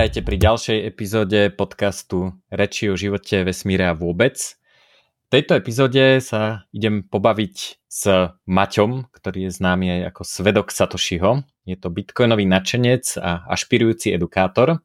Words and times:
Vítajte 0.00 0.24
pri 0.24 0.40
ďalšej 0.40 0.78
epizóde 0.96 1.40
podcastu 1.52 2.32
Reči 2.48 2.88
o 2.88 2.96
živote, 2.96 3.44
vesmíre 3.44 3.84
a 3.84 3.92
vôbec. 3.92 4.32
V 4.32 5.28
tejto 5.28 5.60
epizóde 5.60 6.24
sa 6.24 6.64
idem 6.72 7.04
pobaviť 7.04 7.84
s 7.84 8.32
Maťom, 8.48 9.12
ktorý 9.12 9.44
je 9.44 9.60
známy 9.60 10.00
aj 10.00 10.16
ako 10.16 10.22
svedok 10.24 10.72
Satošiho. 10.72 11.44
Je 11.68 11.76
to 11.76 11.92
bitcoinový 11.92 12.48
nadšenec 12.48 13.20
a 13.20 13.44
ašpirujúci 13.52 14.16
edukátor. 14.16 14.80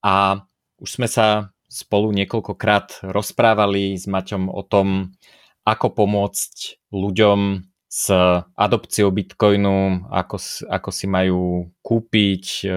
A 0.00 0.40
už 0.80 0.88
sme 0.88 1.04
sa 1.04 1.52
spolu 1.68 2.08
niekoľkokrát 2.16 3.12
rozprávali 3.12 3.92
s 3.92 4.08
Maťom 4.08 4.48
o 4.48 4.64
tom, 4.64 5.12
ako 5.68 5.92
pomôcť 5.92 6.80
ľuďom 6.88 7.68
s 7.92 8.08
adopciou 8.56 9.12
Bitcoinu, 9.12 10.08
ako, 10.08 10.64
ako 10.64 10.88
si 10.88 11.04
majú 11.04 11.68
kúpiť, 11.84 12.72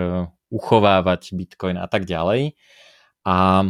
uchovávať 0.53 1.34
Bitcoin 1.34 1.81
a 1.81 1.89
tak 1.89 2.05
ďalej. 2.05 2.53
A 3.25 3.66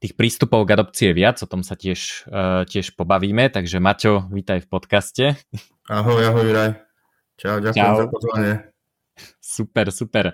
tých 0.00 0.16
prístupov 0.16 0.64
k 0.64 0.80
adopcii 0.80 1.12
je 1.12 1.14
viac, 1.16 1.36
o 1.44 1.48
tom 1.48 1.60
sa 1.60 1.76
tiež, 1.76 2.28
uh, 2.28 2.64
tiež 2.64 2.96
pobavíme, 2.96 3.52
takže 3.52 3.84
Maťo, 3.84 4.32
vítaj 4.32 4.64
v 4.64 4.68
podcaste. 4.72 5.24
Ahoj, 5.92 6.32
ahoj, 6.32 6.48
Raj. 6.48 6.70
Čau, 7.36 7.60
ďakujem 7.60 7.84
Čau. 7.84 8.00
za 8.00 8.06
pozvanie. 8.08 8.52
Super, 9.40 9.86
super. 9.92 10.24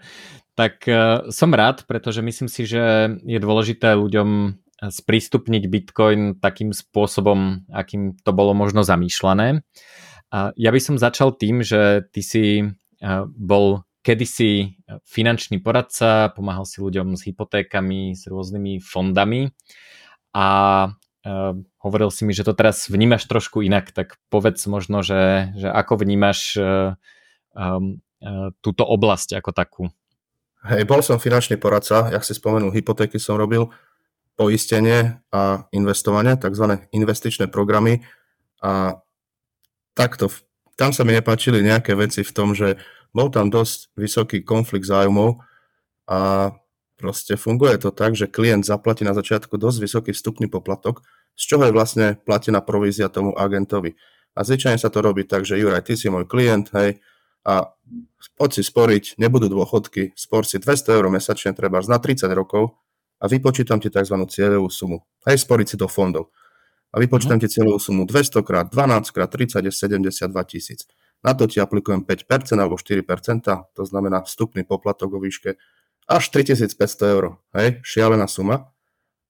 Tak 0.55 0.87
uh, 0.87 1.27
som 1.35 1.51
rád, 1.51 1.87
pretože 1.91 2.23
myslím 2.23 2.47
si, 2.47 2.67
že 2.71 3.15
je 3.27 3.39
dôležité 3.43 3.99
ľuďom 3.99 4.55
sprístupniť 4.81 5.69
Bitcoin 5.69 6.41
takým 6.41 6.73
spôsobom, 6.73 7.69
akým 7.69 8.17
to 8.17 8.33
bolo 8.33 8.57
možno 8.57 8.81
zamýšľané. 8.81 9.61
A 10.33 10.57
ja 10.57 10.71
by 10.73 10.81
som 10.81 10.97
začal 10.97 11.37
tým, 11.37 11.61
že 11.61 12.09
ty 12.17 12.25
si 12.25 12.45
bol 13.37 13.85
kedysi 14.01 14.81
finančný 15.05 15.61
poradca, 15.61 16.33
pomáhal 16.33 16.65
si 16.65 16.81
ľuďom 16.81 17.15
s 17.17 17.29
hypotékami, 17.29 18.17
s 18.17 18.25
rôznymi 18.27 18.81
fondami 18.81 19.53
a 20.33 20.49
uh, 20.89 21.53
hovoril 21.85 22.11
si 22.13 22.25
mi, 22.25 22.33
že 22.33 22.45
to 22.45 22.57
teraz 22.57 22.89
vnímaš 22.89 23.29
trošku 23.29 23.61
inak, 23.61 23.93
tak 23.93 24.17
povedz 24.33 24.65
možno, 24.69 25.05
že, 25.05 25.53
že 25.57 25.69
ako 25.69 26.01
vnímaš 26.01 26.57
um, 26.57 28.01
túto 28.61 28.85
oblasť 28.85 29.41
ako 29.41 29.51
takú. 29.57 29.85
Hej, 30.61 30.85
bol 30.85 31.01
som 31.01 31.17
finančný 31.17 31.57
poradca, 31.57 32.13
jak 32.13 32.21
si 32.21 32.37
spomenul, 32.37 32.69
hypotéky 32.69 33.17
som 33.17 33.41
robil, 33.41 33.73
poistenie 34.37 35.25
a 35.33 35.65
investovanie, 35.73 36.37
tzv. 36.37 36.85
investičné 36.93 37.49
programy 37.49 38.05
a 38.61 39.01
takto, 39.97 40.29
tam 40.77 40.93
sa 40.93 41.05
mi 41.05 41.17
nepáčili 41.17 41.65
nejaké 41.65 41.97
veci 41.97 42.21
v 42.21 42.33
tom, 42.33 42.53
že 42.53 42.77
bol 43.11 43.29
tam 43.31 43.51
dosť 43.51 43.95
vysoký 43.99 44.43
konflikt 44.43 44.87
zájmov 44.87 45.43
a 46.11 46.53
proste 47.01 47.35
funguje 47.41 47.81
to 47.81 47.91
tak, 47.91 48.13
že 48.13 48.29
klient 48.29 48.69
zaplatí 48.69 49.03
na 49.07 49.17
začiatku 49.17 49.57
dosť 49.57 49.79
vysoký 49.81 50.11
vstupný 50.13 50.53
poplatok, 50.53 51.01
z 51.33 51.43
čoho 51.49 51.65
je 51.65 51.73
vlastne 51.73 52.07
platená 52.29 52.61
provízia 52.61 53.09
tomu 53.09 53.33
agentovi. 53.33 53.97
A 54.37 54.45
zvyčajne 54.45 54.79
sa 54.79 54.93
to 54.93 55.01
robí 55.01 55.25
tak, 55.25 55.49
že 55.49 55.59
Juraj, 55.59 55.89
ty 55.89 55.97
si 55.97 56.13
môj 56.13 56.29
klient, 56.29 56.71
hej, 56.77 57.01
a 57.41 57.73
poď 58.37 58.61
si 58.61 58.63
sporiť, 58.69 59.17
nebudú 59.17 59.49
dôchodky, 59.49 60.13
spor 60.13 60.45
si 60.45 60.61
200 60.61 61.01
eur 61.01 61.09
mesačne 61.09 61.57
treba 61.57 61.81
na 61.81 61.97
30 61.97 62.29
rokov 62.37 62.77
a 63.17 63.25
vypočítam 63.29 63.81
ti 63.81 63.89
tzv. 63.89 64.17
cieľovú 64.29 64.69
sumu. 64.69 65.01
Hej, 65.25 65.49
sporiť 65.49 65.67
si 65.73 65.77
do 65.81 65.89
fondov. 65.89 66.29
A 66.93 67.01
vypočítam 67.01 67.41
mm. 67.41 67.43
ti 67.47 67.49
cieľovú 67.49 67.81
sumu 67.81 68.03
200 68.05 68.45
krát 68.45 68.67
12 68.69 69.15
krát 69.15 69.31
30 69.33 69.65
je 69.65 69.73
72 69.73 70.37
tisíc. 70.45 70.85
Na 71.21 71.37
to 71.37 71.45
ti 71.45 71.61
aplikujem 71.61 72.01
5% 72.05 72.57
alebo 72.57 72.81
4%, 72.81 73.05
to 73.77 73.83
znamená 73.85 74.25
vstupný 74.25 74.65
poplatok 74.65 75.13
vo 75.13 75.21
výške 75.21 75.57
až 76.11 76.25
3500 76.35 77.15
eur. 77.15 77.39
Hej, 77.55 77.85
šialená 77.87 78.27
suma. 78.27 78.75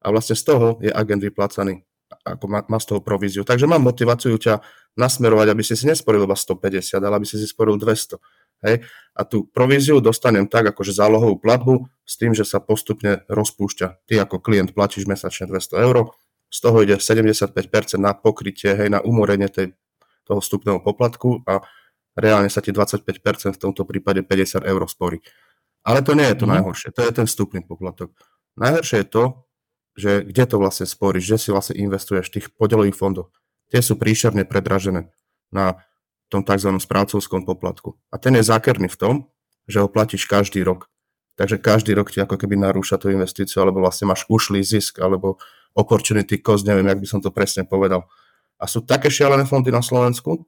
A 0.00 0.08
vlastne 0.08 0.32
z 0.32 0.48
toho 0.48 0.80
je 0.80 0.88
agent 0.88 1.20
vyplácaný, 1.20 1.84
ako 2.24 2.46
má, 2.48 2.64
má 2.64 2.78
z 2.80 2.86
toho 2.88 3.04
províziu. 3.04 3.44
Takže 3.44 3.68
mám 3.68 3.84
motiváciu 3.84 4.40
ťa 4.40 4.64
nasmerovať, 4.96 5.52
aby 5.52 5.60
si 5.60 5.76
si 5.76 5.84
nesporil 5.84 6.24
iba 6.24 6.32
150, 6.32 6.96
ale 7.04 7.14
aby 7.20 7.26
si 7.28 7.36
si 7.36 7.44
sporil 7.44 7.76
200. 7.76 8.16
Hej? 8.64 8.80
A 9.12 9.20
tú 9.28 9.44
províziu 9.52 10.00
dostanem 10.00 10.48
tak, 10.48 10.72
akože 10.72 10.96
zálohovú 10.96 11.36
platbu 11.36 11.84
s 12.00 12.16
tým, 12.16 12.32
že 12.32 12.48
sa 12.48 12.64
postupne 12.64 13.28
rozpúšťa. 13.28 14.08
Ty 14.08 14.24
ako 14.24 14.40
klient 14.40 14.72
platíš 14.72 15.04
mesačne 15.04 15.52
200 15.52 15.84
eur, 15.84 16.16
z 16.50 16.58
toho 16.58 16.82
ide 16.82 16.96
75% 16.98 17.54
na 18.00 18.16
pokrytie, 18.16 18.74
hej, 18.74 18.88
na 18.90 18.98
umorenie 19.04 19.46
tej, 19.46 19.76
toho 20.26 20.42
vstupného 20.42 20.82
poplatku 20.82 21.46
a 21.46 21.62
reálne 22.18 22.50
sa 22.50 22.62
ti 22.62 22.74
25% 22.74 23.06
v 23.56 23.60
tomto 23.60 23.82
prípade 23.86 24.22
50 24.24 24.66
eur 24.66 24.80
sporí. 24.86 25.18
Ale 25.84 26.04
to 26.04 26.12
nie 26.12 26.28
je 26.28 26.36
to 26.40 26.46
mm. 26.46 26.52
najhoršie, 26.58 26.88
to 26.92 27.00
je 27.04 27.12
ten 27.12 27.26
vstupný 27.26 27.64
poplatok. 27.64 28.12
Najhoršie 28.60 29.04
je 29.04 29.08
to, 29.08 29.24
že 29.96 30.10
kde 30.24 30.44
to 30.46 30.56
vlastne 30.60 30.86
sporíš, 30.86 31.24
že 31.24 31.36
si 31.36 31.48
vlastne 31.50 31.76
investuješ 31.76 32.30
v 32.30 32.34
tých 32.40 32.46
podielových 32.54 32.96
fondoch. 32.96 33.32
Tie 33.70 33.80
sú 33.80 33.96
príšerne 33.96 34.44
predražené 34.44 35.10
na 35.50 35.82
tom 36.30 36.46
tzv. 36.46 36.70
správcovskom 36.78 37.42
poplatku. 37.42 37.98
A 38.14 38.18
ten 38.18 38.38
je 38.38 38.46
zákerný 38.46 38.86
v 38.86 38.98
tom, 38.98 39.14
že 39.66 39.82
ho 39.82 39.90
platíš 39.90 40.30
každý 40.30 40.62
rok. 40.62 40.86
Takže 41.34 41.58
každý 41.58 41.96
rok 41.96 42.12
ti 42.12 42.22
ako 42.22 42.36
keby 42.36 42.58
narúša 42.58 43.00
tú 43.00 43.10
investíciu, 43.10 43.64
alebo 43.64 43.82
vlastne 43.82 44.10
máš 44.10 44.28
ušlý 44.30 44.62
zisk, 44.62 45.00
alebo 45.02 45.40
opportunity 45.74 46.38
cost, 46.42 46.66
neviem, 46.66 46.86
jak 46.86 47.00
by 47.00 47.08
som 47.08 47.20
to 47.22 47.30
presne 47.34 47.66
povedal. 47.66 48.06
A 48.60 48.68
sú 48.68 48.84
také 48.84 49.08
šialené 49.08 49.48
fondy 49.48 49.72
na 49.72 49.80
Slovensku, 49.80 50.44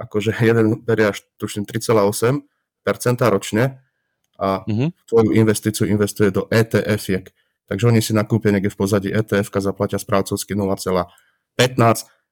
akože 0.00 0.32
jeden 0.48 0.80
berie 0.80 1.12
až 1.12 1.20
tuším 1.36 1.68
3,8% 1.68 2.40
ročne 3.28 3.84
a 4.40 4.64
mm-hmm. 4.64 4.88
tvoju 5.04 5.30
investíciu 5.36 5.84
investuje 5.84 6.32
do 6.32 6.48
ETF-iek. 6.48 7.28
Takže 7.68 7.86
oni 7.86 8.00
si 8.02 8.16
nakúpia 8.16 8.50
niekde 8.50 8.72
v 8.72 8.80
pozadí 8.80 9.08
ETF, 9.12 9.52
zaplatia 9.60 10.00
správcovsky 10.00 10.56
0,15 10.56 11.06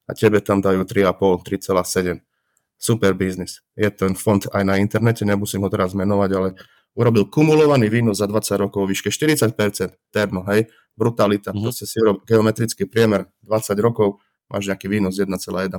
a 0.09 0.11
tebe 0.17 0.41
tam 0.41 0.65
dajú 0.65 0.83
3,5, 0.83 1.69
3,7. 1.69 2.25
Super 2.79 3.13
biznis. 3.13 3.61
Je 3.77 3.87
ten 3.93 4.17
fond 4.17 4.41
aj 4.41 4.63
na 4.65 4.81
internete, 4.81 5.23
nemusím 5.23 5.63
ho 5.63 5.71
teraz 5.71 5.93
menovať, 5.95 6.31
ale 6.33 6.49
urobil 6.97 7.29
kumulovaný 7.31 7.87
výnos 7.93 8.19
za 8.19 8.27
20 8.27 8.67
rokov 8.67 8.83
o 8.83 8.89
výške 8.89 9.13
40%. 9.13 9.55
Terno, 10.11 10.43
hej, 10.51 10.67
brutalita. 10.97 11.53
Mm-hmm. 11.53 11.63
Proste 11.63 11.85
si 11.87 12.01
urobil 12.03 12.25
geometrický 12.27 12.89
priemer 12.91 13.31
20 13.45 13.79
rokov, 13.79 14.19
máš 14.51 14.73
nejaký 14.73 14.91
výnos 14.91 15.15
1,1%. 15.21 15.79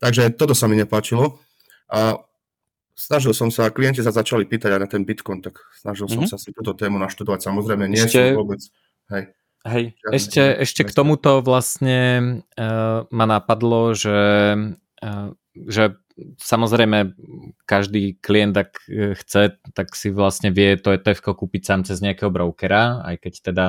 Takže 0.00 0.34
toto 0.36 0.52
sa 0.52 0.68
mi 0.68 0.76
nepáčilo. 0.76 1.40
A 1.88 2.20
snažil 2.96 3.36
som 3.36 3.52
sa, 3.52 3.68
klienti 3.68 4.00
sa 4.00 4.10
začali 4.10 4.48
pýtať 4.48 4.76
aj 4.76 4.80
na 4.80 4.88
ten 4.88 5.04
Bitcoin, 5.04 5.44
tak 5.44 5.60
snažil 5.76 6.08
som 6.08 6.24
mm-hmm. 6.24 6.32
sa 6.32 6.40
si 6.40 6.50
túto 6.50 6.72
tému 6.72 6.96
naštudovať. 6.96 7.44
Samozrejme, 7.44 7.84
nie 7.86 8.00
ešte, 8.00 8.32
som 8.32 8.40
vôbec... 8.40 8.60
Hej, 9.12 9.24
hej 9.68 9.84
ešte, 10.10 10.42
ešte 10.42 10.82
k 10.88 10.90
tomuto 10.90 11.44
vlastne 11.44 11.98
uh, 12.56 13.06
ma 13.12 13.26
napadlo, 13.28 13.94
že, 13.94 14.18
uh, 15.04 15.28
že 15.54 15.94
samozrejme 16.40 17.12
každý 17.68 18.16
klient, 18.24 18.56
ak 18.56 18.88
e, 18.88 19.12
chce, 19.20 19.60
tak 19.76 19.92
si 19.92 20.08
vlastne 20.08 20.48
vie 20.48 20.80
to 20.80 20.96
ETF 20.96 21.36
kúpiť 21.36 21.62
sám 21.62 21.80
cez 21.84 22.00
nejakého 22.00 22.32
brokera, 22.32 23.04
aj 23.04 23.16
keď 23.20 23.34
teda 23.52 23.66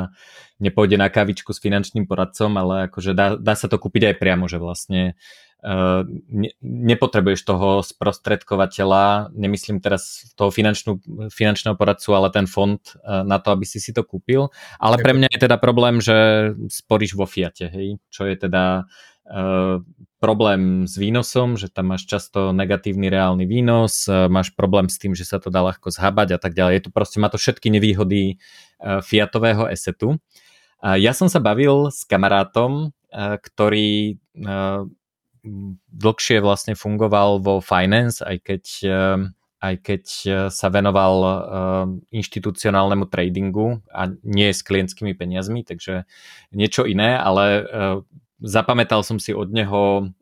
nepôjde 0.63 0.95
na 0.95 1.11
kavičku 1.11 1.51
s 1.51 1.59
finančným 1.59 2.07
poradcom, 2.07 2.55
ale 2.55 2.87
akože 2.87 3.11
dá, 3.11 3.35
dá 3.35 3.53
sa 3.59 3.67
to 3.67 3.75
kúpiť 3.75 4.15
aj 4.15 4.15
priamo, 4.15 4.47
že 4.47 4.63
vlastne 4.63 5.19
ne, 5.67 6.49
nepotrebuješ 6.63 7.43
toho 7.43 7.83
sprostredkovateľa, 7.83 9.35
nemyslím 9.35 9.83
teraz 9.83 10.31
toho 10.39 10.47
finančnú, 10.47 11.03
finančného 11.27 11.75
poradcu, 11.75 12.09
ale 12.15 12.31
ten 12.31 12.47
fond 12.47 12.79
uh, 12.79 13.27
na 13.27 13.41
to, 13.43 13.51
aby 13.51 13.67
si 13.67 13.83
si 13.83 13.91
to 13.91 14.07
kúpil. 14.07 14.47
Ale 14.79 14.95
pre 15.01 15.11
mňa 15.11 15.27
je 15.27 15.43
teda 15.43 15.59
problém, 15.59 15.99
že 15.99 16.51
sporíš 16.71 17.19
vo 17.19 17.27
Fiate, 17.27 17.67
hej? 17.67 17.99
čo 18.07 18.23
je 18.23 18.39
teda 18.39 18.87
uh, 18.87 19.83
problém 20.23 20.87
s 20.87 20.95
výnosom, 20.95 21.59
že 21.59 21.67
tam 21.67 21.91
máš 21.91 22.07
často 22.07 22.55
negatívny 22.55 23.11
reálny 23.11 23.43
výnos, 23.43 24.07
uh, 24.07 24.31
máš 24.31 24.55
problém 24.55 24.87
s 24.87 24.95
tým, 24.95 25.19
že 25.19 25.27
sa 25.27 25.41
to 25.43 25.51
dá 25.51 25.59
ľahko 25.67 25.91
zhabať 25.91 26.37
a 26.37 26.39
tak 26.39 26.55
ďalej. 26.55 26.73
Je 26.79 26.83
to 26.87 26.91
proste, 26.95 27.17
má 27.19 27.27
to 27.27 27.35
všetky 27.35 27.67
nevýhody 27.67 28.39
uh, 28.79 29.03
fiatového 29.03 29.67
esetu. 29.67 30.15
Ja 30.77 31.09
som 31.17 31.25
sa 31.25 31.41
bavil 31.41 31.89
s 31.89 32.05
kamarátom, 32.05 32.93
ktorý 33.17 34.21
dlhšie 35.91 36.41
vlastne 36.41 36.73
fungoval 36.73 37.41
vo 37.41 37.59
finance, 37.59 38.21
aj 38.21 38.37
keď, 38.43 38.63
eh, 38.85 39.19
aj 39.63 39.75
keď 39.81 40.03
eh, 40.03 40.31
sa 40.53 40.67
venoval 40.69 41.15
eh, 41.21 41.33
inštitucionálnemu 42.13 43.05
tradingu 43.09 43.81
a 43.91 44.11
nie 44.23 44.49
s 44.53 44.61
klientskými 44.63 45.13
peniazmi, 45.13 45.65
takže 45.65 46.07
niečo 46.53 46.85
iné, 46.87 47.17
ale 47.17 47.65
zapamätal 48.41 49.01
som 49.01 49.17
si 49.17 49.33
od 49.33 49.49
neho 49.49 50.13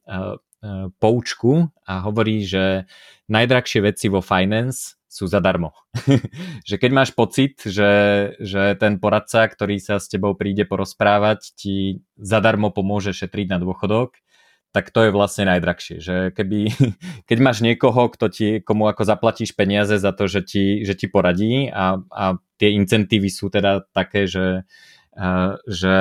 poučku 0.98 1.70
a 1.86 2.02
hovorí, 2.02 2.42
že 2.42 2.90
najdrahšie 3.30 3.86
veci 3.86 4.10
vo 4.10 4.26
finance 4.26 4.98
sú 5.16 5.32
zadarmo. 5.32 5.72
že 6.70 6.76
keď 6.76 6.92
máš 6.92 7.16
pocit, 7.16 7.64
že, 7.64 7.92
že 8.44 8.76
ten 8.76 9.00
poradca, 9.00 9.48
ktorý 9.48 9.80
sa 9.80 9.96
s 9.96 10.12
tebou 10.12 10.36
príde 10.36 10.68
porozprávať, 10.68 11.56
ti 11.56 12.04
zadarmo 12.20 12.76
pomôže 12.76 13.16
šetriť 13.16 13.48
na 13.56 13.58
dôchodok, 13.64 14.20
tak 14.76 14.92
to 14.92 15.08
je 15.08 15.16
vlastne 15.16 15.48
najdrahšie. 15.48 16.04
Že 16.04 16.16
keby, 16.36 16.60
keď 17.32 17.38
máš 17.40 17.64
niekoho, 17.64 18.12
kto 18.12 18.28
ti, 18.28 18.48
komu 18.60 18.92
ako 18.92 19.08
zaplatíš 19.08 19.56
peniaze 19.56 19.96
za 19.96 20.12
to, 20.12 20.28
že 20.28 20.44
ti, 20.44 20.84
že 20.84 21.00
ti 21.00 21.08
poradí 21.08 21.72
a, 21.72 22.04
a 22.12 22.36
tie 22.60 22.76
incentívy 22.76 23.32
sú 23.32 23.48
teda 23.48 23.88
také, 23.96 24.28
že, 24.28 24.68
že 25.64 25.98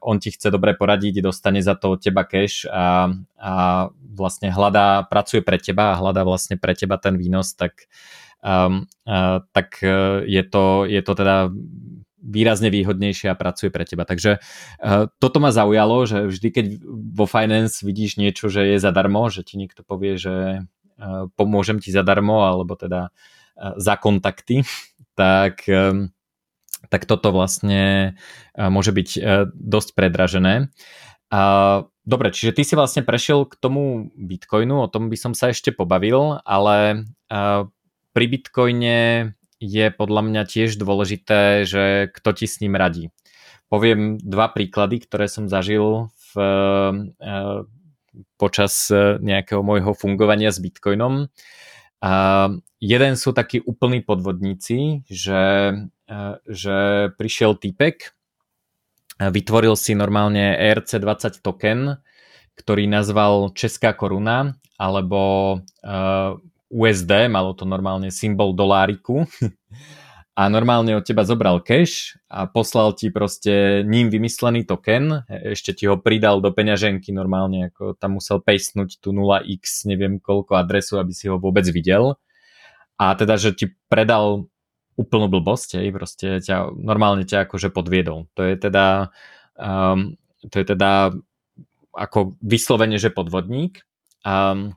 on 0.00 0.16
ti 0.16 0.32
chce 0.32 0.48
dobre 0.48 0.72
poradiť, 0.72 1.20
dostane 1.20 1.60
za 1.60 1.76
to 1.76 1.96
od 1.96 2.00
teba 2.00 2.24
cash 2.24 2.64
a, 2.64 3.12
a 3.36 3.52
vlastne 3.92 4.48
hľadá, 4.48 5.04
pracuje 5.04 5.44
pre 5.44 5.60
teba 5.60 5.92
a 5.92 6.00
hľadá 6.00 6.24
vlastne 6.24 6.56
pre 6.56 6.72
teba 6.72 6.96
ten 6.96 7.20
výnos, 7.20 7.52
tak, 7.52 7.92
um, 8.40 8.88
uh, 9.04 9.44
tak 9.52 9.84
je, 10.24 10.42
to, 10.48 10.88
je 10.88 11.00
to 11.04 11.12
teda 11.12 11.52
výrazne 12.24 12.72
výhodnejšie 12.72 13.28
a 13.28 13.36
pracuje 13.36 13.68
pre 13.68 13.84
teba. 13.84 14.08
Takže 14.08 14.40
uh, 14.40 15.12
toto 15.20 15.38
ma 15.44 15.52
zaujalo, 15.52 16.08
že 16.08 16.18
vždy, 16.32 16.48
keď 16.48 16.66
vo 16.88 17.28
finance 17.28 17.84
vidíš 17.84 18.16
niečo, 18.16 18.48
že 18.48 18.64
je 18.64 18.78
zadarmo, 18.80 19.28
že 19.28 19.44
ti 19.44 19.60
niekto 19.60 19.84
povie, 19.84 20.16
že 20.16 20.64
uh, 20.64 21.28
pomôžem 21.36 21.76
ti 21.84 21.92
zadarmo, 21.92 22.48
alebo 22.48 22.72
teda 22.74 23.12
uh, 23.12 23.76
za 23.76 24.00
kontakty, 24.00 24.64
tak, 25.20 25.62
tak 26.90 27.02
toto 27.06 27.30
vlastne 27.30 28.18
môže 28.58 28.90
byť 28.90 29.08
dosť 29.54 29.88
predražené. 29.94 30.74
Dobre, 32.04 32.28
čiže 32.34 32.50
ty 32.50 32.66
si 32.66 32.74
vlastne 32.74 33.06
prešiel 33.06 33.46
k 33.46 33.54
tomu 33.54 34.10
Bitcoinu, 34.18 34.82
o 34.82 34.90
tom 34.90 35.06
by 35.06 35.14
som 35.14 35.32
sa 35.38 35.54
ešte 35.54 35.70
pobavil, 35.70 36.42
ale 36.42 37.06
pri 38.14 38.24
Bitcoine 38.26 38.98
je 39.64 39.88
podľa 39.88 40.22
mňa 40.28 40.42
tiež 40.44 40.76
dôležité, 40.76 41.64
že 41.64 42.12
kto 42.12 42.30
ti 42.36 42.44
s 42.44 42.60
ním 42.60 42.76
radí. 42.76 43.08
Poviem 43.72 44.20
dva 44.20 44.52
príklady, 44.52 45.00
ktoré 45.00 45.24
som 45.24 45.48
zažil 45.48 46.12
v, 46.12 46.32
uh, 46.36 47.64
počas 48.38 48.92
e, 48.94 49.18
nejakého 49.18 49.64
môjho 49.64 49.90
fungovania 49.96 50.54
s 50.54 50.62
Bitcoinom. 50.62 51.26
Uh, 51.98 52.62
jeden 52.78 53.16
sú 53.16 53.32
takí 53.34 53.58
úplní 53.64 54.04
podvodníci, 54.04 55.08
že, 55.08 55.72
že 56.44 56.76
prišiel 57.16 57.56
typek, 57.56 58.12
vytvoril 59.18 59.74
si 59.74 59.96
normálne 59.96 60.52
ERC20 60.52 61.40
token, 61.40 61.96
ktorý 62.54 62.84
nazval 62.86 63.56
Česká 63.56 63.96
koruna, 63.96 64.54
alebo 64.76 65.62
USD, 66.72 67.28
malo 67.28 67.52
to 67.52 67.68
normálne 67.68 68.08
symbol 68.08 68.56
doláriku 68.56 69.28
a 70.34 70.50
normálne 70.50 70.98
od 70.98 71.06
teba 71.06 71.22
zobral 71.22 71.62
cash 71.62 72.18
a 72.26 72.50
poslal 72.50 72.90
ti 72.98 73.14
proste 73.14 73.86
ním 73.86 74.10
vymyslený 74.10 74.66
token, 74.66 75.22
ešte 75.30 75.70
ti 75.78 75.86
ho 75.86 75.94
pridal 75.94 76.42
do 76.42 76.50
peňaženky 76.50 77.14
normálne, 77.14 77.70
ako 77.70 77.94
tam 77.94 78.18
musel 78.18 78.42
pastnúť 78.42 78.98
tú 78.98 79.14
0x, 79.14 79.86
neviem 79.86 80.18
koľko 80.18 80.58
adresu, 80.58 80.98
aby 80.98 81.14
si 81.14 81.30
ho 81.30 81.38
vôbec 81.38 81.62
videl. 81.70 82.18
A 82.98 83.14
teda, 83.14 83.38
že 83.38 83.54
ti 83.54 83.70
predal 83.86 84.50
úplnú 84.94 85.26
blbosť, 85.26 85.82
hej, 85.82 85.90
proste 85.90 86.26
ťa, 86.42 86.70
normálne 86.78 87.26
ťa 87.26 87.46
akože 87.46 87.70
podviedol. 87.70 88.30
To 88.34 88.42
je 88.46 88.54
teda, 88.58 89.10
um, 89.58 90.14
to 90.50 90.54
je 90.62 90.66
teda 90.66 91.14
ako 91.94 92.34
vyslovene, 92.42 92.98
že 92.98 93.14
podvodník. 93.14 93.86
Um, 94.26 94.74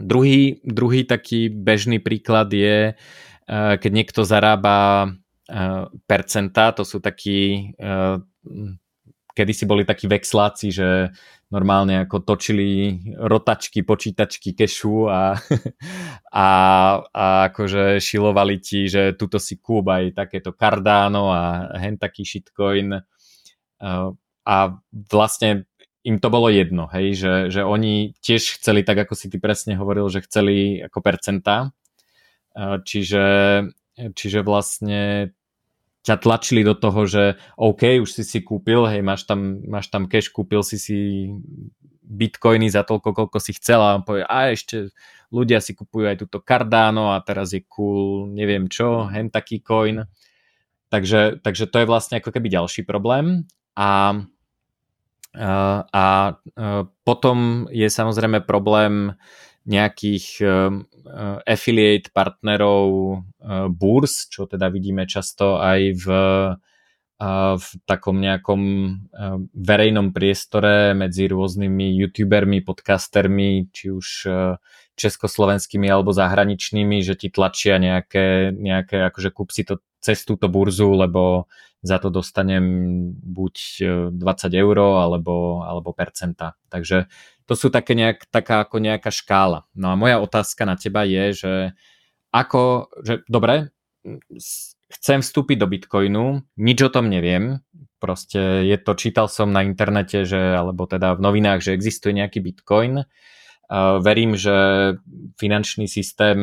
Druhý, 0.00 0.64
druhý 0.64 1.04
taký 1.04 1.52
bežný 1.52 2.00
príklad 2.00 2.48
je, 2.48 2.96
eh, 2.96 3.74
keď 3.76 3.92
niekto 3.92 4.20
zarába 4.24 5.08
eh, 5.50 5.84
percenta, 6.08 6.72
to 6.72 6.88
sú 6.88 7.04
takí, 7.04 7.72
eh, 7.76 8.16
kedy 9.36 9.52
si 9.52 9.64
boli 9.68 9.84
takí 9.84 10.08
vexláci, 10.08 10.72
že 10.72 11.12
normálne 11.50 12.06
ako 12.06 12.22
točili 12.22 12.96
rotačky, 13.18 13.82
počítačky 13.82 14.54
kešu 14.56 15.10
a, 15.10 15.34
a, 16.32 16.48
a 17.02 17.26
akože 17.50 17.98
šilovali 17.98 18.56
ti, 18.62 18.86
že 18.86 19.18
tuto 19.18 19.36
si 19.42 19.58
kúp 19.58 19.90
aj 19.90 20.14
takéto 20.14 20.54
Cardano 20.54 21.34
a 21.34 21.74
hen 21.82 21.98
taký 21.98 22.22
shitcoin. 22.22 22.94
A 24.46 24.56
vlastne 25.10 25.69
im 26.10 26.18
to 26.18 26.26
bolo 26.26 26.50
jedno, 26.50 26.90
hej, 26.90 27.14
že, 27.14 27.34
že 27.54 27.62
oni 27.62 28.18
tiež 28.18 28.58
chceli, 28.58 28.82
tak 28.82 29.06
ako 29.06 29.14
si 29.14 29.30
ty 29.30 29.38
presne 29.38 29.78
hovoril, 29.78 30.10
že 30.10 30.26
chceli 30.26 30.82
ako 30.82 30.98
percentá, 30.98 31.70
čiže, 32.82 33.26
čiže 33.94 34.40
vlastne 34.42 35.30
ťa 36.00 36.16
tlačili 36.18 36.66
do 36.66 36.74
toho, 36.74 37.06
že 37.06 37.38
OK, 37.60 38.02
už 38.02 38.10
si 38.10 38.24
si 38.26 38.42
kúpil, 38.42 38.88
hej, 38.90 39.04
máš 39.04 39.28
tam, 39.28 39.62
máš 39.68 39.92
tam 39.92 40.10
cash, 40.10 40.32
kúpil 40.32 40.66
si 40.66 40.80
si 40.80 40.98
bitcoiny 42.10 42.66
za 42.72 42.82
toľko, 42.82 43.14
koľko 43.14 43.38
si 43.38 43.54
chcel 43.54 43.78
a 43.78 44.02
povie, 44.02 44.26
a 44.26 44.50
ešte 44.50 44.90
ľudia 45.30 45.62
si 45.62 45.78
kupujú 45.78 46.10
aj 46.10 46.26
túto 46.26 46.42
Cardano 46.42 47.14
a 47.14 47.22
teraz 47.22 47.54
je 47.54 47.62
cool, 47.70 48.26
neviem 48.26 48.66
čo, 48.66 49.06
hen 49.06 49.30
taký 49.30 49.62
coin. 49.62 50.02
Takže, 50.90 51.38
takže 51.46 51.70
to 51.70 51.76
je 51.78 51.86
vlastne 51.86 52.18
ako 52.18 52.34
keby 52.34 52.50
ďalší 52.50 52.82
problém. 52.82 53.46
A 53.78 54.18
a 55.34 56.06
potom 57.06 57.70
je 57.70 57.86
samozrejme 57.86 58.42
problém 58.42 59.14
nejakých 59.62 60.42
affiliate 61.46 62.10
partnerov 62.10 63.20
burs, 63.70 64.26
čo 64.26 64.50
teda 64.50 64.72
vidíme 64.72 65.06
často 65.06 65.62
aj 65.62 65.80
v, 66.00 66.06
v 67.54 67.66
takom 67.86 68.16
nejakom 68.18 68.62
verejnom 69.54 70.10
priestore 70.10 70.96
medzi 70.98 71.30
rôznymi 71.30 71.94
youtubermi, 72.02 72.64
podcastermi, 72.66 73.70
či 73.70 73.94
už 73.94 74.08
československými 74.98 75.86
alebo 75.88 76.10
zahraničnými, 76.12 77.00
že 77.00 77.14
ti 77.16 77.32
tlačia 77.32 77.78
nejaké, 77.78 78.52
nejaké 78.52 79.08
akože 79.08 79.30
kúp 79.32 79.48
si 79.54 79.64
to 79.64 79.80
cez 80.00 80.24
túto 80.24 80.48
burzu, 80.48 80.92
lebo 80.96 81.46
za 81.80 81.96
to 81.96 82.12
dostanem 82.12 82.64
buď 83.16 83.54
20 84.12 84.20
e, 84.20 84.58
eur 84.60 84.76
alebo, 85.00 85.64
alebo 85.64 85.96
percenta. 85.96 86.60
Takže 86.68 87.08
to 87.48 87.54
sú 87.56 87.72
také 87.72 87.96
nejak, 87.96 88.28
taká 88.28 88.62
ako 88.62 88.78
nejaká 88.78 89.08
škála. 89.08 89.64
No 89.74 89.90
a 89.90 89.98
moja 89.98 90.20
otázka 90.20 90.68
na 90.68 90.76
teba 90.76 91.08
je, 91.08 91.24
že 91.34 91.52
ako, 92.30 92.92
že 93.02 93.26
dobre, 93.26 93.74
chcem 94.90 95.18
vstúpiť 95.24 95.56
do 95.58 95.66
Bitcoinu, 95.66 96.24
nič 96.60 96.78
o 96.84 96.90
tom 96.92 97.10
neviem, 97.10 97.64
proste 98.00 98.64
je 98.64 98.76
to, 98.80 98.96
čítal 98.96 99.28
som 99.28 99.52
na 99.52 99.62
internete, 99.62 100.24
že, 100.24 100.38
alebo 100.38 100.88
teda 100.88 101.14
v 101.14 101.20
novinách, 101.20 101.60
že 101.60 101.76
existuje 101.76 102.16
nejaký 102.16 102.40
Bitcoin, 102.40 103.04
uh, 103.04 103.98
verím, 104.00 104.34
že 104.34 104.54
finančný 105.36 105.86
systém 105.86 106.38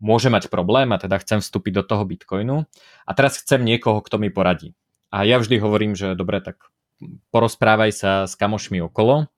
môže 0.00 0.32
mať 0.32 0.48
problém 0.48 0.90
a 0.94 1.00
teda 1.00 1.20
chcem 1.20 1.38
vstúpiť 1.44 1.72
do 1.80 1.84
toho 1.84 2.04
Bitcoinu 2.08 2.64
a 3.04 3.10
teraz 3.12 3.40
chcem 3.40 3.60
niekoho, 3.62 4.00
kto 4.00 4.16
mi 4.16 4.32
poradí. 4.32 4.72
A 5.14 5.22
ja 5.22 5.38
vždy 5.38 5.62
hovorím, 5.62 5.94
že 5.94 6.18
dobre, 6.18 6.42
tak 6.42 6.58
porozprávaj 7.30 7.90
sa 7.94 8.12
s 8.24 8.34
kamošmi 8.34 8.82
okolo 8.82 9.30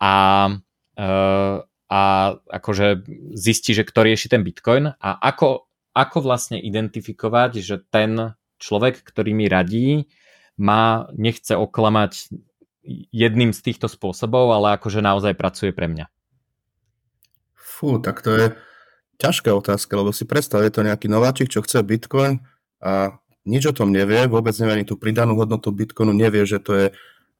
a, 0.00 0.14
e, 0.96 1.06
a 1.88 2.00
akože 2.36 2.86
zisti, 3.36 3.72
že 3.72 3.86
kto 3.86 4.04
rieši 4.04 4.28
ten 4.32 4.42
Bitcoin 4.44 4.92
a 4.92 5.08
ako, 5.20 5.70
ako 5.96 6.18
vlastne 6.20 6.58
identifikovať, 6.60 7.50
že 7.64 7.76
ten 7.88 8.36
človek, 8.60 9.00
ktorý 9.00 9.32
mi 9.32 9.48
radí, 9.48 10.10
má, 10.60 11.08
nechce 11.16 11.56
oklamať 11.56 12.36
jedným 13.12 13.56
z 13.56 13.60
týchto 13.64 13.88
spôsobov, 13.88 14.52
ale 14.52 14.76
akože 14.76 15.00
naozaj 15.00 15.32
pracuje 15.36 15.72
pre 15.72 15.88
mňa. 15.88 16.06
Fú, 17.56 17.96
tak 17.96 18.20
to 18.20 18.36
je, 18.36 18.46
ťažká 19.20 19.52
otázka, 19.52 19.92
lebo 19.92 20.10
si 20.16 20.24
predstav, 20.24 20.64
je 20.64 20.72
to 20.72 20.80
nejaký 20.80 21.06
nováčik, 21.12 21.52
čo 21.52 21.60
chce 21.60 21.84
Bitcoin 21.84 22.40
a 22.80 23.20
nič 23.44 23.68
o 23.68 23.76
tom 23.76 23.92
nevie, 23.92 24.24
vôbec 24.24 24.56
nevie 24.56 24.80
ani 24.80 24.86
tú 24.88 24.96
pridanú 24.96 25.36
hodnotu 25.36 25.68
Bitcoinu, 25.68 26.16
nevie, 26.16 26.48
že 26.48 26.56
to 26.56 26.72
je 26.72 26.86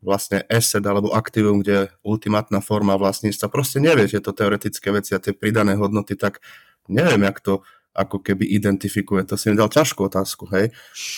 vlastne 0.00 0.44
asset 0.48 0.80
alebo 0.84 1.12
aktívum, 1.12 1.60
kde 1.60 1.72
je 1.72 1.84
ultimátna 2.04 2.60
forma 2.60 2.96
vlastníctva. 2.96 3.52
Proste 3.52 3.80
nevie 3.80 4.08
tieto 4.08 4.32
teoretické 4.32 4.92
veci 4.92 5.12
a 5.12 5.20
tie 5.20 5.36
pridané 5.36 5.76
hodnoty, 5.76 6.16
tak 6.16 6.40
neviem, 6.88 7.20
jak 7.24 7.40
to 7.40 7.64
ako 7.92 8.22
keby 8.22 8.48
identifikuje. 8.48 9.28
To 9.28 9.36
si 9.36 9.52
mi 9.52 9.60
dal 9.60 9.68
ťažkú 9.68 10.08
otázku, 10.08 10.48
hej. 10.52 10.72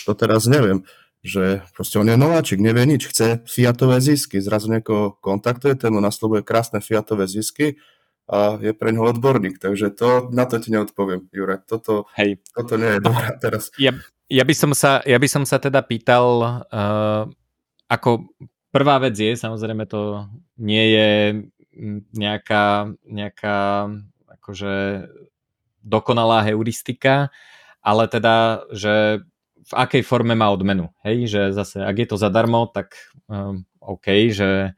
To 0.07 0.15
teraz 0.15 0.47
neviem 0.47 0.87
že 1.23 1.63
proste 1.79 2.03
on 2.03 2.11
je 2.11 2.19
nováčik, 2.19 2.59
nevie 2.59 2.83
nič, 2.83 3.07
chce 3.07 3.47
fiatové 3.47 4.03
zisky, 4.03 4.43
zrazu 4.43 4.67
niekoho 4.67 5.15
kontaktuje, 5.23 5.79
ten 5.79 5.95
mu 5.95 6.03
naslovuje 6.03 6.43
krásne 6.43 6.83
fiatové 6.83 7.31
zisky 7.31 7.79
a 8.31 8.57
je 8.63 8.73
pre 8.73 8.95
ňoho 8.95 9.19
odborník, 9.19 9.59
takže 9.59 9.91
to, 9.93 10.31
na 10.31 10.47
to 10.47 10.63
ti 10.63 10.71
neodpoviem, 10.71 11.27
Jure. 11.35 11.59
Toto, 11.67 12.07
Hej. 12.15 12.39
toto 12.55 12.79
nie 12.79 12.99
je 12.99 13.01
dobré 13.03 13.29
teraz. 13.43 13.75
Ja, 13.77 13.93
ja, 14.31 14.45
by 14.47 14.55
som 14.55 14.71
sa, 14.73 15.03
ja 15.03 15.19
by 15.19 15.29
som 15.29 15.43
sa 15.43 15.59
teda 15.59 15.83
pýtal, 15.83 16.63
uh, 16.71 17.25
ako 17.91 18.31
prvá 18.71 19.03
vec 19.03 19.19
je, 19.19 19.35
samozrejme 19.35 19.85
to 19.91 20.31
nie 20.63 20.85
je 20.95 21.11
nejaká, 22.15 22.95
nejaká 23.05 23.91
akože 24.41 25.07
dokonalá 25.83 26.47
heuristika, 26.47 27.35
ale 27.83 28.07
teda, 28.07 28.65
že 28.71 29.27
v 29.63 29.73
akej 29.75 30.03
forme 30.07 30.39
má 30.39 30.51
odmenu. 30.51 30.91
Hej, 31.03 31.31
že 31.31 31.43
zase, 31.55 31.83
ak 31.83 31.97
je 31.99 32.09
to 32.15 32.17
zadarmo, 32.19 32.71
tak 32.71 32.95
um, 33.27 33.67
OK, 33.83 34.31
že, 34.31 34.75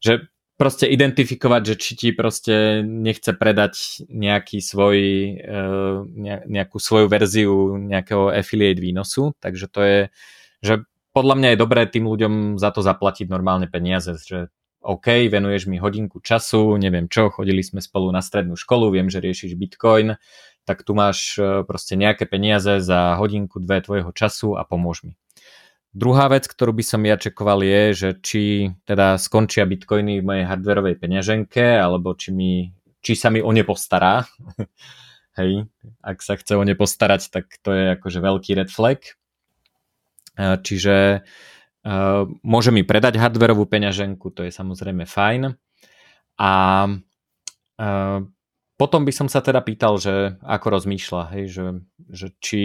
že 0.00 0.28
proste 0.54 0.86
identifikovať, 0.86 1.62
že 1.66 1.74
či 1.74 1.92
ti 1.98 2.08
proste 2.14 2.86
nechce 2.86 3.34
predať 3.34 4.06
nejaký 4.06 4.62
svoj, 4.62 4.98
nejakú 6.46 6.78
svoju 6.78 7.06
verziu 7.10 7.74
nejakého 7.74 8.30
affiliate 8.30 8.78
výnosu, 8.78 9.34
takže 9.42 9.66
to 9.66 9.80
je, 9.82 10.00
že 10.62 10.74
podľa 11.14 11.34
mňa 11.38 11.48
je 11.54 11.62
dobré 11.62 11.82
tým 11.86 12.06
ľuďom 12.06 12.34
za 12.58 12.70
to 12.74 12.82
zaplatiť 12.82 13.26
normálne 13.30 13.66
peniaze, 13.70 14.14
že 14.18 14.50
OK, 14.84 15.32
venuješ 15.32 15.64
mi 15.64 15.80
hodinku 15.80 16.20
času, 16.20 16.76
neviem 16.76 17.08
čo, 17.08 17.32
chodili 17.32 17.64
sme 17.64 17.80
spolu 17.80 18.12
na 18.12 18.20
strednú 18.20 18.52
školu, 18.52 18.92
viem, 18.92 19.08
že 19.08 19.24
riešiš 19.24 19.56
Bitcoin, 19.56 20.20
tak 20.68 20.84
tu 20.84 20.92
máš 20.92 21.40
e, 21.40 21.64
proste 21.64 21.96
nejaké 21.96 22.28
peniaze 22.28 22.84
za 22.84 23.16
hodinku, 23.16 23.64
dve 23.64 23.80
tvojho 23.80 24.12
času 24.12 24.60
a 24.60 24.62
pomôž 24.68 25.08
mi. 25.08 25.16
Druhá 25.94 26.26
vec, 26.26 26.50
ktorú 26.50 26.74
by 26.74 26.84
som 26.84 27.06
ja 27.06 27.14
čekoval 27.14 27.62
je, 27.62 27.82
že 27.94 28.08
či 28.18 28.42
teda 28.82 29.14
skončia 29.14 29.62
bitcoiny 29.62 30.18
v 30.18 30.26
mojej 30.26 30.44
hardwareovej 30.50 30.98
peňaženke, 30.98 31.62
alebo 31.78 32.18
či, 32.18 32.34
mi, 32.34 32.66
či 32.98 33.14
sa 33.14 33.30
mi 33.30 33.38
o 33.38 33.54
ne 33.54 33.62
postará. 33.62 34.26
Hej, 35.38 35.70
ak 36.02 36.18
sa 36.18 36.34
chce 36.34 36.58
o 36.58 36.66
ne 36.66 36.74
postarať, 36.74 37.30
tak 37.30 37.46
to 37.62 37.70
je 37.70 37.84
akože 37.94 38.18
veľký 38.18 38.58
red 38.58 38.70
flag. 38.70 39.02
E, 40.34 40.58
čiže 40.62 41.22
Uh, 41.84 42.24
môže 42.40 42.72
mi 42.72 42.80
predať 42.80 43.20
hardverovú 43.20 43.68
peňaženku, 43.68 44.32
to 44.32 44.48
je 44.48 44.48
samozrejme 44.48 45.04
fajn. 45.04 45.52
A 46.40 46.52
uh, 46.88 48.18
potom 48.80 49.04
by 49.04 49.12
som 49.12 49.28
sa 49.28 49.44
teda 49.44 49.60
pýtal, 49.60 50.00
že 50.00 50.40
ako 50.40 50.80
rozmýšľa, 50.80 51.22
hej, 51.36 51.44
že, 51.52 51.64
že 52.08 52.26
či, 52.40 52.64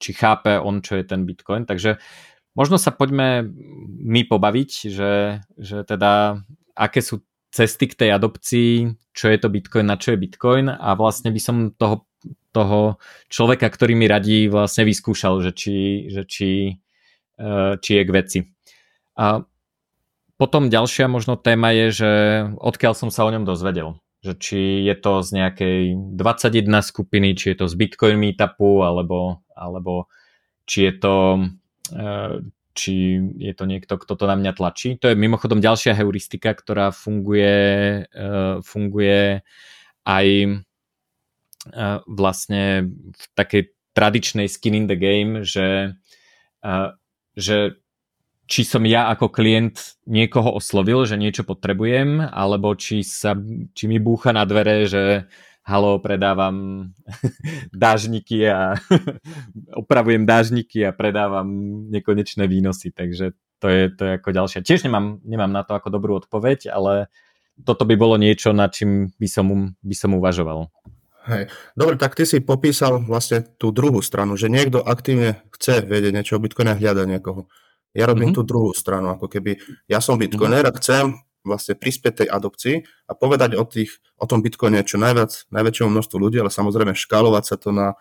či 0.00 0.10
chápe 0.16 0.56
on, 0.56 0.80
čo 0.80 0.96
je 0.96 1.04
ten 1.04 1.28
Bitcoin. 1.28 1.68
Takže 1.68 2.00
možno 2.54 2.78
sa 2.78 2.94
poďme 2.94 3.50
my 4.00 4.22
pobaviť, 4.26 4.70
že, 4.90 5.44
že 5.58 5.78
teda 5.84 6.42
aké 6.74 7.02
sú 7.02 7.22
cesty 7.54 7.86
k 7.86 7.94
tej 7.94 8.10
adopcii, 8.10 8.98
čo 9.14 9.30
je 9.30 9.38
to 9.38 9.46
Bitcoin, 9.46 9.86
na 9.86 9.94
čo 9.94 10.14
je 10.14 10.22
Bitcoin 10.22 10.66
a 10.66 10.98
vlastne 10.98 11.30
by 11.30 11.38
som 11.38 11.70
toho, 11.78 12.10
toho 12.50 12.98
človeka, 13.30 13.70
ktorý 13.70 13.94
mi 13.94 14.10
radí, 14.10 14.50
vlastne 14.50 14.82
vyskúšal, 14.82 15.38
že 15.38 15.54
či, 15.54 15.76
že 16.10 16.26
či, 16.26 16.50
uh, 17.38 17.78
či 17.78 17.90
je 17.98 18.02
k 18.02 18.10
veci. 18.10 18.38
A 19.14 19.46
potom 20.34 20.66
ďalšia 20.66 21.06
možno 21.06 21.38
téma 21.38 21.70
je, 21.70 21.86
že 21.94 22.12
odkiaľ 22.58 22.98
som 22.98 23.10
sa 23.14 23.22
o 23.22 23.30
ňom 23.30 23.46
dozvedel. 23.46 24.02
Že 24.26 24.32
či 24.42 24.60
je 24.82 24.94
to 24.98 25.22
z 25.22 25.30
nejakej 25.38 25.78
21 26.18 26.66
skupiny, 26.82 27.38
či 27.38 27.54
je 27.54 27.56
to 27.62 27.66
z 27.70 27.74
Bitcoin 27.78 28.18
Meetupu, 28.18 28.82
alebo, 28.82 29.46
alebo 29.54 30.10
či 30.66 30.90
je 30.90 30.92
to 30.98 31.14
e, 31.14 31.40
či 32.74 33.22
je 33.38 33.52
to 33.54 33.64
niekto, 33.64 33.94
kto 33.94 34.12
to 34.18 34.24
na 34.26 34.34
mňa 34.34 34.52
tlačí. 34.58 34.98
To 34.98 35.06
je 35.08 35.16
mimochodom 35.16 35.62
ďalšia 35.62 35.94
heuristika, 35.94 36.52
ktorá 36.52 36.90
funguje, 36.90 37.54
e, 38.10 38.30
funguje 38.66 39.46
aj 40.02 40.26
e, 40.42 40.48
vlastne 42.10 42.90
v 43.14 43.24
takej 43.38 43.62
tradičnej 43.94 44.50
skin 44.50 44.74
in 44.74 44.86
the 44.90 44.98
game, 44.98 45.46
že, 45.46 45.94
že 47.38 47.78
či 48.44 48.66
som 48.66 48.82
ja 48.82 49.06
ako 49.14 49.30
klient 49.30 49.96
niekoho 50.04 50.58
oslovil, 50.58 51.06
že 51.06 51.14
niečo 51.14 51.46
potrebujem, 51.46 52.20
alebo 52.20 52.74
či, 52.74 53.06
sa, 53.06 53.38
či 53.70 53.86
mi 53.86 54.02
búcha 54.02 54.34
na 54.34 54.42
dvere, 54.44 54.90
že 54.90 55.30
halo, 55.64 55.98
predávam 55.98 56.88
dážniky 57.72 58.44
a 58.46 58.76
opravujem 59.82 60.28
dážniky 60.28 60.84
a 60.84 60.92
predávam 60.92 61.48
nekonečné 61.88 62.44
výnosy, 62.44 62.92
takže 62.92 63.32
to 63.58 63.66
je, 63.72 63.82
to 63.96 64.02
je 64.04 64.12
ako 64.20 64.30
ďalšia. 64.30 64.60
Tiež 64.60 64.84
nemám, 64.84 65.24
nemám 65.24 65.48
na 65.48 65.64
to 65.64 65.72
ako 65.72 65.88
dobrú 65.88 66.20
odpoveď, 66.20 66.68
ale 66.68 67.08
toto 67.64 67.88
by 67.88 67.96
bolo 67.96 68.20
niečo, 68.20 68.52
nad 68.52 68.76
čím 68.76 69.16
by 69.16 69.28
som, 69.30 69.72
by 69.80 69.94
som 69.96 70.12
uvažoval. 70.12 70.68
Hej. 71.24 71.48
Dobre, 71.72 71.96
tak 71.96 72.12
ty 72.12 72.28
si 72.28 72.44
popísal 72.44 73.00
vlastne 73.00 73.40
tú 73.56 73.72
druhú 73.72 74.04
stranu, 74.04 74.36
že 74.36 74.52
niekto 74.52 74.84
aktívne 74.84 75.40
chce 75.56 75.80
vedieť 75.80 76.12
niečo 76.12 76.36
o 76.36 76.42
Bitcoine 76.42 76.76
a 76.76 76.78
hľada 76.78 77.08
niekoho. 77.08 77.48
Ja 77.96 78.04
robím 78.10 78.34
mm-hmm. 78.34 78.36
tú 78.36 78.44
druhú 78.44 78.76
stranu, 78.76 79.14
ako 79.14 79.30
keby 79.30 79.56
ja 79.86 80.02
som 80.02 80.18
bitcoiner 80.18 80.66
mm-hmm. 80.66 80.76
a 80.76 80.78
chcem 80.82 81.04
vlastne 81.44 81.76
prispieť 81.76 82.24
tej 82.24 82.28
adopcii 82.32 82.76
a 83.08 83.12
povedať 83.12 83.54
o, 83.54 83.64
tých, 83.68 84.00
o 84.16 84.24
tom 84.24 84.40
bitcoine 84.40 84.80
čo 84.82 84.96
najviac, 84.96 85.48
najväčšiemu 85.52 85.88
množstvu 85.92 86.16
ľudí, 86.16 86.40
ale 86.40 86.48
samozrejme 86.48 86.96
škálovať 86.96 87.44
sa 87.44 87.56
to 87.60 87.70
na 87.70 87.94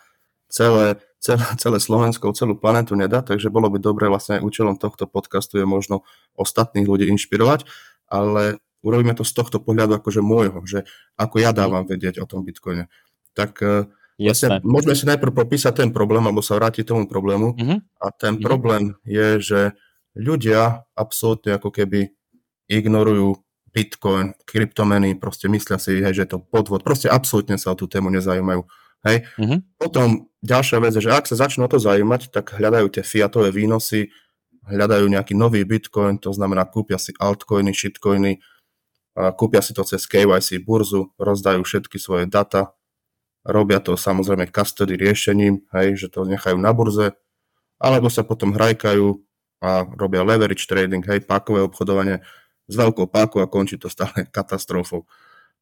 celé, 0.47 0.97
celé, 1.19 1.43
celé 1.59 1.77
Slovensko, 1.77 2.31
celú 2.33 2.55
planetu 2.55 2.95
nedá, 2.95 3.19
takže 3.19 3.51
bolo 3.51 3.67
by 3.67 3.77
dobre 3.83 4.07
vlastne 4.07 4.39
účelom 4.39 4.79
tohto 4.79 5.05
podcastu 5.05 5.59
je 5.59 5.67
možno 5.67 6.07
ostatných 6.39 6.87
ľudí 6.87 7.11
inšpirovať, 7.11 7.67
ale 8.07 8.63
urobíme 8.81 9.15
to 9.15 9.27
z 9.27 9.33
tohto 9.35 9.59
pohľadu 9.59 9.99
akože 9.99 10.23
môjho, 10.23 10.59
že 10.63 10.87
ako 11.19 11.43
ja 11.43 11.51
dávam 11.51 11.83
vedieť 11.83 12.23
o 12.23 12.25
tom 12.25 12.47
bitcoine. 12.47 12.87
Tak 13.35 13.51
eh, 13.61 13.85
Vlastne, 14.13 14.61
môžeme 14.61 14.93
si 14.93 15.09
najprv 15.09 15.33
popísať 15.33 15.73
ten 15.83 15.89
problém, 15.89 16.21
alebo 16.21 16.45
sa 16.45 16.53
vrátiť 16.53 16.85
tomu 16.85 17.09
problému. 17.09 17.57
Uh-huh. 17.57 17.81
A 17.97 18.13
ten 18.13 18.37
uh-huh. 18.37 18.45
problém 18.45 18.93
je, 19.09 19.41
že 19.41 19.61
ľudia 20.13 20.85
absolútne 20.93 21.57
ako 21.57 21.73
keby 21.73 22.13
ignorujú 22.79 23.37
Bitcoin, 23.73 24.37
kryptomeny, 24.45 25.17
proste 25.17 25.49
myslia 25.49 25.81
si, 25.81 25.97
hej, 25.97 26.13
že 26.13 26.23
je 26.25 26.31
to 26.37 26.39
podvod. 26.41 26.85
Proste 26.85 27.09
absolútne 27.09 27.57
sa 27.57 27.73
o 27.73 27.79
tú 27.79 27.89
tému 27.89 28.13
nezaujímajú. 28.13 28.61
Hej. 29.03 29.25
Uh-huh. 29.35 29.59
Potom 29.81 30.29
ďalšia 30.45 30.77
vec 30.79 30.93
je, 30.93 31.09
že 31.09 31.11
ak 31.11 31.25
sa 31.25 31.35
začnú 31.35 31.65
o 31.65 31.71
to 31.71 31.81
zaujímať, 31.81 32.29
tak 32.29 32.53
hľadajú 32.53 32.87
tie 32.93 33.03
fiatové 33.03 33.49
výnosy, 33.49 34.13
hľadajú 34.69 35.09
nejaký 35.09 35.33
nový 35.33 35.65
Bitcoin, 35.65 36.21
to 36.21 36.31
znamená 36.31 36.69
kúpia 36.69 37.01
si 37.01 37.11
altcoiny, 37.17 37.73
shitcoiny, 37.73 38.39
kúpia 39.35 39.59
si 39.59 39.75
to 39.75 39.83
cez 39.83 40.05
KYC 40.07 40.63
burzu, 40.63 41.11
rozdajú 41.19 41.65
všetky 41.65 41.99
svoje 41.99 42.29
data, 42.29 42.71
Robia 43.43 43.83
to 43.83 43.99
samozrejme 43.99 44.47
custody 44.55 44.95
riešením, 44.95 45.67
hej, 45.75 45.99
že 45.99 46.07
to 46.07 46.23
nechajú 46.23 46.55
na 46.55 46.71
burze, 46.71 47.11
alebo 47.75 48.07
sa 48.07 48.23
potom 48.23 48.55
hrajkajú 48.55 49.19
a 49.59 49.83
robia 49.99 50.23
leverage 50.23 50.63
trading, 50.63 51.03
hej, 51.03 51.27
pákové 51.27 51.59
obchodovanie 51.67 52.23
s 52.67 52.73
veľkou 52.73 53.09
pákou 53.11 53.43
a 53.43 53.47
končí 53.49 53.75
to 53.75 53.91
stále 53.91 54.27
katastrofou. 54.35 55.07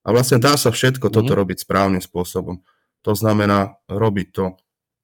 A 0.01 0.09
vlastne 0.09 0.41
dá 0.41 0.57
sa 0.57 0.73
všetko 0.73 1.09
mm-hmm. 1.09 1.17
toto 1.21 1.31
robiť 1.37 1.61
správnym 1.61 2.01
spôsobom. 2.01 2.61
To 3.01 3.13
znamená 3.17 3.81
robiť 3.89 4.27
to 4.33 4.43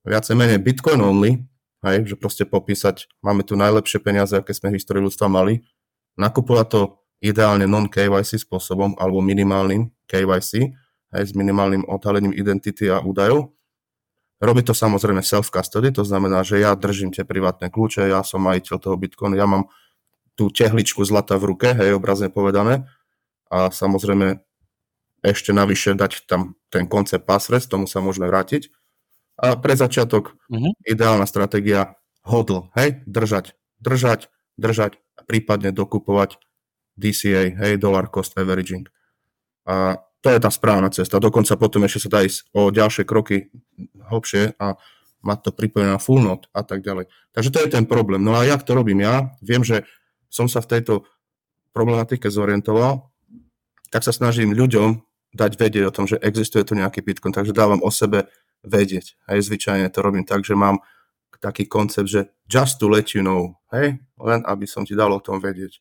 viacej 0.06 0.38
menej 0.38 0.62
Bitcoin 0.62 1.02
only, 1.02 1.32
hej, 1.84 2.08
že 2.08 2.16
proste 2.18 2.46
popísať, 2.46 3.10
máme 3.22 3.44
tu 3.44 3.58
najlepšie 3.58 4.00
peniaze, 4.02 4.34
aké 4.34 4.54
sme 4.54 4.74
v 4.74 4.78
histórii 4.82 5.04
ľudstva 5.04 5.28
mali, 5.30 5.66
nakupovať 6.18 6.68
to 6.70 6.82
ideálne 7.22 7.66
non-KYC 7.66 8.46
spôsobom 8.46 8.94
alebo 8.98 9.22
minimálnym 9.22 9.90
KYC, 10.06 10.74
aj 11.14 11.24
s 11.24 11.34
minimálnym 11.34 11.88
odhalením 11.88 12.34
identity 12.36 12.90
a 12.92 13.02
údajov. 13.02 13.54
Robí 14.38 14.62
to 14.62 14.78
samozrejme 14.78 15.26
self-custody, 15.26 15.90
to 15.90 16.06
znamená, 16.06 16.46
že 16.46 16.62
ja 16.62 16.78
držím 16.78 17.10
tie 17.10 17.26
privátne 17.26 17.74
kľúče, 17.74 18.06
ja 18.06 18.22
som 18.22 18.46
majiteľ 18.46 18.76
toho 18.78 18.94
Bitcoinu, 18.94 19.34
ja 19.34 19.50
mám 19.50 19.66
tú 20.38 20.54
tehličku 20.54 21.02
zlata 21.02 21.36
v 21.42 21.50
ruke, 21.50 21.74
hej, 21.74 21.98
obrazne 21.98 22.30
povedané. 22.30 22.86
A 23.50 23.74
samozrejme 23.74 24.38
ešte 25.26 25.50
navyše 25.50 25.98
dať 25.98 26.30
tam 26.30 26.54
ten 26.70 26.86
koncept 26.86 27.26
password, 27.26 27.66
tomu 27.66 27.90
sa 27.90 28.00
môžeme 28.00 28.30
vrátiť. 28.30 28.70
A 29.42 29.58
pre 29.58 29.74
začiatok 29.74 30.38
uh-huh. 30.50 30.74
ideálna 30.86 31.26
stratégia 31.26 31.98
hodl, 32.22 32.70
hej, 32.78 33.02
držať, 33.10 33.58
držať, 33.82 34.30
držať 34.62 35.02
a 35.18 35.22
prípadne 35.26 35.74
dokupovať 35.74 36.38
DCA, 36.98 37.54
hej, 37.58 37.82
dollar 37.82 38.10
cost 38.14 38.38
averaging. 38.38 38.90
A 39.66 40.02
to 40.22 40.34
je 40.34 40.40
tá 40.42 40.50
správna 40.50 40.90
cesta. 40.90 41.22
Dokonca 41.22 41.54
potom 41.58 41.86
ešte 41.86 42.10
sa 42.10 42.20
dá 42.20 42.20
ísť 42.26 42.50
o 42.54 42.74
ďalšie 42.74 43.04
kroky 43.06 43.54
hlbšie 44.10 44.58
a 44.58 44.78
mať 45.22 45.40
to 45.50 45.52
pripojené 45.54 45.94
na 45.94 46.02
full 46.02 46.22
note 46.22 46.50
a 46.54 46.66
tak 46.66 46.82
ďalej. 46.82 47.10
Takže 47.34 47.50
to 47.54 47.60
je 47.62 47.70
ten 47.70 47.86
problém. 47.86 48.22
No 48.22 48.34
a 48.34 48.46
jak 48.46 48.66
to 48.66 48.74
robím 48.74 49.06
ja? 49.06 49.34
Viem, 49.46 49.62
že 49.62 49.86
som 50.28 50.52
sa 50.52 50.60
v 50.64 50.78
tejto 50.78 50.94
problematike 51.72 52.28
zorientoval, 52.28 53.08
tak 53.94 54.04
sa 54.04 54.12
snažím 54.12 54.52
ľuďom 54.52 55.00
dať 55.36 55.52
vedieť 55.56 55.84
o 55.88 55.96
tom, 55.96 56.06
že 56.10 56.20
existuje 56.20 56.64
tu 56.66 56.74
nejaký 56.76 57.04
Bitcoin, 57.04 57.36
takže 57.36 57.56
dávam 57.56 57.80
o 57.84 57.92
sebe 57.92 58.28
vedieť. 58.66 59.16
Hej, 59.30 59.48
zvyčajne 59.48 59.88
to 59.94 60.00
robím 60.02 60.26
tak, 60.26 60.44
že 60.44 60.58
mám 60.58 60.82
taký 61.38 61.70
koncept, 61.70 62.10
že 62.10 62.34
just 62.50 62.82
to 62.82 62.90
let 62.90 63.14
you 63.14 63.22
know, 63.22 63.62
hej, 63.70 64.02
len 64.18 64.40
aby 64.50 64.66
som 64.66 64.82
ti 64.82 64.98
dal 64.98 65.14
o 65.14 65.22
tom 65.22 65.38
vedieť. 65.38 65.78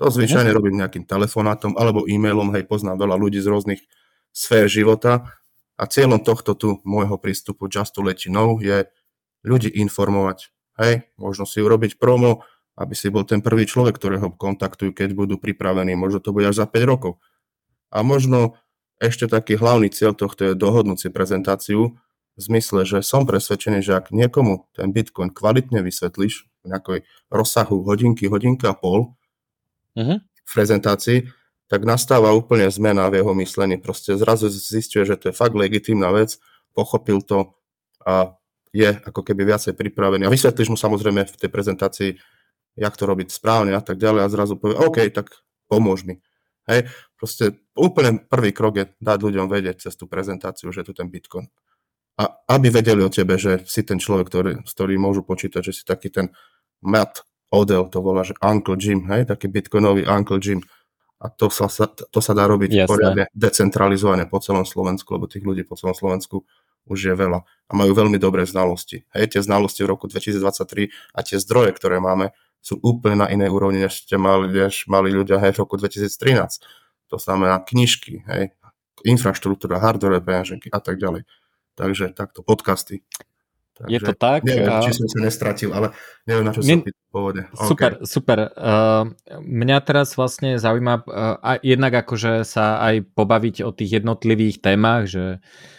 To 0.00 0.08
zvyčajne 0.08 0.52
robím 0.52 0.80
nejakým 0.80 1.04
telefonátom 1.04 1.76
alebo 1.76 2.08
e-mailom, 2.08 2.52
hej, 2.56 2.64
poznám 2.64 3.04
veľa 3.04 3.16
ľudí 3.20 3.40
z 3.40 3.48
rôznych 3.52 3.80
sfér 4.32 4.68
života 4.68 5.28
a 5.76 5.84
cieľom 5.84 6.20
tohto 6.20 6.56
tu 6.56 6.80
môjho 6.84 7.20
prístupu 7.20 7.68
Just 7.68 7.96
to 7.96 8.00
let 8.04 8.24
you 8.24 8.32
know 8.32 8.56
je 8.60 8.88
ľudí 9.44 9.68
informovať. 9.76 10.52
Hej, 10.76 11.08
možno 11.16 11.48
si 11.48 11.60
urobiť 11.64 11.96
promo, 11.96 12.44
aby 12.76 12.92
si 12.92 13.08
bol 13.08 13.24
ten 13.24 13.40
prvý 13.40 13.64
človek, 13.64 13.96
ktorého 13.96 14.36
kontaktujú, 14.36 14.92
keď 14.92 15.16
budú 15.16 15.40
pripravení. 15.40 15.96
Možno 15.96 16.20
to 16.20 16.36
bude 16.36 16.44
až 16.44 16.60
za 16.60 16.66
5 16.68 16.84
rokov. 16.84 17.16
A 17.88 18.04
možno 18.04 18.60
ešte 19.00 19.28
taký 19.28 19.56
hlavný 19.56 19.88
cieľ 19.88 20.12
tohto 20.12 20.52
je 20.52 20.52
dohodnúť 20.52 20.98
si 21.00 21.08
prezentáciu 21.08 21.96
v 22.36 22.40
zmysle, 22.40 22.84
že 22.84 23.00
som 23.00 23.24
presvedčený, 23.24 23.80
že 23.80 23.96
ak 23.96 24.12
niekomu 24.12 24.68
ten 24.76 24.92
Bitcoin 24.92 25.32
kvalitne 25.32 25.80
vysvetlíš 25.80 26.44
v 26.44 26.64
nejakej 26.68 26.98
rozsahu 27.32 27.80
hodinky, 27.80 28.28
hodinka 28.28 28.72
a 28.72 28.76
pol, 28.76 29.16
uh-huh. 29.96 30.20
v 30.20 30.50
prezentácii, 30.52 31.32
tak 31.66 31.82
nastáva 31.82 32.30
úplne 32.36 32.68
zmena 32.68 33.08
v 33.08 33.24
jeho 33.24 33.32
myslení. 33.40 33.80
Proste 33.80 34.14
zrazu 34.20 34.52
zistuje, 34.52 35.02
že 35.08 35.16
to 35.16 35.32
je 35.32 35.34
fakt 35.34 35.56
legitímna 35.56 36.12
vec, 36.12 36.36
pochopil 36.76 37.24
to 37.24 37.56
a 38.04 38.36
je 38.70 38.92
ako 39.02 39.24
keby 39.24 39.48
viacej 39.48 39.72
pripravený. 39.72 40.28
A 40.28 40.32
vysvetlíš 40.32 40.68
mu 40.68 40.78
samozrejme 40.78 41.24
v 41.24 41.38
tej 41.40 41.50
prezentácii, 41.50 42.10
jak 42.76 42.94
to 42.94 43.08
robiť 43.08 43.32
správne 43.32 43.72
a 43.72 43.82
tak 43.82 43.96
ďalej 43.96 44.20
a 44.22 44.32
zrazu 44.32 44.60
povie, 44.60 44.76
OK, 44.76 45.08
tak 45.10 45.32
pomôž 45.66 46.04
mi. 46.04 46.20
Hej, 46.68 46.90
proste 47.16 47.62
úplne 47.78 48.20
prvý 48.26 48.50
krok 48.50 48.74
je 48.76 48.86
dať 48.98 49.18
ľuďom 49.22 49.46
vedieť 49.48 49.88
cez 49.88 49.94
tú 49.94 50.10
prezentáciu, 50.10 50.70
že 50.74 50.82
je 50.82 50.92
tu 50.92 50.94
ten 50.94 51.08
Bitcoin. 51.08 51.46
A 52.16 52.32
aby 52.56 52.72
vedeli 52.72 53.04
o 53.04 53.12
tebe, 53.12 53.36
že 53.36 53.62
si 53.68 53.84
ten 53.84 54.00
človek, 54.00 54.26
ktorý, 54.32 54.52
s 54.64 54.72
ktorým 54.72 54.98
môžu 55.04 55.20
počítať, 55.20 55.60
že 55.60 55.72
si 55.76 55.82
taký 55.84 56.08
ten 56.08 56.32
Matt 56.80 57.22
Odell, 57.52 57.86
to 57.92 58.02
volá, 58.02 58.26
že 58.26 58.34
Uncle 58.42 58.74
Jim, 58.80 59.06
hej, 59.06 59.28
taký 59.30 59.46
bitcoinový 59.46 60.08
Uncle 60.08 60.42
Jim. 60.42 60.60
A 61.22 61.32
to 61.32 61.48
sa, 61.48 61.68
to 61.88 62.20
sa 62.20 62.32
dá 62.36 62.44
robiť 62.44 62.84
Jasne. 62.84 62.90
poriadne 62.90 63.24
decentralizovane 63.32 64.28
po 64.28 64.42
celom 64.42 64.68
Slovensku, 64.68 65.16
lebo 65.16 65.30
tých 65.30 65.46
ľudí 65.46 65.64
po 65.64 65.78
celom 65.78 65.96
Slovensku 65.96 66.44
už 66.86 66.98
je 67.12 67.14
veľa 67.16 67.40
a 67.42 67.72
majú 67.72 67.92
veľmi 67.96 68.20
dobré 68.20 68.44
znalosti. 68.46 69.08
Hej, 69.16 69.36
tie 69.36 69.40
znalosti 69.42 69.82
v 69.82 69.96
roku 69.96 70.06
2023 70.06 70.92
a 71.16 71.20
tie 71.24 71.36
zdroje, 71.40 71.74
ktoré 71.74 71.98
máme, 71.98 72.36
sú 72.66 72.82
úplne 72.82 73.22
na 73.22 73.30
inej 73.30 73.54
úrovni, 73.54 73.78
než 73.86 74.02
ste 74.02 74.18
mali, 74.18 74.50
než 74.50 74.90
mali 74.90 75.14
ľudia 75.14 75.38
hej, 75.38 75.54
v 75.54 75.62
roku 75.62 75.78
2013. 75.78 76.66
To 77.14 77.16
znamená 77.22 77.62
knižky, 77.62 78.26
hej, 78.26 78.50
infraštruktúra, 79.06 79.78
hardware, 79.78 80.18
peňaženky 80.18 80.74
a 80.74 80.82
tak 80.82 80.98
ďalej. 80.98 81.22
Takže 81.78 82.10
takto, 82.10 82.42
podcasty. 82.42 83.06
Takže, 83.78 83.92
je 83.92 84.00
to 84.02 84.12
tak. 84.18 84.42
Neviem, 84.42 84.72
a... 84.72 84.82
či 84.82 84.98
som 84.98 85.06
sa 85.06 85.20
nestratil, 85.22 85.70
ale 85.70 85.94
neviem, 86.26 86.42
na 86.42 86.50
čo 86.50 86.64
som 86.64 86.82
pýtal 86.82 87.06
pôvode. 87.12 87.42
Super, 87.54 87.90
okay. 88.00 88.08
super. 88.08 88.38
Uh, 88.56 89.14
mňa 89.38 89.78
teraz 89.86 90.16
vlastne 90.16 90.58
zaujíma 90.58 90.94
uh, 91.06 91.60
jednak 91.62 91.92
akože 92.02 92.42
sa 92.42 92.82
aj 92.82 93.04
pobaviť 93.14 93.62
o 93.62 93.70
tých 93.70 94.00
jednotlivých 94.00 94.64
témach, 94.64 95.06
že 95.06 95.38
uh, 95.38 95.75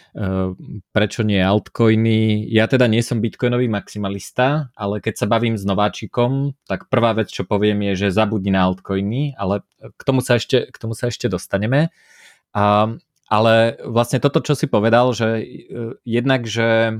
prečo 0.90 1.22
nie 1.22 1.38
altcoiny. 1.38 2.48
Ja 2.48 2.66
teda 2.66 2.88
nie 2.88 3.04
som 3.04 3.20
bitcoinový 3.20 3.68
maximalista, 3.68 4.72
ale 4.74 4.98
keď 5.04 5.14
sa 5.20 5.26
bavím 5.30 5.54
s 5.54 5.62
nováčikom, 5.68 6.56
tak 6.66 6.88
prvá 6.88 7.14
vec, 7.14 7.30
čo 7.30 7.44
poviem 7.44 7.92
je, 7.92 8.08
že 8.08 8.16
zabudni 8.16 8.50
na 8.50 8.66
altcoiny, 8.66 9.36
ale 9.36 9.62
k 9.78 10.02
tomu 10.02 10.24
sa 10.24 10.40
ešte, 10.40 10.66
k 10.72 10.76
tomu 10.80 10.96
sa 10.96 11.12
ešte 11.12 11.28
dostaneme. 11.28 11.92
Uh, 12.56 12.96
ale 13.28 13.76
vlastne 13.84 14.18
toto, 14.18 14.40
čo 14.40 14.56
si 14.56 14.64
povedal, 14.66 15.12
že 15.12 15.28
uh, 15.28 15.94
jednak, 16.02 16.48
že 16.48 16.98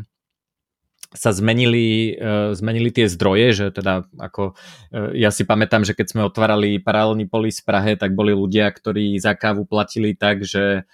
sa 1.08 1.32
zmenili, 1.32 2.12
uh, 2.20 2.52
zmenili 2.52 2.92
tie 2.92 3.08
zdroje, 3.08 3.46
že 3.56 3.66
teda 3.72 4.04
ako 4.20 4.52
ja 5.16 5.32
si 5.32 5.48
pamätám, 5.48 5.88
že 5.88 5.96
keď 5.96 6.06
sme 6.12 6.28
otvárali 6.28 6.76
paralelný 6.84 7.24
polis 7.24 7.64
v 7.64 7.72
Prahe, 7.72 7.92
tak 7.96 8.12
boli 8.12 8.36
ľudia, 8.36 8.68
ktorí 8.68 9.16
za 9.16 9.32
kávu 9.32 9.64
platili 9.64 10.12
tak, 10.12 10.44
že 10.44 10.84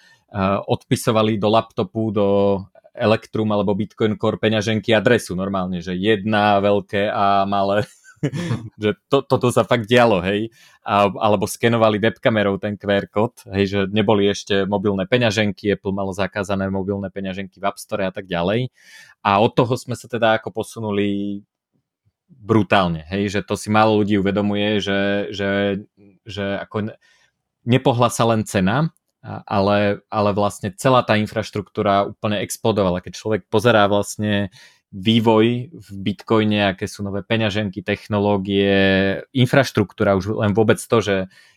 odpisovali 0.67 1.37
do 1.37 1.49
laptopu, 1.51 2.01
do 2.11 2.27
Electrum 2.95 3.51
alebo 3.51 3.75
Bitcoin 3.75 4.15
Core 4.15 4.39
peňaženky 4.39 4.95
adresu 4.95 5.35
normálne, 5.35 5.83
že 5.83 5.93
jedna 5.99 6.63
veľké 6.63 7.11
a 7.11 7.43
malé 7.43 7.83
že 8.81 8.95
to, 9.11 9.21
toto 9.21 9.51
sa 9.51 9.67
fakt 9.67 9.85
dialo, 9.85 10.23
hej. 10.23 10.49
A, 10.81 11.09
alebo 11.09 11.45
skenovali 11.45 11.99
webkamerou 11.99 12.57
ten 12.57 12.79
QR 12.79 13.05
kód, 13.09 13.43
hej, 13.53 13.65
že 13.67 13.79
neboli 13.91 14.29
ešte 14.29 14.65
mobilné 14.65 15.05
peňaženky, 15.05 15.75
Apple 15.75 15.93
malo 15.93 16.15
zakázané 16.15 16.71
mobilné 16.71 17.11
peňaženky 17.11 17.59
v 17.59 17.67
App 17.67 17.77
Store 17.77 18.07
a 18.07 18.13
tak 18.13 18.25
ďalej. 18.25 18.71
A 19.25 19.41
od 19.41 19.51
toho 19.53 19.73
sme 19.75 19.93
sa 19.97 20.07
teda 20.07 20.39
ako 20.41 20.53
posunuli 20.53 21.41
brutálne, 22.25 23.05
hej, 23.09 23.37
že 23.37 23.39
to 23.45 23.53
si 23.53 23.69
málo 23.69 24.01
ľudí 24.01 24.17
uvedomuje, 24.17 24.81
že, 24.81 25.29
že, 25.29 25.51
že 26.25 26.45
ako 26.61 26.93
nepohla 27.65 28.09
sa 28.09 28.25
len 28.25 28.41
cena, 28.45 28.89
ale, 29.25 30.05
ale 30.13 30.29
vlastne 30.37 30.69
celá 30.77 31.01
tá 31.01 31.17
infraštruktúra 31.17 32.05
úplne 32.13 32.45
explodovala. 32.45 33.01
Keď 33.01 33.13
človek 33.17 33.41
pozerá 33.49 33.89
vlastne 33.89 34.53
vývoj 34.95 35.75
v 35.75 35.87
Bitcoine, 35.91 36.71
aké 36.71 36.87
sú 36.87 37.03
nové 37.03 37.25
peňaženky, 37.25 37.83
technológie, 37.83 39.19
infraštruktúra, 39.35 40.15
už 40.15 40.39
len 40.39 40.55
vôbec 40.55 40.79
to, 40.79 40.97
že 41.03 41.15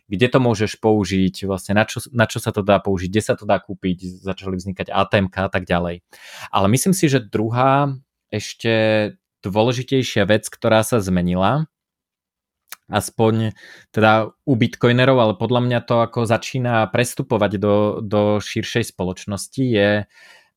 kde 0.08 0.26
to 0.26 0.38
môžeš 0.40 0.80
použiť, 0.80 1.44
vlastne 1.44 1.76
na 1.76 1.84
čo, 1.84 2.02
na 2.10 2.24
čo 2.24 2.40
sa 2.40 2.50
to 2.50 2.64
dá 2.64 2.80
použiť, 2.80 3.08
kde 3.12 3.22
sa 3.22 3.38
to 3.38 3.44
dá 3.44 3.60
kúpiť, 3.60 4.24
začali 4.24 4.56
vznikať 4.58 4.88
ATM 4.90 5.28
a 5.36 5.52
tak 5.52 5.68
ďalej. 5.68 6.02
Ale 6.50 6.66
myslím 6.72 6.96
si, 6.96 7.06
že 7.06 7.22
druhá 7.22 7.94
ešte 8.32 9.14
dôležitejšia 9.44 10.26
vec, 10.26 10.50
ktorá 10.50 10.82
sa 10.82 10.98
zmenila, 10.98 11.70
aspoň 12.88 13.52
teda 13.92 14.32
u 14.48 14.52
bitcoinerov, 14.56 15.16
ale 15.20 15.34
podľa 15.36 15.60
mňa 15.64 15.78
to 15.84 15.96
ako 16.00 16.24
začína 16.24 16.88
prestupovať 16.88 17.52
do, 17.60 17.76
do 18.00 18.40
širšej 18.40 18.96
spoločnosti, 18.96 19.60
je 19.60 20.08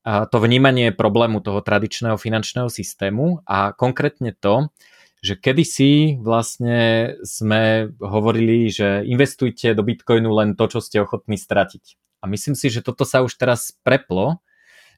to 0.02 0.38
vnímanie 0.42 0.90
problému 0.90 1.46
toho 1.46 1.62
tradičného 1.62 2.18
finančného 2.18 2.74
systému 2.74 3.46
a 3.46 3.70
konkrétne 3.78 4.34
to, 4.34 4.74
že 5.22 5.38
kedysi 5.38 6.18
vlastne 6.18 7.14
sme 7.22 7.94
hovorili, 8.02 8.74
že 8.74 9.06
investujte 9.06 9.78
do 9.78 9.86
Bitcoinu 9.86 10.34
len 10.34 10.58
to, 10.58 10.66
čo 10.66 10.82
ste 10.82 10.98
ochotní 10.98 11.38
stratiť. 11.38 12.02
A 12.22 12.26
myslím 12.26 12.58
si, 12.58 12.74
že 12.74 12.82
toto 12.82 13.06
sa 13.06 13.22
už 13.22 13.38
teraz 13.38 13.78
preplo, 13.86 14.42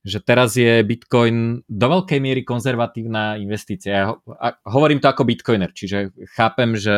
že 0.03 0.19
teraz 0.19 0.59
je 0.59 0.83
Bitcoin 0.83 1.63
do 1.63 1.87
veľkej 1.87 2.19
miery 2.19 2.43
konzervatívna 2.43 3.39
investícia. 3.39 3.91
Ja 3.95 4.05
hovorím 4.67 4.99
to 4.99 5.07
ako 5.07 5.23
Bitcoiner, 5.23 5.71
čiže 5.71 6.11
chápem, 6.35 6.75
že 6.75 6.95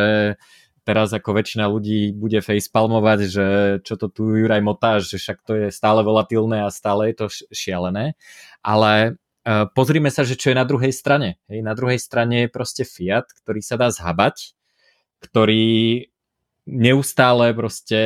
teraz 0.85 1.13
ako 1.13 1.37
väčšina 1.37 1.65
ľudí 1.69 2.13
bude 2.17 2.41
facepalmovať, 2.41 3.19
že 3.25 3.45
čo 3.81 3.97
to 3.97 4.09
tu 4.09 4.37
Juraj 4.37 4.61
motáš, 4.61 5.09
že 5.13 5.17
však 5.17 5.37
to 5.45 5.53
je 5.53 5.67
stále 5.73 6.05
volatilné 6.05 6.65
a 6.65 6.73
stále 6.73 7.13
je 7.13 7.15
to 7.21 7.27
šialené. 7.53 8.17
Ale 8.61 9.17
uh, 9.45 9.65
pozrime 9.73 10.13
sa, 10.13 10.21
že 10.21 10.37
čo 10.37 10.53
je 10.53 10.57
na 10.61 10.65
druhej 10.65 10.93
strane. 10.93 11.41
Hej, 11.49 11.65
na 11.65 11.73
druhej 11.73 11.97
strane 11.97 12.45
je 12.45 12.53
proste 12.53 12.85
fiat, 12.85 13.25
ktorý 13.41 13.61
sa 13.65 13.81
dá 13.81 13.89
zhabať, 13.89 14.53
ktorý 15.25 16.05
neustále 16.65 17.53
proste 17.53 18.01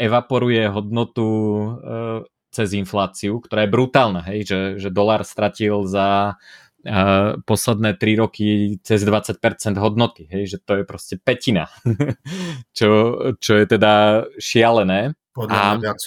evaporuje 0.00 0.64
hodnotu 0.72 1.28
uh, 1.28 2.20
cez 2.50 2.74
infláciu, 2.74 3.38
ktorá 3.38 3.64
je 3.64 3.72
brutálna, 3.72 4.22
hej, 4.26 4.40
že, 4.46 4.60
že 4.82 4.88
dolár 4.90 5.22
stratil 5.22 5.86
za 5.86 6.38
posledné 7.44 8.00
3 8.00 8.22
roky 8.24 8.80
cez 8.80 9.04
20% 9.04 9.36
hodnoty, 9.76 10.24
hej, 10.32 10.56
že 10.56 10.58
to 10.64 10.80
je 10.80 10.84
proste 10.88 11.20
petina, 11.20 11.68
čo, 12.78 12.88
čo 13.36 13.52
je 13.60 13.64
teda 13.68 14.24
šialené. 14.40 15.12
Podľa 15.36 15.60
a, 15.60 15.76
viac. 15.76 16.00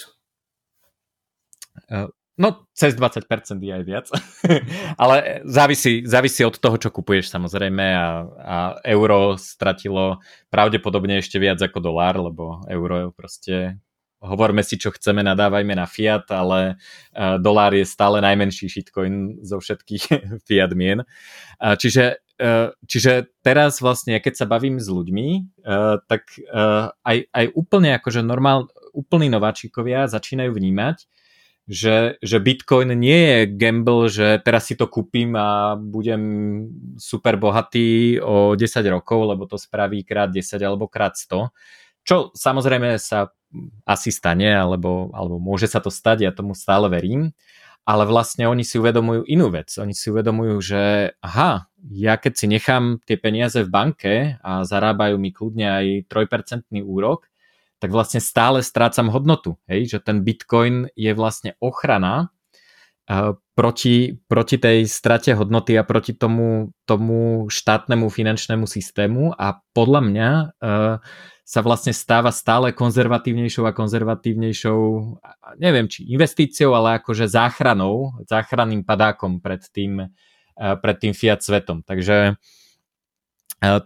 No, 2.34 2.66
cez 2.74 2.98
20% 2.98 3.30
je 3.62 3.70
aj 3.70 3.84
viac, 3.86 4.06
ale 5.02 5.46
závisí, 5.46 6.02
závisí 6.02 6.42
od 6.42 6.58
toho, 6.58 6.74
čo 6.74 6.90
kupuješ 6.90 7.30
samozrejme 7.30 7.86
a, 7.94 8.08
a 8.26 8.56
euro 8.82 9.38
stratilo 9.38 10.18
pravdepodobne 10.50 11.22
ešte 11.22 11.38
viac 11.38 11.62
ako 11.62 11.78
dolár, 11.78 12.18
lebo 12.18 12.66
euro 12.66 13.14
proste 13.14 13.78
hovorme 14.24 14.64
si, 14.64 14.80
čo 14.80 14.88
chceme, 14.90 15.20
nadávajme 15.20 15.76
na 15.76 15.84
fiat, 15.84 16.24
ale 16.32 16.80
uh, 17.14 17.36
dolár 17.36 17.76
je 17.76 17.84
stále 17.84 18.24
najmenší 18.24 18.72
shitcoin 18.72 19.44
zo 19.44 19.60
všetkých 19.60 20.04
fiat 20.48 20.72
mien. 20.72 21.04
Uh, 21.60 21.76
čiže, 21.76 22.24
uh, 22.40 22.72
čiže 22.88 23.28
teraz 23.44 23.84
vlastne, 23.84 24.16
keď 24.18 24.44
sa 24.44 24.46
bavím 24.48 24.80
s 24.80 24.88
ľuďmi, 24.88 25.60
tak 26.08 26.32
aj, 27.04 27.16
aj 27.28 27.46
úplne 27.52 27.96
akože 28.00 28.24
normál, 28.24 28.72
úplní 28.96 29.28
nováčikovia 29.28 30.08
začínajú 30.08 30.54
vnímať, 30.54 31.04
že, 31.64 32.20
že 32.20 32.44
Bitcoin 32.44 32.92
nie 32.92 33.16
je 33.16 33.38
gamble, 33.56 34.12
že 34.12 34.36
teraz 34.44 34.68
si 34.68 34.76
to 34.76 34.84
kúpim 34.84 35.32
a 35.32 35.80
budem 35.80 36.22
super 37.00 37.40
bohatý 37.40 38.20
o 38.20 38.52
10 38.52 38.84
rokov, 38.92 39.32
lebo 39.32 39.48
to 39.48 39.56
spraví 39.56 40.04
krát 40.04 40.28
10 40.28 40.60
alebo 40.60 40.92
krát 40.92 41.16
100. 41.16 41.48
Čo 42.04 42.30
samozrejme 42.36 43.00
sa 43.00 43.32
asi 43.88 44.10
stane, 44.10 44.50
alebo, 44.50 45.10
alebo 45.14 45.40
môže 45.40 45.70
sa 45.70 45.80
to 45.80 45.88
stať, 45.88 46.26
ja 46.26 46.32
tomu 46.34 46.52
stále 46.52 46.90
verím, 46.90 47.32
ale 47.84 48.08
vlastne 48.08 48.48
oni 48.48 48.64
si 48.64 48.80
uvedomujú 48.80 49.28
inú 49.28 49.52
vec. 49.52 49.68
Oni 49.76 49.92
si 49.92 50.08
uvedomujú, 50.08 50.56
že 50.64 50.82
aha, 51.20 51.68
ja 51.84 52.16
keď 52.16 52.32
si 52.32 52.46
nechám 52.48 53.04
tie 53.04 53.20
peniaze 53.20 53.60
v 53.60 53.68
banke 53.68 54.14
a 54.40 54.64
zarábajú 54.64 55.20
mi 55.20 55.30
kľudne 55.36 55.68
aj 55.68 55.86
3% 56.08 56.80
úrok, 56.80 57.28
tak 57.78 57.92
vlastne 57.92 58.24
stále 58.24 58.64
strácam 58.64 59.12
hodnotu. 59.12 59.60
Hej? 59.68 59.92
Že 59.92 59.98
ten 60.00 60.18
bitcoin 60.24 60.88
je 60.96 61.12
vlastne 61.12 61.60
ochrana 61.60 62.32
uh, 63.12 63.36
proti, 63.52 64.16
proti 64.24 64.56
tej 64.56 64.88
strate 64.88 65.36
hodnoty 65.36 65.76
a 65.76 65.84
proti 65.84 66.16
tomu, 66.16 66.72
tomu 66.88 67.52
štátnemu 67.52 68.08
finančnému 68.08 68.64
systému 68.64 69.36
a 69.36 69.60
podľa 69.76 70.00
mňa 70.00 70.28
uh, 70.40 70.96
sa 71.44 71.60
vlastne 71.60 71.92
stáva 71.92 72.32
stále 72.32 72.72
konzervatívnejšou 72.72 73.68
a 73.68 73.76
konzervatívnejšou, 73.76 74.80
neviem 75.60 75.84
či 75.86 76.08
investíciou, 76.08 76.72
ale 76.72 76.98
akože 76.98 77.28
záchranou, 77.28 78.16
záchranným 78.24 78.80
padákom 78.80 79.44
pred 79.44 79.60
tým, 79.68 80.08
eh, 80.08 80.74
pred 80.80 80.96
tým 80.96 81.12
fiat 81.12 81.44
svetom. 81.44 81.84
Takže 81.84 82.40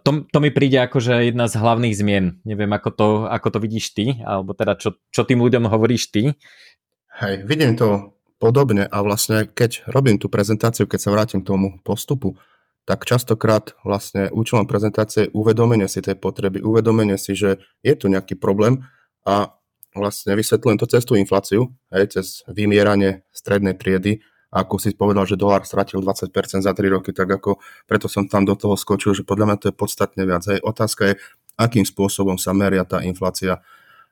to, 0.03 0.27
to 0.27 0.39
mi 0.43 0.51
príde 0.51 0.79
akože 0.83 1.31
jedna 1.31 1.47
z 1.47 1.55
hlavných 1.59 1.95
zmien. 1.95 2.27
Neviem, 2.43 2.71
ako 2.75 2.91
to, 2.91 3.09
ako 3.31 3.49
to 3.55 3.59
vidíš 3.63 3.95
ty, 3.95 4.19
alebo 4.27 4.55
teda 4.55 4.75
čo, 4.75 4.99
čo 5.13 5.23
tým 5.23 5.39
ľuďom 5.39 5.71
hovoríš 5.71 6.11
ty. 6.11 6.35
Hej, 7.19 7.47
vidím 7.47 7.79
to 7.79 8.19
podobne 8.39 8.87
a 8.87 8.99
vlastne 9.03 9.47
keď 9.47 9.87
robím 9.91 10.19
tú 10.19 10.31
prezentáciu, 10.31 10.87
keď 10.87 11.01
sa 11.03 11.11
vrátim 11.15 11.43
k 11.43 11.51
tomu 11.51 11.79
postupu, 11.83 12.39
tak 12.89 13.05
častokrát 13.05 13.77
vlastne 13.85 14.33
účelom 14.33 14.65
prezentácie 14.65 15.29
je 15.29 15.33
uvedomenie 15.37 15.85
si 15.93 16.01
tej 16.01 16.17
potreby, 16.17 16.65
uvedomenie 16.65 17.21
si, 17.21 17.37
že 17.37 17.61
je 17.85 17.93
tu 17.93 18.09
nejaký 18.09 18.41
problém 18.41 18.81
a 19.29 19.53
vlastne 19.93 20.33
vysvetľujem 20.33 20.81
to 20.81 20.89
cez 20.89 21.05
tú 21.05 21.13
infláciu, 21.21 21.69
hej, 21.93 22.17
cez 22.17 22.41
vymieranie 22.49 23.29
strednej 23.29 23.77
triedy, 23.77 24.25
ako 24.49 24.81
si 24.81 24.97
povedal, 24.97 25.29
že 25.29 25.37
dolár 25.37 25.69
stratil 25.69 26.01
20% 26.01 26.65
za 26.65 26.73
3 26.73 26.97
roky, 26.97 27.13
tak 27.13 27.29
ako 27.29 27.61
preto 27.85 28.09
som 28.09 28.25
tam 28.25 28.49
do 28.49 28.57
toho 28.57 28.81
skočil, 28.81 29.13
že 29.13 29.21
podľa 29.21 29.45
mňa 29.53 29.57
to 29.61 29.69
je 29.69 29.75
podstatne 29.77 30.25
viac. 30.25 30.49
Hej. 30.49 30.65
Otázka 30.65 31.13
je, 31.13 31.15
akým 31.61 31.85
spôsobom 31.85 32.41
sa 32.41 32.57
meria 32.57 32.89
tá 32.89 33.05
inflácia. 33.05 33.61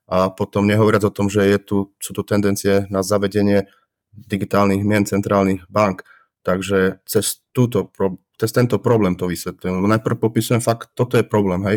A 0.05 0.29
potom 0.29 0.69
nehovoriac 0.69 1.09
o 1.09 1.15
tom, 1.15 1.33
že 1.33 1.49
je 1.49 1.57
tu, 1.57 1.77
sú 1.97 2.13
tu 2.13 2.21
tendencie 2.21 2.85
na 2.93 3.01
zavedenie 3.01 3.65
digitálnych 4.13 4.85
mien 4.85 5.09
centrálnych 5.09 5.65
bank. 5.73 6.05
Takže 6.47 7.03
cez, 7.03 7.43
túto, 7.51 7.91
cez 8.39 8.55
tento 8.55 8.79
problém 8.79 9.19
to 9.19 9.27
vysvetľujem. 9.27 9.83
Najprv 9.83 10.15
popisujem 10.15 10.63
fakt, 10.63 10.95
toto 10.95 11.19
je 11.19 11.27
problém, 11.27 11.59
hej, 11.67 11.77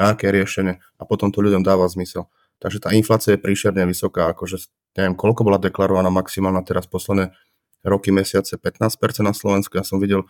a 0.00 0.16
aké 0.16 0.32
riešenie. 0.32 0.80
A 0.96 1.02
potom 1.04 1.28
to 1.28 1.44
ľuďom 1.44 1.60
dáva 1.60 1.84
zmysel. 1.84 2.24
Takže 2.56 2.80
tá 2.80 2.96
inflácia 2.96 3.36
je 3.36 3.44
príšerne 3.44 3.84
vysoká, 3.84 4.32
akože 4.32 4.72
neviem, 4.96 5.12
koľko 5.12 5.44
bola 5.44 5.60
deklarovaná 5.60 6.08
maximálna 6.08 6.64
teraz 6.64 6.88
posledné 6.88 7.36
roky, 7.84 8.08
mesiace 8.08 8.56
15% 8.56 9.20
na 9.20 9.36
Slovensku. 9.36 9.76
Ja 9.76 9.84
som 9.84 10.00
videl 10.00 10.24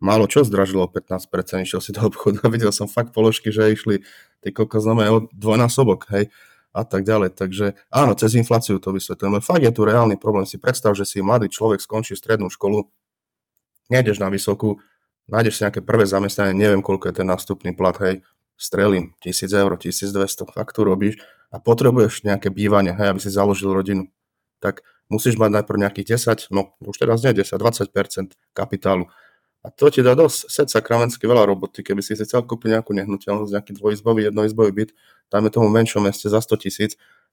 málo 0.00 0.24
čo 0.24 0.40
zdražilo 0.40 0.88
15%, 0.88 1.68
išiel 1.68 1.84
si 1.84 1.92
do 1.92 2.08
obchodu 2.08 2.40
a 2.40 2.48
videl 2.48 2.72
som 2.72 2.88
fakt 2.88 3.12
položky, 3.12 3.52
že 3.52 3.68
išli 3.68 4.00
ty 4.40 4.48
kokos 4.48 4.88
o 4.88 5.28
dvojnásobok, 5.36 6.08
hej, 6.16 6.32
a 6.76 6.84
tak 6.84 7.08
ďalej. 7.08 7.32
Takže 7.36 7.76
áno, 7.88 8.12
cez 8.12 8.36
infláciu 8.36 8.76
to 8.76 8.92
vysvetľujem. 8.92 9.40
Fakt 9.40 9.64
je 9.64 9.72
tu 9.72 9.88
reálny 9.88 10.20
problém. 10.20 10.44
Si 10.44 10.60
predstav, 10.60 10.92
že 10.92 11.08
si 11.08 11.24
mladý 11.24 11.48
človek 11.48 11.80
skončí 11.80 12.12
strednú 12.12 12.52
školu, 12.52 12.88
nejdeš 13.90 14.22
na 14.22 14.28
vysokú, 14.30 14.78
nájdeš 15.30 15.58
si 15.58 15.62
nejaké 15.66 15.82
prvé 15.82 16.06
zamestnanie, 16.06 16.54
neviem, 16.54 16.82
koľko 16.82 17.10
je 17.10 17.14
ten 17.22 17.26
nástupný 17.26 17.74
plat, 17.74 17.94
hej, 18.02 18.22
strelím, 18.56 19.12
1000 19.20 19.52
eur, 19.52 19.72
1200, 19.76 20.48
fakt 20.54 20.72
tu 20.74 20.82
robíš 20.82 21.20
a 21.52 21.60
potrebuješ 21.60 22.24
nejaké 22.24 22.48
bývanie, 22.48 22.96
hej, 22.96 23.12
aby 23.12 23.20
si 23.20 23.30
založil 23.30 23.70
rodinu. 23.70 24.08
Tak 24.58 24.80
musíš 25.12 25.36
mať 25.36 25.62
najprv 25.62 25.78
nejakých 25.86 26.18
10, 26.18 26.54
no 26.54 26.74
už 26.82 26.96
teraz 26.96 27.22
nie 27.22 27.36
10, 27.36 27.52
20% 27.52 28.34
kapitálu. 28.56 29.06
A 29.66 29.70
to 29.74 29.90
ti 29.90 29.98
dá 29.98 30.14
dosť 30.14 30.38
set 30.46 30.68
sakramensky 30.70 31.26
veľa 31.26 31.42
roboty, 31.42 31.82
keby 31.82 31.98
si 31.98 32.14
chcel 32.14 32.46
kúpiť 32.46 32.78
nejakú 32.78 32.94
nehnuteľnosť, 32.94 33.50
nejaký 33.50 33.72
dvojizbový, 33.74 34.30
jednoizbový 34.30 34.70
byt, 34.70 34.90
dáme 35.26 35.50
tomu 35.50 35.66
menšom 35.74 36.06
meste 36.06 36.30
za 36.30 36.38
100 36.38 36.62
tisíc, 36.62 36.92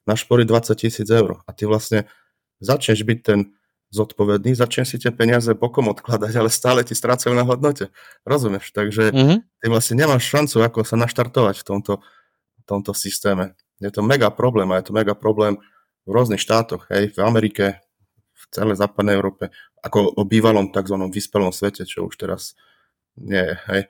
našpori 0.09 0.41
20 0.41 0.73
tisíc 0.73 1.05
eur. 1.13 1.45
A 1.45 1.53
ty 1.53 1.69
vlastne 1.69 2.09
začneš 2.57 3.05
byť 3.05 3.19
ten 3.21 3.53
zodpovedný, 3.93 4.57
začneš 4.57 4.87
si 4.89 4.97
tie 4.97 5.13
peniaze 5.13 5.53
bokom 5.53 5.93
odkladať, 5.93 6.33
ale 6.33 6.49
stále 6.49 6.81
ti 6.81 6.97
strácajú 6.97 7.29
na 7.37 7.45
hodnote. 7.45 7.93
Rozumieš? 8.25 8.73
Takže 8.73 9.13
mm-hmm. 9.13 9.37
ty 9.61 9.65
vlastne 9.69 9.95
nemáš 10.01 10.25
šancu, 10.25 10.65
ako 10.65 10.81
sa 10.81 10.97
naštartovať 10.97 11.61
v 11.61 11.65
tomto, 11.65 11.93
v 12.57 12.63
tomto 12.65 12.91
systéme. 12.97 13.53
Je 13.77 13.93
to 13.93 14.01
mega 14.01 14.33
problém 14.33 14.65
a 14.73 14.81
je 14.81 14.89
to 14.89 14.97
mega 14.97 15.13
problém 15.13 15.61
v 16.03 16.09
rôznych 16.09 16.41
štátoch, 16.41 16.89
hej, 16.89 17.13
v 17.13 17.19
Amerike, 17.21 17.85
v 18.33 18.43
celej 18.49 18.81
západnej 18.81 19.15
Európe, 19.15 19.53
ako 19.85 20.19
o 20.19 20.23
bývalom 20.25 20.73
tzv. 20.73 20.97
vyspelom 21.13 21.53
svete, 21.53 21.87
čo 21.87 22.09
už 22.09 22.17
teraz 22.17 22.57
nie 23.15 23.39
je, 23.39 23.55
hej. 23.69 23.81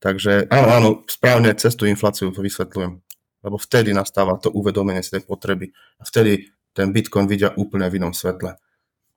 Takže 0.00 0.48
áno, 0.48 0.68
áno, 0.72 0.90
správne 1.04 1.52
cez 1.60 1.76
tú 1.76 1.84
infláciu 1.84 2.32
to 2.32 2.40
vysvetľujem. 2.40 3.04
Lebo 3.44 3.56
vtedy 3.60 3.92
nastáva 3.92 4.40
to 4.40 4.48
uvedomenie 4.48 5.04
si 5.04 5.12
tej 5.12 5.28
potreby. 5.28 5.68
A 6.00 6.08
vtedy 6.08 6.48
ten 6.72 6.88
Bitcoin 6.88 7.28
vidia 7.28 7.52
úplne 7.60 7.92
v 7.92 8.00
inom 8.00 8.16
svetle. 8.16 8.56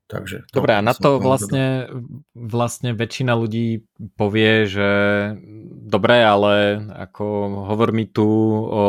Takže 0.08 0.44
to 0.52 0.60
Dobre, 0.60 0.76
a 0.76 0.82
na 0.84 0.94
to 0.94 1.18
vlastne, 1.18 1.88
vlastne 2.36 2.92
väčšina 2.92 3.34
ľudí 3.40 3.88
povie, 4.20 4.68
že 4.68 4.90
dobre, 5.88 6.22
ale 6.22 6.84
ako 6.92 7.26
hovor 7.72 7.96
mi 7.96 8.06
tu 8.06 8.28
o 8.68 8.86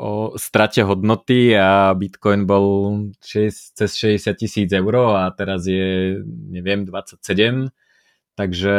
o 0.00 0.32
strate 0.40 0.80
hodnoty 0.80 1.52
a 1.52 1.92
Bitcoin 1.92 2.48
bol 2.48 2.96
6, 3.20 3.76
cez 3.76 3.90
60 3.92 4.32
tisíc 4.32 4.70
eur 4.72 5.12
a 5.12 5.28
teraz 5.36 5.68
je, 5.68 6.24
neviem, 6.24 6.88
27, 6.88 7.68
takže 8.32 8.76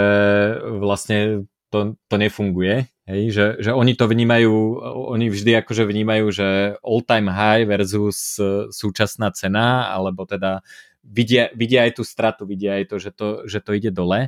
vlastne 0.82 1.46
to, 1.70 2.00
to 2.08 2.16
nefunguje. 2.16 2.88
Hej, 3.08 3.22
že, 3.32 3.46
že 3.64 3.72
oni 3.72 3.96
to 3.96 4.04
vnímajú, 4.04 4.84
oni 5.16 5.32
vždy 5.32 5.64
akože 5.64 5.88
vnímajú, 5.88 6.26
že 6.28 6.48
all 6.84 7.00
time 7.08 7.32
high 7.32 7.64
versus 7.64 8.36
súčasná 8.76 9.32
cena, 9.32 9.88
alebo 9.88 10.28
teda 10.28 10.60
vidia, 11.08 11.48
vidia 11.56 11.88
aj 11.88 11.96
tú 11.96 12.04
stratu, 12.04 12.44
vidia 12.44 12.76
aj 12.76 12.86
to, 12.92 12.96
že 13.00 13.12
to, 13.16 13.28
že 13.48 13.60
to 13.64 13.72
ide 13.80 13.96
dole. 13.96 14.28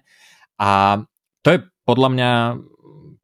A 0.55 0.69
to 1.43 1.47
je 1.51 1.59
podľa 1.83 2.09
mňa 2.15 2.31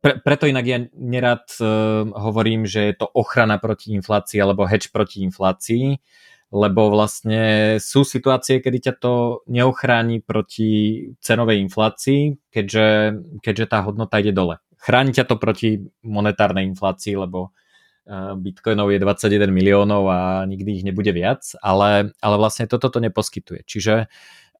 pre, 0.04 0.21
preto 0.21 0.45
inak 0.45 0.65
ja 0.67 0.80
nerad 0.93 1.47
uh, 1.63 2.06
hovorím, 2.13 2.67
že 2.69 2.91
je 2.91 2.95
to 2.99 3.08
ochrana 3.10 3.58
proti 3.58 3.95
inflácii 3.95 4.38
alebo 4.38 4.67
hedge 4.69 4.91
proti 4.91 5.23
inflácii, 5.25 5.97
lebo 6.53 6.93
vlastne 6.93 7.75
sú 7.81 8.05
situácie, 8.05 8.62
kedy 8.62 8.89
ťa 8.89 8.93
to 9.01 9.13
neochráni 9.49 10.21
proti 10.21 11.03
cenovej 11.19 11.62
inflácii, 11.65 12.38
keďže, 12.53 12.88
keďže 13.41 13.65
tá 13.65 13.81
hodnota 13.81 14.21
ide 14.21 14.31
dole. 14.31 14.62
Chráni 14.77 15.12
ťa 15.12 15.25
to 15.25 15.36
proti 15.41 15.81
monetárnej 16.05 16.69
inflácii, 16.69 17.17
lebo 17.17 17.49
uh, 17.49 18.38
bitcoinov 18.38 18.93
je 18.93 19.01
21 19.01 19.49
miliónov 19.49 20.03
a 20.08 20.19
nikdy 20.45 20.81
ich 20.81 20.86
nebude 20.86 21.10
viac, 21.10 21.41
ale, 21.60 22.13
ale 22.21 22.36
vlastne 22.38 22.69
toto 22.69 22.93
to 22.93 23.01
neposkytuje. 23.01 23.65
Čiže 23.65 24.05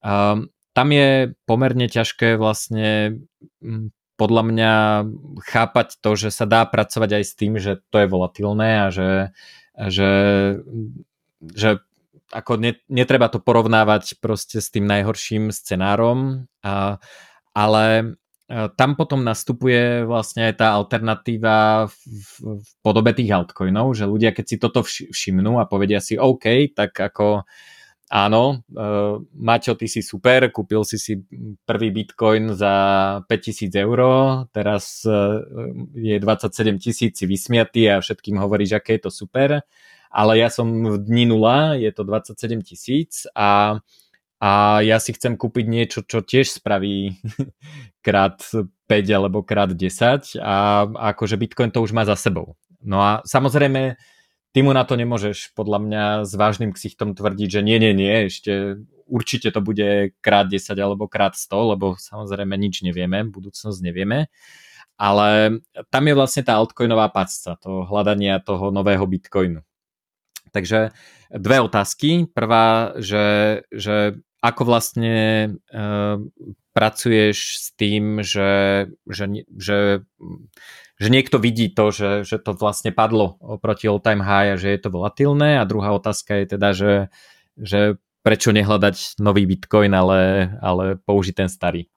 um, 0.02 0.50
tam 0.76 0.88
je 0.92 1.32
pomerne 1.48 1.88
ťažké 1.88 2.36
vlastne 2.36 3.24
podľa 4.16 4.44
mňa 4.48 4.74
chápať 5.48 6.00
to, 6.00 6.12
že 6.16 6.30
sa 6.32 6.44
dá 6.48 6.64
pracovať 6.68 7.22
aj 7.22 7.24
s 7.24 7.34
tým, 7.36 7.54
že 7.60 7.80
to 7.92 8.04
je 8.04 8.08
volatilné 8.12 8.70
a 8.84 8.88
že, 8.92 9.36
že, 9.76 10.12
že 11.42 11.84
ako 12.34 12.58
netreba 12.90 13.30
to 13.30 13.38
porovnávať 13.38 14.18
proste 14.18 14.58
s 14.58 14.74
tým 14.74 14.90
najhorším 14.90 15.54
scenárom, 15.54 16.50
a, 16.66 16.98
ale 17.54 17.86
e, 18.02 18.06
tam 18.74 18.98
potom 18.98 19.22
nastupuje 19.22 20.10
vlastne 20.10 20.50
aj 20.50 20.54
tá 20.58 20.68
alternatíva 20.74 21.86
v, 21.86 21.98
v 22.66 22.70
podobe 22.82 23.14
tých 23.14 23.30
altcoinov, 23.30 23.94
že 23.94 24.10
ľudia 24.10 24.34
keď 24.34 24.46
si 24.46 24.56
toto 24.58 24.82
všimnú 24.88 25.62
a 25.62 25.70
povedia 25.70 26.02
si 26.02 26.18
OK, 26.18 26.74
tak 26.74 26.98
ako 26.98 27.46
áno, 28.06 28.62
uh, 28.78 29.18
Maťo, 29.34 29.74
ty 29.74 29.90
si 29.90 30.06
super, 30.06 30.54
kúpil 30.54 30.86
si 30.86 31.02
si 31.02 31.18
prvý 31.66 31.90
bitcoin 31.90 32.54
za 32.54 32.74
5000 33.26 33.74
eur, 33.82 34.00
teraz 34.54 35.02
uh, 35.10 35.42
je 35.98 36.16
27 36.22 36.78
tisíc, 36.78 37.18
si 37.18 37.26
vysmiatý 37.26 37.90
a 37.90 38.02
všetkým 38.02 38.38
hovoríš, 38.38 38.78
aké 38.78 39.02
je 39.02 39.10
to 39.10 39.12
super, 39.12 39.66
ale 40.12 40.40
ja 40.40 40.50
som 40.50 40.68
v 40.68 40.98
dni 41.02 41.30
nula, 41.30 41.76
je 41.76 41.92
to 41.92 42.04
27 42.04 42.62
tisíc 42.62 43.30
a, 43.36 43.80
a 44.40 44.82
ja 44.82 44.98
si 44.98 45.14
chcem 45.14 45.36
kúpiť 45.36 45.66
niečo, 45.68 46.00
čo 46.06 46.24
tiež 46.26 46.62
spraví 46.62 47.20
krát 48.06 48.40
5 48.44 49.18
alebo 49.18 49.42
krát 49.42 49.74
10 49.74 50.40
a 50.42 50.56
akože 51.16 51.36
bitcoin 51.36 51.74
to 51.74 51.82
už 51.82 51.92
má 51.92 52.06
za 52.06 52.16
sebou. 52.16 52.56
No 52.86 53.02
a 53.02 53.26
samozrejme 53.26 53.98
ty 54.56 54.60
mu 54.64 54.72
na 54.72 54.88
to 54.88 54.96
nemôžeš 54.96 55.52
podľa 55.58 55.80
mňa 55.84 56.04
s 56.24 56.32
vážnym 56.38 56.72
ksichtom 56.72 57.18
tvrdiť, 57.18 57.60
že 57.60 57.62
nie, 57.66 57.76
nie, 57.82 57.92
nie, 57.92 58.32
ešte 58.32 58.80
určite 59.08 59.54
to 59.54 59.62
bude 59.62 60.14
krát 60.22 60.50
10 60.50 60.74
alebo 60.80 61.12
krát 61.12 61.38
100, 61.38 61.76
lebo 61.76 61.98
samozrejme 61.98 62.54
nič 62.58 62.82
nevieme, 62.82 63.26
budúcnosť 63.30 63.80
nevieme. 63.82 64.30
Ale 64.96 65.60
tam 65.92 66.04
je 66.08 66.14
vlastne 66.16 66.44
tá 66.48 66.56
altcoinová 66.56 67.12
pacca, 67.12 67.60
to 67.60 67.84
hľadania 67.84 68.40
toho 68.40 68.72
nového 68.72 69.04
bitcoinu. 69.04 69.60
Takže 70.56 70.96
dve 71.36 71.58
otázky. 71.60 72.32
Prvá, 72.32 72.96
že, 72.96 73.60
že 73.76 74.16
ako 74.40 74.64
vlastne 74.64 75.18
e, 75.52 75.84
pracuješ 76.72 77.38
s 77.60 77.66
tým, 77.76 78.24
že, 78.24 78.88
že, 79.12 79.26
že 79.60 79.78
že 80.96 81.12
niekto 81.12 81.44
vidí 81.44 81.68
to, 81.68 81.92
že, 81.92 82.24
že 82.24 82.40
to 82.40 82.56
vlastne 82.56 82.96
padlo 82.96 83.36
oproti 83.44 83.92
all 83.92 84.00
time 84.00 84.24
high 84.24 84.56
a 84.56 84.60
že 84.60 84.72
je 84.72 84.80
to 84.80 84.94
volatilné 84.96 85.60
a 85.60 85.68
druhá 85.68 85.92
otázka 85.92 86.40
je 86.40 86.46
teda, 86.56 86.70
že, 86.72 86.94
že 87.60 87.80
prečo 88.24 88.56
nehľadať 88.56 89.20
nový 89.20 89.44
bitcoin, 89.46 89.92
ale, 89.92 90.56
ale 90.64 90.96
použiť 90.98 91.36
ten 91.36 91.50
starý. 91.52 91.92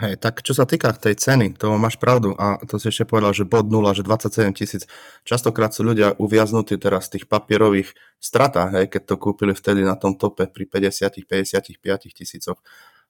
Hej, 0.00 0.16
tak 0.16 0.40
čo 0.40 0.56
sa 0.56 0.64
týka 0.64 0.96
tej 0.96 1.12
ceny, 1.12 1.60
to 1.60 1.76
máš 1.76 2.00
pravdu 2.00 2.32
a 2.40 2.56
to 2.64 2.80
si 2.80 2.88
ešte 2.88 3.04
povedal, 3.04 3.36
že 3.36 3.44
bod 3.44 3.68
0, 3.68 3.84
že 3.92 4.00
27 4.00 4.56
tisíc. 4.56 4.88
Častokrát 5.28 5.76
sú 5.76 5.84
ľudia 5.84 6.16
uviaznutí 6.16 6.80
teraz 6.80 7.12
v 7.12 7.20
tých 7.20 7.24
papierových 7.28 7.92
stratách, 8.16 8.80
hej, 8.80 8.86
keď 8.88 9.02
to 9.12 9.14
kúpili 9.20 9.52
vtedy 9.52 9.84
na 9.84 10.00
tom 10.00 10.16
tope 10.16 10.48
pri 10.48 10.64
50-55 10.64 12.16
tisícoch. 12.16 12.56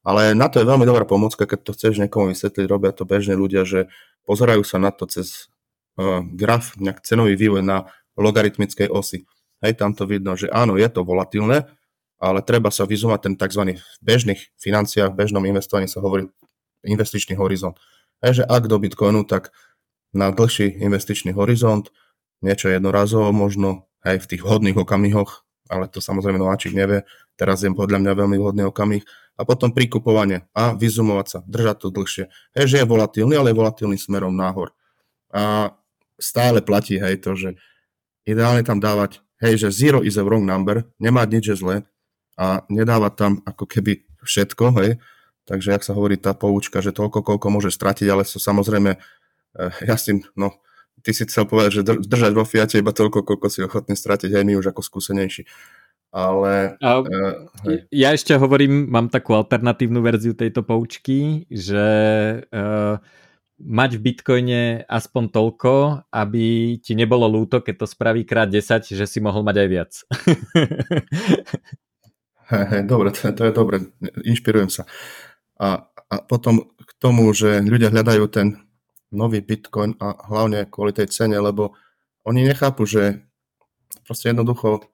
Ale 0.02 0.34
na 0.34 0.50
to 0.50 0.58
je 0.58 0.66
veľmi 0.66 0.82
dobrá 0.82 1.06
pomocka, 1.06 1.46
keď 1.46 1.62
to 1.62 1.78
chceš 1.78 2.02
niekomu 2.02 2.34
vysvetliť, 2.34 2.66
robia 2.66 2.90
to 2.90 3.06
bežne 3.06 3.38
ľudia, 3.38 3.62
že 3.62 3.86
pozerajú 4.26 4.66
sa 4.66 4.82
na 4.82 4.90
to 4.90 5.06
cez 5.06 5.46
uh, 5.94 6.26
graf, 6.26 6.74
nejak 6.74 7.06
cenový 7.06 7.38
vývoj 7.38 7.62
na 7.62 7.86
logaritmickej 8.18 8.90
osi. 8.90 9.30
Hej, 9.62 9.78
tam 9.78 9.94
to 9.94 10.10
vidno, 10.10 10.34
že 10.34 10.50
áno, 10.50 10.74
je 10.74 10.90
to 10.90 11.06
volatilné, 11.06 11.70
ale 12.18 12.42
treba 12.42 12.74
sa 12.74 12.82
vyzúmať 12.82 13.20
ten 13.30 13.34
tzv. 13.38 13.78
v 13.78 14.00
bežných 14.02 14.42
financiách, 14.58 15.14
v 15.14 15.18
bežnom 15.22 15.46
investovaní 15.46 15.86
sa 15.86 16.02
hovorí 16.02 16.26
investičný 16.84 17.36
horizont. 17.36 17.76
Hej, 18.20 18.42
že 18.42 18.44
ak 18.44 18.68
do 18.68 18.76
Bitcoinu, 18.76 19.24
tak 19.24 19.52
na 20.12 20.34
dlhší 20.34 20.80
investičný 20.80 21.32
horizont, 21.32 21.88
niečo 22.40 22.68
jednorazovo 22.68 23.30
možno, 23.32 23.88
aj 24.00 24.24
v 24.24 24.28
tých 24.32 24.42
vhodných 24.44 24.80
okamihoch, 24.80 25.44
ale 25.68 25.86
to 25.86 26.00
samozrejme 26.00 26.40
nováčik 26.40 26.72
nevie, 26.72 27.04
teraz 27.36 27.60
je 27.60 27.70
podľa 27.70 28.00
mňa 28.00 28.12
veľmi 28.16 28.36
vhodný 28.40 28.64
okamih, 28.68 29.04
a 29.40 29.48
potom 29.48 29.72
prikupovanie 29.72 30.44
a 30.52 30.76
vyzumovať 30.76 31.26
sa, 31.26 31.38
držať 31.48 31.76
to 31.80 31.88
dlhšie. 31.88 32.24
Hej, 32.52 32.66
že 32.68 32.76
je 32.84 32.86
volatilný, 32.86 33.40
ale 33.40 33.56
je 33.56 33.56
volatilný 33.56 33.96
smerom 33.96 34.36
nahor. 34.36 34.76
A 35.32 35.72
stále 36.20 36.60
platí, 36.60 37.00
hej, 37.00 37.16
to, 37.24 37.32
že 37.32 37.56
ideálne 38.28 38.60
tam 38.60 38.76
dávať, 38.76 39.24
hej, 39.40 39.56
že 39.56 39.72
zero 39.72 40.04
is 40.04 40.20
a 40.20 40.24
wrong 40.28 40.44
number, 40.44 40.84
nemá 41.00 41.24
nič 41.24 41.56
zlé 41.56 41.88
a 42.36 42.60
nedávať 42.68 43.12
tam 43.16 43.32
ako 43.48 43.64
keby 43.64 44.04
všetko, 44.20 44.64
hej. 44.84 45.00
Takže, 45.50 45.74
jak 45.74 45.82
sa 45.82 45.98
hovorí 45.98 46.14
tá 46.14 46.30
poučka, 46.30 46.78
že 46.78 46.94
toľko, 46.94 47.26
koľko 47.26 47.46
môže 47.50 47.74
stratiť, 47.74 48.06
ale 48.06 48.22
sú 48.22 48.38
samozrejme, 48.38 48.94
eh, 49.58 49.74
ja 49.82 49.98
si, 49.98 50.22
no, 50.38 50.54
ty 51.02 51.10
si 51.10 51.26
chcel 51.26 51.50
povedať, 51.50 51.82
že 51.82 51.82
držať 51.82 52.32
vo 52.38 52.46
Fiate 52.46 52.78
iba 52.78 52.94
toľko, 52.94 53.26
koľko 53.26 53.46
si 53.50 53.66
ochotný 53.66 53.98
stratiť, 53.98 54.30
aj 54.30 54.44
my 54.46 54.54
už 54.54 54.70
ako 54.70 54.86
skúsenejší 54.86 55.50
ale... 56.10 56.74
A, 56.82 57.00
uh, 57.00 57.34
ja 57.94 58.10
ešte 58.12 58.34
hovorím, 58.34 58.90
mám 58.90 59.08
takú 59.08 59.34
alternatívnu 59.34 60.02
verziu 60.02 60.34
tejto 60.34 60.66
poučky, 60.66 61.46
že 61.46 61.86
uh, 62.50 62.98
mať 63.60 63.90
v 63.96 64.00
Bitcoine 64.02 64.62
aspoň 64.90 65.24
toľko, 65.30 65.72
aby 66.10 66.76
ti 66.82 66.98
nebolo 66.98 67.30
lúto, 67.30 67.62
keď 67.62 67.86
to 67.86 67.86
spraví 67.86 68.26
krát 68.26 68.50
10, 68.50 68.90
že 68.90 69.06
si 69.06 69.18
mohol 69.22 69.46
mať 69.46 69.56
aj 69.62 69.68
viac. 69.70 69.92
Dobre, 72.90 73.14
to, 73.14 73.30
to 73.30 73.42
je 73.46 73.52
dobre, 73.54 73.94
inšpirujem 74.26 74.74
sa. 74.74 74.82
A, 75.60 75.84
a 76.08 76.14
potom 76.24 76.72
k 76.80 76.90
tomu, 76.96 77.28
že 77.36 77.60
ľudia 77.60 77.92
hľadajú 77.92 78.24
ten 78.32 78.56
nový 79.12 79.44
Bitcoin 79.44 79.98
a 80.00 80.16
hlavne 80.30 80.64
kvôli 80.70 80.96
tej 80.96 81.12
cene, 81.12 81.36
lebo 81.36 81.76
oni 82.24 82.48
nechápu, 82.48 82.88
že 82.88 83.26
proste 84.08 84.32
jednoducho 84.32 84.88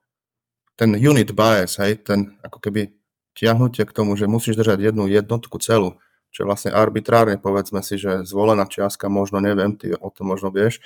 ten 0.75 0.93
unit 0.93 1.31
bias, 1.33 1.79
hej, 1.79 2.03
ten 2.03 2.37
ako 2.43 2.59
keby 2.59 2.93
tiahnutie 3.37 3.85
k 3.85 3.95
tomu, 3.95 4.17
že 4.17 4.29
musíš 4.29 4.57
držať 4.57 4.91
jednu 4.91 5.09
jednotku 5.09 5.57
celú, 5.61 5.97
čo 6.33 6.43
je 6.43 6.49
vlastne 6.49 6.73
arbitrárne, 6.73 7.37
povedzme 7.37 7.81
si, 7.85 7.97
že 7.97 8.25
zvolená 8.25 8.65
čiastka, 8.65 9.09
možno 9.09 9.41
neviem, 9.41 9.77
ty 9.77 9.93
o 9.93 10.09
tom 10.09 10.33
možno 10.33 10.49
vieš, 10.49 10.81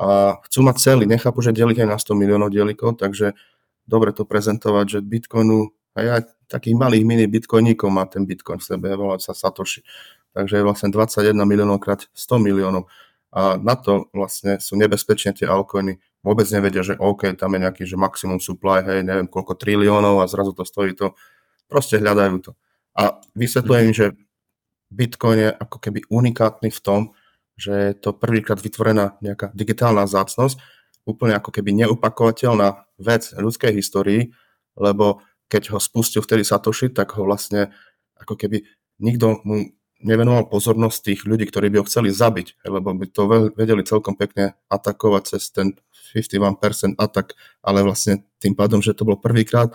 a 0.00 0.40
chcú 0.48 0.64
mať 0.64 0.76
celý, 0.80 1.04
nechápu, 1.04 1.44
že 1.44 1.52
deliť 1.52 1.84
aj 1.84 1.88
na 1.92 1.98
100 2.00 2.16
miliónov 2.16 2.48
dielikov, 2.48 2.96
takže 2.96 3.36
dobre 3.84 4.16
to 4.16 4.24
prezentovať, 4.24 4.86
že 4.96 4.98
Bitcoinu, 5.04 5.76
aj 5.96 6.06
aj 6.06 6.22
takých 6.50 6.76
malých 6.76 7.04
mini 7.06 7.26
bitcoiníkov 7.30 7.88
má 7.90 8.06
ten 8.10 8.26
Bitcoin 8.26 8.58
v 8.58 8.66
sebe, 8.66 8.88
volá 8.98 9.22
sa 9.22 9.34
Satoshi. 9.34 9.86
Takže 10.34 10.58
je 10.58 10.64
vlastne 10.66 10.88
21 10.90 11.34
miliónov 11.46 11.78
krát 11.82 12.06
100 12.14 12.42
miliónov. 12.42 12.90
A 13.30 13.54
na 13.58 13.78
to 13.78 14.10
vlastne 14.10 14.58
sú 14.58 14.74
nebezpečne 14.74 15.30
tie 15.30 15.46
altcoiny 15.46 15.98
vôbec 16.20 16.46
nevedia, 16.52 16.84
že 16.84 16.98
OK, 16.98 17.32
tam 17.38 17.56
je 17.56 17.64
nejaký 17.64 17.82
že 17.88 17.96
maximum 17.96 18.42
supply, 18.42 18.84
hej, 18.84 19.00
neviem 19.06 19.30
koľko 19.30 19.56
triliónov 19.56 20.20
a 20.20 20.28
zrazu 20.28 20.52
to 20.52 20.66
stojí 20.66 20.92
to. 20.92 21.16
Proste 21.70 22.02
hľadajú 22.02 22.36
to. 22.42 22.52
A 22.98 23.22
vysvetľujem, 23.38 23.90
že 23.94 24.06
Bitcoin 24.90 25.38
je 25.38 25.50
ako 25.54 25.78
keby 25.78 26.10
unikátny 26.10 26.68
v 26.74 26.80
tom, 26.82 27.00
že 27.54 27.72
je 27.72 27.94
to 27.94 28.10
prvýkrát 28.10 28.58
vytvorená 28.58 29.16
nejaká 29.22 29.54
digitálna 29.54 30.04
zácnosť, 30.10 30.58
úplne 31.06 31.38
ako 31.38 31.54
keby 31.54 31.86
neupakovateľná 31.86 32.84
vec 32.98 33.30
ľudskej 33.32 33.72
histórii, 33.72 34.34
lebo 34.76 35.22
keď 35.50 35.74
ho 35.74 35.78
spustil 35.82 36.22
vtedy 36.22 36.46
Satoshi, 36.46 36.88
tak 36.94 37.18
ho 37.18 37.26
vlastne 37.26 37.74
ako 38.14 38.38
keby 38.38 38.62
nikto 39.02 39.42
mu 39.42 39.74
nevenoval 40.00 40.48
pozornosť 40.48 40.98
tých 41.12 41.20
ľudí, 41.28 41.44
ktorí 41.50 41.68
by 41.68 41.82
ho 41.82 41.88
chceli 41.88 42.08
zabiť, 42.08 42.64
lebo 42.64 42.96
by 42.96 43.06
to 43.10 43.52
vedeli 43.52 43.84
celkom 43.84 44.16
pekne 44.16 44.56
atakovať 44.72 45.22
cez 45.36 45.52
ten 45.52 45.76
51% 46.16 46.96
atak, 46.96 47.36
ale 47.60 47.84
vlastne 47.84 48.24
tým 48.40 48.56
pádom, 48.56 48.80
že 48.80 48.96
to 48.96 49.04
bolo 49.04 49.20
prvýkrát, 49.20 49.70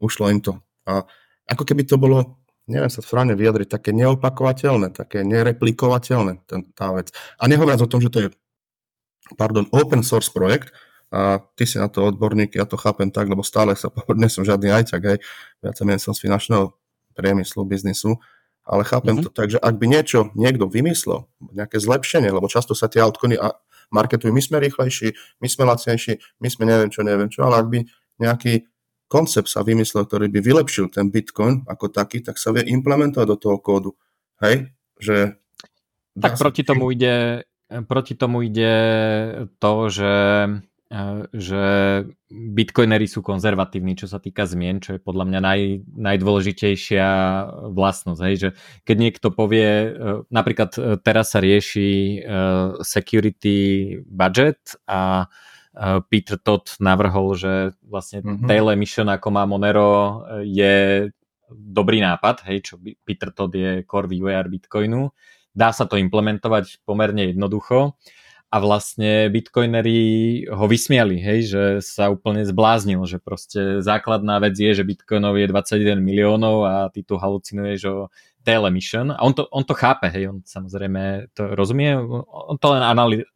ušlo 0.00 0.32
im 0.32 0.40
to. 0.40 0.56
A 0.88 1.04
ako 1.46 1.62
keby 1.68 1.84
to 1.84 2.00
bolo, 2.00 2.40
neviem 2.66 2.88
sa 2.88 3.04
správne 3.04 3.36
vyjadriť, 3.36 3.68
také 3.68 3.90
neopakovateľné, 3.92 4.96
také 4.96 5.22
nereplikovateľné 5.22 6.48
ten, 6.48 6.64
tá 6.72 6.90
vec. 6.96 7.12
A 7.36 7.44
nehovoriac 7.46 7.84
o 7.84 7.90
tom, 7.90 8.00
že 8.00 8.10
to 8.10 8.18
je 8.26 8.28
pardon, 9.34 9.68
open 9.74 10.06
source 10.06 10.30
projekt, 10.32 10.72
a 11.16 11.40
ty 11.56 11.64
si 11.64 11.80
na 11.80 11.88
to 11.88 12.04
odborník, 12.04 12.52
ja 12.52 12.68
to 12.68 12.76
chápem 12.76 13.08
tak, 13.08 13.32
lebo 13.32 13.40
stále 13.40 13.72
sa 13.72 13.88
nie 14.20 14.28
som 14.28 14.44
žiadny 14.44 14.68
ajťak, 14.68 15.02
hej, 15.08 15.18
viac 15.64 15.76
menej 15.80 16.04
som 16.04 16.12
z 16.12 16.28
finančného 16.28 16.76
priemyslu, 17.16 17.64
biznisu, 17.64 18.20
ale 18.68 18.84
chápem 18.84 19.16
mm-hmm. 19.16 19.24
to 19.24 19.30
tak, 19.32 19.48
že 19.48 19.58
ak 19.62 19.80
by 19.80 19.86
niečo 19.88 20.28
niekto 20.36 20.68
vymyslel, 20.68 21.24
nejaké 21.56 21.80
zlepšenie, 21.80 22.28
lebo 22.28 22.52
často 22.52 22.76
sa 22.76 22.92
tie 22.92 23.00
altcoiny 23.00 23.40
marketujú, 23.88 24.34
my 24.34 24.42
sme 24.44 24.60
rýchlejší, 24.60 25.40
my 25.40 25.48
sme 25.48 25.62
lacnejší, 25.64 26.12
my 26.42 26.48
sme 26.52 26.64
neviem 26.68 26.90
čo, 26.92 27.00
neviem 27.06 27.30
čo, 27.32 27.46
ale 27.46 27.62
ak 27.62 27.66
by 27.72 27.78
nejaký 28.20 28.66
koncept 29.06 29.46
sa 29.46 29.62
vymyslel, 29.62 30.04
ktorý 30.04 30.26
by 30.28 30.40
vylepšil 30.42 30.90
ten 30.90 31.08
Bitcoin 31.14 31.62
ako 31.70 31.94
taký, 31.94 32.20
tak 32.20 32.42
sa 32.42 32.50
vie 32.50 32.66
implementovať 32.66 33.26
do 33.30 33.36
toho 33.38 33.56
kódu. 33.62 33.94
Hej? 34.42 34.74
Že 34.98 35.38
tak 36.18 36.34
proti 36.40 36.66
tomu 36.66 36.90
ide 36.90 37.46
proti 37.86 38.14
tomu 38.14 38.46
ide 38.46 38.74
to, 39.58 39.72
že 39.90 40.12
že 41.34 41.64
bitcoinery 42.30 43.10
sú 43.10 43.18
konzervatívni, 43.18 43.98
čo 43.98 44.06
sa 44.06 44.22
týka 44.22 44.46
zmien, 44.46 44.78
čo 44.78 44.94
je 44.94 45.00
podľa 45.02 45.26
mňa 45.26 45.40
naj, 45.42 45.60
najdôležitejšia 45.98 47.08
vlastnosť. 47.74 48.20
Hej? 48.22 48.34
Že 48.38 48.48
keď 48.86 48.96
niekto 48.96 49.28
povie, 49.34 49.66
e, 49.66 49.88
napríklad 50.30 50.70
e, 50.78 50.80
teraz 51.02 51.34
sa 51.34 51.42
rieši 51.42 51.90
e, 51.90 52.18
security 52.86 53.58
budget 54.06 54.78
a 54.86 55.26
Peter 56.08 56.40
Todd 56.40 56.72
navrhol, 56.80 57.36
že 57.36 57.76
vlastne 57.84 58.24
mm-hmm. 58.24 58.48
tail 58.48 58.64
emission 58.72 59.12
ako 59.12 59.28
má 59.28 59.44
Monero 59.44 60.24
je 60.40 61.04
dobrý 61.52 62.00
nápad, 62.00 62.48
hej, 62.48 62.64
čo 62.64 62.80
Peter 63.04 63.28
Todd 63.28 63.52
je 63.52 63.84
core 63.84 64.08
vývojár 64.08 64.48
Bitcoinu. 64.48 65.12
Dá 65.52 65.76
sa 65.76 65.84
to 65.84 66.00
implementovať 66.00 66.80
pomerne 66.88 67.28
jednoducho 67.28 67.92
a 68.56 68.60
vlastne 68.64 69.28
bitcoinery 69.28 70.00
ho 70.48 70.64
vysmiali, 70.64 71.20
hej, 71.20 71.40
že 71.52 71.62
sa 71.84 72.08
úplne 72.08 72.40
zbláznil, 72.40 73.04
že 73.04 73.20
proste 73.20 73.84
základná 73.84 74.40
vec 74.40 74.56
je, 74.56 74.72
že 74.72 74.80
bitcoinov 74.80 75.36
je 75.36 75.44
21 75.44 76.00
miliónov 76.00 76.64
a 76.64 76.74
ty 76.88 77.04
tu 77.04 77.20
halucinuješ 77.20 77.80
o 77.84 77.96
tail 78.48 78.64
emission 78.64 79.12
a 79.12 79.20
on 79.20 79.36
to, 79.36 79.44
on 79.52 79.60
to 79.60 79.76
chápe, 79.76 80.08
hej, 80.08 80.32
on 80.32 80.40
samozrejme 80.40 81.28
to 81.36 81.52
rozumie, 81.52 82.00
on 82.32 82.56
to 82.56 82.72
len 82.72 82.80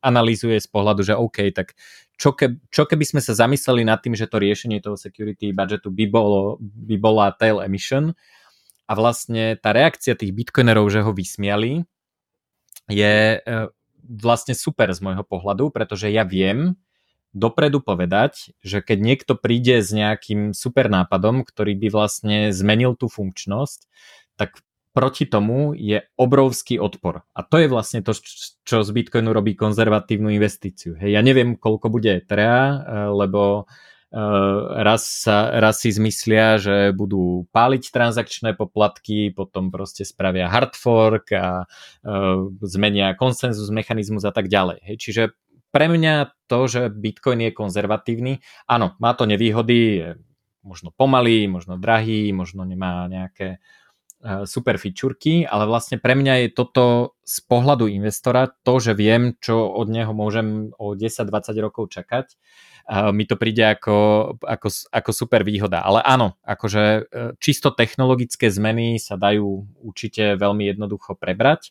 analýzuje 0.00 0.56
z 0.56 0.68
pohľadu, 0.72 1.04
že 1.04 1.12
OK, 1.12 1.52
tak 1.52 1.76
čo, 2.16 2.32
ke, 2.32 2.56
čo 2.72 2.88
keby 2.88 3.04
sme 3.04 3.20
sa 3.20 3.36
zamysleli 3.36 3.84
nad 3.84 4.00
tým, 4.00 4.16
že 4.16 4.24
to 4.24 4.40
riešenie 4.40 4.80
toho 4.80 4.96
security 4.96 5.52
budgetu 5.52 5.92
by, 5.92 6.08
bolo, 6.08 6.56
by 6.64 6.96
bola 6.96 7.36
tail 7.36 7.60
emission 7.60 8.16
a 8.88 8.92
vlastne 8.96 9.60
tá 9.60 9.76
reakcia 9.76 10.16
tých 10.16 10.32
bitcoinerov, 10.32 10.88
že 10.88 11.04
ho 11.04 11.12
vysmiali, 11.12 11.84
je 12.88 13.36
e, 13.36 13.68
vlastne 14.04 14.56
super 14.56 14.90
z 14.92 15.00
môjho 15.00 15.24
pohľadu, 15.24 15.70
pretože 15.70 16.08
ja 16.12 16.24
viem 16.24 16.76
dopredu 17.30 17.78
povedať, 17.78 18.54
že 18.60 18.82
keď 18.82 18.98
niekto 18.98 19.32
príde 19.38 19.78
s 19.82 19.94
nejakým 19.94 20.50
super 20.50 20.90
nápadom, 20.90 21.46
ktorý 21.46 21.78
by 21.78 21.88
vlastne 21.94 22.38
zmenil 22.50 22.98
tú 22.98 23.06
funkčnosť, 23.06 23.86
tak 24.34 24.58
proti 24.90 25.30
tomu 25.30 25.70
je 25.78 26.02
obrovský 26.18 26.82
odpor. 26.82 27.22
A 27.30 27.46
to 27.46 27.62
je 27.62 27.70
vlastne 27.70 28.02
to, 28.02 28.10
čo 28.66 28.82
z 28.82 28.90
Bitcoinu 28.90 29.30
robí 29.30 29.54
konzervatívnu 29.54 30.34
investíciu. 30.34 30.98
Hej, 30.98 31.14
ja 31.14 31.22
neviem, 31.22 31.54
koľko 31.54 31.86
bude 31.94 32.18
Etherea, 32.18 32.58
eh, 32.58 32.76
lebo 33.14 33.70
raz, 34.10 35.06
sa, 35.06 35.54
raz 35.62 35.86
si 35.86 35.94
zmyslia, 35.94 36.58
že 36.58 36.90
budú 36.90 37.46
páliť 37.54 37.94
transakčné 37.94 38.58
poplatky, 38.58 39.30
potom 39.30 39.70
proste 39.70 40.02
spravia 40.02 40.50
hard 40.50 40.74
fork 40.74 41.30
a 41.30 41.62
uh, 41.62 42.50
zmenia 42.66 43.14
konsenzus, 43.14 43.70
mechanizmus 43.70 44.26
a 44.26 44.34
tak 44.34 44.50
ďalej. 44.50 44.82
Hej. 44.82 44.96
Čiže 44.98 45.22
pre 45.70 45.86
mňa 45.86 46.34
to, 46.50 46.66
že 46.66 46.82
Bitcoin 46.90 47.46
je 47.46 47.54
konzervatívny, 47.54 48.42
áno, 48.66 48.98
má 48.98 49.14
to 49.14 49.30
nevýhody, 49.30 49.78
je 50.02 50.08
možno 50.66 50.90
pomalý, 50.90 51.46
možno 51.46 51.78
drahý, 51.78 52.34
možno 52.34 52.66
nemá 52.66 53.06
nejaké 53.06 53.62
super 54.44 54.76
fičurky, 54.76 55.48
ale 55.48 55.64
vlastne 55.64 55.96
pre 55.96 56.12
mňa 56.12 56.44
je 56.44 56.48
toto 56.52 57.16
z 57.24 57.40
pohľadu 57.48 57.88
investora 57.88 58.52
to, 58.52 58.76
že 58.76 58.92
viem, 58.92 59.32
čo 59.40 59.72
od 59.72 59.88
neho 59.88 60.12
môžem 60.12 60.76
o 60.76 60.92
10-20 60.92 61.56
rokov 61.64 61.88
čakať. 61.88 62.36
Mi 63.14 63.22
to 63.24 63.38
príde 63.38 63.62
ako, 63.62 63.96
ako, 64.42 64.68
ako 64.90 65.10
super 65.14 65.46
výhoda. 65.46 65.86
Ale 65.86 66.02
áno, 66.02 66.34
akože 66.42 66.82
e, 66.82 67.00
čisto 67.38 67.70
technologické 67.70 68.50
zmeny 68.50 68.98
sa 68.98 69.14
dajú 69.14 69.62
určite 69.78 70.34
veľmi 70.34 70.74
jednoducho 70.74 71.14
prebrať. 71.14 71.70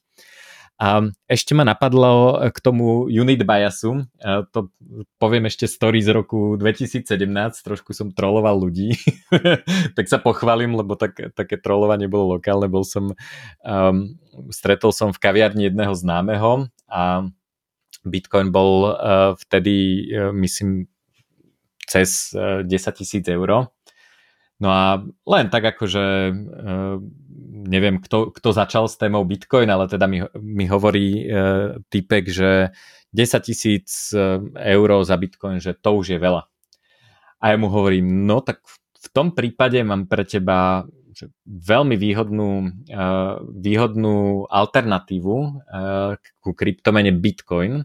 A 0.79 1.03
ešte 1.27 1.51
ma 1.51 1.67
napadlo 1.67 2.39
k 2.55 2.57
tomu 2.63 3.11
unit 3.11 3.43
biasu, 3.43 4.07
a 4.23 4.47
to 4.47 4.71
poviem 5.19 5.51
ešte 5.51 5.67
story 5.67 5.99
z 5.99 6.15
roku 6.15 6.55
2017, 6.55 7.03
trošku 7.67 7.91
som 7.91 8.15
troloval 8.15 8.55
ľudí, 8.55 8.95
tak 9.99 10.07
sa 10.07 10.23
pochválim, 10.23 10.71
lebo 10.79 10.95
tak, 10.95 11.35
také 11.35 11.59
trolovanie 11.59 12.07
bolo 12.07 12.39
lokálne, 12.39 12.71
bol 12.71 12.87
som, 12.87 13.11
um, 13.59 13.97
stretol 14.55 14.95
som 14.95 15.11
v 15.11 15.19
kaviarni 15.19 15.67
jedného 15.67 15.91
známeho 15.91 16.71
a 16.87 17.27
Bitcoin 18.07 18.47
bol 18.55 18.95
uh, 18.95 19.35
vtedy, 19.35 20.07
uh, 20.15 20.31
myslím, 20.31 20.87
cez 21.83 22.31
uh, 22.39 22.63
10 22.63 22.71
tisíc 22.95 23.27
eur. 23.27 23.67
No 24.59 24.67
a 24.67 24.99
len 25.23 25.47
tak 25.47 25.71
akože 25.71 26.35
neviem, 27.69 27.99
kto, 27.99 28.31
kto 28.31 28.49
začal 28.55 28.87
s 28.87 28.95
témou 28.95 29.27
Bitcoin, 29.27 29.67
ale 29.67 29.85
teda 29.91 30.07
mi, 30.07 30.23
mi 30.39 30.65
hovorí 30.65 31.27
uh, 31.27 31.77
typek, 31.91 32.23
že 32.31 32.71
10 33.09 33.41
tisíc 33.41 34.13
e, 34.13 34.37
eur 34.53 34.89
za 35.01 35.17
Bitcoin, 35.17 35.57
že 35.57 35.73
to 35.73 35.97
už 35.97 36.13
je 36.13 36.19
veľa. 36.21 36.45
A 37.41 37.43
ja 37.49 37.57
mu 37.57 37.65
hovorím, 37.73 38.29
no 38.29 38.37
tak 38.45 38.61
v 39.01 39.07
tom 39.09 39.33
prípade 39.33 39.81
mám 39.81 40.05
pre 40.05 40.29
teba 40.29 40.85
že 41.09 41.25
veľmi 41.43 41.97
výhodnú, 41.99 42.69
uh, 42.95 43.41
výhodnú 43.41 44.45
alternatívu 44.45 45.35
uh, 45.41 46.15
ku 46.39 46.53
kryptomene 46.53 47.11
Bitcoin. 47.11 47.83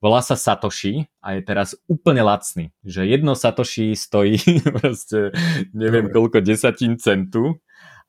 Volá 0.00 0.24
sa 0.24 0.32
Satoshi 0.32 1.04
a 1.20 1.36
je 1.36 1.44
teraz 1.44 1.76
úplne 1.84 2.24
lacný. 2.24 2.72
Že 2.80 3.04
jedno 3.04 3.36
Satoshi 3.36 3.92
stojí 3.92 4.40
proste 4.80 5.36
neviem 5.76 6.08
koľko 6.08 6.40
desatín 6.40 6.96
centu 6.96 7.60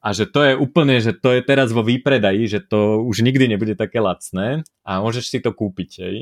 a 0.02 0.18
že 0.18 0.26
to 0.26 0.42
je 0.42 0.54
úplne, 0.58 0.98
že 0.98 1.14
to 1.14 1.30
je 1.38 1.46
teraz 1.46 1.70
vo 1.70 1.86
výpredaji, 1.86 2.50
že 2.50 2.60
to 2.66 3.06
už 3.06 3.22
nikdy 3.22 3.46
nebude 3.46 3.78
také 3.78 4.02
lacné 4.02 4.66
a 4.82 4.98
môžeš 4.98 5.26
si 5.30 5.38
to 5.46 5.54
kúpiť, 5.54 5.92
hej. 6.02 6.16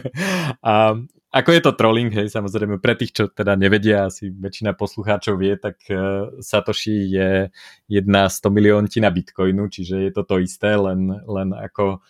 a 0.64 0.96
ako 1.28 1.50
je 1.52 1.60
to 1.60 1.76
trolling, 1.76 2.08
hej, 2.08 2.32
samozrejme, 2.32 2.80
pre 2.80 2.96
tých, 2.96 3.12
čo 3.12 3.24
teda 3.28 3.52
nevedia, 3.52 4.08
asi 4.08 4.32
väčšina 4.32 4.72
poslucháčov 4.72 5.36
vie, 5.36 5.60
tak 5.60 5.76
uh, 5.92 6.32
Satoshi 6.40 7.12
je 7.12 7.52
jedna 7.84 8.32
100 8.32 8.48
milióntina 8.48 9.12
bitcoinu, 9.12 9.68
čiže 9.68 10.08
je 10.08 10.12
to 10.16 10.24
to 10.24 10.40
isté, 10.40 10.72
len, 10.72 11.12
len 11.28 11.52
ako 11.52 12.00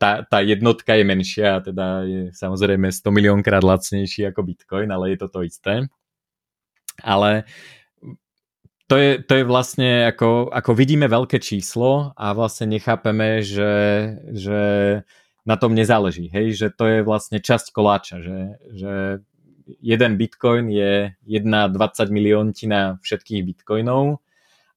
tá, 0.00 0.24
tá 0.24 0.38
jednotka 0.40 0.96
je 0.96 1.04
menšia, 1.04 1.60
teda 1.60 1.86
je 2.08 2.22
samozrejme 2.32 2.88
100 2.88 3.04
miliónkrát 3.12 3.60
lacnejší 3.60 4.32
ako 4.32 4.40
bitcoin, 4.42 4.88
ale 4.88 5.14
je 5.14 5.18
to 5.20 5.28
to 5.28 5.40
isté. 5.44 5.74
Ale 7.02 7.44
to 8.88 8.96
je, 8.96 9.10
to 9.24 9.32
je 9.40 9.44
vlastne 9.44 10.08
ako, 10.08 10.52
ako 10.52 10.70
vidíme 10.76 11.08
veľké 11.08 11.40
číslo 11.40 12.12
a 12.16 12.36
vlastne 12.36 12.68
nechápeme, 12.68 13.40
že, 13.40 13.72
že 14.32 14.60
na 15.44 15.56
tom 15.56 15.76
nezáleží, 15.76 16.32
hej, 16.32 16.56
že 16.56 16.68
to 16.72 16.84
je 16.88 16.98
vlastne 17.04 17.40
časť 17.40 17.72
koláča, 17.72 18.20
že, 18.20 18.38
že 18.72 18.94
jeden 19.80 20.16
bitcoin 20.16 20.68
je 20.68 21.12
jedna 21.24 21.68
20 21.68 22.08
milióntina 22.12 23.00
všetkých 23.00 23.40
bitcoinov 23.44 24.23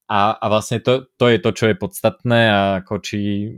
a, 0.07 0.39
a 0.39 0.45
vlastne 0.47 0.79
to, 0.79 1.11
to 1.19 1.25
je 1.27 1.39
to, 1.43 1.49
čo 1.51 1.65
je 1.71 1.75
podstatné 1.75 2.39
a 2.47 2.59
ako 2.79 3.03
či, 3.03 3.51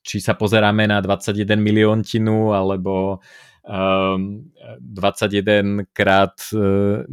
či 0.00 0.16
sa 0.20 0.32
pozeráme 0.32 0.88
na 0.88 1.04
21 1.04 1.60
milióntinu 1.60 2.56
alebo 2.56 3.20
um, 3.68 4.48
21 4.80 5.92
krát 5.92 6.40
10 6.50 7.06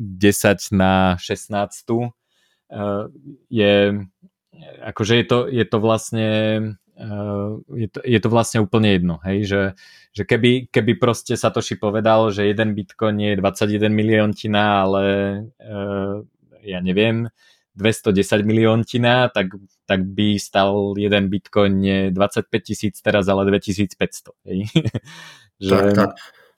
na 0.71 1.19
16 1.19 2.15
Eh, 2.67 3.05
je 3.47 3.95
akože 4.83 5.13
je 5.23 5.25
to, 5.25 5.37
je 5.47 5.63
to 5.63 5.77
vlastne 5.79 6.29
eh, 6.99 7.51
je 7.79 7.87
to, 7.87 7.99
je 8.03 8.19
to 8.19 8.27
vlastne 8.27 8.59
úplne 8.59 8.91
jedno, 8.91 9.15
hej, 9.23 9.47
že, 9.47 9.61
že 10.11 10.23
keby, 10.27 10.67
keby 10.67 10.99
proste 10.99 11.39
Satoshi 11.39 11.79
povedal, 11.79 12.27
že 12.35 12.43
jeden 12.43 12.75
bitcoin 12.75 13.23
je 13.23 13.39
21 13.39 13.87
milióntina, 13.87 14.83
ale 14.83 15.03
ja 16.59 16.79
neviem, 16.83 17.31
210 17.77 18.41
milióntina, 18.41 19.29
tak, 19.29 19.53
tak 19.85 20.01
by 20.01 20.41
stal 20.41 20.97
jeden 20.97 21.29
bitcoin 21.29 21.77
nie 21.77 21.99
25 22.09 22.49
tisíc 22.65 22.97
teraz, 23.05 23.29
ale 23.29 23.45
2500. 23.45 24.33
Hej. 24.49 24.65
že... 25.61 25.69
Tak, 25.69 25.85
tak, 25.93 26.11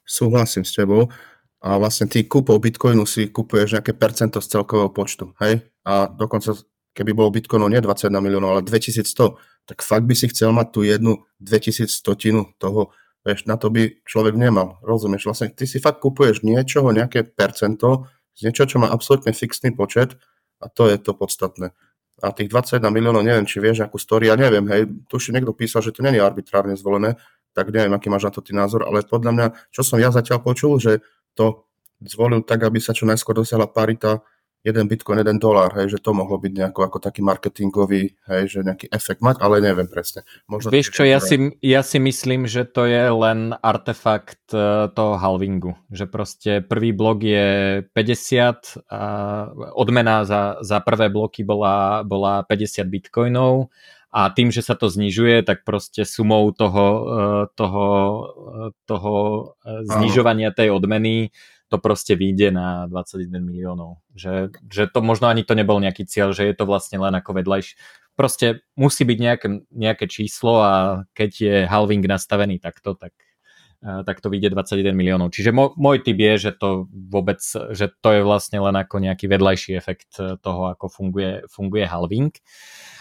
súhlasím 0.08 0.64
s 0.64 0.74
tebou 0.74 1.12
a 1.60 1.76
vlastne 1.76 2.08
ty 2.08 2.24
kúpou 2.24 2.56
Bitcoinu 2.56 3.04
si 3.04 3.28
kupuješ 3.28 3.76
nejaké 3.76 3.92
percento 3.92 4.40
z 4.40 4.48
celkového 4.48 4.90
počtu, 4.96 5.36
hej? 5.44 5.60
A 5.84 6.08
dokonca, 6.08 6.56
keby 6.96 7.12
bolo 7.12 7.36
Bitcoinu 7.36 7.68
nie 7.68 7.84
21 7.84 8.24
miliónov, 8.24 8.56
ale 8.56 8.62
2100, 8.64 9.36
tak 9.68 9.84
fakt 9.84 10.08
by 10.08 10.16
si 10.16 10.32
chcel 10.32 10.56
mať 10.56 10.68
tú 10.72 10.88
jednu 10.88 11.20
2100 11.44 12.56
toho, 12.56 12.96
vieš, 13.28 13.44
na 13.44 13.60
to 13.60 13.68
by 13.68 13.92
človek 14.08 14.40
nemal, 14.40 14.80
rozumieš? 14.88 15.28
Vlastne 15.28 15.52
ty 15.52 15.68
si 15.68 15.84
fakt 15.84 16.00
kupuješ 16.00 16.48
niečoho, 16.48 16.96
nejaké 16.96 17.28
percento 17.28 18.08
z 18.40 18.48
niečoho, 18.48 18.68
čo 18.72 18.78
má 18.80 18.88
absolútne 18.88 19.36
fixný 19.36 19.76
počet 19.76 20.16
a 20.60 20.66
to 20.68 20.92
je 20.92 21.00
to 21.00 21.12
podstatné. 21.16 21.72
A 22.20 22.36
tých 22.36 22.52
21 22.52 22.92
miliónov, 22.92 23.24
neviem, 23.24 23.48
či 23.48 23.64
vieš 23.64 23.88
akú 23.88 23.96
story, 23.96 24.28
ja 24.28 24.36
neviem, 24.36 24.68
hej, 24.68 24.92
tuším, 25.08 25.40
niekto 25.40 25.56
písal, 25.56 25.80
že 25.80 25.96
to 25.96 26.04
je 26.04 26.20
arbitrárne 26.20 26.76
zvolené, 26.76 27.16
tak 27.56 27.72
neviem, 27.72 27.96
aký 27.96 28.12
máš 28.12 28.28
na 28.28 28.32
to 28.36 28.44
ty 28.44 28.52
názor, 28.52 28.84
ale 28.84 29.08
podľa 29.08 29.32
mňa, 29.32 29.48
čo 29.72 29.82
som 29.88 29.98
ja 29.98 30.12
zatiaľ 30.12 30.44
počul, 30.44 30.78
že 30.84 31.00
to 31.34 31.64
zvolil 32.04 32.44
tak, 32.44 32.64
aby 32.68 32.80
sa 32.84 32.92
čo 32.92 33.08
najskôr 33.08 33.36
dosiahla 33.40 33.72
parita 33.72 34.20
jeden 34.60 34.86
bitcoin, 34.92 35.24
jeden 35.24 35.40
dolár, 35.40 35.72
hej, 35.80 35.96
že 35.96 36.00
to 36.04 36.12
mohlo 36.12 36.36
byť 36.36 36.52
nejako 36.52 36.82
ako 36.92 36.98
taký 37.00 37.24
marketingový, 37.24 38.20
hej, 38.28 38.44
že 38.52 38.60
nejaký 38.68 38.92
efekt 38.92 39.24
mať, 39.24 39.40
ale 39.40 39.64
neviem 39.64 39.88
presne. 39.88 40.28
Možno 40.52 40.68
Vieš 40.68 40.92
čo, 40.92 41.08
ja 41.08 41.24
si, 41.24 41.56
ja 41.64 41.80
si 41.80 41.98
myslím, 41.98 42.44
že 42.44 42.68
to 42.68 42.84
je 42.84 43.08
len 43.08 43.56
artefakt 43.64 44.52
uh, 44.52 44.92
toho 44.92 45.16
halvingu, 45.16 45.80
že 45.88 46.12
proste 46.12 46.60
prvý 46.60 46.92
blok 46.92 47.24
je 47.24 47.48
50 47.96 48.84
a 48.92 49.02
odmena 49.80 50.28
za, 50.28 50.60
za 50.60 50.84
prvé 50.84 51.08
bloky 51.08 51.48
bola, 51.48 52.04
bola 52.04 52.44
50 52.44 52.84
bitcoinov 52.92 53.72
a 54.10 54.34
tým, 54.34 54.50
že 54.50 54.66
sa 54.66 54.74
to 54.74 54.90
znižuje, 54.90 55.46
tak 55.46 55.62
proste 55.62 56.02
sumou 56.02 56.50
toho, 56.50 56.86
eh, 56.90 57.44
toho, 57.54 57.88
eh, 58.26 58.70
toho 58.90 59.14
znižovania 59.86 60.50
tej 60.50 60.74
odmeny 60.74 61.30
to 61.70 61.78
proste 61.78 62.18
vyjde 62.18 62.50
na 62.50 62.90
21 62.90 63.30
miliónov. 63.46 64.02
Že, 64.18 64.52
že 64.68 64.90
to 64.90 65.06
možno 65.06 65.30
ani 65.30 65.46
to 65.46 65.54
nebol 65.54 65.78
nejaký 65.78 66.10
cieľ, 66.10 66.34
že 66.34 66.50
je 66.50 66.56
to 66.58 66.66
vlastne 66.66 66.98
len 66.98 67.14
ako 67.14 67.38
vedľajš. 67.38 67.78
Proste 68.18 68.66
musí 68.76 69.06
byť 69.06 69.18
nejaké, 69.22 69.48
nejaké 69.72 70.06
číslo 70.10 70.60
a 70.60 70.74
keď 71.14 71.32
je 71.32 71.56
halving 71.70 72.04
nastavený 72.04 72.60
takto, 72.60 72.98
tak, 72.98 73.16
tak 73.80 74.20
to 74.20 74.28
vyjde 74.28 74.52
21 74.52 74.92
miliónov. 74.92 75.32
Čiže 75.32 75.56
môj, 75.56 75.78
môj 75.80 76.04
typ 76.04 76.18
je, 76.20 76.50
že 76.50 76.52
to 76.58 76.90
vôbec, 76.92 77.40
že 77.72 77.88
to 78.02 78.10
je 78.12 78.22
vlastne 78.26 78.60
len 78.60 78.76
ako 78.76 79.00
nejaký 79.00 79.30
vedľajší 79.30 79.72
efekt 79.78 80.20
toho, 80.20 80.62
ako 80.74 80.92
funguje, 80.92 81.48
funguje 81.48 81.86
halving. 81.88 82.34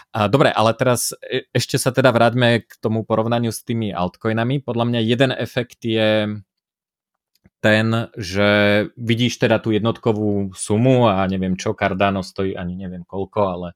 Dobre, 0.09 0.48
ale 0.48 0.72
teraz 0.72 1.12
e, 1.20 1.44
ešte 1.52 1.76
sa 1.76 1.92
teda 1.92 2.09
vráťme 2.09 2.64
k 2.64 2.72
tomu 2.81 3.04
porovnaniu 3.04 3.52
s 3.52 3.61
tými 3.61 3.92
altcoinami. 3.92 4.64
Podľa 4.64 4.85
mňa 4.88 5.00
jeden 5.04 5.31
efekt 5.37 5.85
je 5.85 6.40
ten, 7.59 8.11
že 8.14 8.48
vidíš 8.94 9.42
teda 9.42 9.59
tú 9.59 9.74
jednotkovú 9.74 10.55
sumu 10.55 11.11
a 11.11 11.27
neviem 11.27 11.59
čo, 11.59 11.74
Cardano 11.74 12.22
stojí 12.22 12.55
ani 12.55 12.79
neviem 12.79 13.03
koľko, 13.03 13.40
ale 13.51 13.68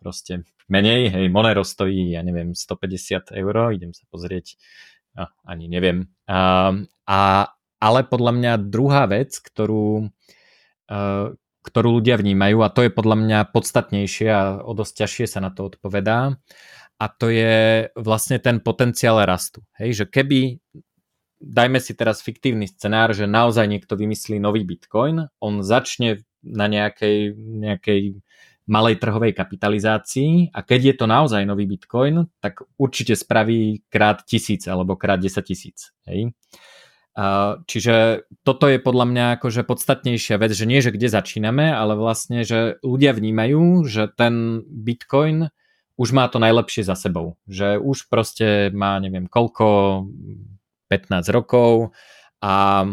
proste 0.00 0.48
menej, 0.70 1.12
hej, 1.12 1.26
Monero 1.28 1.66
stojí, 1.66 2.16
ja 2.16 2.24
neviem, 2.24 2.56
150 2.56 3.34
eur, 3.36 3.54
idem 3.76 3.92
sa 3.92 4.08
pozrieť, 4.08 4.56
a, 5.18 5.28
ani 5.44 5.68
neviem. 5.68 6.08
A, 6.24 6.72
a, 7.04 7.20
ale 7.78 8.00
podľa 8.08 8.32
mňa 8.32 8.52
druhá 8.64 9.04
vec, 9.06 9.36
ktorú, 9.38 10.08
ktorú 11.68 11.88
ľudia 12.00 12.16
vnímajú 12.16 12.64
a 12.64 12.72
to 12.72 12.88
je 12.88 12.90
podľa 12.90 13.16
mňa 13.20 13.38
podstatnejšie 13.52 14.28
a 14.32 14.42
o 14.64 14.72
dosť 14.72 15.04
ťažšie 15.04 15.26
sa 15.28 15.44
na 15.44 15.52
to 15.52 15.68
odpovedá 15.68 16.40
a 16.98 17.04
to 17.06 17.30
je 17.30 17.86
vlastne 17.94 18.42
ten 18.42 18.58
potenciál 18.58 19.22
rastu. 19.22 19.62
Hej, 19.78 20.02
že 20.02 20.04
keby 20.10 20.58
dajme 21.38 21.78
si 21.78 21.94
teraz 21.94 22.20
fiktívny 22.20 22.66
scenár, 22.66 23.14
že 23.14 23.30
naozaj 23.30 23.66
niekto 23.66 23.94
vymyslí 23.94 24.42
nový 24.42 24.66
Bitcoin, 24.66 25.26
on 25.38 25.62
začne 25.62 26.22
na 26.42 26.70
nejakej, 26.70 27.34
nejakej 27.38 28.22
malej 28.68 29.00
trhovej 29.00 29.32
kapitalizácii 29.32 30.52
a 30.52 30.60
keď 30.60 30.80
je 30.92 30.94
to 31.00 31.06
naozaj 31.08 31.42
nový 31.48 31.64
Bitcoin, 31.64 32.28
tak 32.38 32.62
určite 32.76 33.16
spraví 33.16 33.88
krát 33.88 34.22
tisíc 34.28 34.68
alebo 34.68 34.94
krát 34.94 35.18
10 35.18 35.40
tisíc. 35.40 35.96
Hej. 36.04 36.36
Čiže 37.66 38.28
toto 38.46 38.70
je 38.70 38.78
podľa 38.78 39.06
mňa 39.10 39.24
akože 39.40 39.66
podstatnejšia 39.66 40.38
vec, 40.38 40.54
že 40.54 40.70
nie, 40.70 40.78
že 40.78 40.94
kde 40.94 41.10
začíname, 41.10 41.66
ale 41.74 41.98
vlastne, 41.98 42.46
že 42.46 42.78
ľudia 42.86 43.10
vnímajú, 43.10 43.82
že 43.90 44.06
ten 44.14 44.62
Bitcoin 44.62 45.50
už 45.98 46.14
má 46.14 46.30
to 46.30 46.38
najlepšie 46.38 46.86
za 46.86 46.94
sebou. 46.94 47.34
Že 47.50 47.82
už 47.82 48.06
proste 48.06 48.70
má 48.70 49.02
neviem 49.02 49.26
koľko, 49.26 50.06
15 50.88 51.28
rokov 51.30 51.92
a 52.42 52.84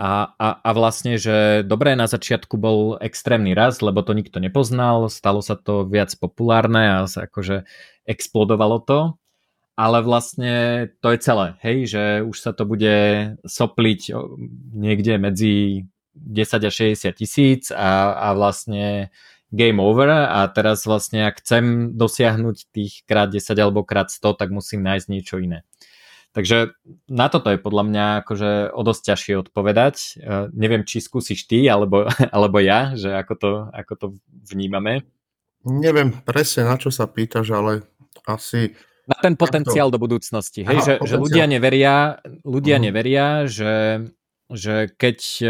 a, 0.00 0.32
a, 0.40 0.48
a 0.64 0.70
vlastne, 0.72 1.20
že 1.20 1.60
dobré 1.60 1.96
na 1.96 2.08
začiatku 2.08 2.56
bol 2.56 2.96
extrémny 3.00 3.52
rast, 3.52 3.84
lebo 3.84 4.00
to 4.00 4.16
nikto 4.16 4.40
nepoznal, 4.40 5.12
stalo 5.12 5.44
sa 5.44 5.56
to 5.56 5.84
viac 5.84 6.12
populárne 6.16 7.02
a 7.02 7.04
sa 7.04 7.28
akože 7.28 7.68
explodovalo 8.08 8.80
to, 8.80 9.00
ale 9.76 10.00
vlastne 10.00 10.88
to 11.04 11.12
je 11.12 11.18
celé, 11.20 11.46
hej, 11.60 11.78
že 11.92 12.02
už 12.24 12.36
sa 12.40 12.56
to 12.56 12.64
bude 12.64 12.96
sopliť 13.44 14.00
niekde 14.72 15.20
medzi 15.20 15.84
10 16.16 16.64
a 16.64 16.70
60 16.72 17.12
tisíc 17.12 17.68
a, 17.68 18.16
a 18.16 18.28
vlastne 18.32 19.12
game 19.52 19.78
over 19.78 20.08
a 20.08 20.48
teraz 20.48 20.88
vlastne 20.88 21.28
ak 21.28 21.44
chcem 21.44 21.92
dosiahnuť 21.94 22.56
tých 22.72 23.04
krát 23.04 23.28
10 23.28 23.52
alebo 23.60 23.84
krát 23.84 24.08
100, 24.08 24.40
tak 24.40 24.48
musím 24.48 24.80
nájsť 24.82 25.06
niečo 25.12 25.36
iné. 25.38 25.62
Takže 26.36 26.76
na 27.08 27.32
toto 27.32 27.48
je 27.48 27.56
podľa 27.56 27.84
mňa 27.88 28.06
akože 28.20 28.76
o 28.76 28.82
dosť 28.84 29.02
ťažšie 29.08 29.34
odpovedať. 29.48 29.96
Uh, 30.20 30.52
neviem, 30.52 30.84
či 30.84 31.00
skúsiš 31.00 31.48
ty 31.48 31.64
alebo, 31.64 32.04
alebo 32.36 32.60
ja, 32.60 32.92
že 32.92 33.08
ako 33.16 33.34
to, 33.40 33.50
ako 33.72 33.92
to 33.96 34.06
vnímame. 34.44 35.08
Neviem 35.64 36.12
presne, 36.20 36.68
na 36.68 36.76
čo 36.76 36.92
sa 36.92 37.08
pýtaš, 37.08 37.56
ale 37.56 37.88
asi... 38.28 38.76
Na 39.08 39.16
ten 39.16 39.32
potenciál 39.32 39.88
to... 39.88 39.96
do 39.96 40.02
budúcnosti. 40.02 40.66
Hej, 40.66 40.78
Aha, 40.78 40.86
že, 40.86 40.94
že 41.08 41.16
ľudia 41.16 41.48
neveria, 41.48 42.20
ľudia 42.44 42.76
uh-huh. 42.76 42.86
neveria, 42.90 43.26
že, 43.46 44.02
že 44.50 44.90
keď 44.98 45.18
e, 45.40 45.46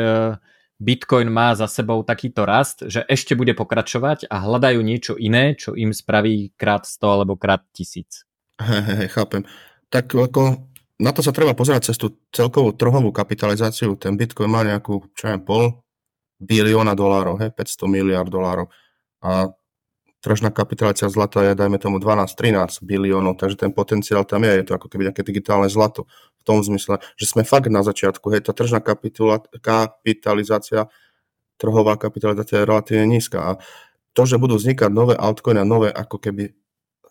Bitcoin 0.76 1.32
má 1.32 1.57
za 1.57 1.64
sebou 1.64 2.05
takýto 2.05 2.45
rast, 2.45 2.84
že 2.84 3.01
ešte 3.09 3.32
bude 3.32 3.57
pokračovať 3.57 4.28
a 4.28 4.45
hľadajú 4.45 4.80
niečo 4.84 5.16
iné, 5.16 5.57
čo 5.57 5.72
im 5.72 5.97
spraví 5.97 6.53
krát 6.61 6.84
100 6.84 7.01
alebo 7.16 7.41
krát 7.41 7.64
1000. 7.72 8.28
Hej, 8.61 8.82
hej, 8.93 9.09
chápem. 9.12 9.43
Tak 9.89 10.12
ako 10.12 10.68
na 10.97 11.12
to 11.12 11.20
sa 11.20 11.32
treba 11.32 11.53
pozerať 11.53 11.92
cez 11.92 11.97
tú 12.01 12.16
celkovú 12.32 12.72
trhovú 12.72 13.12
kapitalizáciu. 13.12 14.01
Ten 14.01 14.16
Bitcoin 14.16 14.49
má 14.49 14.64
nejakú, 14.64 15.12
čo 15.12 15.28
je 15.28 15.36
pol 15.40 15.84
bilióna 16.40 16.97
dolárov, 16.97 17.40
he, 17.40 17.49
500 17.53 17.88
miliard 17.88 18.28
dolárov. 18.28 18.68
A 19.20 19.53
tržná 20.24 20.51
kapitalizácia 20.51 21.09
zlata 21.12 21.44
je, 21.44 21.55
dajme 21.55 21.78
tomu, 21.78 22.01
12-13 22.01 22.82
biliónov, 22.84 23.36
takže 23.36 23.57
ten 23.62 23.72
potenciál 23.72 24.24
tam 24.24 24.44
je, 24.44 24.53
je 24.59 24.64
to 24.66 24.72
ako 24.76 24.88
keby 24.88 25.12
nejaké 25.12 25.22
digitálne 25.22 25.68
zlato. 25.68 26.09
V 26.40 26.42
tom 26.49 26.64
zmysle, 26.64 26.99
že 27.20 27.28
sme 27.28 27.44
fakt 27.44 27.68
na 27.68 27.84
začiatku, 27.84 28.32
hej, 28.32 28.40
tá 28.49 28.57
tržná 28.57 28.80
kapitalizácia, 29.61 30.88
trhová 31.61 31.94
kapitalizácia 32.01 32.64
je 32.64 32.68
relatívne 32.68 33.07
nízka. 33.07 33.38
A 33.38 33.51
to, 34.16 34.24
že 34.24 34.40
budú 34.40 34.57
vznikať 34.57 34.88
nové 34.88 35.12
altcoiny 35.12 35.61
a 35.61 35.68
nové 35.68 35.92
ako 35.92 36.16
keby 36.18 36.57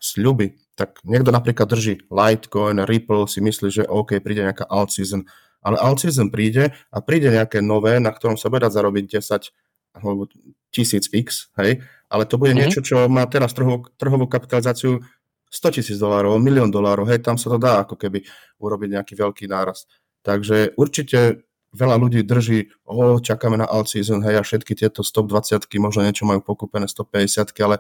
sľuby, 0.05 0.53
tak 0.77 1.01
niekto 1.01 1.33
napríklad 1.33 1.65
drží 1.65 2.05
Litecoin, 2.13 2.85
Ripple, 2.85 3.25
si 3.25 3.41
myslí, 3.41 3.67
že 3.73 3.83
OK, 3.89 4.21
príde 4.21 4.45
nejaká 4.45 4.69
alt 4.69 4.93
season, 4.93 5.25
ale 5.65 5.81
alt 5.81 5.97
season 5.97 6.29
príde 6.29 6.69
a 6.93 6.97
príde 7.01 7.33
nejaké 7.33 7.65
nové, 7.65 7.97
na 7.97 8.13
ktorom 8.13 8.37
sa 8.37 8.53
bude 8.53 8.69
zarobiť 8.69 9.17
10 9.17 9.49
alebo 9.95 10.27
1000x, 10.75 11.55
hej, 11.63 11.79
ale 12.11 12.23
to 12.27 12.35
bude 12.35 12.51
mm-hmm. 12.51 12.67
niečo, 12.67 12.83
čo 12.83 13.07
má 13.07 13.23
teraz 13.25 13.55
trhovú, 13.55 13.87
trhovú 13.95 14.27
kapitalizáciu 14.27 14.99
100 15.47 15.79
tisíc 15.79 15.97
dolárov, 15.97 16.35
milión 16.37 16.67
dolárov, 16.67 17.07
hej, 17.07 17.23
tam 17.23 17.39
sa 17.39 17.47
to 17.47 17.57
dá 17.57 17.81
ako 17.87 17.95
keby 17.95 18.27
urobiť 18.59 18.89
nejaký 18.99 19.13
veľký 19.15 19.47
náraz. 19.47 19.87
Takže 20.19 20.75
určite 20.75 21.47
veľa 21.71 21.95
ľudí 21.95 22.27
drží, 22.27 22.71
o, 22.83 23.19
čakáme 23.23 23.55
na 23.55 23.67
alt 23.67 23.87
season, 23.87 24.19
hej, 24.19 24.35
a 24.39 24.43
všetky 24.43 24.75
tieto 24.75 24.99
120 24.99 25.63
možno 25.79 26.03
niečo 26.03 26.27
majú 26.27 26.43
pokúpené 26.43 26.91
150 26.91 27.55
ale 27.63 27.79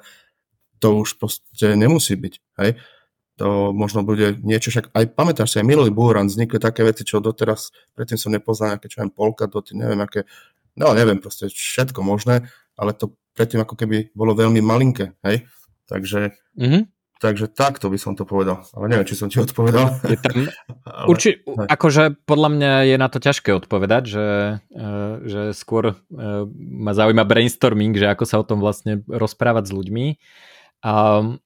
to 0.79 1.03
už 1.03 1.19
proste 1.19 1.75
nemusí 1.75 2.15
byť. 2.15 2.33
Hej? 2.61 2.79
To 3.35 3.75
možno 3.75 4.07
bude 4.07 4.39
niečo, 4.39 4.71
však 4.71 4.95
aj 4.95 5.11
pamätáš 5.11 5.55
si, 5.55 5.59
aj 5.59 5.67
minulý 5.67 5.91
búran 5.91 6.31
vznikli 6.31 6.55
také 6.55 6.87
veci, 6.87 7.03
čo 7.03 7.19
doteraz, 7.19 7.75
predtým 7.91 8.15
som 8.15 8.31
nepoznal, 8.31 8.75
nejaké 8.75 8.87
čo 8.87 9.03
aj 9.03 9.11
polka, 9.11 9.51
doty, 9.51 9.75
neviem, 9.75 9.99
aké, 9.99 10.23
no 10.79 10.95
neviem, 10.95 11.19
proste 11.19 11.51
všetko 11.51 11.99
možné, 11.99 12.47
ale 12.79 12.95
to 12.95 13.11
predtým 13.35 13.59
ako 13.59 13.75
keby 13.75 14.15
bolo 14.15 14.31
veľmi 14.31 14.63
malinké, 14.63 15.19
hej? 15.27 15.43
Takže, 15.85 16.33
mm-hmm. 16.55 16.81
takže 17.19 17.51
takto 17.51 17.91
by 17.91 17.99
som 17.99 18.15
to 18.15 18.23
povedal. 18.23 18.63
Ale 18.71 18.87
neviem, 18.87 19.05
či 19.05 19.19
som 19.19 19.27
ti 19.27 19.37
odpovedal. 19.37 19.99
Je 20.07 20.17
tam, 20.17 20.47
ale, 20.87 21.05
urči, 21.11 21.43
akože 21.45 22.23
podľa 22.23 22.49
mňa 22.55 22.71
je 22.87 22.95
na 22.95 23.07
to 23.11 23.19
ťažké 23.19 23.51
odpovedať, 23.51 24.03
že, 24.07 24.27
uh, 24.71 25.13
že 25.27 25.41
skôr 25.51 25.93
uh, 25.93 25.95
ma 26.57 26.95
zaujíma 26.95 27.27
brainstorming, 27.27 27.99
že 27.99 28.07
ako 28.07 28.23
sa 28.23 28.39
o 28.39 28.47
tom 28.47 28.63
vlastne 28.63 29.03
rozprávať 29.11 29.69
s 29.69 29.75
ľuďmi. 29.75 30.05
Um, 30.85 31.41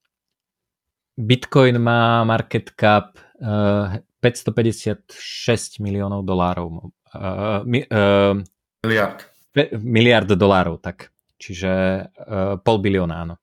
Bitcoin 1.16 1.80
má 1.80 2.24
market 2.28 2.76
cap 2.76 3.16
uh, 3.40 3.96
556 4.20 5.80
miliónov 5.80 6.28
dolárov. 6.28 6.92
Uh, 7.16 7.64
mi, 7.64 7.84
uh, 7.88 8.36
miliard. 8.84 9.24
Pe, 9.56 9.72
miliard 9.80 10.28
dolárov, 10.28 10.84
tak. 10.84 11.16
Čiže 11.40 11.72
uh, 12.04 12.60
pol 12.60 12.78
bilióna, 12.84 13.16
áno. 13.24 13.36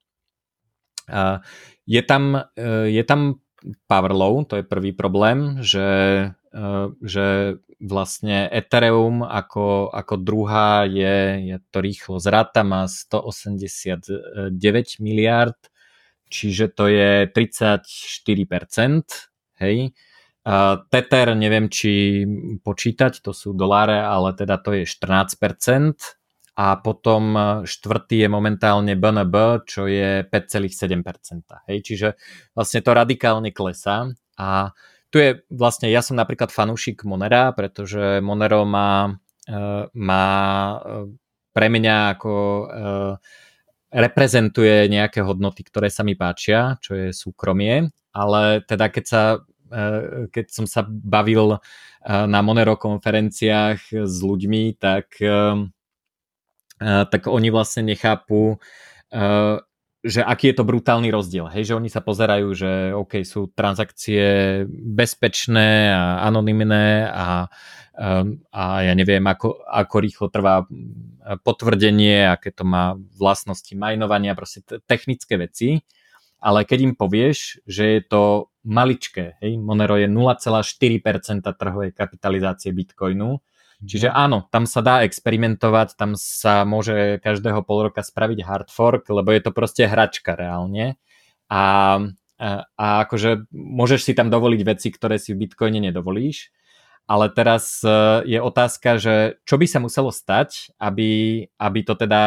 Uh, 1.09 1.41
je, 1.89 2.03
tam, 2.05 2.37
uh, 2.37 2.85
je 2.89 3.01
tam 3.05 3.41
power 3.89 4.13
low, 4.13 4.45
to 4.45 4.61
je 4.61 4.69
prvý 4.69 4.93
problém, 4.93 5.65
že, 5.65 5.89
uh, 6.53 6.93
že 7.01 7.57
vlastne 7.81 8.49
Ethereum 8.53 9.25
ako, 9.25 9.93
ako 9.97 10.15
druhá 10.21 10.85
je, 10.85 11.41
je 11.53 11.57
to 11.73 11.79
rýchlo 11.81 12.17
zráta, 12.21 12.65
má 12.65 12.85
189 12.85 14.53
miliard 15.01 15.57
čiže 16.31 16.75
to 16.75 16.89
je 16.91 17.31
34%, 17.31 17.83
hej. 19.63 19.93
Uh, 20.47 20.79
Tether 20.95 21.35
neviem, 21.35 21.67
či 21.67 22.23
počítať, 22.63 23.19
to 23.19 23.35
sú 23.35 23.51
doláre, 23.51 23.99
ale 23.99 24.31
teda 24.39 24.63
to 24.63 24.79
je 24.79 24.85
14%. 24.87 25.35
A 26.57 26.81
potom 26.81 27.37
štvrtý 27.69 28.25
je 28.25 28.29
momentálne 28.33 28.97
BNB, 28.97 29.69
čo 29.69 29.85
je 29.85 30.25
5,7%. 30.25 31.69
Hej, 31.69 31.79
čiže 31.85 32.09
vlastne 32.57 32.81
to 32.81 32.97
radikálne 32.97 33.53
klesá. 33.53 34.09
A 34.41 34.73
tu 35.13 35.21
je 35.21 35.45
vlastne, 35.53 35.93
ja 35.93 36.01
som 36.01 36.17
napríklad 36.17 36.49
fanúšik 36.49 37.05
Monera, 37.05 37.53
pretože 37.53 38.25
Monero 38.25 38.65
má, 38.65 39.13
uh, 39.53 39.85
má 39.93 40.27
uh, 40.81 41.13
pre 41.53 41.69
mňa 41.69 41.97
ako 42.17 42.33
uh, 42.33 43.13
reprezentuje 43.91 44.91
nejaké 44.91 45.23
hodnoty, 45.23 45.63
ktoré 45.63 45.89
sa 45.89 46.03
mi 46.03 46.19
páčia, 46.19 46.77
čo 46.83 46.95
je 46.95 47.15
súkromie, 47.15 47.91
ale 48.11 48.65
teda 48.67 48.91
keď 48.91 49.05
sa 49.07 49.23
e, 49.71 50.31
keď 50.31 50.47
som 50.51 50.67
sa 50.67 50.83
bavil 50.89 51.57
e, 51.57 51.59
na 52.07 52.41
Monero 52.43 52.75
konferenciách 52.75 54.07
s 54.07 54.17
ľuďmi, 54.23 54.77
tak, 54.77 55.17
e, 55.23 55.71
tak 56.83 57.23
oni 57.31 57.49
vlastne 57.49 57.87
nechápu, 57.89 58.59
že 60.07 60.23
aký 60.23 60.55
je 60.55 60.57
to 60.63 60.69
brutálny 60.69 61.11
rozdiel. 61.11 61.51
Hej, 61.51 61.75
že 61.75 61.77
oni 61.77 61.91
sa 61.91 61.99
pozerajú, 61.99 62.47
že 62.55 62.95
OK, 62.95 63.27
sú 63.27 63.51
transakcie 63.51 64.63
bezpečné 64.71 65.91
a 65.91 66.23
anonymné 66.31 67.11
a, 67.11 67.51
a 68.55 68.63
ja 68.87 68.95
neviem, 68.95 69.27
ako, 69.27 69.67
ako 69.67 69.97
rýchlo 69.99 70.27
trvá 70.31 70.63
potvrdenie, 71.43 72.31
aké 72.31 72.55
to 72.55 72.63
má 72.63 72.95
vlastnosti 73.19 73.75
majnovania, 73.75 74.39
proste 74.39 74.63
technické 74.87 75.35
veci, 75.35 75.83
ale 76.39 76.63
keď 76.63 76.79
im 76.87 76.95
povieš, 76.95 77.67
že 77.67 77.99
je 77.99 78.03
to 78.07 78.23
maličké, 78.63 79.43
hej, 79.43 79.59
Monero 79.59 79.99
je 79.99 80.07
0,4% 80.07 81.43
trhovej 81.43 81.91
kapitalizácie 81.91 82.71
Bitcoinu, 82.71 83.43
čiže 83.85 84.09
áno, 84.09 84.49
tam 84.49 84.65
sa 84.65 84.81
dá 84.81 85.05
experimentovať, 85.05 86.01
tam 86.01 86.17
sa 86.17 86.65
môže 86.65 87.21
každého 87.21 87.61
pol 87.67 87.91
roka 87.91 88.01
spraviť 88.01 88.39
hard 88.47 88.69
fork, 88.73 89.05
lebo 89.13 89.35
je 89.35 89.43
to 89.45 89.53
proste 89.53 89.85
hračka 89.85 90.33
reálne 90.33 90.97
a, 91.53 91.65
a, 92.41 92.49
a 92.79 92.87
akože 93.05 93.53
môžeš 93.53 94.01
si 94.09 94.13
tam 94.17 94.33
dovoliť 94.33 94.61
veci, 94.65 94.89
ktoré 94.89 95.21
si 95.21 95.37
v 95.37 95.45
Bitcoine 95.45 95.83
nedovolíš, 95.83 96.55
ale 97.07 97.31
teraz 97.31 97.87
e, 97.87 97.91
je 98.27 98.39
otázka, 98.43 98.99
že 98.99 99.39
čo 99.47 99.55
by 99.63 99.67
sa 99.71 99.79
muselo 99.79 100.11
stať, 100.11 100.75
aby, 100.83 101.45
aby 101.55 101.81
to 101.87 101.95
teda 101.95 102.23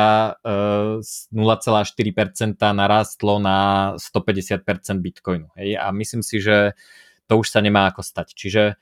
z 1.03 1.13
0,4% 1.35 2.55
narastlo 2.55 3.43
na 3.43 3.91
150% 3.99 4.63
Bitcoinu. 5.03 5.51
Hej? 5.59 5.75
A 5.75 5.91
myslím 5.91 6.23
si, 6.23 6.39
že 6.39 6.79
to 7.27 7.43
už 7.43 7.51
sa 7.51 7.59
nemá 7.59 7.91
ako 7.91 8.01
stať. 8.07 8.31
Čiže 8.31 8.63
e, 8.71 8.75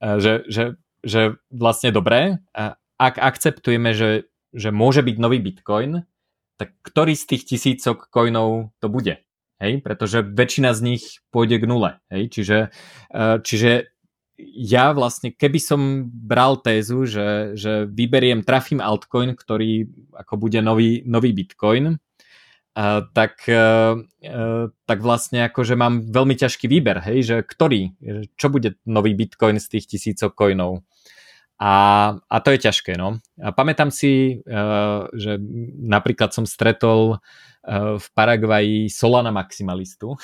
že, 0.00 0.32
že, 0.44 0.64
že 1.00 1.20
vlastne 1.48 1.88
dobré, 1.88 2.36
ak 2.96 3.14
akceptujeme, 3.16 3.96
že, 3.96 4.28
že 4.52 4.68
môže 4.72 5.00
byť 5.00 5.16
nový 5.16 5.38
Bitcoin, 5.40 6.04
tak 6.56 6.72
ktorý 6.84 7.12
z 7.16 7.24
tých 7.36 7.42
tisícok 7.44 8.08
coinov 8.08 8.72
to 8.80 8.88
bude? 8.88 9.20
Hej? 9.60 9.80
Pretože 9.80 10.20
väčšina 10.24 10.76
z 10.76 10.80
nich 10.84 11.04
pôjde 11.32 11.60
k 11.60 11.68
nule. 11.68 11.90
Hej? 12.12 12.28
Čiže, 12.32 12.58
uh, 13.12 13.40
čiže 13.40 13.95
ja 14.38 14.92
vlastne, 14.92 15.32
keby 15.32 15.58
som 15.60 15.80
bral 16.12 16.60
tézu, 16.60 17.08
že, 17.08 17.56
že 17.56 17.88
vyberiem, 17.88 18.44
trafím 18.44 18.84
altcoin, 18.84 19.32
ktorý 19.32 19.88
ako 20.12 20.34
bude 20.36 20.60
nový, 20.60 21.00
nový 21.08 21.32
bitcoin, 21.32 21.96
uh, 21.96 23.00
tak, 23.16 23.48
uh, 23.48 23.96
tak 24.84 24.98
vlastne 25.00 25.48
akože 25.48 25.74
mám 25.80 26.04
veľmi 26.12 26.36
ťažký 26.36 26.68
výber, 26.68 27.00
hej, 27.08 27.18
že 27.24 27.36
ktorý, 27.48 27.96
čo 28.36 28.52
bude 28.52 28.76
nový 28.84 29.16
bitcoin 29.16 29.56
z 29.56 29.76
tých 29.76 29.96
tisícok 29.96 30.36
coinov. 30.36 30.84
A, 31.56 32.12
a 32.28 32.36
to 32.44 32.52
je 32.52 32.68
ťažké, 32.68 33.00
no. 33.00 33.16
A 33.40 33.48
pamätám 33.56 33.88
si, 33.88 34.44
uh, 34.44 35.08
že 35.16 35.40
napríklad 35.80 36.36
som 36.36 36.44
stretol 36.44 37.16
uh, 37.16 37.96
v 37.96 38.06
Paraguaji 38.12 38.92
Solana 38.92 39.32
maximalistu. 39.32 40.20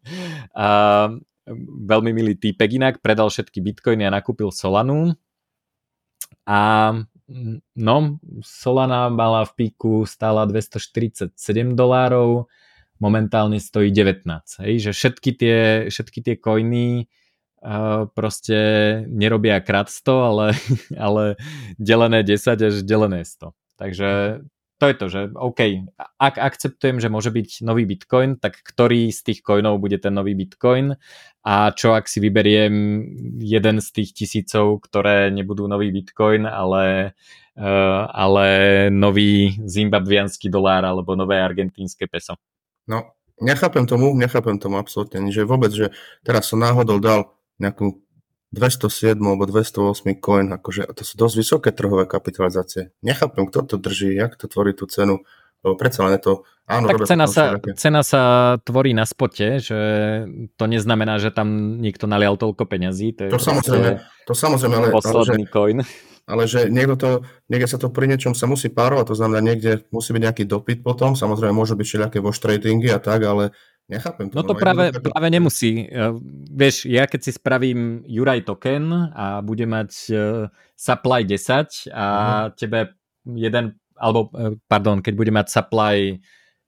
a, 0.56 1.12
veľmi 1.60 2.10
milý 2.12 2.34
týpek 2.38 2.78
inak, 2.78 2.94
predal 3.04 3.28
všetky 3.28 3.60
bitcoiny 3.60 4.06
a 4.08 4.14
nakúpil 4.14 4.50
Solanu. 4.50 5.14
A 6.46 6.92
no, 7.76 7.96
Solana 8.42 9.08
mala 9.08 9.46
v 9.46 9.52
píku 9.56 10.04
stála 10.04 10.44
247 10.44 11.32
dolárov, 11.72 12.50
momentálne 12.98 13.58
stojí 13.58 13.90
19. 13.90 14.26
Hej, 14.62 14.74
že 14.78 14.90
všetky 14.94 15.30
tie, 15.34 15.58
všetky 15.90 16.18
tie 16.22 16.34
coiny 16.38 17.10
uh, 17.66 18.06
proste 18.14 18.58
nerobia 19.10 19.58
krát 19.62 19.90
100, 19.90 20.06
ale, 20.06 20.46
ale 21.10 21.24
delené 21.78 22.22
10 22.22 22.58
až 22.58 22.74
delené 22.86 23.26
100. 23.26 23.50
Takže 23.78 24.10
to 24.82 24.90
je 24.90 24.96
to, 24.98 25.06
že 25.06 25.20
OK, 25.38 25.86
ak 26.18 26.42
akceptujem, 26.42 26.98
že 26.98 27.06
môže 27.06 27.30
byť 27.30 27.62
nový 27.62 27.86
Bitcoin, 27.86 28.34
tak 28.42 28.58
ktorý 28.66 29.14
z 29.14 29.30
tých 29.30 29.38
coinov 29.46 29.78
bude 29.78 29.94
ten 30.02 30.10
nový 30.10 30.34
Bitcoin 30.34 30.98
a 31.46 31.70
čo 31.70 31.94
ak 31.94 32.10
si 32.10 32.18
vyberiem 32.18 32.74
jeden 33.38 33.78
z 33.78 33.88
tých 33.94 34.10
tisícov, 34.10 34.82
ktoré 34.82 35.30
nebudú 35.30 35.70
nový 35.70 35.94
Bitcoin, 35.94 36.50
ale, 36.50 37.14
uh, 37.54 38.10
ale 38.10 38.46
nový 38.90 39.54
zimbabvianský 39.62 40.50
dolár 40.50 40.82
alebo 40.82 41.14
nové 41.14 41.38
argentínske 41.38 42.10
peso. 42.10 42.34
No, 42.90 43.14
nechápem 43.38 43.86
tomu, 43.86 44.18
nechápem 44.18 44.58
tomu 44.58 44.82
absolútne, 44.82 45.30
že 45.30 45.46
vôbec, 45.46 45.70
že 45.70 45.94
teraz 46.26 46.50
som 46.50 46.58
náhodou 46.58 46.98
dal 46.98 47.30
nejakú 47.62 48.02
207 48.52 49.16
alebo 49.16 49.48
208 49.48 50.20
coin, 50.20 50.46
akože 50.52 50.92
to 50.92 51.02
sú 51.08 51.14
dosť 51.16 51.34
vysoké 51.40 51.68
trhové 51.72 52.04
kapitalizácie. 52.04 52.92
Nechápem, 53.00 53.48
kto 53.48 53.64
to 53.64 53.76
drží, 53.80 54.12
jak 54.12 54.36
to 54.36 54.44
tvorí 54.44 54.76
tú 54.76 54.84
cenu, 54.84 55.24
lebo 55.64 55.74
predsa 55.80 56.04
len 56.04 56.20
je 56.20 56.22
to... 56.28 56.32
Áno, 56.68 56.86
tak 56.88 57.08
cena 57.08 57.26
sa, 57.26 57.58
cena 57.74 58.00
sa 58.06 58.22
tvorí 58.62 58.94
na 58.94 59.02
spote, 59.02 59.58
že 59.58 59.78
to 60.54 60.64
neznamená, 60.68 61.18
že 61.18 61.34
tam 61.34 61.80
niekto 61.82 62.06
nalial 62.06 62.38
toľko 62.38 62.68
peňazí. 62.68 63.18
To, 63.18 63.22
je 63.26 63.30
to 63.34 63.40
samozrejme, 63.40 63.98
to 64.28 64.34
samozrejme, 64.36 64.76
ale, 64.78 64.88
posledný 64.94 65.42
ale, 65.42 65.48
že, 65.48 65.52
coin. 65.52 65.78
Ale 66.22 66.42
že 66.46 66.60
niekto 66.70 66.94
to, 66.94 67.10
niekde 67.50 67.66
sa 67.66 67.82
to 67.82 67.90
pri 67.90 68.06
niečom 68.06 68.36
sa 68.36 68.46
musí 68.46 68.70
párovať, 68.70 69.10
to 69.10 69.16
znamená, 69.18 69.42
niekde 69.42 69.84
musí 69.90 70.14
byť 70.14 70.22
nejaký 70.22 70.44
dopyt 70.46 70.78
potom, 70.86 71.18
samozrejme 71.18 71.50
môžu 71.56 71.74
byť 71.74 71.86
všelijaké 71.88 72.18
wash 72.22 72.38
tradingy 72.38 72.92
a 72.94 73.02
tak, 73.02 73.26
ale 73.26 73.50
Nechápem 73.90 74.30
to. 74.30 74.34
No 74.38 74.42
to 74.46 74.54
práve, 74.54 74.94
to... 74.94 75.10
práve 75.10 75.28
nemusí. 75.28 75.90
Vieš, 76.48 76.86
ja 76.86 77.04
keď 77.10 77.20
si 77.28 77.30
spravím 77.34 78.06
Juraj 78.06 78.46
token 78.46 79.12
a 79.12 79.42
budem 79.42 79.74
mať 79.74 79.90
uh, 80.14 80.46
supply 80.78 81.26
10 81.26 81.90
a 81.90 82.04
uh-huh. 82.06 82.44
tebe 82.54 82.94
jeden, 83.36 83.76
alebo 83.98 84.30
uh, 84.32 84.54
pardon, 84.70 85.02
keď 85.02 85.14
budem 85.18 85.36
mať 85.36 85.48
supply 85.50 86.16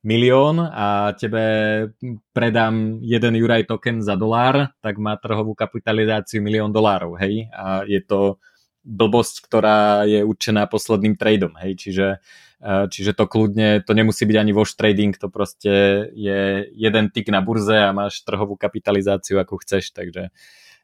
milión 0.05 0.61
a 0.61 1.17
tebe 1.17 1.43
predám 2.37 3.01
jeden 3.01 3.41
Juraj 3.41 3.65
token 3.65 4.05
za 4.05 4.21
dolár, 4.21 4.77
tak 4.85 5.01
má 5.01 5.17
trhovú 5.17 5.57
kapitalizáciu 5.57 6.45
milión 6.45 6.69
dolárov, 6.69 7.17
hej? 7.17 7.49
A 7.57 7.89
je 7.89 8.05
to 8.05 8.37
blbosť, 8.85 9.49
ktorá 9.49 10.05
je 10.05 10.21
určená 10.21 10.69
posledným 10.69 11.17
tradeom, 11.17 11.57
hej? 11.57 11.73
Čiže 11.81 12.07
Eh, 12.21 12.21
čiže 12.65 13.13
to 13.13 13.29
kľudne, 13.29 13.85
to 13.85 13.93
nemusí 13.93 14.25
byť 14.25 14.37
ani 14.41 14.53
wash 14.57 14.73
trading, 14.73 15.13
to 15.13 15.29
proste 15.29 16.09
je 16.17 16.65
jeden 16.73 17.13
tik 17.13 17.29
na 17.29 17.45
burze 17.45 17.77
a 17.77 17.93
máš 17.93 18.25
trhovú 18.25 18.57
kapitalizáciu, 18.57 19.37
ako 19.37 19.61
chceš, 19.61 19.93
takže, 19.93 20.33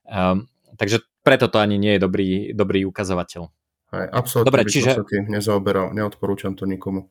um, 0.05 0.45
takže 0.76 1.01
preto 1.24 1.49
to 1.49 1.57
ani 1.57 1.81
nie 1.81 1.97
je 1.97 2.01
dobrý, 2.05 2.31
dobrý 2.53 2.85
ukazovateľ. 2.85 3.49
Hej, 3.91 4.07
absolútne 4.12 4.49
Dobre, 4.53 4.62
by 4.62 4.70
čiže... 4.70 4.91
som 4.93 5.03
sa 5.03 5.09
tým 5.09 5.24
nezaoberal, 5.33 5.87
neodporúčam 5.97 6.55
to 6.55 6.68
nikomu. 6.68 7.11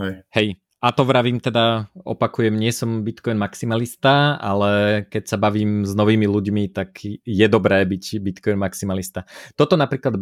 Hej. 0.00 0.24
Hej, 0.34 0.46
a 0.82 0.90
to 0.90 1.06
vravím 1.06 1.38
teda, 1.38 1.94
opakujem, 1.94 2.58
nie 2.58 2.74
som 2.74 3.06
Bitcoin 3.06 3.38
maximalista, 3.38 4.34
ale 4.42 5.06
keď 5.06 5.30
sa 5.30 5.38
bavím 5.38 5.86
s 5.86 5.94
novými 5.94 6.26
ľuďmi, 6.26 6.74
tak 6.74 7.06
je 7.22 7.46
dobré 7.46 7.86
byť 7.86 8.18
Bitcoin 8.18 8.58
maximalista. 8.58 9.22
Toto 9.54 9.78
napríklad 9.78 10.18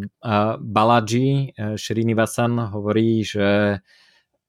Balaji 0.61 1.57
uh, 1.57 1.81
Srinivasan 1.81 2.77
hovorí, 2.77 3.25
že, 3.25 3.81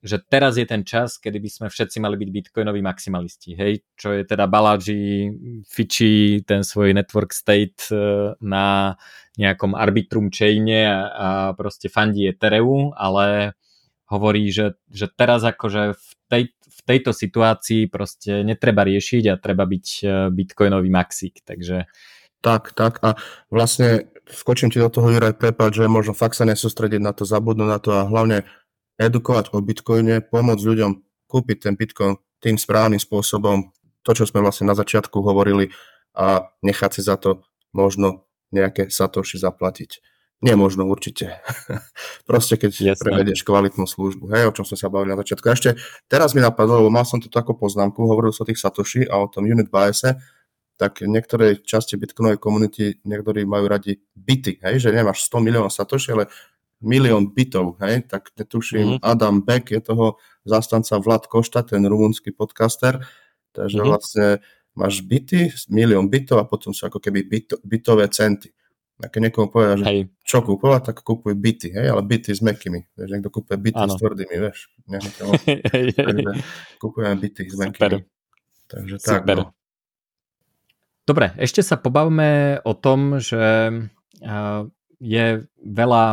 že 0.03 0.19
teraz 0.27 0.59
je 0.59 0.67
ten 0.67 0.83
čas, 0.83 1.15
kedy 1.15 1.39
by 1.39 1.47
sme 1.47 1.67
všetci 1.71 2.03
mali 2.03 2.19
byť 2.19 2.29
Bitcoinoví 2.29 2.83
maximalisti. 2.83 3.55
Hej? 3.55 3.87
Čo 3.95 4.11
je 4.11 4.27
teda 4.27 4.51
Balaji 4.51 5.31
fičí 5.63 6.43
ten 6.43 6.67
svoj 6.67 6.91
network 6.91 7.31
state 7.31 7.87
uh, 7.95 8.35
na 8.43 8.99
nejakom 9.39 9.79
arbitrum 9.79 10.27
chaine 10.27 10.91
a, 10.91 10.99
a 11.07 11.27
proste 11.55 11.87
fandí 11.87 12.27
Ethereum, 12.27 12.91
ale 12.99 13.55
hovorí, 14.11 14.51
že, 14.51 14.75
že 14.91 15.07
teraz 15.07 15.47
akože 15.47 15.95
v, 15.95 16.09
tej, 16.27 16.43
v 16.51 16.81
tejto 16.83 17.15
situácii 17.15 17.87
proste 17.87 18.43
netreba 18.43 18.83
riešiť 18.83 19.23
a 19.31 19.39
treba 19.39 19.63
byť 19.63 19.85
e, 19.87 20.03
bitcoinový 20.35 20.91
maxík, 20.91 21.39
takže... 21.47 21.87
Tak, 22.41 22.73
tak 22.73 22.97
a 23.05 23.15
vlastne 23.53 24.09
skočím 24.27 24.73
ti 24.73 24.81
do 24.81 24.89
toho, 24.89 25.13
Juraj, 25.13 25.37
prepáč, 25.37 25.77
že 25.77 25.85
možno 25.85 26.17
fakt 26.17 26.35
sa 26.35 26.43
nesústrediť 26.43 26.97
na 26.97 27.13
to, 27.13 27.23
zabudnúť 27.23 27.69
na 27.69 27.79
to 27.79 27.89
a 27.93 28.09
hlavne 28.09 28.43
edukovať 28.97 29.53
o 29.53 29.61
bitcoine, 29.61 30.25
pomôcť 30.25 30.67
ľuďom 30.67 30.91
kúpiť 31.29 31.57
ten 31.69 31.73
bitcoin 31.77 32.17
tým 32.41 32.57
správnym 32.57 32.97
spôsobom, 32.97 33.69
to, 34.01 34.11
čo 34.17 34.25
sme 34.25 34.41
vlastne 34.41 34.65
na 34.65 34.73
začiatku 34.73 35.21
hovorili 35.21 35.69
a 36.17 36.49
nechať 36.65 36.91
si 36.97 37.01
za 37.05 37.15
to 37.15 37.45
možno 37.71 38.25
nejaké 38.51 38.91
satoši 38.91 39.39
zaplatiť. 39.39 40.10
Nie 40.41 40.57
možno, 40.57 40.89
určite. 40.89 41.37
Proste 42.29 42.57
keď 42.57 42.97
Jasne. 42.97 43.05
prevedieš 43.05 43.45
kvalitnú 43.45 43.85
službu. 43.85 44.33
Hej, 44.33 44.49
o 44.49 44.55
čom 44.57 44.65
som 44.65 44.73
sa 44.73 44.89
bavil 44.89 45.13
na 45.13 45.17
začiatku. 45.21 45.45
A 45.45 45.53
ešte 45.53 45.77
teraz 46.09 46.33
mi 46.33 46.41
napadlo, 46.41 46.81
lebo 46.81 46.89
mal 46.89 47.05
som 47.05 47.21
tu 47.21 47.29
takú 47.29 47.53
poznámku, 47.53 48.01
hovoril 48.01 48.33
som 48.33 48.43
o 48.43 48.49
tých 48.49 48.57
Satoshi 48.57 49.05
a 49.05 49.21
o 49.21 49.29
tom 49.29 49.45
unit 49.45 49.69
biase, 49.69 50.17
tak 50.81 51.05
niektoré 51.05 51.61
časti 51.61 51.93
Bitcoinovej 51.93 52.41
komunity, 52.41 52.97
niektorí 53.05 53.45
majú 53.45 53.69
radi 53.69 54.01
byty, 54.17 54.57
hej, 54.65 54.81
že 54.81 54.89
nemáš 54.89 55.29
100 55.29 55.45
miliónov 55.45 55.69
Satoshi, 55.69 56.17
ale 56.17 56.25
milión 56.81 57.29
bytov, 57.29 57.77
hej, 57.85 58.09
tak 58.09 58.33
netuším, 58.33 58.97
mm-hmm. 58.97 59.05
Adam 59.05 59.45
Beck 59.45 59.69
je 59.69 59.77
toho 59.77 60.17
zastanca 60.41 60.97
Vlad 60.97 61.29
Košta, 61.29 61.61
ten 61.61 61.85
rumúnsky 61.85 62.33
podcaster, 62.33 62.97
takže 63.53 63.77
mm-hmm. 63.77 63.91
vlastne 63.93 64.27
máš 64.73 65.05
byty, 65.05 65.53
milión 65.69 66.09
bytov 66.09 66.41
a 66.41 66.49
potom 66.49 66.73
sú 66.73 66.89
ako 66.89 66.97
keby 66.97 67.29
byto, 67.29 67.61
bytové 67.61 68.09
centy. 68.09 68.49
A 69.01 69.09
keď 69.09 69.19
niekomu 69.29 69.49
povedal, 69.49 69.81
že 69.81 69.85
hej. 69.89 69.99
čo 70.21 70.45
kúpovať, 70.45 70.93
tak 70.93 70.97
kúpuj 71.01 71.33
byty, 71.33 71.73
hej, 71.73 71.89
ale 71.89 72.05
byty 72.05 72.37
s 72.37 72.41
mekými. 72.45 72.85
Vieš, 72.93 73.09
niekto 73.09 73.33
kúpuje 73.33 73.57
byty 73.57 73.81
ano. 73.81 73.93
s 73.93 73.95
tvrdými, 73.97 74.35
vieš. 74.37 74.59
Kúpujeme 76.77 77.15
byty 77.25 77.41
s 77.49 77.55
mekými. 77.57 78.05
Takže 78.69 78.95
tak, 79.01 79.25
Super. 79.25 79.37
No. 79.41 79.45
Dobre, 81.03 81.33
ešte 81.41 81.65
sa 81.65 81.81
pobavme 81.81 82.61
o 82.61 82.73
tom, 82.77 83.17
že 83.17 83.73
je 85.01 85.25
veľa 85.65 86.05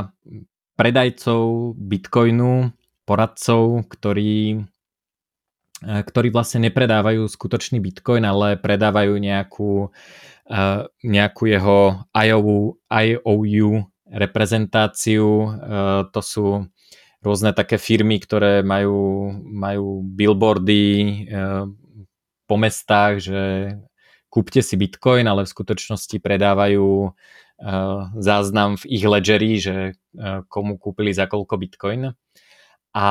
predajcov 0.81 1.43
bitcoinu, 1.77 2.73
poradcov, 3.05 3.85
ktorí 3.93 4.65
ktorí 5.83 6.35
vlastne 6.35 6.67
nepredávajú 6.67 7.31
skutočný 7.31 7.79
bitcoin, 7.79 8.27
ale 8.27 8.59
predávajú 8.59 9.15
nejakú, 9.15 9.95
nejakú 11.07 11.43
jeho 11.47 12.03
IOU, 12.11 12.83
IOU 12.91 13.71
reprezentáciu. 14.11 15.29
To 16.11 16.21
sú 16.25 16.67
rôzne 17.23 17.55
také 17.55 17.79
firmy, 17.79 18.19
ktoré 18.19 18.67
majú, 18.67 19.31
majú 19.43 20.03
billboardy 20.03 21.27
po 22.49 22.57
mestách, 22.59 23.23
že 23.23 23.43
kúpte 24.33 24.65
si 24.67 24.75
bitcoin, 24.75 25.31
ale 25.31 25.47
v 25.47 25.53
skutočnosti 25.55 26.19
predávajú 26.19 27.15
záznam 28.19 28.79
v 28.79 28.85
ich 28.87 29.05
ledgeri, 29.07 29.59
že 29.59 29.99
komu 30.51 30.79
kúpili 30.79 31.11
za 31.11 31.27
koľko 31.27 31.55
bitcoin. 31.59 32.15
A 32.95 33.09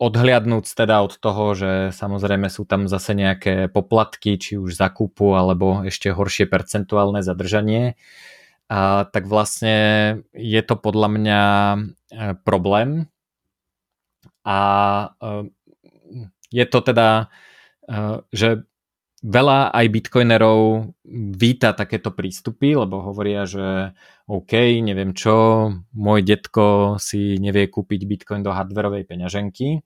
odhliadnúť 0.00 0.64
teda 0.72 1.04
od 1.04 1.12
toho, 1.20 1.52
že 1.52 1.70
samozrejme 1.92 2.48
sú 2.48 2.64
tam 2.64 2.88
zase 2.88 3.12
nejaké 3.12 3.68
poplatky, 3.68 4.40
či 4.40 4.56
už 4.56 4.72
zakúpu, 4.72 5.36
alebo 5.36 5.84
ešte 5.84 6.08
horšie 6.08 6.48
percentuálne 6.48 7.20
zadržanie, 7.20 8.00
a, 8.72 9.04
tak 9.04 9.28
vlastne 9.28 9.76
je 10.32 10.62
to 10.64 10.80
podľa 10.80 11.08
mňa 11.12 11.42
e, 11.76 11.78
problém. 12.48 13.12
A 14.48 14.58
e, 15.20 15.52
je 16.48 16.64
to 16.64 16.78
teda, 16.80 17.28
e, 17.84 18.24
že 18.32 18.64
veľa 19.20 19.68
aj 19.76 19.86
bitcoinerov 19.92 20.96
víta 21.36 21.76
takéto 21.76 22.08
prístupy, 22.08 22.72
lebo 22.72 23.04
hovoria, 23.04 23.44
že 23.44 23.92
OK, 24.32 24.80
neviem 24.80 25.12
čo, 25.12 25.68
môj 25.92 26.24
detko 26.24 26.96
si 26.96 27.36
nevie 27.36 27.68
kúpiť 27.68 28.00
bitcoin 28.08 28.40
do 28.40 28.54
hardverovej 28.54 29.04
peňaženky, 29.04 29.84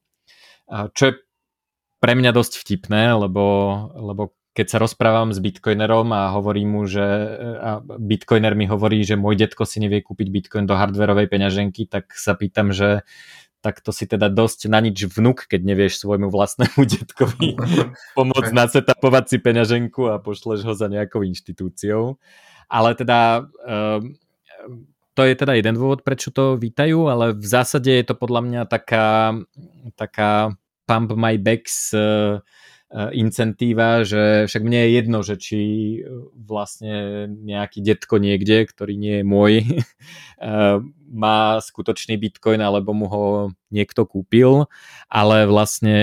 čo 0.67 1.03
je 1.09 1.13
pre 2.01 2.13
mňa 2.13 2.31
dosť 2.35 2.61
vtipné, 2.61 3.17
lebo, 3.17 3.45
lebo 3.97 4.35
keď 4.55 4.67
sa 4.71 4.77
rozprávam 4.79 5.35
s 5.35 5.43
bitcoinerom 5.43 6.15
a 6.15 6.31
hovorím 6.31 6.79
mu, 6.79 6.81
že 6.87 7.03
a 7.59 7.83
bitcoiner 7.83 8.55
mi 8.55 8.63
hovorí, 8.69 9.03
že 9.03 9.19
môj 9.19 9.35
detko 9.35 9.67
si 9.67 9.83
nevie 9.83 9.99
kúpiť 9.99 10.27
bitcoin 10.31 10.63
do 10.63 10.79
hardverovej 10.79 11.27
peňaženky, 11.27 11.91
tak 11.91 12.15
sa 12.15 12.39
pýtam, 12.39 12.71
že 12.71 13.03
tak 13.59 13.81
to 13.81 13.89
si 13.89 14.05
teda 14.05 14.29
dosť 14.29 14.69
na 14.69 14.77
nič 14.77 15.09
vnúk, 15.09 15.49
keď 15.49 15.65
nevieš 15.65 16.05
svojmu 16.05 16.29
vlastnému 16.29 16.85
detkovi 16.93 17.57
pomôcť 18.13 18.53
nacetapovať 18.53 19.25
si 19.25 19.37
peňaženku 19.41 20.05
a 20.13 20.21
pošleš 20.21 20.61
ho 20.63 20.73
za 20.77 20.85
nejakou 20.85 21.25
inštitúciou. 21.25 22.21
Ale 22.69 22.93
teda 22.93 23.49
um, 23.65 24.13
to 25.15 25.23
je 25.23 25.33
teda 25.33 25.55
jeden 25.55 25.79
dôvod, 25.79 26.03
prečo 26.03 26.29
to 26.29 26.59
vítajú, 26.59 27.07
ale 27.07 27.31
v 27.31 27.47
zásade 27.47 27.87
je 27.87 28.05
to 28.05 28.19
podľa 28.19 28.41
mňa 28.43 28.61
taká, 28.67 29.39
taká 29.95 30.51
pump 30.85 31.15
my 31.15 31.39
bags 31.39 31.95
uh, 31.95 32.43
incentíva, 33.11 34.05
že 34.05 34.47
však 34.47 34.61
mne 34.63 34.79
je 34.85 34.89
jedno, 34.95 35.19
že 35.25 35.35
či 35.35 35.59
vlastne 36.35 37.27
nejaký 37.27 37.83
detko 37.83 38.21
niekde, 38.21 38.67
ktorý 38.67 38.93
nie 38.95 39.15
je 39.19 39.25
môj, 39.25 39.53
má 41.25 41.39
skutočný 41.59 42.15
bitcoin 42.15 42.61
alebo 42.63 42.95
mu 42.95 43.07
ho 43.09 43.25
niekto 43.73 44.07
kúpil, 44.07 44.69
ale 45.11 45.47
vlastne 45.49 45.97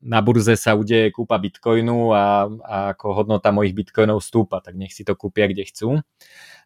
na 0.00 0.24
burze 0.24 0.56
sa 0.56 0.72
udeje 0.72 1.12
kúpa 1.12 1.36
bitcoinu 1.36 2.16
a, 2.16 2.48
a 2.48 2.76
ako 2.96 3.06
hodnota 3.20 3.52
mojich 3.52 3.76
bitcoinov 3.76 4.24
stúpa, 4.24 4.64
tak 4.64 4.78
nech 4.78 4.96
si 4.96 5.04
to 5.04 5.12
kúpia 5.12 5.44
kde 5.44 5.68
chcú. 5.68 6.00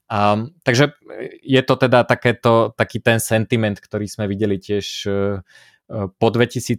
Um, 0.05 0.53
takže 0.63 0.93
je 1.41 1.63
to 1.65 1.75
teda 1.81 2.05
takéto, 2.05 2.77
taký 2.77 3.01
ten 3.01 3.19
sentiment, 3.19 3.81
ktorý 3.81 4.05
sme 4.05 4.29
videli 4.29 4.61
tiež 4.61 4.87
uh, 5.09 5.41
po 6.21 6.29
2017, 6.29 6.77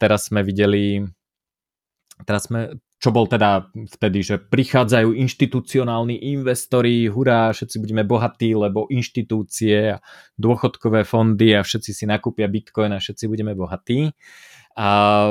teraz 0.00 0.32
sme 0.32 0.40
videli 0.40 1.04
teraz 2.24 2.48
sme 2.50 2.80
čo 2.98 3.14
bol 3.14 3.30
teda 3.30 3.70
vtedy, 3.94 4.26
že 4.26 4.42
prichádzajú 4.42 5.14
inštitucionálni 5.14 6.34
investori, 6.34 7.06
hurá, 7.06 7.54
všetci 7.54 7.78
budeme 7.78 8.02
bohatí, 8.02 8.58
lebo 8.58 8.90
inštitúcie 8.90 9.94
a 9.94 10.02
dôchodkové 10.34 11.06
fondy 11.06 11.54
a 11.54 11.62
všetci 11.62 11.94
si 11.94 12.04
nakúpia 12.10 12.50
bitcoin 12.50 12.90
a 12.90 12.98
všetci 12.98 13.30
budeme 13.30 13.54
bohatí. 13.54 14.10
A 14.74 15.30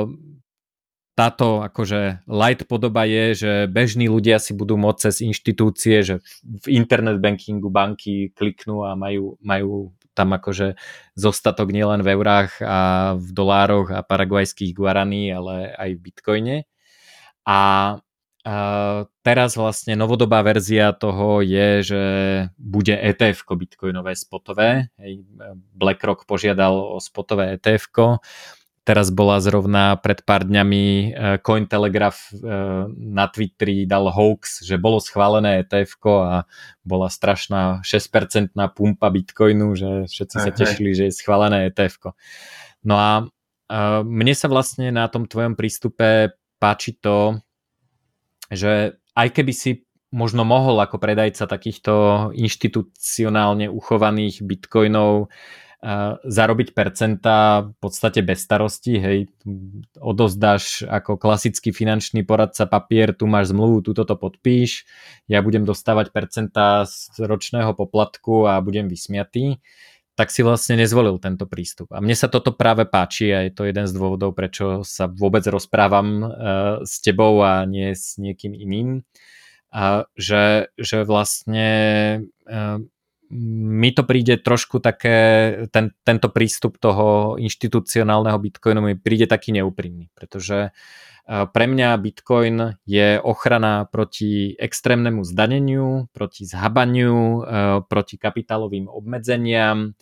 táto 1.18 1.66
akože 1.66 2.22
light 2.30 2.62
podoba 2.70 3.02
je, 3.02 3.34
že 3.34 3.52
bežní 3.66 4.06
ľudia 4.06 4.38
si 4.38 4.54
budú 4.54 4.78
môcť 4.78 5.10
cez 5.10 5.26
inštitúcie, 5.26 6.06
že 6.06 6.14
v 6.46 6.66
internet 6.70 7.18
bankingu 7.18 7.66
banky 7.74 8.30
kliknú 8.38 8.86
a 8.86 8.94
majú, 8.94 9.34
majú 9.42 9.90
tam 10.14 10.38
akože 10.38 10.78
zostatok 11.18 11.74
nielen 11.74 12.06
v 12.06 12.14
eurách 12.14 12.62
a 12.62 12.78
v 13.18 13.28
dolároch 13.34 13.90
a 13.90 14.06
paraguajských 14.06 14.70
guaraní, 14.78 15.34
ale 15.34 15.74
aj 15.74 15.90
v 15.98 16.02
bitcoine 16.06 16.56
a 17.42 17.60
teraz 19.26 19.60
vlastne 19.60 19.92
novodobá 19.92 20.40
verzia 20.40 20.96
toho 20.96 21.44
je, 21.44 21.84
že 21.84 22.02
bude 22.56 22.96
ETF 22.96 23.44
bitcoinové 23.44 24.16
spotové. 24.16 24.88
BlackRock 25.76 26.24
požiadal 26.24 26.72
o 26.72 26.96
spotové 26.96 27.60
ETF. 27.60 27.92
Teraz 28.88 29.12
bola 29.12 29.36
zrovna 29.36 30.00
pred 30.00 30.24
pár 30.24 30.48
dňami 30.48 30.84
e, 30.88 31.06
Cointelegraph 31.44 32.32
e, 32.32 32.48
na 32.96 33.28
Twitteri 33.28 33.84
dal 33.84 34.08
hoax, 34.08 34.64
že 34.64 34.80
bolo 34.80 34.96
schválené 34.96 35.60
ETF 35.60 36.00
a 36.24 36.48
bola 36.88 37.12
strašná 37.12 37.84
6% 37.84 38.56
pumpa 38.72 39.12
bitcoinu, 39.12 39.76
že 39.76 40.08
všetci 40.08 40.36
sa 40.40 40.48
tešili, 40.56 40.96
že 40.96 41.12
je 41.12 41.18
schválené 41.20 41.68
ETF. 41.68 42.16
No 42.80 42.96
a 42.96 43.28
mne 44.00 44.32
sa 44.32 44.48
vlastne 44.48 44.88
na 44.88 45.04
tom 45.12 45.28
tvojom 45.28 45.52
prístupe 45.52 46.32
páči 46.56 46.96
to, 46.96 47.36
že 48.48 48.96
aj 49.12 49.28
keby 49.36 49.52
si 49.52 49.84
možno 50.08 50.48
mohol 50.48 50.80
ako 50.80 50.96
predajca 50.96 51.44
takýchto 51.44 51.92
inštitucionálne 52.32 53.68
uchovaných 53.68 54.40
bitcoinov 54.40 55.28
zarobiť 56.24 56.74
percenta 56.74 57.70
v 57.70 57.74
podstate 57.78 58.18
bez 58.26 58.42
starosti, 58.42 58.98
hej, 58.98 59.18
odozdáš 60.02 60.82
ako 60.82 61.14
klasický 61.14 61.70
finančný 61.70 62.26
poradca 62.26 62.66
papier, 62.66 63.14
tu 63.14 63.30
máš 63.30 63.54
zmluvu, 63.54 63.86
tu 63.86 63.90
toto 63.94 64.18
podpíš, 64.18 64.82
ja 65.30 65.38
budem 65.38 65.62
dostávať 65.62 66.10
percenta 66.10 66.82
z 66.82 67.22
ročného 67.22 67.78
poplatku 67.78 68.50
a 68.50 68.58
budem 68.58 68.90
vysmiatý 68.90 69.62
tak 70.18 70.34
si 70.34 70.42
vlastne 70.42 70.74
nezvolil 70.74 71.22
tento 71.22 71.46
prístup. 71.46 71.94
A 71.94 72.02
mne 72.02 72.18
sa 72.18 72.26
toto 72.26 72.50
práve 72.50 72.82
páči 72.90 73.30
a 73.30 73.46
je 73.46 73.54
to 73.54 73.70
jeden 73.70 73.86
z 73.86 73.94
dôvodov, 73.94 74.34
prečo 74.34 74.82
sa 74.82 75.06
vôbec 75.06 75.46
rozprávam 75.46 76.08
uh, 76.26 76.28
s 76.82 76.98
tebou 76.98 77.38
a 77.38 77.62
nie 77.62 77.94
s 77.94 78.18
niekým 78.18 78.50
iným. 78.50 79.06
A 79.70 80.10
že, 80.18 80.74
že 80.74 81.06
vlastne 81.06 81.70
uh, 82.50 82.82
mi 83.34 83.92
to 83.92 84.08
príde 84.08 84.40
trošku 84.40 84.80
také, 84.80 85.16
ten, 85.68 85.92
tento 86.00 86.32
prístup 86.32 86.80
toho 86.80 87.36
inštitucionálneho 87.36 88.40
bitcoinu 88.40 88.80
mi 88.80 88.94
príde 88.96 89.28
taký 89.28 89.52
neúprimný, 89.52 90.08
pretože 90.16 90.72
pre 91.28 91.68
mňa 91.68 92.00
Bitcoin 92.00 92.80
je 92.88 93.20
ochrana 93.20 93.84
proti 93.84 94.56
extrémnemu 94.56 95.20
zdaneniu, 95.28 96.08
proti 96.16 96.48
zhabaniu, 96.48 97.16
e, 97.20 97.40
proti 97.84 98.16
kapitálovým 98.16 98.88
obmedzeniam 98.88 99.92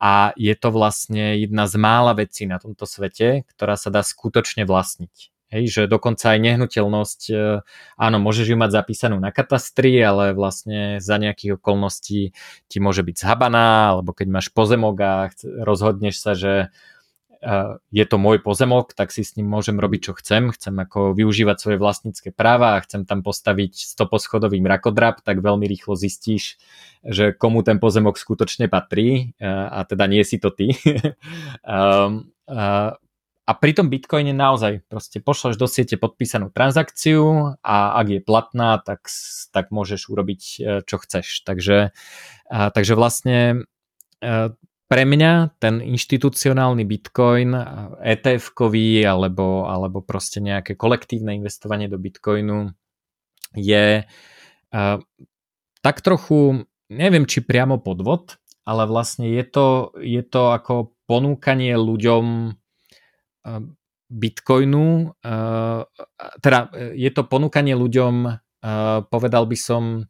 a 0.00 0.32
je 0.32 0.54
to 0.56 0.72
vlastne 0.72 1.36
jedna 1.36 1.68
z 1.68 1.76
mála 1.76 2.16
vecí 2.16 2.48
na 2.48 2.56
tomto 2.56 2.88
svete, 2.88 3.44
ktorá 3.52 3.76
sa 3.76 3.92
dá 3.92 4.00
skutočne 4.00 4.64
vlastniť. 4.64 5.31
Hej, 5.52 5.64
že 5.68 5.82
dokonca 5.84 6.32
aj 6.32 6.40
nehnuteľnosť, 6.40 7.20
e, 7.28 7.60
áno, 8.00 8.16
môžeš 8.24 8.48
ju 8.50 8.56
mať 8.56 8.72
zapísanú 8.72 9.20
na 9.20 9.28
katastri, 9.28 10.00
ale 10.00 10.32
vlastne 10.32 10.96
za 10.96 11.20
nejakých 11.20 11.60
okolností 11.60 12.32
ti 12.72 12.78
môže 12.80 13.04
byť 13.04 13.16
zhabaná, 13.20 13.92
alebo 13.92 14.16
keď 14.16 14.32
máš 14.32 14.48
pozemok 14.48 14.96
a 15.04 15.12
rozhodneš 15.60 16.16
sa, 16.24 16.32
že 16.32 16.72
je 17.90 18.04
to 18.06 18.16
môj 18.22 18.38
pozemok, 18.38 18.94
tak 18.94 19.10
si 19.10 19.26
s 19.26 19.34
ním 19.34 19.50
môžem 19.50 19.74
robiť, 19.74 20.00
čo 20.06 20.12
chcem. 20.14 20.54
Chcem 20.54 20.78
ako 20.78 21.10
využívať 21.10 21.56
svoje 21.58 21.78
vlastnícke 21.82 22.30
práva 22.30 22.78
a 22.78 22.82
chcem 22.86 23.02
tam 23.02 23.26
postaviť 23.26 23.82
stoposchodový 23.82 24.62
mrakodrap, 24.62 25.26
tak 25.26 25.42
veľmi 25.42 25.66
rýchlo 25.66 25.98
zistíš, 25.98 26.62
že 27.02 27.34
komu 27.34 27.66
ten 27.66 27.82
pozemok 27.82 28.14
skutočne 28.14 28.70
patrí 28.70 29.34
a 29.42 29.82
teda 29.82 30.06
nie 30.06 30.22
si 30.22 30.38
to 30.38 30.54
ty. 30.54 30.78
A 31.66 32.94
pri 33.50 33.72
tom 33.74 33.90
Bitcoine 33.90 34.30
naozaj 34.30 34.86
proste 34.86 35.18
pošleš 35.18 35.58
do 35.58 35.66
siete 35.66 35.98
podpísanú 35.98 36.54
transakciu 36.54 37.54
a 37.58 37.98
ak 37.98 38.06
je 38.08 38.20
platná, 38.22 38.78
tak, 38.78 39.10
tak 39.50 39.74
môžeš 39.74 40.06
urobiť, 40.06 40.42
e, 40.42 40.58
čo 40.86 40.96
chceš. 41.02 41.42
Takže, 41.42 41.90
takže 42.48 42.94
vlastne 42.94 43.66
e, 44.22 44.54
pre 44.86 45.02
mňa 45.08 45.58
ten 45.58 45.80
inštitucionálny 45.80 46.84
bitcoin, 46.84 47.56
ETF-kový 48.04 49.02
alebo, 49.08 49.64
alebo 49.64 50.04
proste 50.04 50.38
nejaké 50.44 50.76
kolektívne 50.76 51.32
investovanie 51.32 51.88
do 51.88 51.96
bitcoinu 51.96 52.76
je 53.56 54.04
uh, 54.04 55.00
tak 55.80 55.96
trochu 56.04 56.68
neviem, 56.92 57.24
či 57.24 57.40
priamo 57.40 57.80
podvod, 57.80 58.36
ale 58.68 58.84
vlastne 58.84 59.32
je 59.32 59.44
to, 59.48 59.96
je 59.98 60.20
to 60.20 60.52
ako 60.52 60.92
ponúkanie 61.08 61.74
ľuďom 61.74 62.54
Bitcoinu, 64.12 65.16
teda 66.42 66.58
je 66.92 67.10
to 67.12 67.22
ponúkanie 67.24 67.72
ľuďom, 67.76 68.14
povedal 69.08 69.44
by 69.48 69.56
som, 69.58 70.06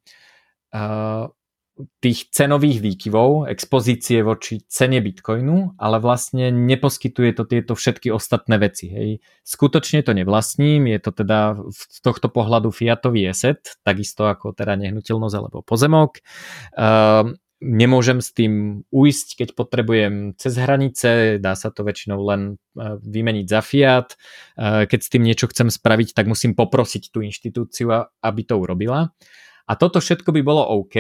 tých 2.05 2.29
cenových 2.29 2.85
výkyvov, 2.85 3.49
expozície 3.49 4.21
voči 4.21 4.61
cene 4.69 5.01
Bitcoinu, 5.01 5.73
ale 5.81 6.05
vlastne 6.05 6.53
neposkytuje 6.53 7.33
to 7.33 7.49
tieto 7.49 7.73
všetky 7.73 8.13
ostatné 8.13 8.61
veci. 8.61 8.93
Hej. 8.93 9.11
Skutočne 9.41 10.05
to 10.05 10.13
nevlastním, 10.13 10.85
je 10.93 11.01
to 11.01 11.11
teda 11.17 11.57
z 11.73 11.99
tohto 12.05 12.29
pohľadu 12.29 12.69
fiatový 12.69 13.25
asset, 13.25 13.81
takisto 13.89 14.29
ako 14.29 14.53
teda 14.53 14.77
nehnuteľnosť 14.85 15.35
alebo 15.35 15.65
pozemok. 15.65 16.21
Nemôžem 17.63 18.19
s 18.19 18.35
tým 18.35 18.83
uísť, 18.91 19.39
keď 19.39 19.49
potrebujem 19.55 20.35
cez 20.35 20.59
hranice, 20.59 21.39
dá 21.39 21.55
sa 21.55 21.71
to 21.71 21.87
väčšinou 21.87 22.19
len 22.27 22.59
ehm, 22.75 22.99
vymeniť 22.99 23.47
za 23.47 23.63
fiat. 23.63 24.19
Uh, 24.59 24.85
keď 24.91 25.01
s 25.01 25.09
tým 25.09 25.23
niečo 25.23 25.47
chcem 25.47 25.71
spraviť, 25.71 26.13
tak 26.13 26.27
musím 26.27 26.59
poprosiť 26.59 27.15
tú 27.15 27.23
inštitúciu, 27.23 28.11
aby 28.19 28.41
to 28.43 28.59
urobila. 28.59 29.15
A 29.71 29.73
toto 29.79 30.03
všetko 30.03 30.35
by 30.35 30.43
bolo 30.43 30.63
OK, 30.83 30.99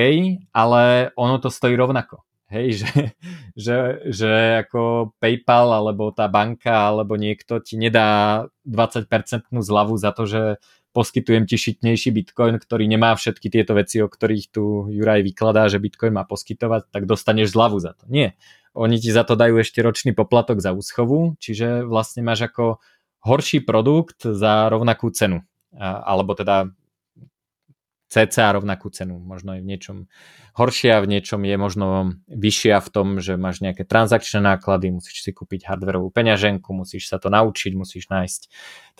ale 0.55 1.11
ono 1.19 1.43
to 1.43 1.51
stojí 1.51 1.75
rovnako. 1.75 2.23
Hej, 2.53 2.85
že, 2.85 2.93
že, 3.65 3.77
že 4.13 4.33
ako 4.69 5.13
PayPal 5.19 5.73
alebo 5.73 6.13
tá 6.15 6.29
banka 6.29 6.93
alebo 6.93 7.17
niekto 7.19 7.59
ti 7.65 7.81
nedá 7.81 8.45
20% 8.69 9.09
zľavu 9.51 9.95
za 9.99 10.15
to, 10.15 10.29
že 10.29 10.43
poskytujem 10.93 11.49
ti 11.49 11.57
šitnejší 11.57 12.12
Bitcoin, 12.12 12.61
ktorý 12.61 12.84
nemá 12.84 13.16
všetky 13.16 13.49
tieto 13.49 13.72
veci, 13.72 14.05
o 14.05 14.09
ktorých 14.09 14.45
tu 14.53 14.93
Juraj 14.93 15.24
vykladá, 15.24 15.68
že 15.72 15.80
Bitcoin 15.80 16.12
má 16.12 16.28
poskytovať, 16.28 16.93
tak 16.93 17.09
dostaneš 17.09 17.57
zľavu 17.57 17.80
za 17.80 17.97
to. 17.97 18.05
Nie. 18.12 18.36
Oni 18.72 18.97
ti 18.97 19.12
za 19.12 19.24
to 19.24 19.36
dajú 19.36 19.61
ešte 19.61 19.84
ročný 19.84 20.16
poplatok 20.16 20.61
za 20.61 20.72
úschovu, 20.72 21.36
čiže 21.40 21.84
vlastne 21.84 22.24
máš 22.24 22.49
ako 22.49 22.80
horší 23.24 23.64
produkt 23.64 24.24
za 24.24 24.68
rovnakú 24.72 25.12
cenu. 25.12 25.45
Alebo 25.80 26.36
teda 26.36 26.72
cca 28.13 28.53
rovnakú 28.53 28.93
cenu, 28.93 29.17
možno 29.17 29.57
aj 29.57 29.65
v 29.65 29.69
niečom 29.73 29.97
horšia, 30.53 31.01
v 31.01 31.17
niečom 31.17 31.41
je 31.49 31.57
možno 31.57 32.13
vyššia 32.29 32.85
v 32.85 32.89
tom, 32.93 33.09
že 33.25 33.41
máš 33.41 33.65
nejaké 33.65 33.89
transakčné 33.89 34.45
náklady, 34.45 34.93
musíš 34.93 35.25
si 35.25 35.33
kúpiť 35.33 35.65
hardverovú 35.65 36.13
peňaženku, 36.13 36.77
musíš 36.77 37.09
sa 37.09 37.17
to 37.17 37.33
naučiť, 37.33 37.73
musíš 37.73 38.13
nájsť 38.13 38.41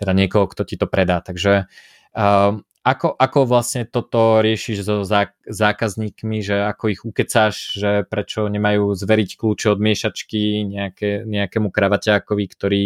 teda 0.01 0.17
niekoho, 0.17 0.49
kto 0.49 0.65
ti 0.65 0.81
to 0.81 0.89
predá. 0.89 1.21
Takže 1.21 1.69
uh, 2.17 2.57
ako, 2.83 3.15
ako 3.15 3.39
vlastne 3.45 3.85
toto 3.85 4.41
riešiš 4.41 4.81
so 4.81 5.05
zákazníkmi, 5.47 6.41
že 6.41 6.67
ako 6.67 6.85
ich 6.91 7.05
ukecáš, 7.05 7.77
že 7.77 8.09
prečo 8.09 8.49
nemajú 8.49 8.97
zveriť 8.97 9.31
kľúče 9.37 9.77
od 9.77 9.79
miešačky 9.79 10.67
nejaké, 10.67 11.29
nejakému 11.29 11.69
kravaťákovi, 11.69 12.45
ktorý 12.49 12.85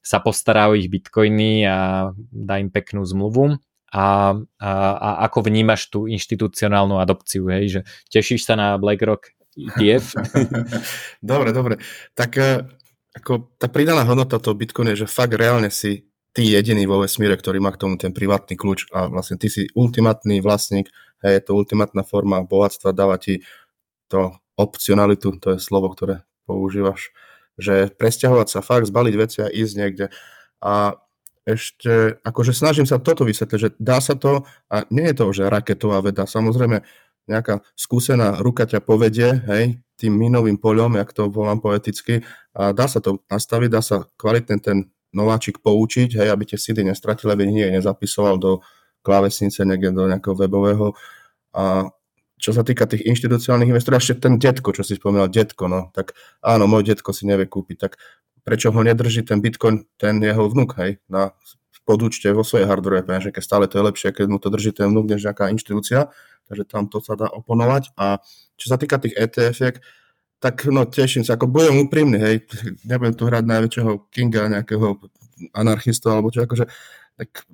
sa 0.00 0.22
postará 0.22 0.70
o 0.70 0.78
ich 0.78 0.88
bitcoiny 0.88 1.66
a 1.66 2.08
dá 2.16 2.62
im 2.62 2.70
peknú 2.70 3.04
zmluvu 3.04 3.58
a, 3.88 4.36
a, 4.60 4.70
a 4.96 5.10
ako 5.28 5.48
vnímaš 5.48 5.88
tú 5.88 6.04
inštitucionálnu 6.04 7.00
adopciu, 7.00 7.48
hej, 7.48 7.64
že 7.68 7.80
tešíš 8.12 8.44
sa 8.44 8.54
na 8.54 8.76
BlackRock 8.76 9.32
ETF? 9.56 10.06
dobre, 11.32 11.50
dobre. 11.56 11.74
Tak 12.12 12.30
e, 12.36 12.68
ako 13.16 13.50
tá 13.56 13.66
pridaná 13.72 14.04
hodnota 14.04 14.36
toho 14.36 14.54
Bitcoinu 14.54 14.92
je, 14.94 15.04
že 15.04 15.10
fakt 15.10 15.34
reálne 15.34 15.72
si 15.72 16.06
ty 16.36 16.44
jediný 16.44 16.84
vo 16.84 17.02
vesmíre, 17.02 17.34
ktorý 17.34 17.58
má 17.58 17.72
k 17.74 17.80
tomu 17.82 17.96
ten 17.96 18.12
privátny 18.12 18.54
kľúč 18.54 18.92
a 18.94 19.08
vlastne 19.10 19.40
ty 19.40 19.48
si 19.48 19.66
ultimátny 19.72 20.38
vlastník, 20.44 20.92
hej, 21.24 21.40
je 21.40 21.42
to 21.42 21.56
ultimátna 21.56 22.04
forma 22.04 22.44
bohatstva, 22.44 22.94
dáva 22.94 23.18
ti 23.18 23.42
to 24.06 24.36
opcionalitu, 24.54 25.34
to 25.40 25.56
je 25.56 25.58
slovo, 25.58 25.90
ktoré 25.90 26.22
používaš, 26.44 27.10
že 27.58 27.90
presťahovať 27.90 28.48
sa 28.48 28.60
fakt, 28.62 28.86
zbaliť 28.86 29.14
veci 29.18 29.38
a 29.42 29.50
ísť 29.50 29.74
niekde. 29.74 30.06
A 30.62 30.98
ešte, 31.48 32.20
akože 32.20 32.52
snažím 32.52 32.84
sa 32.84 33.00
toto 33.00 33.24
vysvetliť, 33.24 33.60
že 33.60 33.70
dá 33.80 34.04
sa 34.04 34.12
to, 34.12 34.44
a 34.68 34.84
nie 34.92 35.08
je 35.08 35.16
to, 35.16 35.24
že 35.32 35.48
raketová 35.48 36.04
veda, 36.04 36.28
samozrejme 36.28 36.84
nejaká 37.28 37.64
skúsená 37.72 38.40
ruka 38.40 38.68
ťa 38.68 38.84
povedie, 38.84 39.40
hej, 39.48 39.80
tým 39.96 40.12
minovým 40.12 40.60
poľom, 40.60 41.00
jak 41.00 41.10
to 41.16 41.32
volám 41.32 41.60
poeticky, 41.64 42.20
a 42.52 42.76
dá 42.76 42.84
sa 42.84 43.00
to 43.00 43.24
nastaviť, 43.32 43.68
dá 43.72 43.80
sa 43.80 44.04
kvalitne 44.20 44.60
ten 44.60 44.92
nováčik 45.16 45.64
poučiť, 45.64 46.20
hej, 46.20 46.28
aby 46.28 46.44
tie 46.44 46.60
sidy 46.60 46.84
nestratili, 46.84 47.32
aby 47.32 47.44
nie 47.48 47.68
nezapisoval 47.72 48.36
do 48.36 48.60
klávesnice, 49.00 49.64
niekde 49.64 49.96
do 49.96 50.04
nejakého 50.04 50.36
webového. 50.36 50.92
A 51.56 51.88
čo 52.38 52.54
sa 52.54 52.62
týka 52.62 52.86
tých 52.86 53.02
inštitucionálnych 53.02 53.74
investorov, 53.74 53.98
ešte 53.98 54.22
ten 54.28 54.38
detko, 54.38 54.70
čo 54.70 54.86
si 54.86 54.94
spomínal, 54.94 55.26
detko, 55.26 55.66
no, 55.66 55.90
tak 55.90 56.14
áno, 56.38 56.70
môj 56.70 56.94
detko 56.94 57.10
si 57.10 57.26
nevie 57.26 57.50
kúpiť, 57.50 57.76
tak 57.76 57.92
prečo 58.48 58.72
ho 58.72 58.80
nedrží 58.80 59.20
ten 59.28 59.44
Bitcoin, 59.44 59.84
ten 60.00 60.24
jeho 60.24 60.48
vnúk, 60.48 60.72
hej, 60.80 60.96
na 61.04 61.36
podúčte 61.84 62.28
vo 62.32 62.44
svojej 62.44 62.64
hardware 62.64 63.04
peňaženke. 63.04 63.44
Stále 63.44 63.68
to 63.68 63.80
je 63.80 63.84
lepšie, 63.88 64.08
keď 64.12 64.26
mu 64.28 64.40
to 64.40 64.48
drží 64.48 64.72
ten 64.72 64.88
vnúk, 64.88 65.08
než 65.08 65.24
nejaká 65.24 65.52
inštitúcia, 65.52 66.08
takže 66.48 66.64
tam 66.64 66.88
to 66.88 67.00
sa 67.04 67.16
dá 67.16 67.28
oponovať. 67.28 67.92
A 67.96 68.24
čo 68.56 68.72
sa 68.72 68.80
týka 68.80 68.96
tých 68.96 69.16
etf 69.16 69.80
tak 70.38 70.70
no 70.70 70.86
teším 70.86 71.26
sa, 71.26 71.34
ako 71.34 71.50
budem 71.50 71.82
úprimný, 71.82 72.16
hej, 72.16 72.36
nebudem 72.88 73.16
tu 73.16 73.28
hrať 73.28 73.44
najväčšieho 73.44 73.92
kinga, 74.08 74.52
nejakého 74.52 74.96
anarchistu, 75.52 76.08
alebo 76.08 76.32
čo, 76.32 76.46
akože, 76.48 76.64
tak 77.18 77.44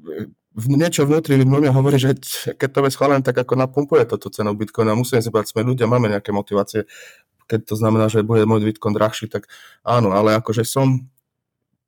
v 0.55 0.67
niečo 0.71 1.03
vnútri 1.03 1.41
mňa 1.43 1.75
hovorí, 1.75 1.99
že 1.99 2.15
keď 2.55 2.69
to 2.71 2.79
je 2.87 2.95
schválené, 2.95 3.27
tak 3.27 3.35
ako 3.35 3.59
napumpuje 3.59 4.07
toto 4.07 4.31
cenou 4.31 4.55
Bitcoina. 4.55 4.95
Musíme 4.95 5.19
si 5.19 5.27
povedať, 5.27 5.51
sme 5.51 5.67
ľudia, 5.67 5.91
máme 5.91 6.07
nejaké 6.07 6.31
motivácie 6.31 6.87
keď 7.49 7.61
to 7.69 7.75
znamená, 7.77 8.07
že 8.09 8.25
bude 8.25 8.45
môj 8.49 8.65
Bitcoin 8.65 8.97
drahší, 8.97 9.29
tak 9.29 9.49
áno, 9.85 10.13
ale 10.13 10.37
akože 10.39 10.65
som 10.65 11.09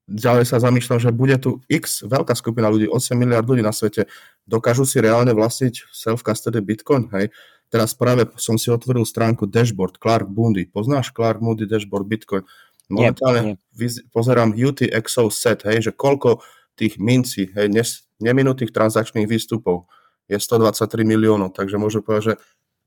ďalej 0.07 0.47
sa 0.47 0.63
zamýšľam, 0.63 1.03
že 1.03 1.11
bude 1.11 1.35
tu 1.43 1.59
x 1.67 2.07
veľká 2.07 2.33
skupina 2.39 2.71
ľudí, 2.71 2.87
8 2.87 3.19
miliard 3.19 3.43
ľudí 3.43 3.61
na 3.61 3.75
svete, 3.75 4.07
dokážu 4.47 4.87
si 4.87 5.03
reálne 5.03 5.35
vlastniť 5.35 5.91
self-custody 5.91 6.63
Bitcoin, 6.63 7.11
hej. 7.19 7.35
Teraz 7.67 7.99
práve 7.99 8.31
som 8.39 8.55
si 8.55 8.71
otvoril 8.71 9.03
stránku 9.03 9.51
Dashboard 9.51 9.99
Clark 9.99 10.31
Bundy. 10.31 10.71
Poznáš 10.71 11.11
Clark 11.11 11.43
Bundy 11.43 11.67
Dashboard 11.67 12.07
Bitcoin? 12.07 12.47
Momentálne 12.87 13.59
yep, 13.75 14.07
pozerám 14.15 14.55
UTXO 14.55 15.35
set, 15.35 15.67
hej, 15.67 15.91
že 15.91 15.93
koľko 15.93 16.39
tých 16.79 17.03
mincí, 17.03 17.51
hej, 17.51 17.67
neminutých 18.23 18.71
transakčných 18.71 19.27
výstupov 19.27 19.91
je 20.31 20.39
123 20.39 21.03
miliónov, 21.03 21.51
takže 21.51 21.75
môžem 21.83 22.07
povedať, 22.07 22.23
že 22.23 22.35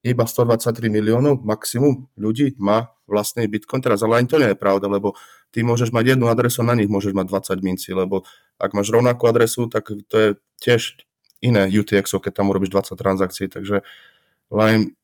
iba 0.04 0.24
123 0.24 0.88
miliónov 0.88 1.44
maximum 1.44 2.08
ľudí 2.16 2.56
má 2.56 2.96
vlastný 3.04 3.50
Bitcoin 3.52 3.84
teraz, 3.84 4.00
ale 4.06 4.22
ani 4.24 4.28
to 4.32 4.40
nie 4.40 4.54
je 4.54 4.58
pravda, 4.58 4.88
lebo 4.88 5.18
ty 5.52 5.66
môžeš 5.66 5.92
mať 5.92 6.16
jednu 6.16 6.32
adresu, 6.32 6.64
na 6.64 6.78
nich 6.78 6.88
môžeš 6.88 7.12
mať 7.12 7.26
20 7.58 7.66
mincí, 7.66 7.90
lebo 7.92 8.24
ak 8.62 8.72
máš 8.72 8.94
rovnakú 8.94 9.28
adresu, 9.28 9.68
tak 9.68 9.92
to 9.92 10.16
je 10.16 10.30
tiež 10.62 11.04
iné 11.44 11.68
UTX, 11.68 12.16
keď 12.16 12.32
tam 12.32 12.52
urobíš 12.54 12.72
20 12.72 12.96
transakcií, 12.96 13.48
takže 13.52 13.84
len 14.50 14.98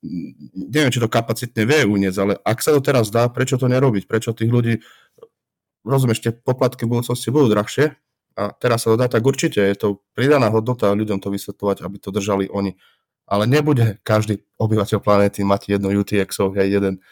neviem, 0.54 0.90
či 0.90 0.98
to 0.98 1.06
kapacitne 1.06 1.62
vie 1.66 1.86
uniesť, 1.86 2.18
ale 2.18 2.34
ak 2.42 2.58
sa 2.62 2.74
to 2.74 2.82
teraz 2.82 3.14
dá, 3.14 3.30
prečo 3.30 3.54
to 3.54 3.70
nerobiť? 3.70 4.10
Prečo 4.10 4.34
tých 4.34 4.50
ľudí, 4.50 4.82
rozumieš, 5.86 6.18
tie 6.18 6.32
poplatky 6.34 6.82
v 6.82 6.98
budúcnosti 6.98 7.30
budú 7.30 7.54
drahšie? 7.54 7.94
A 8.36 8.52
teraz 8.52 8.84
sa 8.84 8.92
to 8.92 9.00
dá, 9.00 9.06
tak 9.08 9.24
určite 9.24 9.62
je 9.62 9.76
to 9.78 10.02
pridaná 10.12 10.52
hodnota 10.52 10.92
ľuďom 10.92 11.22
to 11.22 11.32
vysvetľovať, 11.32 11.80
aby 11.80 11.96
to 11.96 12.10
držali 12.12 12.44
oni 12.50 12.76
ale 13.26 13.44
nebude 13.50 13.98
každý 14.06 14.40
obyvateľ 14.56 14.98
planéty 15.02 15.42
mať 15.42 15.76
jedno 15.76 15.90
UTXO, 15.90 16.54
hej, 16.54 16.78
jeden, 16.78 17.02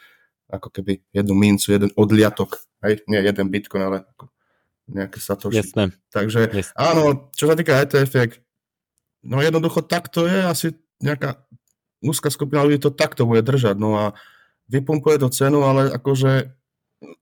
ako 0.47 0.71
keby 0.71 1.03
jednu 1.11 1.35
mincu, 1.35 1.75
jeden 1.75 1.91
odliatok, 1.99 2.62
hej, 2.87 3.03
nie 3.11 3.19
jeden 3.19 3.51
Bitcoin, 3.51 3.83
ale 3.83 3.99
ako 4.15 4.31
nejaké 4.87 5.19
satoshi. 5.19 5.59
Jasné. 5.59 5.91
Takže 6.15 6.49
Jasné. 6.49 6.77
áno, 6.79 7.33
čo 7.35 7.51
sa 7.51 7.59
týka 7.59 7.75
ETF, 7.83 8.41
no 9.27 9.43
jednoducho 9.43 9.83
takto 9.83 10.29
je 10.31 10.39
asi 10.45 10.67
nejaká 11.03 11.43
úzka 12.05 12.29
skupina 12.29 12.62
ľudí 12.62 12.79
to 12.79 12.93
takto 12.95 13.27
bude 13.27 13.43
držať, 13.43 13.75
no 13.81 13.97
a 13.99 14.05
vypumpuje 14.69 15.19
to 15.19 15.29
cenu, 15.33 15.65
ale 15.65 15.91
akože 15.93 16.53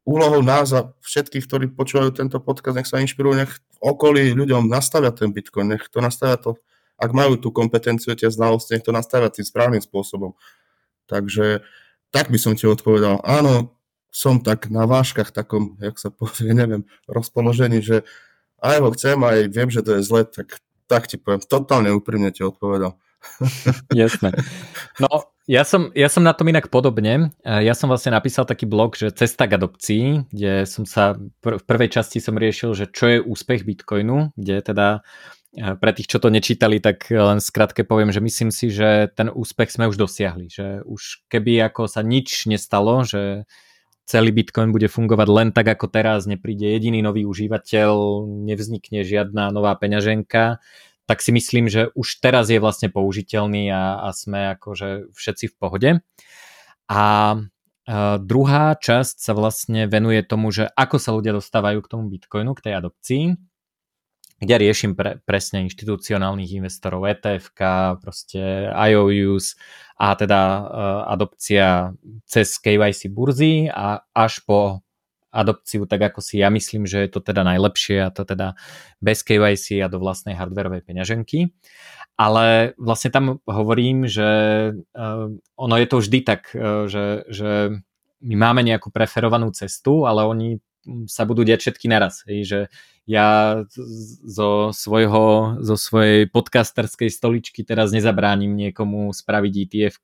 úlohou 0.06 0.42
nás 0.42 0.70
a 0.74 0.94
všetkých, 1.02 1.46
ktorí 1.46 1.64
počúvajú 1.74 2.14
tento 2.14 2.38
podcast, 2.38 2.78
nech 2.78 2.90
sa 2.90 3.02
inšpirujú, 3.02 3.34
nech 3.34 3.50
v 3.50 3.78
okolí 3.82 4.34
ľuďom 4.34 4.70
nastavia 4.70 5.10
ten 5.10 5.30
Bitcoin, 5.30 5.74
nech 5.74 5.90
to 5.90 5.98
nastavia 5.98 6.38
to 6.38 6.58
ak 6.98 7.10
majú 7.10 7.36
tú 7.40 7.50
kompetenciu, 7.50 8.14
tie 8.14 8.30
znalosti, 8.30 8.76
nech 8.78 8.86
to 8.86 8.94
nastavia 8.94 9.32
tým 9.32 9.46
správnym 9.46 9.82
spôsobom. 9.82 10.36
Takže 11.10 11.64
tak 12.12 12.28
by 12.28 12.38
som 12.38 12.52
ti 12.54 12.68
odpovedal. 12.68 13.24
Áno, 13.24 13.74
som 14.12 14.44
tak 14.44 14.68
na 14.68 14.84
váškach 14.84 15.32
takom, 15.32 15.80
jak 15.80 15.96
sa 15.96 16.12
povie, 16.12 16.52
neviem, 16.60 16.84
rozpoložení, 17.08 17.80
že 17.80 18.04
aj 18.62 18.78
ho 18.78 18.88
chcem, 18.94 19.18
aj 19.18 19.38
viem, 19.50 19.68
že 19.72 19.82
to 19.82 19.98
je 19.98 20.06
zle, 20.06 20.22
tak, 20.28 20.62
tak 20.86 21.10
ti 21.10 21.18
poviem, 21.18 21.42
totálne 21.42 21.90
úprimne 21.90 22.30
ti 22.30 22.46
odpovedal. 22.46 22.94
Jasné. 23.94 24.34
No, 24.98 25.32
ja 25.46 25.66
som, 25.66 25.90
ja 25.94 26.06
som 26.06 26.22
na 26.22 26.34
tom 26.34 26.50
inak 26.50 26.70
podobne. 26.70 27.34
Ja 27.42 27.74
som 27.74 27.90
vlastne 27.90 28.14
napísal 28.14 28.46
taký 28.46 28.66
blog, 28.66 28.94
že 28.94 29.14
cesta 29.14 29.50
k 29.50 29.58
adopcii, 29.58 30.30
kde 30.30 30.66
som 30.66 30.86
sa, 30.86 31.18
v 31.42 31.64
prvej 31.66 31.90
časti 31.90 32.22
som 32.22 32.38
riešil, 32.38 32.74
že 32.78 32.86
čo 32.90 33.04
je 33.10 33.18
úspech 33.22 33.66
Bitcoinu, 33.66 34.34
kde 34.38 34.62
teda 34.62 35.02
pre 35.52 35.90
tých, 35.92 36.08
čo 36.08 36.16
to 36.16 36.32
nečítali, 36.32 36.80
tak 36.80 37.12
len 37.12 37.36
skratke 37.36 37.84
poviem, 37.84 38.08
že 38.08 38.24
myslím 38.24 38.48
si, 38.48 38.72
že 38.72 39.12
ten 39.12 39.28
úspech 39.28 39.68
sme 39.68 39.84
už 39.92 40.00
dosiahli, 40.00 40.48
že 40.48 40.80
už 40.88 41.28
keby 41.28 41.68
ako 41.68 41.92
sa 41.92 42.00
nič 42.00 42.48
nestalo, 42.48 43.04
že 43.04 43.44
celý 44.08 44.32
Bitcoin 44.32 44.72
bude 44.72 44.88
fungovať 44.88 45.28
len 45.28 45.48
tak 45.52 45.68
ako 45.76 45.92
teraz, 45.92 46.24
nepríde 46.24 46.64
jediný 46.64 47.04
nový 47.04 47.28
užívateľ, 47.28 48.24
nevznikne 48.48 49.04
žiadna 49.04 49.52
nová 49.52 49.76
peňaženka, 49.76 50.56
tak 51.04 51.18
si 51.20 51.36
myslím, 51.36 51.68
že 51.68 51.92
už 51.92 52.24
teraz 52.24 52.48
je 52.48 52.56
vlastne 52.56 52.88
použiteľný 52.88 53.68
a, 53.68 54.08
a 54.08 54.08
sme 54.16 54.56
akože 54.56 55.12
všetci 55.12 55.52
v 55.52 55.54
pohode. 55.60 55.90
A 56.88 57.02
a 57.82 58.14
druhá 58.22 58.78
časť 58.78 59.18
sa 59.18 59.34
vlastne 59.34 59.90
venuje 59.90 60.22
tomu, 60.22 60.54
že 60.54 60.70
ako 60.70 60.96
sa 61.02 61.10
ľudia 61.10 61.34
dostávajú 61.34 61.82
k 61.82 61.90
tomu 61.90 62.14
Bitcoinu, 62.14 62.54
k 62.54 62.70
tej 62.70 62.78
adopcii, 62.78 63.34
kde 64.42 64.58
riešim 64.58 64.98
pre, 64.98 65.22
presne 65.22 65.62
inštitucionálnych 65.70 66.58
investorov, 66.58 67.06
ETF, 67.06 67.54
proste 68.02 68.66
IOUs 68.74 69.54
a 69.94 70.18
teda 70.18 70.40
uh, 70.42 70.64
adopcia 71.14 71.94
cez 72.26 72.58
KYC 72.58 73.06
burzy 73.06 73.70
a 73.70 74.02
až 74.10 74.42
po 74.42 74.82
adopciu, 75.30 75.86
tak 75.86 76.12
ako 76.12 76.20
si 76.20 76.42
ja 76.42 76.50
myslím, 76.50 76.84
že 76.84 77.06
je 77.06 77.10
to 77.14 77.22
teda 77.22 77.46
najlepšie 77.46 78.02
a 78.02 78.12
to 78.12 78.26
teda 78.26 78.58
bez 78.98 79.22
KYC 79.22 79.80
a 79.80 79.88
do 79.88 80.02
vlastnej 80.02 80.34
hardwareovej 80.34 80.84
peňaženky. 80.84 81.54
Ale 82.20 82.76
vlastne 82.76 83.08
tam 83.08 83.40
hovorím, 83.46 84.10
že 84.10 84.28
uh, 84.74 85.30
ono 85.54 85.74
je 85.78 85.86
to 85.86 85.96
vždy 86.02 86.18
tak, 86.26 86.50
uh, 86.52 86.90
že, 86.90 87.30
že 87.30 87.78
my 88.26 88.34
máme 88.34 88.66
nejakú 88.66 88.90
preferovanú 88.90 89.54
cestu, 89.54 90.02
ale 90.02 90.26
oni 90.26 90.58
sa 91.06 91.22
budú 91.26 91.46
diať 91.46 91.68
všetky 91.68 91.86
naraz. 91.86 92.26
Hej, 92.26 92.40
že 92.44 92.60
ja 93.06 93.62
zo, 94.26 94.70
svojho, 94.70 95.58
zo 95.58 95.76
svojej 95.78 96.30
podcasterskej 96.30 97.10
stoličky 97.10 97.66
teraz 97.66 97.90
nezabránim 97.90 98.54
niekomu 98.54 99.10
spraviť 99.10 99.54
etf 99.66 99.98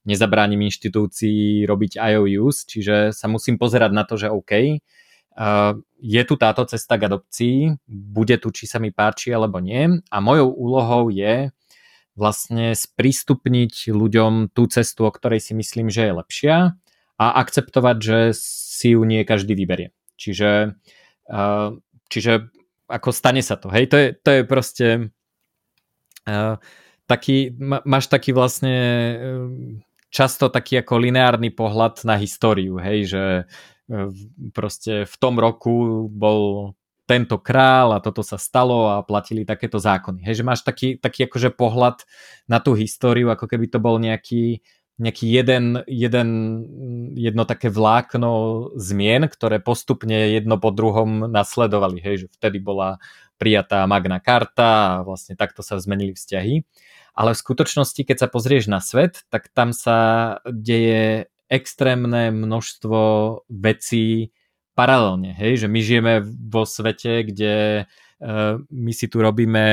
nezabránim 0.00 0.64
inštitúcii 0.64 1.68
robiť 1.68 2.00
IOUs, 2.00 2.64
čiže 2.64 3.12
sa 3.12 3.26
musím 3.28 3.60
pozerať 3.60 3.92
na 3.92 4.04
to, 4.08 4.16
že 4.16 4.32
OK, 4.32 4.80
je 6.00 6.22
tu 6.24 6.34
táto 6.40 6.62
cesta 6.64 6.96
k 6.96 7.06
adopcii, 7.06 7.56
bude 7.88 8.36
tu, 8.40 8.48
či 8.50 8.64
sa 8.64 8.80
mi 8.80 8.90
páči 8.92 9.32
alebo 9.32 9.60
nie 9.60 10.00
a 10.08 10.16
mojou 10.20 10.52
úlohou 10.52 11.12
je 11.12 11.52
vlastne 12.18 12.74
sprístupniť 12.74 13.92
ľuďom 13.92 14.52
tú 14.52 14.66
cestu, 14.68 15.06
o 15.06 15.12
ktorej 15.12 15.40
si 15.40 15.52
myslím, 15.56 15.88
že 15.88 16.10
je 16.10 16.12
lepšia 16.16 16.56
a 17.20 17.26
akceptovať, 17.40 17.96
že 18.00 18.18
si 18.36 18.96
ju 18.96 19.04
nie 19.04 19.24
každý 19.24 19.52
vyberie. 19.52 19.92
Čiže, 20.20 20.76
čiže 22.12 22.32
ako 22.84 23.08
stane 23.08 23.40
sa 23.40 23.56
to, 23.56 23.72
hej, 23.72 23.88
to 23.88 23.96
je, 23.96 24.08
to 24.20 24.30
je 24.36 24.42
proste 24.44 24.86
taký, 27.08 27.56
máš 27.88 28.12
taký 28.12 28.36
vlastne 28.36 28.76
často 30.10 30.50
taký 30.50 30.82
ako 30.82 30.98
lineárny 30.98 31.54
pohľad 31.54 32.02
na 32.02 32.18
históriu, 32.18 32.76
hej, 32.82 33.14
že 33.14 33.22
e, 33.40 33.44
proste 34.50 35.06
v 35.06 35.14
tom 35.22 35.38
roku 35.38 36.06
bol 36.10 36.74
tento 37.06 37.38
král 37.42 37.94
a 37.94 38.02
toto 38.02 38.22
sa 38.22 38.38
stalo 38.38 38.86
a 38.90 39.02
platili 39.02 39.42
takéto 39.42 39.82
zákony. 39.82 40.22
Hej, 40.22 40.42
že 40.42 40.44
máš 40.46 40.62
taký, 40.62 40.94
taký 40.98 41.26
akože 41.26 41.50
pohľad 41.54 42.06
na 42.46 42.62
tú 42.62 42.78
históriu, 42.78 43.34
ako 43.34 43.50
keby 43.50 43.66
to 43.66 43.82
bol 43.82 43.98
nejaký, 43.98 44.62
nejaký 45.00 45.26
jeden, 45.32 45.80
jeden, 45.88 46.28
jedno 47.16 47.48
také 47.48 47.72
vlákno 47.72 48.68
zmien, 48.76 49.26
ktoré 49.26 49.58
postupne 49.58 50.28
jedno 50.28 50.60
po 50.60 50.70
druhom 50.70 51.26
nasledovali. 51.32 52.04
Hej, 52.04 52.14
že 52.14 52.26
vtedy 52.36 52.60
bola 52.60 53.00
prijatá 53.40 53.88
Magna 53.88 54.20
Carta 54.20 55.00
a 55.00 55.02
vlastne 55.02 55.34
takto 55.34 55.64
sa 55.64 55.80
zmenili 55.80 56.12
vzťahy 56.12 56.62
ale 57.20 57.34
v 57.34 57.42
skutočnosti, 57.42 58.00
keď 58.06 58.16
sa 58.16 58.28
pozrieš 58.30 58.70
na 58.70 58.80
svet, 58.80 59.26
tak 59.28 59.50
tam 59.52 59.74
sa 59.74 60.40
deje 60.46 61.28
extrémne 61.50 62.30
množstvo 62.30 63.00
vecí 63.50 64.30
paralelne, 64.78 65.34
hej, 65.34 65.66
že 65.66 65.68
my 65.68 65.80
žijeme 65.82 66.14
vo 66.24 66.62
svete, 66.62 67.26
kde 67.26 67.84
uh, 67.84 68.56
my 68.70 68.92
si 68.94 69.10
tu 69.10 69.18
robíme 69.20 69.66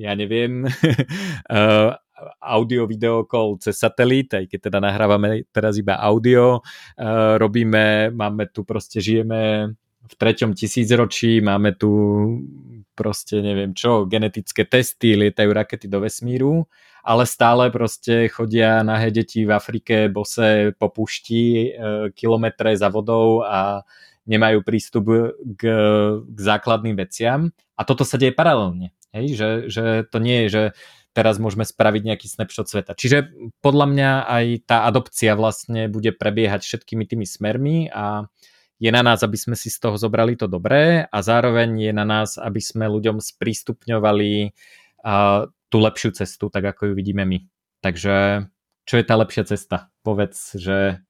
ja 0.00 0.16
neviem, 0.16 0.64
uh, 0.64 1.92
audio 2.40 2.88
video 2.88 3.24
call 3.28 3.60
cez 3.60 3.76
satelit, 3.76 4.32
aj 4.32 4.48
keď 4.48 4.72
teda 4.72 4.78
nahrávame 4.80 5.44
teraz 5.52 5.76
iba 5.76 6.00
audio, 6.00 6.60
uh, 6.60 7.36
robíme, 7.36 8.12
máme 8.12 8.48
tu 8.50 8.64
proste, 8.64 9.00
žijeme 9.00 9.74
v 10.06 10.14
treťom 10.14 10.54
tisícročí, 10.54 11.42
máme 11.42 11.74
tu 11.74 11.90
proste 12.96 13.44
neviem 13.44 13.76
čo, 13.76 14.08
genetické 14.08 14.64
testy, 14.64 15.18
lietajú 15.18 15.50
rakety 15.52 15.86
do 15.86 16.00
vesmíru, 16.00 16.64
ale 17.04 17.28
stále 17.28 17.68
proste 17.68 18.32
chodia 18.32 18.80
nahé 18.80 19.12
deti 19.12 19.44
v 19.44 19.52
Afrike 19.52 20.08
bose 20.08 20.72
po 20.80 20.88
pušti 20.90 21.42
e, 21.44 21.68
kilometre 22.16 22.72
za 22.74 22.88
vodou 22.88 23.44
a 23.44 23.84
nemajú 24.26 24.64
prístup 24.66 25.06
k, 25.54 25.62
k 26.18 26.38
základným 26.40 26.98
veciam. 26.98 27.52
A 27.78 27.86
toto 27.86 28.02
sa 28.02 28.18
deje 28.18 28.34
paralelne. 28.34 28.90
Hej? 29.14 29.38
Že, 29.38 29.48
že 29.70 29.84
to 30.10 30.18
nie 30.18 30.46
je, 30.46 30.48
že 30.50 30.62
teraz 31.16 31.40
môžeme 31.40 31.64
spraviť 31.64 32.02
nejaký 32.12 32.28
snapshot 32.28 32.68
sveta. 32.68 32.92
Čiže 32.92 33.32
podľa 33.64 33.86
mňa 33.88 34.10
aj 34.28 34.46
tá 34.68 34.84
adopcia 34.84 35.32
vlastne 35.32 35.88
bude 35.88 36.12
prebiehať 36.12 36.60
všetkými 36.60 37.08
tými 37.08 37.24
smermi 37.24 37.88
a 37.88 38.28
je 38.76 38.92
na 38.92 39.00
nás, 39.00 39.24
aby 39.24 39.40
sme 39.40 39.56
si 39.56 39.72
z 39.72 39.80
toho 39.80 39.96
zobrali 39.96 40.36
to 40.36 40.44
dobré 40.44 41.08
a 41.08 41.18
zároveň 41.24 41.88
je 41.88 41.92
na 41.96 42.04
nás, 42.04 42.36
aby 42.36 42.60
sme 42.60 42.84
ľuďom 42.92 43.24
sprístupňovali 43.24 44.52
uh, 44.52 45.48
tú 45.72 45.76
lepšiu 45.80 46.12
cestu, 46.12 46.52
tak 46.52 46.76
ako 46.76 46.92
ju 46.92 47.00
vidíme 47.00 47.24
my. 47.24 47.40
Takže 47.80 48.44
čo 48.84 48.94
je 49.00 49.04
tá 49.08 49.16
lepšia 49.16 49.48
cesta? 49.48 49.88
Povedz, 50.04 50.52
že 50.60 51.00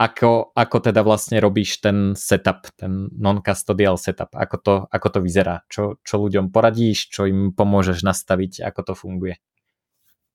ako, 0.00 0.56
ako 0.56 0.76
teda 0.80 1.04
vlastne 1.04 1.36
robíš 1.44 1.84
ten 1.84 2.16
setup, 2.16 2.72
ten 2.72 3.12
non-custodial 3.12 4.00
setup, 4.00 4.32
ako 4.32 4.56
to, 4.56 4.74
ako 4.88 5.06
to 5.12 5.18
vyzerá, 5.20 5.60
čo, 5.68 6.00
čo 6.00 6.16
ľuďom 6.24 6.48
poradíš, 6.48 7.12
čo 7.12 7.28
im 7.28 7.52
pomôžeš 7.52 8.00
nastaviť, 8.00 8.64
ako 8.64 8.80
to 8.80 8.92
funguje. 8.96 9.36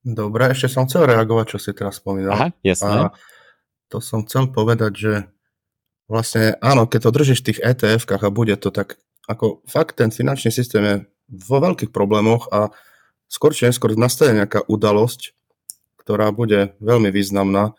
Dobre, 0.05 0.53
ešte 0.53 0.69
som 0.69 0.85
chcel 0.85 1.09
reagovať, 1.09 1.45
čo 1.49 1.57
si 1.57 1.73
teraz 1.73 1.97
spomínal. 1.97 2.37
Aha, 2.37 2.47
jasné. 2.61 3.09
A 3.09 3.17
to 3.89 3.97
som 3.97 4.21
chcel 4.29 4.53
povedať, 4.53 4.93
že 4.93 5.13
vlastne 6.05 6.61
áno, 6.61 6.85
keď 6.85 7.09
to 7.09 7.15
držíš 7.17 7.41
v 7.41 7.47
tých 7.49 7.59
ETF-kách 7.65 8.21
a 8.21 8.29
bude 8.29 8.53
to 8.61 8.69
tak, 8.69 9.01
ako 9.25 9.65
fakt 9.65 9.97
ten 9.97 10.13
finančný 10.13 10.53
systém 10.53 10.83
je 10.85 10.95
vo 11.25 11.57
veľkých 11.57 11.89
problémoch 11.89 12.53
a 12.53 12.69
skôr 13.25 13.49
či 13.49 13.65
neskôr 13.65 13.97
nastane 13.97 14.45
nejaká 14.45 14.61
udalosť, 14.69 15.33
ktorá 16.05 16.29
bude 16.29 16.77
veľmi 16.77 17.09
významná 17.09 17.73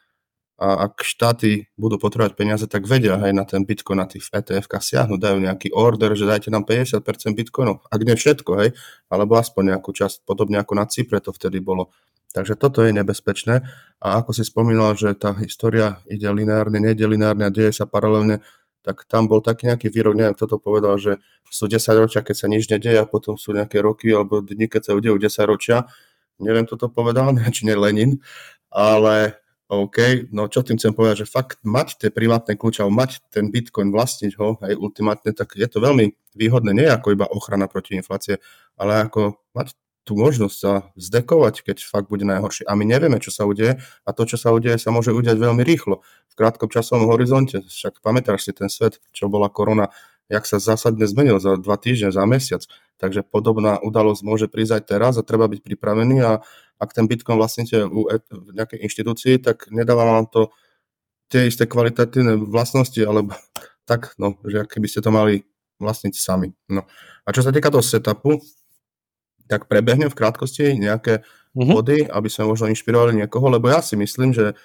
a 0.56 0.88
ak 0.88 1.04
štáty 1.04 1.68
budú 1.76 2.00
potrebovať 2.00 2.32
peniaze, 2.32 2.64
tak 2.64 2.88
vedia 2.88 3.20
aj 3.20 3.32
na 3.36 3.44
ten 3.44 3.68
Bitcoin 3.68 4.00
na 4.00 4.08
tých 4.08 4.32
ETF-kách 4.32 4.80
siahnuť, 4.80 5.20
dajú 5.20 5.38
nejaký 5.44 5.68
order, 5.76 6.16
že 6.16 6.24
dajte 6.24 6.48
nám 6.48 6.64
50% 6.64 7.04
Bitcoinov, 7.36 7.84
ak 7.92 8.00
nie 8.00 8.16
všetko, 8.16 8.50
hej, 8.64 8.72
alebo 9.12 9.36
aspoň 9.36 9.76
nejakú 9.76 9.92
časť, 9.92 10.24
podobne 10.24 10.56
ako 10.56 10.72
na 10.80 10.88
Cypre 10.88 11.20
to 11.20 11.36
vtedy 11.36 11.60
bolo. 11.60 11.92
Takže 12.32 12.56
toto 12.56 12.80
je 12.84 12.92
nebezpečné 12.92 13.68
a 14.00 14.06
ako 14.20 14.32
si 14.32 14.48
spomínal, 14.48 14.96
že 14.96 15.12
tá 15.12 15.36
história 15.40 16.00
ide 16.08 16.28
lineárne, 16.28 16.80
nejde 16.80 17.04
lineárne 17.04 17.48
a 17.48 17.52
deje 17.52 17.76
sa 17.76 17.84
paralelne, 17.84 18.40
tak 18.80 19.04
tam 19.08 19.28
bol 19.28 19.44
taký 19.44 19.68
nejaký 19.68 19.92
výrok, 19.92 20.16
neviem, 20.16 20.32
kto 20.32 20.56
to 20.56 20.56
povedal, 20.56 20.96
že 20.96 21.20
sú 21.52 21.68
10 21.68 21.80
ročia, 22.00 22.20
keď 22.24 22.36
sa 22.36 22.46
nič 22.48 22.64
nedeje 22.68 22.96
a 22.96 23.04
potom 23.04 23.36
sú 23.36 23.52
nejaké 23.52 23.84
roky 23.84 24.08
alebo 24.12 24.40
dni, 24.40 24.72
keď 24.72 24.82
sa 24.88 24.92
udejú 24.96 25.20
10 25.20 25.52
ročia. 25.52 25.84
Neviem, 26.40 26.64
kto 26.64 26.76
to 26.76 26.88
povedal, 26.88 27.28
neviem, 27.36 27.52
či 27.52 27.68
nie 27.68 27.76
Lenin, 27.76 28.20
ale 28.72 29.40
OK, 29.66 30.30
no 30.30 30.46
čo 30.46 30.62
tým 30.62 30.78
chcem 30.78 30.94
povedať, 30.94 31.26
že 31.26 31.32
fakt 31.32 31.58
mať 31.66 31.98
tie 31.98 32.10
privátne 32.14 32.54
kľúče, 32.54 32.86
mať 32.86 33.18
ten 33.34 33.50
Bitcoin, 33.50 33.90
vlastniť 33.90 34.32
ho, 34.38 34.62
aj 34.62 34.78
ultimátne, 34.78 35.34
tak 35.34 35.58
je 35.58 35.66
to 35.66 35.82
veľmi 35.82 36.14
výhodné, 36.38 36.70
nie 36.70 36.86
ako 36.86 37.18
iba 37.18 37.26
ochrana 37.26 37.66
proti 37.66 37.98
inflácie, 37.98 38.38
ale 38.78 39.10
ako 39.10 39.42
mať 39.58 39.74
tú 40.06 40.14
možnosť 40.14 40.54
sa 40.54 40.72
zdekovať, 40.94 41.66
keď 41.66 41.82
fakt 41.82 42.06
bude 42.06 42.22
najhoršie. 42.22 42.62
A 42.70 42.78
my 42.78 42.86
nevieme, 42.86 43.18
čo 43.18 43.34
sa 43.34 43.42
udeje 43.42 43.82
a 44.06 44.10
to, 44.14 44.22
čo 44.22 44.38
sa 44.38 44.54
udeje, 44.54 44.78
sa 44.78 44.94
môže 44.94 45.10
udiať 45.10 45.34
veľmi 45.34 45.66
rýchlo, 45.66 45.98
v 46.30 46.34
krátkom 46.38 46.70
časovom 46.70 47.10
horizonte. 47.10 47.66
Však 47.66 47.98
pamätáš 48.06 48.46
si 48.46 48.54
ten 48.54 48.70
svet, 48.70 49.02
čo 49.10 49.26
bola 49.26 49.50
korona, 49.50 49.90
jak 50.30 50.46
sa 50.46 50.62
zásadne 50.62 51.10
zmenil 51.10 51.42
za 51.42 51.58
dva 51.58 51.74
týždne, 51.74 52.14
za 52.14 52.22
mesiac. 52.22 52.62
Takže 53.02 53.26
podobná 53.26 53.82
udalosť 53.82 54.22
môže 54.22 54.46
prísť 54.46 54.78
aj 54.78 54.82
teraz 54.86 55.14
a 55.18 55.26
treba 55.26 55.50
byť 55.50 55.60
pripravený 55.66 56.16
a 56.22 56.32
ak 56.76 56.90
ten 56.92 57.08
Bitcoin 57.08 57.40
vlastníte 57.40 57.88
u 57.88 58.08
e, 58.08 58.20
v 58.20 58.50
nejakej 58.52 58.84
inštitúcii, 58.84 59.34
tak 59.40 59.68
nedáva 59.72 60.04
vám 60.04 60.26
to 60.28 60.52
tie 61.32 61.48
isté 61.48 61.66
kvalitatívne 61.66 62.38
vlastnosti, 62.38 62.98
alebo 63.00 63.34
tak, 63.90 64.14
no, 64.20 64.36
že 64.46 64.68
keby 64.68 64.86
ste 64.86 65.00
to 65.02 65.10
mali 65.10 65.42
vlastniť 65.80 66.14
sami. 66.16 66.52
No. 66.72 66.88
A 67.24 67.28
čo 67.32 67.44
sa 67.44 67.52
týka 67.52 67.68
toho 67.68 67.84
setupu, 67.84 68.40
tak 69.46 69.70
prebehnem 69.70 70.10
v 70.10 70.18
krátkosti 70.18 70.74
nejaké 70.74 71.22
uh-huh. 71.54 71.74
body, 71.78 72.08
aby 72.10 72.28
sme 72.32 72.50
možno 72.50 72.66
inšpirovali 72.72 73.14
niekoho, 73.14 73.46
lebo 73.46 73.70
ja 73.70 73.78
si 73.78 73.94
myslím, 73.94 74.34
že 74.34 74.58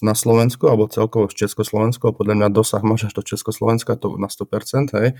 na 0.00 0.16
Slovensku, 0.16 0.64
alebo 0.66 0.88
celkovo 0.88 1.28
v 1.28 1.36
Československu, 1.36 2.16
podľa 2.16 2.34
mňa 2.40 2.48
dosah 2.54 2.80
máš 2.80 3.12
až 3.12 3.20
do 3.20 3.22
Československa, 3.24 4.00
to 4.00 4.16
na 4.16 4.32
100%, 4.32 4.96
hej, 4.96 5.12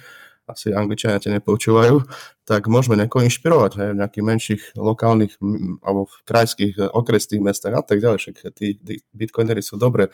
asi 0.45 0.73
Angličania 0.73 1.21
te 1.21 1.33
nepočúvajú, 1.33 2.05
tak 2.49 2.69
môžeme 2.69 2.97
niekoho 2.97 3.25
inšpirovať, 3.25 3.73
hej, 3.77 3.89
v 3.93 3.99
nejakých 4.01 4.25
menších 4.25 4.63
lokálnych 4.77 5.37
alebo 5.85 6.09
v 6.09 6.17
krajských 6.25 6.75
e, 6.81 6.83
okresných 6.89 7.45
mestách 7.45 7.77
a 7.77 7.85
tak 7.85 8.01
ďalej, 8.01 8.19
však 8.21 8.35
tí, 8.57 8.77
tí 8.81 8.95
bitcoinery 9.13 9.61
sú 9.61 9.77
dobre 9.77 10.09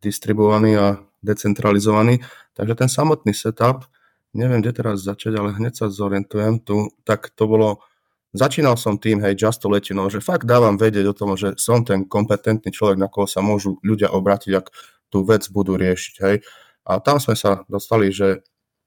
distribuovaní 0.00 0.76
a 0.76 1.00
decentralizovaní, 1.20 2.24
takže 2.56 2.74
ten 2.74 2.90
samotný 2.90 3.36
setup, 3.36 3.86
neviem, 4.32 4.64
kde 4.64 4.72
teraz 4.72 5.04
začať, 5.04 5.36
ale 5.36 5.54
hneď 5.56 5.84
sa 5.84 5.86
zorientujem 5.92 6.64
tu, 6.64 6.90
tak 7.04 7.28
to 7.36 7.44
bolo 7.44 7.84
Začínal 8.32 8.80
som 8.80 8.96
tým, 8.96 9.20
hej, 9.20 9.36
just 9.36 9.60
to 9.60 9.68
že 9.68 10.24
fakt 10.24 10.48
dávam 10.48 10.80
vedieť 10.80 11.04
o 11.04 11.14
tom, 11.16 11.36
že 11.36 11.52
som 11.60 11.84
ten 11.84 12.08
kompetentný 12.08 12.72
človek, 12.72 12.96
na 12.96 13.12
koho 13.12 13.28
sa 13.28 13.44
môžu 13.44 13.76
ľudia 13.84 14.08
obrátiť, 14.08 14.52
ak 14.56 14.66
tú 15.12 15.20
vec 15.28 15.44
budú 15.52 15.76
riešiť, 15.76 16.14
hej. 16.24 16.40
A 16.88 16.96
tam 17.04 17.20
sme 17.20 17.36
sa 17.36 17.68
dostali, 17.68 18.08
že 18.08 18.40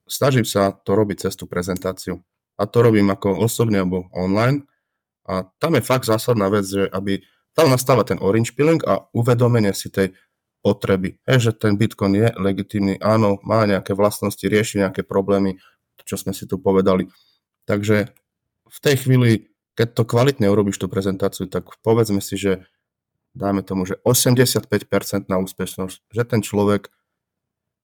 snažím 0.09 0.49
sa 0.49 0.73
to 0.73 0.97
robiť 0.97 1.29
cez 1.29 1.37
tú 1.37 1.45
prezentáciu. 1.45 2.25
A 2.57 2.65
to 2.65 2.81
robím 2.81 3.13
ako 3.13 3.37
osobne 3.37 3.85
alebo 3.85 4.09
online. 4.15 4.65
A 5.29 5.45
tam 5.61 5.77
je 5.77 5.85
fakt 5.85 6.09
zásadná 6.09 6.49
vec, 6.49 6.65
že 6.65 6.89
aby 6.89 7.21
tam 7.53 7.69
nastáva 7.69 8.01
ten 8.03 8.17
orange 8.19 8.51
peeling 8.57 8.81
a 8.83 9.05
uvedomenie 9.13 9.71
si 9.77 9.93
tej 9.93 10.17
potreby. 10.65 11.21
Hej, 11.29 11.37
že 11.49 11.51
ten 11.53 11.77
Bitcoin 11.77 12.17
je 12.17 12.33
legitímny, 12.41 12.97
áno, 12.97 13.37
má 13.45 13.69
nejaké 13.69 13.93
vlastnosti, 13.93 14.41
rieši 14.41 14.81
nejaké 14.81 15.05
problémy, 15.05 15.61
čo 16.01 16.17
sme 16.17 16.33
si 16.33 16.49
tu 16.49 16.57
povedali. 16.57 17.05
Takže 17.69 18.09
v 18.65 18.79
tej 18.81 18.95
chvíli, 19.05 19.53
keď 19.77 19.87
to 19.93 20.03
kvalitne 20.07 20.47
urobíš 20.49 20.81
tú 20.81 20.87
prezentáciu, 20.87 21.45
tak 21.45 21.69
povedzme 21.85 22.19
si, 22.19 22.39
že 22.39 22.65
dáme 23.35 23.61
tomu, 23.61 23.83
že 23.83 23.99
85% 24.07 25.27
na 25.27 25.37
úspešnosť, 25.43 25.97
že 26.09 26.23
ten 26.23 26.41
človek 26.41 26.89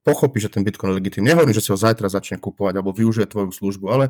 pochopí, 0.01 0.41
že 0.41 0.49
ten 0.49 0.65
Bitcoin 0.65 0.95
je 0.95 0.97
legitímny. 0.97 1.29
Nehovorím, 1.35 1.53
že 1.53 1.61
si 1.61 1.69
ho 1.69 1.77
zajtra 1.77 2.09
začne 2.09 2.41
kupovať 2.41 2.79
alebo 2.79 2.95
využije 2.95 3.29
tvoju 3.29 3.53
službu, 3.53 3.85
ale 3.91 4.05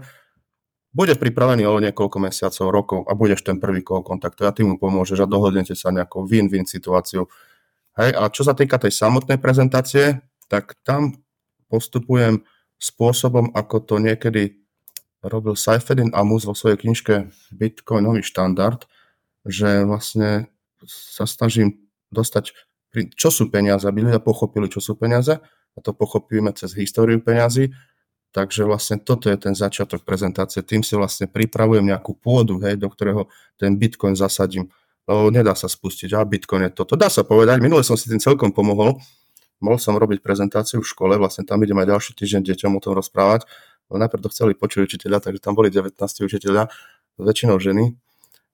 bude 0.92 1.16
pripravený 1.16 1.64
o 1.68 1.80
niekoľko 1.80 2.18
mesiacov, 2.20 2.68
rokov 2.72 3.00
a 3.08 3.16
budeš 3.16 3.44
ten 3.48 3.60
prvý 3.60 3.80
koho 3.84 4.04
kontaktuje 4.04 4.48
a 4.48 4.56
ty 4.56 4.68
mu 4.68 4.76
pomôžeš 4.76 5.24
a 5.24 5.28
dohodnete 5.28 5.76
sa 5.76 5.92
nejakou 5.92 6.28
win-win 6.28 6.68
situáciou. 6.68 7.32
Hej, 7.96 8.12
a 8.16 8.28
čo 8.32 8.48
sa 8.48 8.56
týka 8.56 8.80
tej 8.80 8.96
samotnej 8.96 9.40
prezentácie, 9.40 10.24
tak 10.48 10.80
tam 10.84 11.20
postupujem 11.68 12.44
spôsobom, 12.80 13.52
ako 13.56 13.84
to 13.84 13.96
niekedy 14.00 14.61
robil 15.22 15.54
Saifedin 15.54 16.10
Amus 16.18 16.50
vo 16.50 16.58
svojej 16.58 16.82
knižke 16.82 17.30
Bitcoinový 17.54 18.26
štandard, 18.26 18.86
že 19.46 19.86
vlastne 19.86 20.50
sa 20.86 21.30
snažím 21.30 21.78
dostať, 22.10 22.54
čo 23.16 23.30
sú 23.30 23.48
peniaze, 23.54 23.86
aby 23.86 24.06
ľudia 24.06 24.22
pochopili, 24.22 24.68
čo 24.68 24.82
sú 24.82 24.98
peniaze 24.98 25.38
a 25.76 25.80
to 25.80 25.96
pochopíme 25.96 26.52
cez 26.58 26.76
históriu 26.76 27.22
peniazy. 27.22 27.72
Takže 28.32 28.64
vlastne 28.64 28.96
toto 28.96 29.28
je 29.28 29.36
ten 29.36 29.52
začiatok 29.52 30.08
prezentácie. 30.08 30.64
Tým 30.64 30.88
si 30.88 30.96
vlastne 30.96 31.28
pripravujem 31.28 31.84
nejakú 31.84 32.16
pôdu, 32.16 32.64
hej, 32.64 32.80
do 32.80 32.88
ktorého 32.88 33.28
ten 33.60 33.76
Bitcoin 33.76 34.16
zasadím. 34.16 34.72
Lebo 35.04 35.28
nedá 35.28 35.52
sa 35.52 35.68
spustiť, 35.68 36.16
a 36.16 36.24
Bitcoin 36.24 36.64
je 36.64 36.72
toto. 36.72 36.96
Dá 36.96 37.12
sa 37.12 37.28
povedať, 37.28 37.60
minule 37.60 37.84
som 37.84 38.00
si 38.00 38.08
tým 38.08 38.24
celkom 38.24 38.56
pomohol. 38.56 39.04
Mohol 39.60 39.80
som 39.84 40.00
robiť 40.00 40.24
prezentáciu 40.24 40.80
v 40.80 40.88
škole, 40.88 41.20
vlastne 41.20 41.44
tam 41.44 41.60
idem 41.60 41.76
aj 41.84 41.92
ďalší 41.92 42.12
týždeň 42.18 42.42
deťom 42.56 42.72
o 42.72 42.82
tom 42.82 42.96
rozprávať 42.96 43.46
najprv 43.98 44.22
to 44.24 44.30
chceli 44.32 44.54
počuť 44.56 44.88
učiteľia, 44.88 45.20
takže 45.20 45.40
tam 45.44 45.58
boli 45.58 45.74
19 45.74 45.98
učiteľia, 46.00 46.70
väčšinou 47.20 47.58
ženy. 47.58 47.96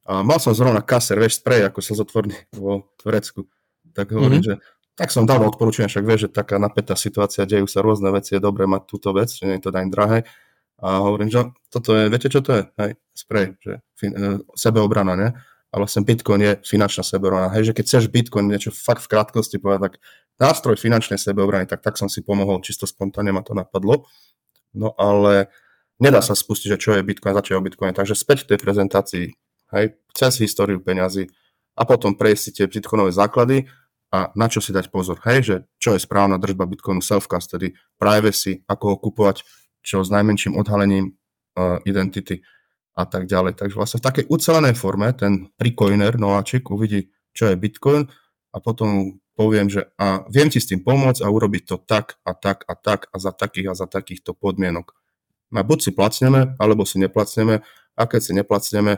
A 0.07 0.23
mal 0.23 0.39
som 0.39 0.55
zrovna 0.55 0.79
kaser, 0.79 1.19
vieš, 1.19 1.43
sprej 1.43 1.67
ako 1.67 1.83
slzotvorný 1.83 2.47
vo 2.55 2.87
Turecku. 2.95 3.43
Tak 3.91 4.15
hovorím, 4.15 4.39
mm-hmm. 4.39 4.63
že 4.63 4.95
tak 4.97 5.13
som 5.13 5.29
dal 5.29 5.45
odporúčanie, 5.45 5.91
však 5.91 6.05
vieš, 6.07 6.19
že 6.25 6.29
taká 6.33 6.57
napätá 6.57 6.97
situácia, 6.97 7.45
dejú 7.45 7.69
sa 7.69 7.85
rôzne 7.85 8.09
veci, 8.09 8.33
je 8.33 8.41
dobré 8.41 8.65
mať 8.65 8.89
túto 8.89 9.13
vec, 9.13 9.29
že 9.29 9.45
nie 9.45 9.61
je 9.61 9.69
to 9.69 9.71
daň 9.75 9.93
drahé. 9.93 10.19
A 10.81 11.01
hovorím, 11.05 11.29
že 11.29 11.53
toto 11.69 11.93
je, 11.93 12.09
viete 12.09 12.29
čo 12.33 12.41
to 12.41 12.53
je? 12.57 12.63
Hej, 12.81 12.91
sprej, 13.13 13.45
že 13.61 13.81
fin, 13.93 14.13
e, 14.13 14.41
sebeobrana, 14.57 15.13
ne? 15.13 15.29
A 15.69 15.75
vlastne 15.77 16.01
Bitcoin 16.01 16.41
je 16.41 16.53
finančná 16.65 17.05
sebeobrana. 17.05 17.53
Hej, 17.53 17.69
že 17.69 17.73
keď 17.77 17.85
chceš 17.85 18.05
Bitcoin 18.09 18.49
niečo 18.49 18.73
fakt 18.73 19.05
v 19.05 19.09
krátkosti 19.13 19.61
povedať, 19.61 19.81
tak 19.89 19.93
nástroj 20.41 20.77
finančnej 20.77 21.21
sebeobrany, 21.21 21.69
tak 21.69 21.85
tak 21.85 21.97
som 21.97 22.09
si 22.09 22.25
pomohol, 22.25 22.61
čisto 22.65 22.89
spontánne 22.89 23.33
ma 23.33 23.45
to 23.45 23.53
napadlo. 23.53 24.05
No 24.77 24.93
ale 24.93 25.49
nedá 25.97 26.21
sa 26.21 26.37
spustiť, 26.37 26.77
že 26.77 26.81
čo 26.81 26.91
je 26.93 27.01
Bitcoin, 27.01 27.33
začať 27.33 27.57
o 27.57 27.65
Bitcoine. 27.65 27.97
Takže 27.97 28.13
späť 28.13 28.45
k 28.45 28.55
tej 28.55 28.59
prezentácii, 28.61 29.25
hej, 29.73 29.85
cez 30.13 30.33
históriu 30.39 30.77
peňazí 30.77 31.27
a 31.77 31.81
potom 31.83 32.13
prejsť 32.13 32.41
si 32.41 32.51
tie 32.53 32.65
Bitcoinové 32.69 33.09
základy 33.09 33.65
a 34.13 34.31
na 34.39 34.47
čo 34.47 34.63
si 34.63 34.71
dať 34.71 34.87
pozor, 34.87 35.19
hej, 35.27 35.39
že 35.43 35.55
čo 35.81 35.97
je 35.97 35.99
správna 35.99 36.39
držba 36.39 36.69
Bitcoinu, 36.69 37.03
self-custody, 37.03 37.75
privacy, 37.99 38.63
ako 38.69 38.95
ho 38.95 38.97
kupovať, 39.01 39.43
čo 39.83 39.99
s 39.99 40.09
najmenším 40.13 40.55
odhalením 40.55 41.11
uh, 41.57 41.81
identity 41.83 42.39
a 42.95 43.03
tak 43.03 43.27
ďalej. 43.27 43.59
Takže 43.59 43.75
vlastne 43.75 43.99
v 43.99 44.07
takej 44.07 44.25
ucelenej 44.31 44.73
forme 44.79 45.11
ten 45.13 45.51
precoiner, 45.59 46.15
nováčik, 46.15 46.71
uvidí, 46.71 47.11
čo 47.35 47.51
je 47.51 47.59
Bitcoin 47.59 48.07
a 48.55 48.57
potom 48.57 49.19
poviem, 49.37 49.69
že 49.69 49.85
a 50.01 50.25
viem 50.33 50.49
ti 50.49 50.57
s 50.57 50.65
tým 50.65 50.81
pomôcť 50.81 51.21
a 51.21 51.29
urobiť 51.29 51.63
to 51.69 51.77
tak 51.77 52.17
a 52.25 52.33
tak 52.33 52.65
a 52.65 52.73
tak 52.73 53.05
a 53.13 53.21
za 53.21 53.29
takých 53.29 53.71
a 53.71 53.73
za 53.77 53.85
takýchto 53.85 54.33
podmienok. 54.33 54.97
A 55.53 55.61
buď 55.61 55.79
si 55.79 55.91
placneme, 55.93 56.57
alebo 56.57 56.83
si 56.83 56.97
neplacneme 56.97 57.61
a 57.93 58.01
keď 58.09 58.21
si 58.25 58.31
neplacneme, 58.33 58.97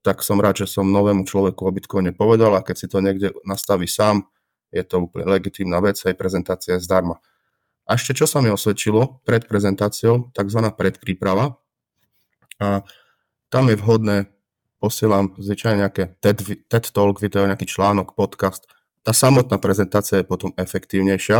tak 0.00 0.24
som 0.24 0.40
rád, 0.40 0.64
že 0.64 0.70
som 0.70 0.88
novému 0.88 1.28
človeku 1.28 1.60
o 1.66 1.74
Bitcoine 1.74 2.14
povedal 2.14 2.54
a 2.56 2.64
keď 2.64 2.76
si 2.78 2.86
to 2.88 3.04
niekde 3.04 3.34
nastaví 3.44 3.84
sám, 3.84 4.24
je 4.70 4.80
to 4.86 5.02
úplne 5.04 5.28
legitímna 5.28 5.82
vec, 5.82 5.98
aj 6.00 6.14
prezentácia 6.14 6.78
je 6.78 6.86
zdarma. 6.86 7.20
A 7.84 7.98
ešte 7.98 8.14
čo 8.14 8.24
sa 8.24 8.38
mi 8.38 8.48
osvedčilo 8.48 9.20
pred 9.26 9.44
prezentáciou, 9.50 10.30
tzv. 10.30 10.60
predpríprava. 10.72 11.58
A 12.62 12.86
tam 13.50 13.66
je 13.66 13.76
vhodné, 13.76 14.16
posielam 14.78 15.34
zvyčajne 15.36 15.84
nejaké 15.84 16.16
TED, 16.22 16.70
TED 16.70 16.94
Talk 16.94 17.18
video, 17.18 17.44
nejaký 17.44 17.66
článok, 17.66 18.14
podcast, 18.14 18.70
tá 19.02 19.12
samotná 19.16 19.56
prezentácia 19.56 20.20
je 20.20 20.28
potom 20.28 20.52
efektívnejšia 20.56 21.38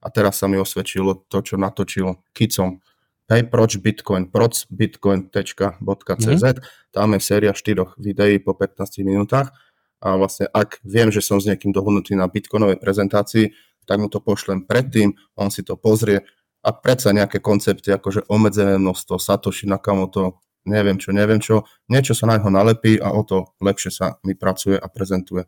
a 0.00 0.06
teraz 0.12 0.40
sa 0.40 0.46
mi 0.48 0.56
osvedčilo 0.56 1.26
to, 1.28 1.44
čo 1.44 1.60
natočil 1.60 2.20
Kicom. 2.32 2.80
Hej, 3.26 3.50
proč 3.50 3.82
Bitcoin, 3.82 4.30
proč 4.30 4.70
bitcoin.cz, 4.70 5.34
mm-hmm. 5.34 6.94
tam 6.94 7.08
je 7.10 7.20
séria 7.20 7.50
štyroch 7.50 7.98
videí 7.98 8.38
po 8.38 8.54
15 8.54 9.02
minútach 9.02 9.50
a 9.98 10.14
vlastne 10.14 10.46
ak 10.54 10.78
viem, 10.86 11.10
že 11.10 11.24
som 11.24 11.42
s 11.42 11.50
niekým 11.50 11.74
dohodnutý 11.74 12.14
na 12.14 12.30
bitcoinovej 12.30 12.78
prezentácii, 12.78 13.50
tak 13.82 13.98
mu 13.98 14.06
to 14.06 14.22
pošlem 14.22 14.62
predtým, 14.62 15.18
on 15.34 15.50
si 15.50 15.66
to 15.66 15.74
pozrie 15.74 16.22
a 16.62 16.70
predsa 16.70 17.10
nejaké 17.10 17.42
koncepty, 17.42 17.90
akože 17.90 18.30
obmedzené 18.30 18.78
množstvo, 18.78 19.18
Satoshi 19.18 19.66
Nakamoto, 19.66 20.42
neviem 20.66 20.98
čo, 20.98 21.10
neviem 21.10 21.42
čo, 21.42 21.66
niečo 21.90 22.14
sa 22.14 22.30
na 22.30 22.38
neho 22.38 22.50
nalepí 22.50 22.98
a 22.98 23.14
o 23.14 23.22
to 23.22 23.54
lepšie 23.62 23.90
sa 23.90 24.06
mi 24.26 24.34
pracuje 24.34 24.78
a 24.78 24.86
prezentuje. 24.90 25.46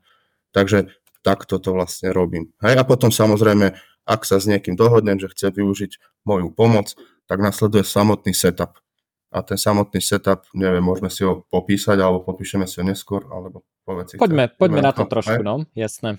Takže 0.50 0.90
takto 1.28 1.60
to 1.60 1.76
vlastne 1.76 2.08
robím. 2.08 2.48
Hej, 2.64 2.80
a 2.80 2.82
potom 2.88 3.12
samozrejme, 3.12 3.76
ak 4.08 4.20
sa 4.24 4.40
s 4.40 4.48
niekým 4.48 4.72
dohodnem, 4.72 5.20
že 5.20 5.28
chce 5.28 5.52
využiť 5.52 6.24
moju 6.24 6.48
pomoc, 6.56 6.96
tak 7.28 7.44
nasleduje 7.44 7.84
samotný 7.84 8.32
setup. 8.32 8.80
A 9.28 9.44
ten 9.44 9.60
samotný 9.60 10.00
setup, 10.00 10.48
neviem, 10.56 10.80
môžeme 10.80 11.12
si 11.12 11.20
ho 11.20 11.44
popísať, 11.52 12.00
alebo 12.00 12.24
popíšeme 12.24 12.64
si 12.64 12.80
ho 12.80 12.84
neskôr, 12.88 13.28
alebo 13.28 13.60
povedz 13.84 14.16
Poďme, 14.16 14.48
poďme 14.48 14.80
na 14.80 14.96
to 14.96 15.04
trošku, 15.04 15.44
hej. 15.44 15.44
no, 15.44 15.68
jasné. 15.76 16.16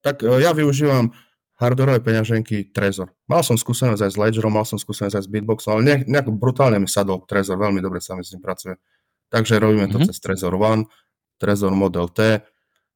Tak 0.00 0.24
e, 0.24 0.40
ja 0.40 0.56
využívam 0.56 1.12
hardwareové 1.60 2.00
peňaženky 2.00 2.72
Trezor. 2.72 3.12
Mal 3.28 3.44
som 3.44 3.60
skúsenosť 3.60 4.00
aj 4.00 4.10
s 4.12 4.16
Ledgerom, 4.16 4.56
mal 4.56 4.64
som 4.64 4.80
skúsenosť 4.80 5.20
aj 5.20 5.24
s 5.24 5.28
Bitboxom, 5.28 5.76
ale 5.76 5.82
nejak, 5.84 6.02
nejak 6.08 6.26
brutálne 6.32 6.80
mi 6.80 6.88
sadol 6.88 7.20
Trezor, 7.28 7.60
veľmi 7.60 7.84
dobre 7.84 8.00
sa 8.00 8.16
mi 8.16 8.24
s 8.24 8.32
ním 8.32 8.40
pracuje. 8.40 8.80
Takže 9.28 9.60
robíme 9.60 9.84
mm-hmm. 9.84 9.92
to 9.92 9.98
mhm. 10.00 10.08
cez 10.08 10.16
Trezor 10.24 10.56
One, 10.56 10.88
Trezor 11.36 11.76
Model 11.76 12.08
T, 12.08 12.40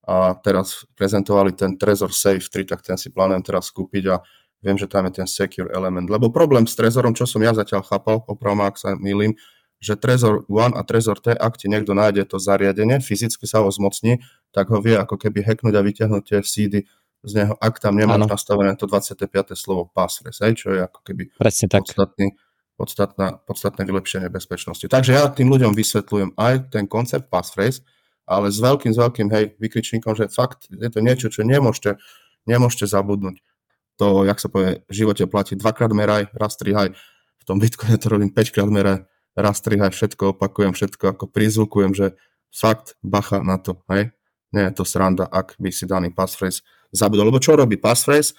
a 0.04 0.36
teraz 0.36 0.84
prezentovali 0.92 1.56
ten 1.56 1.80
Trezor 1.80 2.12
Safe 2.12 2.44
3, 2.44 2.76
tak 2.76 2.80
ten 2.84 2.96
si 3.00 3.08
plánujem 3.08 3.40
teraz 3.40 3.72
kúpiť 3.72 4.04
a 4.12 4.20
viem, 4.60 4.76
že 4.76 4.88
tam 4.88 5.08
je 5.08 5.24
ten 5.24 5.28
secure 5.28 5.68
element. 5.72 6.08
Lebo 6.08 6.28
problém 6.28 6.68
s 6.68 6.76
Trezorom, 6.76 7.16
čo 7.16 7.24
som 7.24 7.40
ja 7.40 7.56
zatiaľ 7.56 7.84
chápal, 7.84 8.20
opravom 8.24 8.64
ak 8.64 8.76
sa 8.76 8.96
milím, 8.96 9.36
že 9.80 10.00
Trezor 10.00 10.48
One 10.48 10.72
a 10.72 10.80
Trezor 10.84 11.20
T, 11.20 11.36
ak 11.36 11.60
ti 11.60 11.68
niekto 11.68 11.92
nájde 11.92 12.24
to 12.24 12.40
zariadenie, 12.40 13.04
fyzicky 13.04 13.44
sa 13.44 13.60
ho 13.60 13.68
zmocní, 13.68 14.24
tak 14.52 14.72
ho 14.72 14.80
vie 14.80 14.96
ako 14.96 15.20
keby 15.20 15.44
hacknúť 15.44 15.74
a 15.76 15.84
vyťahnuť 15.84 16.22
tie 16.24 16.40
seedy 16.40 16.80
z 17.24 17.32
neho, 17.32 17.56
ak 17.56 17.80
tam 17.80 17.96
nemáš 17.96 18.28
nastavené 18.28 18.76
to 18.76 18.84
25. 18.84 19.28
slovo 19.56 19.88
passphrase, 19.88 20.56
čo 20.56 20.72
je 20.72 20.80
ako 20.84 21.00
keby 21.04 21.32
Presne 21.36 21.66
tak. 21.72 21.88
podstatný, 21.88 22.36
podstatná, 22.76 23.26
podstatné 23.44 23.82
vylepšenie 23.88 24.28
bezpečnosti. 24.28 24.84
Takže 24.84 25.16
ja 25.16 25.28
tým 25.32 25.48
ľuďom 25.48 25.72
vysvetľujem 25.72 26.36
aj 26.36 26.54
ten 26.72 26.84
koncept 26.84 27.32
passphrase, 27.32 27.80
ale 28.24 28.48
s 28.48 28.58
veľkým, 28.60 28.92
s 28.92 28.98
veľkým, 28.98 29.28
hej, 29.32 29.44
vykričníkom, 29.60 30.16
že 30.16 30.32
fakt 30.32 30.68
je 30.68 30.88
to 30.88 31.00
niečo, 31.04 31.28
čo 31.28 31.44
nemôžete, 31.44 32.00
nemôžete 32.48 32.88
zabudnúť. 32.88 33.40
To, 34.00 34.26
jak 34.26 34.42
sa 34.42 34.50
povie, 34.50 34.82
v 34.90 34.92
živote 34.92 35.24
platí 35.30 35.54
dvakrát 35.54 35.92
meraj, 35.94 36.32
raz 36.34 36.58
strihaj, 36.58 36.96
v 37.38 37.44
tom 37.44 37.60
Bitcoine 37.60 38.00
to 38.00 38.08
robím 38.08 38.32
5 38.32 38.54
krát 38.54 38.70
meraj, 38.72 39.04
raz 39.36 39.60
strihaj, 39.60 39.92
všetko 39.92 40.34
opakujem, 40.34 40.72
všetko 40.72 41.14
ako 41.14 41.24
prizvukujem, 41.30 41.92
že 41.92 42.06
fakt 42.50 42.96
bacha 43.04 43.44
na 43.44 43.60
to, 43.60 43.78
hej. 43.92 44.10
Nie 44.54 44.70
je 44.70 44.78
to 44.78 44.84
sranda, 44.86 45.26
ak 45.26 45.58
by 45.58 45.74
si 45.74 45.82
daný 45.82 46.14
passphrase 46.14 46.62
zabudol. 46.94 47.34
Lebo 47.34 47.42
čo 47.42 47.58
robí 47.58 47.74
passphrase? 47.74 48.38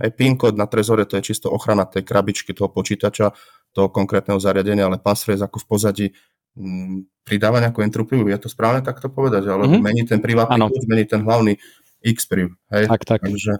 Hej, 0.00 0.16
PIN 0.16 0.40
kód 0.40 0.56
na 0.56 0.64
trezore 0.64 1.04
to 1.04 1.20
je 1.20 1.28
čisto 1.28 1.52
ochrana 1.52 1.84
tej 1.84 2.00
krabičky, 2.08 2.56
toho 2.56 2.72
počítača, 2.72 3.36
toho 3.76 3.92
konkrétneho 3.92 4.40
zariadenia, 4.40 4.88
ale 4.88 4.96
passphrase 4.96 5.44
ako 5.44 5.60
v 5.60 5.66
pozadí 5.68 6.06
pridáva 7.24 7.62
nejakú 7.62 7.80
entropiu, 7.86 8.26
je 8.26 8.38
to 8.40 8.48
správne 8.50 8.82
takto 8.82 9.06
povedať, 9.06 9.46
ale 9.46 9.66
mm-hmm. 9.66 9.82
mení 9.82 10.02
ten 10.06 10.18
privátny 10.18 10.58
kód, 10.66 10.84
mení 10.90 11.04
ten 11.06 11.22
hlavný 11.22 11.56
X-priv. 12.02 12.56
Hej? 12.72 12.90
Tak, 12.90 13.02
tak. 13.06 13.20
Takže, 13.22 13.52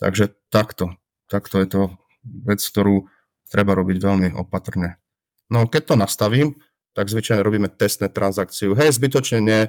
takže 0.00 0.24
takto. 0.48 0.94
Takto 1.28 1.60
je 1.60 1.68
to 1.68 1.82
vec, 2.24 2.60
ktorú 2.60 3.08
treba 3.48 3.76
robiť 3.76 3.96
veľmi 4.00 4.28
opatrne. 4.38 4.96
No 5.52 5.68
keď 5.68 5.82
to 5.92 5.94
nastavím, 6.00 6.48
tak 6.94 7.10
zvyčajne 7.10 7.42
robíme 7.42 7.68
testné 7.68 8.08
transakciu. 8.08 8.72
Hej, 8.78 8.96
zbytočne 8.96 9.42
ne, 9.42 9.60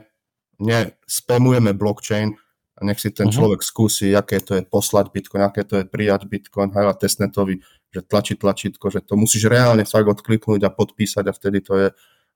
nespamujeme 0.62 1.74
blockchain, 1.74 2.38
a 2.76 2.84
nech 2.84 3.00
si 3.00 3.10
ten 3.16 3.32
uh-huh. 3.32 3.36
človek 3.40 3.64
skúsi, 3.64 4.12
aké 4.12 4.44
to 4.44 4.60
je 4.60 4.64
poslať 4.68 5.16
Bitcoin, 5.16 5.48
aké 5.48 5.64
to 5.64 5.80
je 5.80 5.86
prijať 5.88 6.28
Bitcoin, 6.28 6.76
hej, 6.76 6.92
a 6.92 6.94
testnetovi, 6.94 7.64
že 7.88 8.04
tlačí 8.04 8.36
tlačítko, 8.36 8.92
že 8.92 9.00
to 9.00 9.16
musíš 9.16 9.48
reálne 9.48 9.88
fakt 9.88 10.12
odkliknúť 10.12 10.68
a 10.68 10.76
podpísať 10.76 11.24
a 11.24 11.36
vtedy 11.36 11.64
to 11.64 11.74
je 11.80 11.88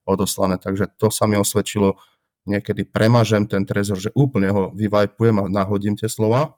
odoslané. 0.06 0.56
Takže 0.56 0.92
to 0.96 1.08
sa 1.12 1.26
mi 1.26 1.36
osvedčilo, 1.36 1.96
niekedy 2.48 2.88
premažem 2.88 3.44
ten 3.44 3.62
trezor, 3.68 4.00
že 4.00 4.10
úplne 4.16 4.48
ho 4.50 4.62
vyvajpujem 4.72 5.36
a 5.40 5.44
nahodím 5.46 5.94
tie 5.96 6.08
slova, 6.08 6.56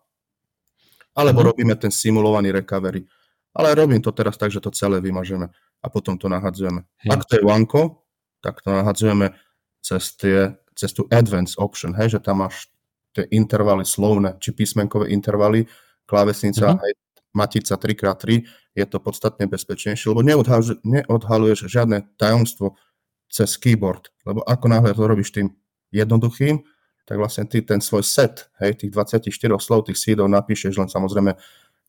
alebo 1.12 1.44
uh-huh. 1.44 1.50
robíme 1.52 1.74
ten 1.76 1.92
simulovaný 1.92 2.54
recovery. 2.54 3.04
Ale 3.52 3.76
robím 3.76 4.00
to 4.00 4.16
teraz 4.16 4.40
tak, 4.40 4.48
že 4.48 4.64
to 4.64 4.72
celé 4.72 4.96
vymažeme 5.04 5.52
a 5.82 5.86
potom 5.92 6.16
to 6.16 6.30
nahadzujeme. 6.30 6.88
Ja. 7.04 7.20
Ak 7.20 7.28
to 7.28 7.36
je 7.36 7.44
Wanko, 7.44 8.00
tak 8.40 8.64
to 8.64 8.72
nahadzujeme 8.72 9.36
cez, 9.84 10.16
tie, 10.16 10.56
cez 10.72 10.96
tú 10.96 11.04
advanced 11.12 11.60
option, 11.60 11.92
hej, 11.92 12.16
že 12.16 12.20
tam 12.22 12.46
máš 12.46 12.72
tie 13.12 13.28
intervaly 13.28 13.84
slovné, 13.84 14.40
či 14.40 14.56
písmenkové 14.56 15.12
intervaly, 15.12 15.68
klávesnica, 16.08 16.80
aj 16.80 16.92
matica 17.36 17.76
3x3, 17.76 18.24
je 18.72 18.84
to 18.88 18.98
podstatne 19.00 19.44
bezpečnejšie, 19.48 20.12
lebo 20.12 20.24
neodhaluješ 20.84 21.68
žiadne 21.68 22.08
tajomstvo 22.16 22.76
cez 23.32 23.56
keyboard, 23.56 24.12
lebo 24.28 24.44
ako 24.44 24.68
náhle 24.68 24.92
to 24.92 25.08
robíš 25.08 25.32
tým 25.32 25.48
jednoduchým, 25.88 26.60
tak 27.08 27.16
vlastne 27.16 27.48
ty 27.48 27.64
ten 27.64 27.80
svoj 27.80 28.04
set, 28.04 28.52
hej, 28.60 28.76
tých 28.76 28.92
24 28.92 29.32
slov, 29.56 29.88
tých 29.88 29.98
sídov 29.98 30.28
napíšeš 30.28 30.76
len 30.76 30.86
samozrejme 30.92 31.32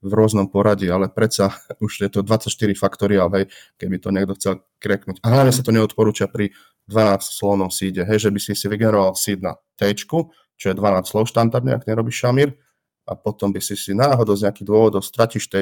v 0.03 0.11
rôznom 0.11 0.47
poradí, 0.51 0.87
ale 0.87 1.11
predsa 1.11 1.51
už 1.85 2.07
je 2.07 2.09
to 2.09 2.23
24 2.23 2.47
faktoriál, 2.79 3.27
hej, 3.35 3.51
keby 3.75 3.99
to 3.99 4.09
niekto 4.09 4.33
chcel 4.39 4.53
kreknúť. 4.79 5.19
A 5.19 5.27
hlavne 5.35 5.51
sa 5.51 5.61
to 5.61 5.75
neodporúča 5.75 6.31
pri 6.31 6.55
12 6.87 7.23
slovnom 7.23 7.69
síde, 7.71 8.07
hej, 8.07 8.27
že 8.27 8.29
by 8.31 8.39
si 8.39 8.55
si 8.55 8.65
vygeneroval 8.71 9.15
síd 9.15 9.43
na 9.43 9.59
T, 9.75 9.83
čo 9.93 10.65
je 10.71 10.75
12 10.75 11.11
slov 11.11 11.27
štandardne, 11.27 11.75
ak 11.75 11.87
nerobíš 11.87 12.23
šamír, 12.23 12.55
a 13.03 13.19
potom 13.19 13.51
by 13.51 13.59
si 13.59 13.75
si 13.75 13.91
náhodou 13.91 14.31
z 14.35 14.47
nejakých 14.47 14.67
dôvodov 14.67 15.03
stratíš 15.03 15.51
T, 15.51 15.59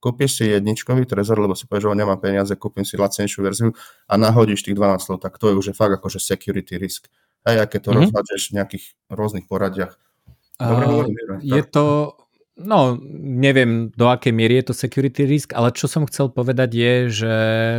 kúpiš 0.00 0.40
si 0.40 0.44
jedničkový 0.48 1.04
trezor, 1.04 1.38
lebo 1.38 1.52
si 1.52 1.68
povieš, 1.68 1.92
že 1.92 2.00
nemám 2.00 2.18
peniaze, 2.18 2.56
kúpim 2.56 2.88
si 2.88 2.96
lacnejšiu 2.96 3.40
verziu 3.44 3.70
a 4.08 4.16
nahodíš 4.16 4.64
tých 4.64 4.74
12 4.74 5.04
slov, 5.04 5.18
tak 5.20 5.36
to 5.36 5.52
je 5.52 5.54
už 5.54 5.66
je 5.70 5.74
fakt 5.76 5.92
akože 5.92 6.18
security 6.18 6.80
risk. 6.80 7.12
Hej, 7.44 7.68
aké 7.68 7.78
to 7.80 7.92
mm-hmm. 7.92 8.08
rozhádžeš 8.08 8.42
v 8.50 8.56
nejakých 8.56 8.84
rôznych 9.12 9.46
poradiach. 9.48 9.96
Dobre, 10.60 10.84
uh, 10.88 11.04
je 11.40 11.62
to, 11.64 12.16
No, 12.60 13.00
neviem 13.24 13.88
do 13.96 14.12
akej 14.12 14.36
miery 14.36 14.60
je 14.60 14.68
to 14.68 14.74
security 14.76 15.24
risk, 15.24 15.56
ale 15.56 15.72
čo 15.72 15.88
som 15.88 16.04
chcel 16.04 16.28
povedať 16.28 16.70
je, 16.76 16.94
že 17.08 17.34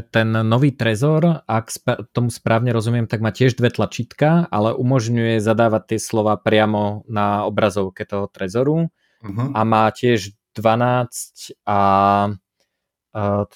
ten 0.10 0.34
nový 0.34 0.74
trezor, 0.74 1.46
ak 1.46 1.66
sp- 1.70 2.02
tomu 2.10 2.34
správne 2.34 2.74
rozumiem, 2.74 3.06
tak 3.06 3.22
má 3.22 3.30
tiež 3.30 3.54
dve 3.54 3.70
tlačítka, 3.70 4.50
ale 4.50 4.74
umožňuje 4.74 5.38
zadávať 5.38 5.96
tie 5.96 6.00
slova 6.02 6.34
priamo 6.34 7.06
na 7.06 7.46
obrazovke 7.46 8.10
toho 8.10 8.26
trezoru 8.26 8.90
uh-huh. 9.22 9.54
a 9.54 9.62
má 9.62 9.86
tiež 9.94 10.34
12 10.56 11.56
a, 11.66 11.72
a 11.72 11.80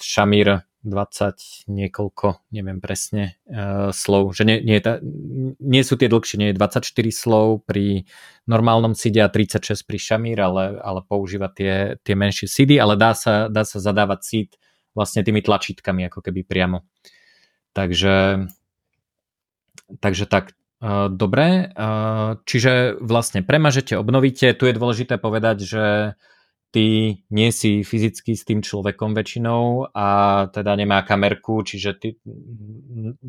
šamír 0.00 0.66
20 0.86 1.66
niekoľko, 1.66 2.46
neviem 2.54 2.78
presne, 2.78 3.42
uh, 3.50 3.90
slov. 3.90 4.38
Že 4.38 4.42
nie, 4.46 4.56
nie, 4.62 4.78
ta, 4.78 5.02
nie 5.58 5.82
sú 5.82 5.98
tie 5.98 6.06
dlhšie, 6.06 6.38
nie 6.38 6.48
je 6.54 6.56
24 6.56 6.86
slov 7.10 7.66
pri 7.66 8.06
normálnom 8.46 8.94
CD 8.94 9.18
a 9.20 9.28
36 9.28 9.82
pri 9.82 9.98
Shamir, 9.98 10.38
ale, 10.38 10.78
ale 10.78 11.02
používa 11.02 11.50
tie, 11.50 11.98
tie 12.06 12.14
menšie 12.14 12.46
CD, 12.46 12.78
ale 12.78 12.94
dá 12.94 13.18
sa, 13.18 13.50
dá 13.50 13.66
sa 13.66 13.82
zadávať 13.82 14.20
seed 14.22 14.50
vlastne 14.94 15.26
tými 15.26 15.42
tlačítkami 15.42 16.06
ako 16.08 16.22
keby 16.22 16.46
priamo. 16.46 16.86
Takže, 17.74 18.46
takže 19.98 20.24
tak, 20.30 20.54
uh, 20.80 21.10
dobre. 21.10 21.74
Uh, 21.74 22.38
čiže 22.46 22.96
vlastne 23.02 23.42
premažete, 23.42 23.98
obnovíte. 23.98 24.54
Tu 24.54 24.70
je 24.70 24.78
dôležité 24.78 25.18
povedať, 25.18 25.66
že 25.66 25.84
ty 26.70 27.18
nie 27.30 27.50
si 27.52 27.86
fyzicky 27.86 28.36
s 28.36 28.44
tým 28.44 28.60
človekom 28.60 29.16
väčšinou 29.16 29.92
a 29.94 30.06
teda 30.52 30.76
nemá 30.76 31.02
kamerku, 31.06 31.64
čiže 31.64 31.90
ty 31.96 32.08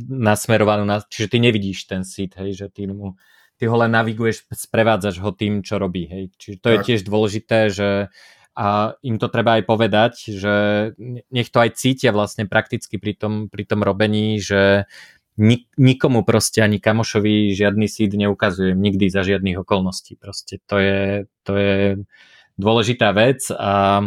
nasmerovanú, 0.10 0.84
na, 0.84 1.00
čiže 1.06 1.32
ty 1.32 1.38
nevidíš 1.40 1.88
ten 1.88 2.04
sit, 2.04 2.36
hej, 2.36 2.54
že 2.54 2.68
ty 2.70 2.90
mu 2.90 3.16
ty 3.58 3.66
ho 3.66 3.76
len 3.78 3.90
naviguješ, 3.90 4.46
sprevádzaš 4.54 5.18
ho 5.18 5.34
tým, 5.34 5.66
čo 5.66 5.82
robí, 5.82 6.06
hej. 6.06 6.30
Čiže 6.38 6.58
to 6.62 6.68
tak. 6.70 6.74
je 6.74 6.78
tiež 6.94 7.02
dôležité, 7.10 7.60
že 7.74 7.90
a 8.58 8.98
im 9.06 9.22
to 9.22 9.30
treba 9.30 9.62
aj 9.62 9.64
povedať, 9.70 10.14
že 10.34 10.56
nech 11.30 11.50
to 11.54 11.62
aj 11.62 11.78
cítia 11.78 12.10
vlastne 12.10 12.50
prakticky 12.50 12.98
pri 12.98 13.14
tom, 13.14 13.34
pri 13.54 13.70
tom 13.70 13.86
robení, 13.86 14.42
že 14.42 14.90
nik, 15.38 15.70
nikomu 15.78 16.26
proste 16.26 16.66
ani 16.66 16.82
kamošovi 16.82 17.54
žiadny 17.54 17.86
síd 17.86 18.18
neukazujem 18.18 18.78
nikdy 18.82 19.14
za 19.14 19.22
žiadnych 19.22 19.62
okolností. 19.62 20.18
Proste 20.18 20.58
to 20.66 20.82
je, 20.82 21.30
to 21.46 21.54
je 21.54 21.82
dôležitá 22.58 23.14
vec 23.14 23.48
a 23.54 24.04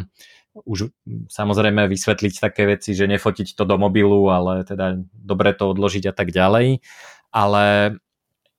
už 0.66 0.90
samozrejme 1.30 1.86
vysvetliť 1.86 2.34
také 2.42 2.66
veci, 2.66 2.92
že 2.92 3.06
nefotiť 3.06 3.54
to 3.54 3.62
do 3.62 3.78
mobilu, 3.78 4.28
ale 4.28 4.66
teda 4.66 4.98
dobre 5.14 5.54
to 5.54 5.70
odložiť 5.70 6.10
a 6.10 6.14
tak 6.14 6.34
ďalej. 6.34 6.82
Ale 7.30 7.96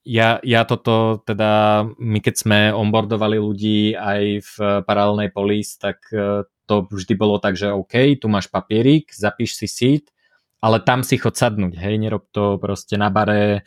ja, 0.08 0.40
ja 0.42 0.62
toto 0.66 1.22
teda, 1.22 1.84
my 2.00 2.20
keď 2.24 2.36
sme 2.36 2.60
onboardovali 2.74 3.38
ľudí 3.38 3.94
aj 3.94 4.24
v 4.42 4.54
paralelnej 4.88 5.30
polis, 5.30 5.78
tak 5.78 6.02
e, 6.10 6.48
to 6.66 6.76
vždy 6.90 7.14
bolo 7.20 7.38
tak, 7.38 7.60
že 7.60 7.70
OK, 7.70 8.18
tu 8.18 8.32
máš 8.32 8.48
papierik, 8.48 9.12
zapíš 9.12 9.60
si 9.60 9.68
seed, 9.68 10.10
ale 10.62 10.78
tam 10.86 11.02
si 11.02 11.18
chod 11.18 11.34
sadnúť, 11.34 11.74
hej, 11.74 11.98
nerob 11.98 12.30
to 12.30 12.62
proste 12.62 12.94
na 12.94 13.10
bare 13.10 13.42
e, 13.50 13.62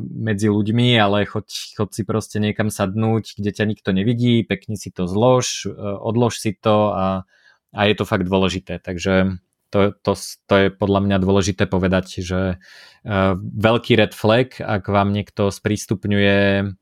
medzi 0.00 0.48
ľuďmi, 0.48 0.96
ale 0.96 1.28
choď, 1.28 1.76
choď 1.76 1.88
si 1.92 2.02
proste 2.08 2.36
niekam 2.40 2.72
sadnúť, 2.72 3.36
kde 3.36 3.50
ťa 3.52 3.64
nikto 3.68 3.92
nevidí, 3.92 4.40
pekne 4.40 4.80
si 4.80 4.88
to 4.88 5.04
zlož, 5.04 5.68
e, 5.68 5.76
odlož 5.76 6.40
si 6.40 6.56
to 6.56 6.96
a, 6.96 7.28
a 7.76 7.80
je 7.84 7.94
to 7.94 8.08
fakt 8.08 8.24
dôležité, 8.24 8.80
takže 8.80 9.36
to, 9.68 9.92
to, 10.00 10.16
to 10.48 10.54
je 10.56 10.68
podľa 10.72 11.00
mňa 11.04 11.16
dôležité 11.20 11.68
povedať, 11.68 12.24
že 12.24 12.56
e, 13.04 13.16
veľký 13.36 13.92
red 14.00 14.16
flag, 14.16 14.56
ak 14.64 14.88
vám 14.88 15.12
niekto 15.12 15.52
sprístupňuje 15.52 16.72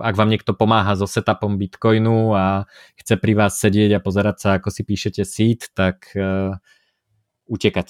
ak 0.00 0.14
vám 0.16 0.32
niekto 0.32 0.56
pomáha 0.56 0.96
so 0.96 1.04
setupom 1.04 1.60
Bitcoinu 1.60 2.32
a 2.32 2.64
chce 2.96 3.20
pri 3.20 3.36
vás 3.36 3.58
sedieť 3.60 3.98
a 3.98 4.00
pozerať 4.00 4.36
sa, 4.38 4.48
ako 4.56 4.72
si 4.72 4.80
píšete 4.86 5.22
seed, 5.28 5.76
tak 5.76 6.08
utekať. 7.46 7.88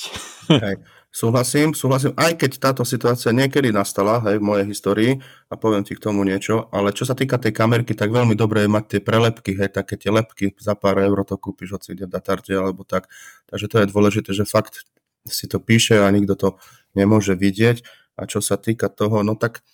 Hej. 0.52 0.76
Súhlasím, 1.16 1.72
súhlasím, 1.72 2.12
aj 2.12 2.36
keď 2.36 2.60
táto 2.60 2.84
situácia 2.84 3.32
niekedy 3.32 3.72
nastala 3.72 4.20
hej, 4.28 4.36
v 4.36 4.44
mojej 4.52 4.66
histórii 4.68 5.12
a 5.48 5.56
poviem 5.56 5.80
ti 5.80 5.96
k 5.96 6.04
tomu 6.04 6.28
niečo, 6.28 6.68
ale 6.68 6.92
čo 6.92 7.08
sa 7.08 7.16
týka 7.16 7.40
tej 7.40 7.56
kamerky, 7.56 7.96
tak 7.96 8.12
veľmi 8.12 8.36
dobré 8.36 8.68
je 8.68 8.70
mať 8.76 8.84
tie 8.84 9.00
prelepky, 9.00 9.56
hej, 9.56 9.72
také 9.72 9.96
tie 9.96 10.12
lepky, 10.12 10.52
za 10.60 10.76
pár 10.76 11.00
eur 11.00 11.16
to 11.24 11.40
kúpiš 11.40 11.72
hoci 11.72 11.96
kde 11.96 12.04
v 12.04 12.12
datarte 12.20 12.52
alebo 12.52 12.84
tak. 12.84 13.08
Takže 13.48 13.64
to 13.64 13.76
je 13.80 13.86
dôležité, 13.88 14.30
že 14.36 14.44
fakt 14.44 14.84
si 15.24 15.48
to 15.48 15.56
píše 15.56 15.96
a 15.96 16.06
nikto 16.12 16.36
to 16.36 16.48
nemôže 16.92 17.32
vidieť. 17.32 17.80
A 18.20 18.28
čo 18.28 18.44
sa 18.44 18.60
týka 18.60 18.92
toho, 18.92 19.24
no 19.24 19.40
tak 19.40 19.64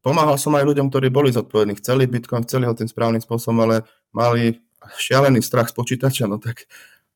pomáhal 0.00 0.40
som 0.40 0.56
aj 0.56 0.64
ľuďom, 0.64 0.88
ktorí 0.88 1.12
boli 1.12 1.28
zodpovední, 1.28 1.76
chceli 1.76 2.08
Bitcoin, 2.08 2.48
chceli 2.48 2.64
ho 2.64 2.72
tým 2.72 2.88
správnym 2.88 3.20
spôsobom, 3.20 3.68
ale 3.68 3.84
mali 4.16 4.64
šialený 4.96 5.44
strach 5.44 5.68
z 5.68 5.76
počítača, 5.76 6.24
no 6.24 6.40
tak 6.40 6.64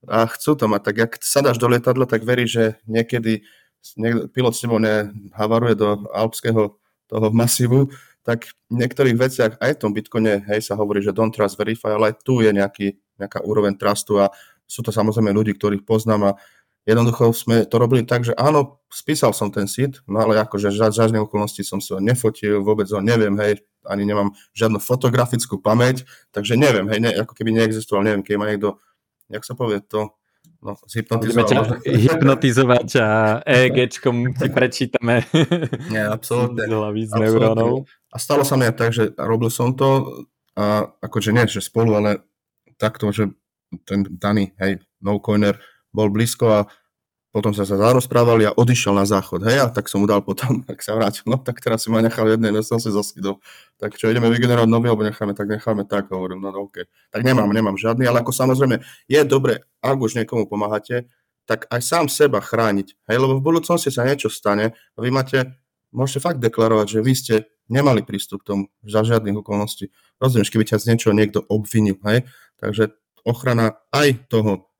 a 0.08 0.28
chcú 0.30 0.56
to 0.56 0.66
mať. 0.70 0.80
Tak 0.90 0.96
ak 1.00 1.12
sadáš 1.20 1.56
do 1.58 1.68
lietadla, 1.68 2.08
tak 2.08 2.22
verí, 2.22 2.48
že 2.48 2.80
niekedy 2.88 3.44
pilot 4.32 4.54
s 4.56 4.62
tebou 4.64 4.80
nehavaruje 4.80 5.76
do 5.76 6.08
alpského 6.12 6.76
toho 7.04 7.26
masívu, 7.30 7.92
tak 8.24 8.48
v 8.72 8.80
niektorých 8.80 9.16
veciach 9.20 9.52
aj 9.60 9.70
v 9.76 9.80
tom 9.84 9.92
Bitcoine 9.92 10.40
hej, 10.48 10.64
sa 10.64 10.74
hovorí, 10.80 11.04
že 11.04 11.12
don't 11.12 11.30
trust 11.30 11.60
verify, 11.60 11.92
ale 11.92 12.12
aj 12.12 12.24
tu 12.24 12.40
je 12.40 12.48
nejaký, 12.48 12.96
nejaká 13.20 13.44
úroveň 13.44 13.76
trustu 13.76 14.16
a 14.16 14.32
sú 14.64 14.80
to 14.80 14.88
samozrejme 14.88 15.28
ľudí, 15.28 15.52
ktorých 15.52 15.84
poznám 15.84 16.32
a 16.32 16.36
jednoducho 16.88 17.36
sme 17.36 17.68
to 17.68 17.76
robili 17.76 18.08
tak, 18.08 18.24
že 18.24 18.32
áno, 18.40 18.80
spísal 18.88 19.36
som 19.36 19.52
ten 19.52 19.68
seed, 19.68 20.00
no 20.08 20.24
ale 20.24 20.40
akože 20.40 20.72
za 20.72 20.88
žiadne 20.88 21.20
okolnosti 21.20 21.60
som 21.60 21.84
ho 21.84 22.00
nefotil, 22.00 22.64
vôbec 22.64 22.88
ho 22.88 23.04
neviem, 23.04 23.36
hej, 23.44 23.60
ani 23.84 24.08
nemám 24.08 24.32
žiadnu 24.56 24.80
fotografickú 24.80 25.60
pamäť, 25.60 26.08
takže 26.32 26.56
neviem, 26.56 26.88
hej, 26.88 27.00
ne, 27.04 27.10
ako 27.20 27.36
keby 27.36 27.52
neexistoval, 27.52 28.00
neviem, 28.00 28.24
keď 28.24 28.34
ma 28.40 28.48
niekto 28.48 28.80
jak 29.30 29.42
sa 29.44 29.54
povie 29.56 29.80
to, 29.84 30.12
no, 30.64 30.76
zhypnotizovať. 30.88 31.46
ťa 31.48 31.60
hypnotizovať 31.84 32.88
a 33.00 33.08
EEGčkom 33.44 34.36
ti 34.36 34.48
prečítame 34.48 35.24
Nie, 35.92 36.08
absolútne. 36.08 36.64
z 36.64 36.72
hlavy 36.72 37.02
z 37.08 37.12
neurónov. 37.16 37.88
A 38.12 38.16
stalo 38.16 38.46
sa 38.46 38.54
mi 38.54 38.68
tak, 38.72 38.94
že 38.94 39.10
robil 39.18 39.50
som 39.50 39.74
to, 39.74 40.22
a 40.54 40.86
akože 41.02 41.34
nie, 41.34 41.50
že 41.50 41.64
spolu, 41.64 41.98
ale 41.98 42.22
takto, 42.78 43.10
že 43.10 43.34
ten 43.82 44.06
daný, 44.06 44.54
hej, 44.62 44.78
no 45.02 45.18
coiner 45.18 45.58
bol 45.90 46.10
blízko 46.10 46.46
a 46.50 46.60
potom 47.34 47.50
sa 47.50 47.66
sa 47.66 47.74
zarozprávali 47.74 48.46
a 48.46 48.54
odišiel 48.54 48.94
na 48.94 49.02
záchod, 49.02 49.42
hej, 49.50 49.58
a 49.58 49.66
tak 49.66 49.90
som 49.90 49.98
mu 49.98 50.06
dal 50.06 50.22
potom, 50.22 50.62
tak 50.70 50.78
sa 50.86 50.94
vrátil, 50.94 51.26
no 51.26 51.34
tak 51.34 51.58
teraz 51.58 51.82
si 51.82 51.90
ma 51.90 51.98
nechal 51.98 52.30
jednej, 52.30 52.54
no 52.54 52.62
som 52.62 52.78
si 52.78 52.94
zaskydol. 52.94 53.42
Tak 53.82 53.98
čo, 53.98 54.06
ideme 54.06 54.30
vygenerovať 54.30 54.70
nový, 54.70 54.86
alebo 54.94 55.02
necháme, 55.02 55.34
tak 55.34 55.50
necháme 55.50 55.82
tak, 55.82 56.14
hovorím, 56.14 56.46
no 56.46 56.54
OK. 56.54 56.86
Tak 57.10 57.26
nemám, 57.26 57.50
nemám 57.50 57.74
žiadny, 57.74 58.06
ale 58.06 58.22
ako 58.22 58.30
samozrejme, 58.30 58.78
je 59.10 59.20
dobre, 59.26 59.66
ak 59.82 59.98
už 59.98 60.14
niekomu 60.14 60.46
pomáhate, 60.46 61.10
tak 61.42 61.66
aj 61.74 61.82
sám 61.82 62.06
seba 62.06 62.38
chrániť, 62.38 63.10
hej, 63.10 63.16
lebo 63.18 63.42
v 63.42 63.42
budúcnosti 63.42 63.90
sa 63.90 64.06
niečo 64.06 64.30
stane 64.30 64.78
a 64.94 64.98
vy 65.02 65.10
máte, 65.10 65.58
môžete 65.90 66.22
fakt 66.22 66.38
deklarovať, 66.38 66.86
že 66.86 67.00
vy 67.02 67.12
ste 67.18 67.34
nemali 67.66 68.06
prístup 68.06 68.46
k 68.46 68.54
tomu 68.54 68.62
za 68.86 69.02
žiadnych 69.02 69.42
okolností. 69.42 69.90
Rozumieš, 70.22 70.54
keby 70.54 70.70
ťa 70.70 70.78
z 70.78 70.88
niečoho 70.94 71.12
niekto 71.18 71.42
obvinil, 71.50 71.98
hej, 72.06 72.22
takže 72.62 72.94
ochrana 73.26 73.82
aj 73.90 74.30
toho 74.30 74.70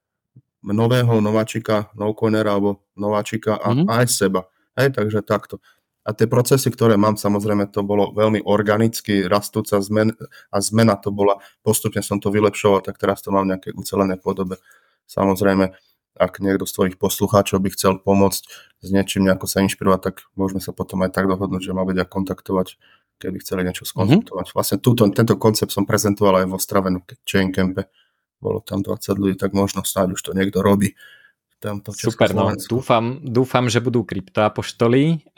nového 0.73 1.21
nováčika, 1.21 1.93
nocoinera 1.93 2.57
alebo 2.57 2.89
nováčika 2.97 3.61
a 3.61 3.77
mm-hmm. 3.77 3.87
aj 3.93 4.05
seba. 4.09 4.49
Hej, 4.81 4.97
takže 4.97 5.21
takto. 5.21 5.61
A 6.05 6.13
tie 6.13 6.29
procesy, 6.29 6.69
ktoré 6.69 7.01
mám, 7.01 7.17
samozrejme, 7.17 7.73
to 7.73 7.81
bolo 7.81 8.13
veľmi 8.13 8.45
organicky, 8.45 9.25
rastúca 9.25 9.81
zmen, 9.81 10.13
a 10.53 10.57
zmena 10.61 11.01
to 11.01 11.09
bola, 11.09 11.41
postupne 11.65 12.05
som 12.05 12.21
to 12.21 12.29
vylepšoval, 12.29 12.85
tak 12.85 13.01
teraz 13.01 13.25
to 13.25 13.33
mám 13.33 13.49
v 13.49 13.57
nejakej 13.57 13.73
ucelenej 13.73 14.21
podobe. 14.21 14.61
Samozrejme, 15.09 15.73
ak 16.21 16.45
niekto 16.45 16.69
z 16.69 16.73
tvojich 16.77 16.97
poslucháčov 17.01 17.59
by 17.59 17.69
chcel 17.73 17.93
pomôcť 18.05 18.43
s 18.85 18.89
niečím, 18.93 19.25
nejako 19.25 19.49
sa 19.49 19.65
inšpirovať, 19.65 20.01
tak 20.05 20.15
môžeme 20.37 20.61
sa 20.61 20.77
potom 20.77 21.01
aj 21.09 21.17
tak 21.17 21.25
dohodnúť, 21.25 21.73
že 21.73 21.73
ma 21.73 21.89
vedia 21.89 22.05
kontaktovať, 22.05 22.77
keby 23.19 23.41
chceli 23.41 23.65
niečo 23.65 23.89
skonzultovať. 23.89 24.53
Mm-hmm. 24.53 24.57
Vlastne 24.61 24.77
túto, 24.85 25.09
tento 25.09 25.35
koncept 25.41 25.73
som 25.73 25.89
prezentoval 25.89 26.45
aj 26.45 26.47
vo 26.53 26.61
Stravenu 26.61 27.01
Chain 27.25 27.49
Campe 27.49 27.89
bolo 28.45 28.61
tam 28.61 28.85
20 28.85 29.17
ľudí, 29.17 29.35
tak 29.41 29.57
možno 29.57 29.81
snáď 29.81 30.21
už 30.21 30.21
to 30.21 30.37
niekto 30.37 30.61
robí. 30.61 30.93
Tamto 31.65 31.97
Super, 31.97 32.37
no 32.37 32.53
dúfam, 32.69 33.25
dúfam, 33.25 33.73
že 33.73 33.81
budú 33.81 34.05
kryptoapoštoli. 34.05 35.33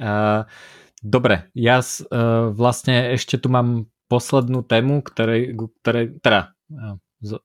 Dobre, 0.98 1.36
ja 1.54 1.78
vlastne 2.50 3.14
ešte 3.14 3.38
tu 3.38 3.46
mám 3.46 3.86
poslednú 4.10 4.66
tému, 4.66 5.06
ktorej, 5.06 5.54
ktorej, 5.54 6.18
teda 6.18 6.50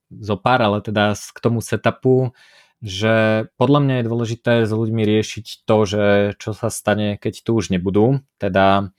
zo 0.10 0.36
pár, 0.42 0.66
ale 0.66 0.82
teda 0.82 1.14
k 1.14 1.38
tomu 1.38 1.62
setupu, 1.62 2.34
že 2.82 3.46
podľa 3.62 3.80
mňa 3.86 3.96
je 4.02 4.10
dôležité 4.10 4.54
s 4.66 4.72
ľuďmi 4.74 5.04
riešiť 5.06 5.70
to, 5.70 5.78
že 5.86 6.06
čo 6.42 6.58
sa 6.58 6.74
stane, 6.74 7.22
keď 7.22 7.46
tu 7.46 7.54
už 7.54 7.70
nebudú. 7.70 8.26
Teda, 8.42 8.90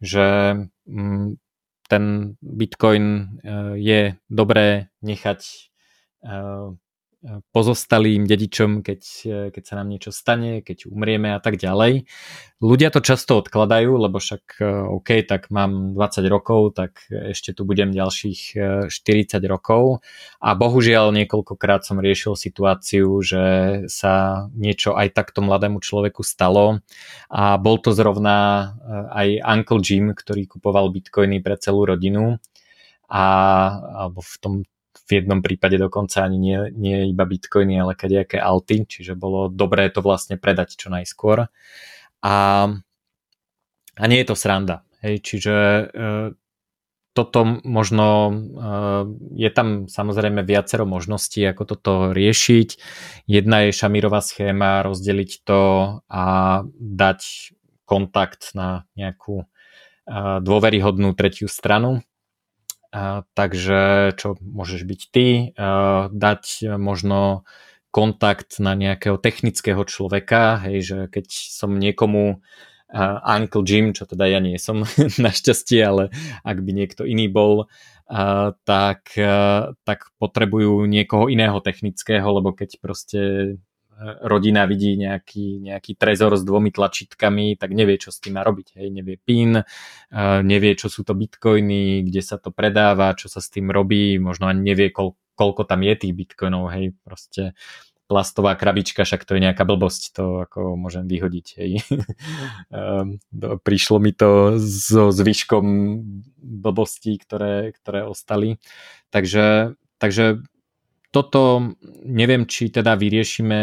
že 0.00 0.56
mm, 0.88 1.36
ten 1.86 2.34
Bitcoin 2.40 3.04
e, 3.04 3.24
je 3.76 4.00
dobré 4.32 4.88
nechať 5.04 5.70
pozostalým 7.50 8.28
dedičom, 8.28 8.84
keď, 8.84 9.00
eh, 9.26 9.48
keď 9.50 9.62
sa 9.64 9.74
nám 9.80 9.88
niečo 9.90 10.10
stane, 10.14 10.62
keď 10.62 10.86
umrieme 10.90 11.34
a 11.34 11.40
tak 11.42 11.58
ďalej. 11.58 12.06
Ľudia 12.62 12.88
to 12.88 13.04
často 13.04 13.40
odkladajú, 13.42 13.90
lebo 13.98 14.16
však 14.20 14.44
eh, 14.62 14.66
OK, 14.68 15.26
tak 15.26 15.50
mám 15.50 15.96
20 15.96 16.26
rokov, 16.30 16.78
tak 16.78 17.02
ešte 17.10 17.52
tu 17.56 17.66
budem 17.66 17.90
ďalších 17.90 18.40
40 18.88 19.42
rokov. 19.48 20.04
A 20.40 20.54
bohužiaľ 20.54 21.10
niekoľkokrát 21.24 21.82
som 21.82 21.98
riešil 21.98 22.38
situáciu, 22.38 23.20
že 23.22 23.44
sa 23.90 24.46
niečo 24.54 24.94
aj 24.94 25.16
takto 25.16 25.42
mladému 25.42 25.82
človeku 25.82 26.22
stalo. 26.22 26.84
A 27.30 27.58
bol 27.58 27.80
to 27.82 27.90
zrovna 27.90 28.72
aj 29.12 29.42
Uncle 29.42 29.82
Jim, 29.82 30.12
ktorý 30.14 30.46
kupoval 30.46 30.92
bitcoiny 30.92 31.42
pre 31.42 31.58
celú 31.58 31.86
rodinu. 31.86 32.38
A 33.06 33.24
alebo 34.06 34.20
v 34.22 34.34
tom 34.42 34.54
v 35.06 35.10
jednom 35.22 35.38
prípade 35.38 35.78
dokonca 35.78 36.26
ani 36.26 36.38
nie, 36.38 36.58
nie 36.74 36.96
iba 37.14 37.22
bitcoiny, 37.22 37.78
ale 37.78 37.94
kadejaké 37.94 38.42
alty, 38.42 38.90
čiže 38.90 39.14
bolo 39.14 39.46
dobré 39.46 39.86
to 39.94 40.02
vlastne 40.02 40.34
predať 40.34 40.74
čo 40.74 40.90
najskôr. 40.90 41.46
A, 42.26 42.34
a 43.94 44.04
nie 44.10 44.18
je 44.18 44.26
to 44.26 44.34
sranda. 44.34 44.82
Hej, 44.98 45.22
čiže 45.22 45.54
e, 45.54 45.84
toto 47.14 47.40
možno, 47.62 48.06
e, 48.28 48.32
je 49.38 49.50
tam 49.54 49.86
samozrejme 49.86 50.42
viacero 50.42 50.82
možností, 50.82 51.46
ako 51.46 51.62
toto 51.64 51.92
riešiť. 52.10 52.68
Jedna 53.30 53.70
je 53.70 53.78
šamírová 53.78 54.18
schéma, 54.18 54.82
rozdeliť 54.82 55.30
to 55.46 55.62
a 56.10 56.24
dať 56.76 57.20
kontakt 57.86 58.52
na 58.58 58.90
nejakú 58.98 59.42
e, 59.42 59.46
dôveryhodnú 60.42 61.14
tretiu 61.14 61.46
stranu, 61.46 62.02
takže 63.34 64.12
čo 64.18 64.36
môžeš 64.40 64.82
byť 64.86 65.00
ty, 65.10 65.52
dať 66.10 66.44
možno 66.76 67.44
kontakt 67.96 68.60
na 68.60 68.76
nejakého 68.76 69.16
technického 69.16 69.80
človeka, 69.88 70.60
hej, 70.68 70.84
že 70.84 70.98
keď 71.08 71.26
som 71.32 71.80
niekomu 71.80 72.44
uh, 72.92 73.16
Uncle 73.24 73.64
Jim, 73.64 73.96
čo 73.96 74.04
teda 74.04 74.28
ja 74.28 74.36
nie 74.36 74.60
som 74.60 74.84
našťastie, 75.24 75.80
ale 75.80 76.12
ak 76.44 76.60
by 76.60 76.70
niekto 76.76 77.08
iný 77.08 77.32
bol, 77.32 77.64
uh, 77.64 78.52
tak, 78.68 79.16
uh, 79.16 79.72
tak 79.88 80.12
potrebujú 80.20 80.84
niekoho 80.84 81.32
iného 81.32 81.56
technického, 81.64 82.28
lebo 82.36 82.52
keď 82.52 82.76
proste 82.84 83.20
rodina 84.24 84.68
vidí 84.68 84.96
nejaký, 85.00 85.64
nejaký 85.64 85.96
trezor 85.96 86.36
s 86.36 86.44
dvomi 86.44 86.68
tlačítkami, 86.68 87.56
tak 87.56 87.72
nevie, 87.72 87.96
čo 87.96 88.12
s 88.12 88.20
tým 88.20 88.36
má 88.36 88.42
robiť. 88.44 88.76
Hej. 88.76 88.88
Nevie 88.92 89.16
PIN, 89.16 89.64
nevie, 90.44 90.72
čo 90.76 90.92
sú 90.92 91.00
to 91.02 91.16
bitcoiny, 91.16 92.04
kde 92.04 92.20
sa 92.20 92.36
to 92.36 92.52
predáva, 92.52 93.16
čo 93.16 93.32
sa 93.32 93.40
s 93.40 93.48
tým 93.48 93.72
robí, 93.72 94.20
možno 94.20 94.52
ani 94.52 94.60
nevie, 94.60 94.92
kol, 94.92 95.16
koľko 95.34 95.64
tam 95.64 95.80
je 95.80 95.94
tých 95.96 96.12
bitcoinov. 96.12 96.68
Hej. 96.76 96.92
Proste 97.00 97.56
plastová 98.06 98.54
krabička, 98.54 99.02
však 99.02 99.26
to 99.26 99.34
je 99.34 99.44
nejaká 99.44 99.66
blbosť, 99.66 100.02
to 100.14 100.24
ako 100.46 100.78
môžem 100.78 101.10
vyhodiť. 101.10 101.46
Hej. 101.58 101.70
Ehm, 102.66 103.22
prišlo 103.62 104.02
mi 104.02 104.10
to 104.12 104.58
so 104.58 105.14
zvyškom 105.14 105.64
blbostí, 106.36 107.16
ktoré, 107.16 107.72
ktoré 107.72 108.04
ostali. 108.04 108.58
Takže, 109.10 109.78
takže 109.96 110.44
toto 111.16 111.72
neviem, 112.04 112.44
či 112.44 112.68
teda 112.68 112.92
vyriešime 112.92 113.60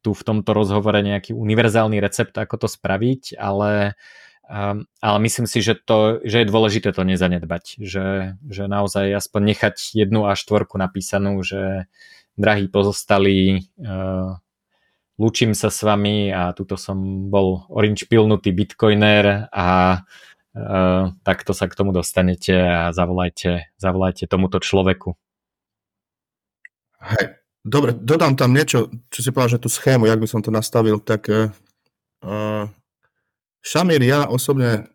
tu 0.00 0.16
v 0.16 0.22
tomto 0.24 0.56
rozhovore 0.56 0.96
nejaký 0.96 1.36
univerzálny 1.36 2.00
recept, 2.00 2.32
ako 2.40 2.64
to 2.64 2.68
spraviť, 2.72 3.36
ale, 3.36 4.00
um, 4.48 4.88
ale 5.04 5.18
myslím 5.28 5.44
si, 5.44 5.60
že, 5.60 5.76
to, 5.76 6.24
že 6.24 6.40
je 6.40 6.48
dôležité 6.48 6.96
to 6.96 7.04
nezanedbať, 7.04 7.84
že, 7.84 8.40
že 8.48 8.64
naozaj 8.64 9.12
aspoň 9.12 9.52
nechať 9.52 9.76
jednu 9.92 10.24
až 10.24 10.40
štvorku 10.40 10.80
napísanú, 10.80 11.36
že 11.44 11.84
drahí 12.40 12.72
pozostali, 12.72 13.68
uh, 13.84 14.40
lúčim 15.20 15.52
sa 15.52 15.68
s 15.68 15.84
vami 15.84 16.32
a 16.32 16.56
tuto 16.56 16.80
som 16.80 17.28
bol 17.28 17.68
orange 17.68 18.08
pilnutý 18.08 18.56
bitcoiner 18.56 19.52
a 19.52 20.00
uh, 20.00 21.12
takto 21.28 21.52
sa 21.52 21.68
k 21.68 21.76
tomu 21.76 21.92
dostanete 21.92 22.56
a 22.56 22.88
zavolajte, 22.88 23.68
zavolajte 23.76 24.24
tomuto 24.32 24.64
človeku. 24.64 25.12
Hej, 27.04 27.36
dobre, 27.60 27.92
dodám 27.92 28.32
tam 28.32 28.56
niečo, 28.56 28.88
čo 29.12 29.20
si 29.20 29.28
povedal, 29.28 29.60
že 29.60 29.62
tú 29.64 29.68
schému, 29.68 30.08
jak 30.08 30.16
by 30.16 30.28
som 30.28 30.40
to 30.40 30.48
nastavil, 30.48 30.96
tak 31.04 31.28
uh, 31.28 32.64
Šamír, 33.60 34.00
ja 34.00 34.24
osobne 34.24 34.88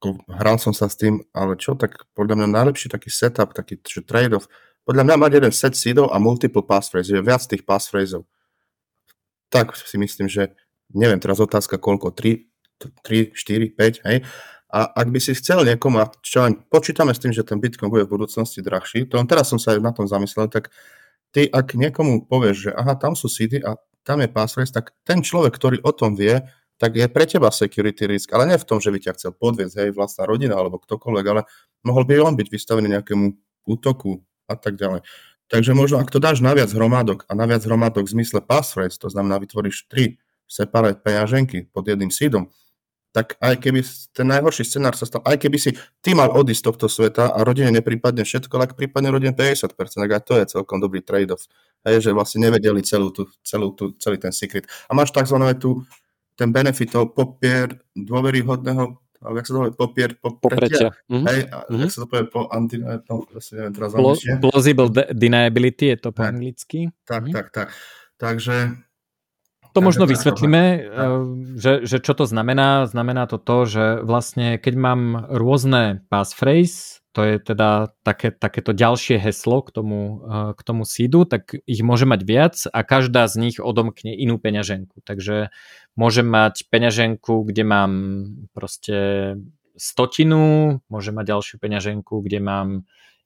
ako 0.00 0.18
hral 0.34 0.58
som 0.58 0.74
sa 0.74 0.90
s 0.90 0.98
tým, 0.98 1.22
ale 1.30 1.54
čo, 1.54 1.78
tak 1.78 2.08
podľa 2.16 2.42
mňa 2.42 2.48
najlepší 2.50 2.90
taký 2.90 3.06
setup, 3.12 3.54
taký 3.54 3.78
trade-off, 4.02 4.50
podľa 4.82 5.06
mňa 5.06 5.16
mať 5.20 5.30
jeden 5.38 5.52
set 5.54 5.78
seedov 5.78 6.10
a 6.10 6.18
multiple 6.18 6.66
passphrase, 6.66 7.14
je 7.14 7.22
viac 7.22 7.44
tých 7.46 7.62
passphraseov. 7.62 8.26
Tak 9.46 9.78
si 9.78 9.94
myslím, 10.02 10.26
že 10.26 10.56
neviem, 10.90 11.22
teraz 11.22 11.38
otázka 11.38 11.78
koľko, 11.78 12.10
3, 12.18 12.50
3 13.06 13.30
4, 13.30 13.78
5, 13.78 14.06
hej, 14.10 14.26
a 14.72 14.88
ak 14.88 15.12
by 15.12 15.20
si 15.20 15.36
chcel 15.36 15.68
niekomu, 15.68 16.00
a 16.00 16.08
čo 16.24 16.48
len 16.48 16.56
počítame 16.56 17.12
s 17.12 17.20
tým, 17.20 17.28
že 17.28 17.44
ten 17.44 17.60
Bitcoin 17.60 17.92
bude 17.92 18.08
v 18.08 18.16
budúcnosti 18.16 18.64
drahší, 18.64 19.04
to 19.04 19.20
len 19.20 19.28
teraz 19.28 19.52
som 19.52 19.60
sa 19.60 19.76
aj 19.76 19.84
na 19.84 19.92
tom 19.92 20.08
zamyslel, 20.08 20.48
tak 20.48 20.72
ty 21.32 21.48
ak 21.48 21.74
niekomu 21.74 22.28
povieš, 22.28 22.56
že 22.68 22.70
aha, 22.76 22.94
tam 22.94 23.16
sú 23.16 23.26
seedy 23.26 23.64
a 23.64 23.80
tam 24.04 24.20
je 24.20 24.28
passphrase, 24.28 24.70
tak 24.70 24.92
ten 25.02 25.24
človek, 25.24 25.56
ktorý 25.56 25.80
o 25.82 25.92
tom 25.94 26.14
vie, 26.14 26.44
tak 26.76 26.98
je 26.98 27.06
pre 27.06 27.24
teba 27.24 27.54
security 27.54 28.10
risk, 28.10 28.34
ale 28.34 28.50
nie 28.50 28.58
v 28.58 28.66
tom, 28.66 28.82
že 28.82 28.90
by 28.90 28.98
ťa 28.98 29.14
chcel 29.14 29.32
podviezť, 29.38 29.74
hej, 29.78 29.90
vlastná 29.94 30.26
rodina 30.26 30.58
alebo 30.58 30.82
ktokoľvek, 30.82 31.24
ale 31.30 31.46
mohol 31.86 32.02
by 32.02 32.18
on 32.18 32.34
byť 32.34 32.48
vystavený 32.50 32.98
nejakému 32.98 33.26
útoku 33.70 34.18
a 34.50 34.58
tak 34.58 34.74
ďalej. 34.74 35.06
Takže 35.46 35.76
možno, 35.76 36.02
ak 36.02 36.10
to 36.10 36.18
dáš 36.18 36.42
na 36.42 36.56
viac 36.56 36.72
hromadok 36.74 37.28
a 37.30 37.36
na 37.38 37.46
viac 37.46 37.62
hromadok 37.62 38.08
v 38.08 38.14
zmysle 38.18 38.42
passphrase, 38.42 38.98
to 38.98 39.06
znamená 39.06 39.38
vytvoríš 39.38 39.86
tri 39.86 40.18
separate 40.50 40.98
peňaženky 41.04 41.70
pod 41.70 41.86
jedným 41.86 42.10
seedom, 42.10 42.50
tak 43.12 43.36
aj 43.44 43.60
keby 43.60 43.84
ten 44.16 44.24
najhorší 44.24 44.64
scenár 44.64 44.96
sa 44.96 45.04
stal, 45.04 45.20
aj 45.28 45.36
keby 45.36 45.60
si 45.60 45.76
ty 46.00 46.16
mal 46.16 46.32
odísť 46.32 46.60
z 46.64 46.66
tohto 46.72 46.86
sveta 46.88 47.28
a 47.28 47.38
rodine 47.44 47.68
neprípadne 47.68 48.24
všetko, 48.24 48.52
ale 48.56 48.72
ak 48.72 48.74
prípadne 48.74 49.12
rodine 49.12 49.36
50%, 49.36 49.76
tak 49.76 50.10
aj 50.10 50.22
to 50.24 50.34
je 50.40 50.44
celkom 50.56 50.80
dobrý 50.80 51.04
trade-off. 51.04 51.44
Hej, 51.84 52.08
že 52.08 52.10
vlastne 52.16 52.48
nevedeli 52.48 52.80
celú 52.80 53.12
tú, 53.12 53.28
celú 53.44 53.76
tú, 53.76 53.92
celý 54.00 54.16
ten 54.16 54.32
secret. 54.32 54.64
A 54.88 54.96
máš 54.96 55.12
tzv. 55.12 55.36
Tu, 55.60 55.70
ten 56.40 56.48
benefit 56.48 56.88
toho 56.88 57.12
popier 57.12 57.76
dôveryhodného 57.92 59.02
alebo 59.22 59.38
jak 59.38 59.46
sa 59.46 59.52
to 59.54 59.58
povie, 59.62 59.74
popier, 59.78 60.10
popretia. 60.18 60.90
Mm-hmm. 61.06 61.26
Hej, 61.30 61.40
mm-hmm. 61.46 61.82
jak 61.86 61.92
sa 61.94 62.00
to 62.02 62.08
povie 62.10 62.26
po 62.26 62.40
anti, 62.50 62.76
no, 62.82 63.22
neviem 63.30 63.70
teraz 63.70 63.90
Pl- 63.94 64.18
Plausible 64.42 64.90
de- 64.90 65.10
deniability 65.14 65.94
je 65.94 65.96
to 66.02 66.10
po 66.10 66.26
tak, 66.26 66.34
anglicky. 66.34 66.90
Tak, 67.06 67.22
mm-hmm. 67.22 67.34
tak, 67.38 67.46
tak. 67.54 67.68
Takže 68.18 68.74
to 69.72 69.80
možno 69.80 70.04
vysvetlíme, 70.04 70.62
eh, 70.62 70.82
že, 71.56 71.72
že 71.88 71.98
čo 71.98 72.12
to 72.12 72.24
znamená. 72.28 72.84
Znamená 72.86 73.24
to 73.26 73.40
to, 73.40 73.64
že 73.64 73.84
vlastne 74.04 74.60
keď 74.60 74.74
mám 74.76 75.00
rôzne 75.32 76.04
passphrase, 76.12 77.00
to 77.12 77.28
je 77.28 77.36
teda 77.36 77.92
také, 78.08 78.32
takéto 78.32 78.72
ďalšie 78.72 79.20
heslo 79.20 79.60
k 79.60 79.70
tomu, 79.72 80.24
eh, 80.24 80.52
k 80.56 80.60
tomu 80.64 80.84
seedu, 80.84 81.24
tak 81.24 81.56
ich 81.64 81.80
môže 81.84 82.04
mať 82.04 82.20
viac 82.24 82.56
a 82.68 82.84
každá 82.84 83.28
z 83.28 83.34
nich 83.48 83.56
odomkne 83.60 84.12
inú 84.16 84.40
peňaženku. 84.40 85.04
Takže 85.04 85.52
môžem 85.96 86.28
mať 86.28 86.68
peňaženku, 86.72 87.44
kde 87.44 87.64
mám 87.64 87.92
proste 88.56 88.96
stotinu, 89.76 90.78
môžem 90.88 91.16
mať 91.16 91.26
ďalšiu 91.32 91.56
peňaženku, 91.60 92.20
kde 92.20 92.38
mám 92.40 92.68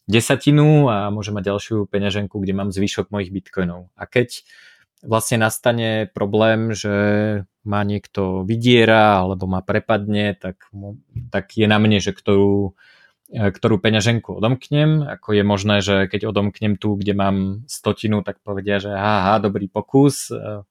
desatinu 0.07 0.87
a 0.87 1.11
môžem 1.11 1.35
mať 1.35 1.51
ďalšiu 1.51 1.91
peňaženku, 1.91 2.39
kde 2.39 2.55
mám 2.55 2.71
zvyšok 2.71 3.11
mojich 3.11 3.35
bitcoinov. 3.35 3.91
A 3.99 4.07
keď 4.07 4.47
vlastne 5.05 5.43
nastane 5.43 6.09
problém, 6.09 6.73
že 6.73 6.95
má 7.67 7.83
niekto 7.83 8.47
vydiera 8.47 9.21
alebo 9.21 9.51
ma 9.51 9.61
prepadne, 9.61 10.39
tak, 10.39 10.71
tak 11.29 11.53
je 11.59 11.67
na 11.67 11.77
mne, 11.83 11.99
že 11.99 12.15
ktorú, 12.15 12.73
e, 13.35 13.51
ktorú 13.51 13.77
peňaženku 13.83 14.39
odomknem. 14.39 15.05
Ako 15.05 15.35
je 15.37 15.45
možné, 15.45 15.77
že 15.83 16.07
keď 16.07 16.31
odomknem 16.31 16.79
tú, 16.79 16.95
kde 16.97 17.13
mám 17.13 17.37
stotinu, 17.67 18.23
tak 18.23 18.41
povedia, 18.41 18.79
že 18.79 18.95
aha, 18.95 19.43
dobrý 19.43 19.67
pokus, 19.69 20.31
e, 20.31 20.65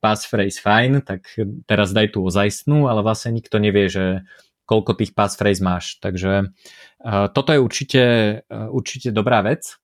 passphrase 0.00 0.64
fajn, 0.64 1.04
tak 1.04 1.28
teraz 1.68 1.92
daj 1.92 2.16
tú 2.16 2.24
ozajstnú, 2.24 2.88
ale 2.88 3.04
vlastne 3.04 3.36
nikto 3.36 3.60
nevie, 3.60 3.92
že 3.92 4.24
koľko 4.64 4.96
tých 4.96 5.12
passphrase 5.12 5.60
máš. 5.60 6.00
Takže 6.00 6.32
e, 6.40 7.16
toto 7.36 7.50
je 7.52 7.60
určite, 7.60 8.02
určite 8.48 9.12
dobrá 9.12 9.44
vec. 9.44 9.79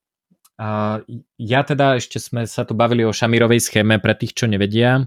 Ja 1.36 1.60
teda 1.68 2.00
ešte 2.00 2.16
sme 2.16 2.48
sa 2.48 2.64
tu 2.64 2.72
bavili 2.72 3.04
o 3.04 3.12
Šamirovej 3.12 3.60
schéme 3.60 4.00
pre 4.00 4.16
tých, 4.16 4.32
čo 4.32 4.48
nevedia. 4.48 5.04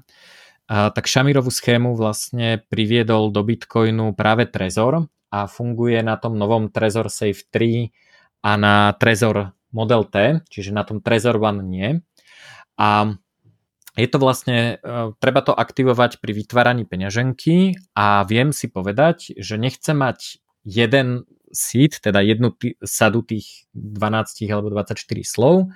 Tak 0.70 1.10
Šamirovú 1.10 1.50
schému 1.50 1.98
vlastne 1.98 2.62
priviedol 2.70 3.34
do 3.34 3.42
Bitcoinu 3.42 4.14
práve 4.14 4.46
Trezor 4.46 5.10
a 5.34 5.50
funguje 5.50 6.06
na 6.06 6.22
tom 6.22 6.38
novom 6.38 6.70
Trezor 6.70 7.10
Safe 7.10 7.42
3 7.50 7.90
a 8.46 8.52
na 8.54 8.94
Trezor 8.94 9.58
Model 9.74 10.06
T, 10.06 10.46
čiže 10.50 10.70
na 10.70 10.86
tom 10.86 11.02
Trezor 11.02 11.42
One 11.42 11.66
nie. 11.66 12.02
A 12.78 13.18
je 13.98 14.08
to 14.08 14.18
vlastne, 14.22 14.80
e, 14.80 14.94
treba 15.20 15.42
to 15.44 15.52
aktivovať 15.52 16.24
pri 16.24 16.32
vytváraní 16.32 16.88
peňaženky 16.88 17.76
a 17.98 18.24
viem 18.24 18.56
si 18.56 18.72
povedať, 18.72 19.36
že 19.36 19.60
nechcem 19.60 19.98
mať 19.98 20.40
jeden 20.64 21.28
seed, 21.52 22.00
teda 22.00 22.22
jednu 22.22 22.54
t- 22.54 22.78
sadu 22.82 23.22
tých 23.22 23.70
12 23.74 24.50
alebo 24.50 24.70
24 24.74 24.98
slov, 25.26 25.70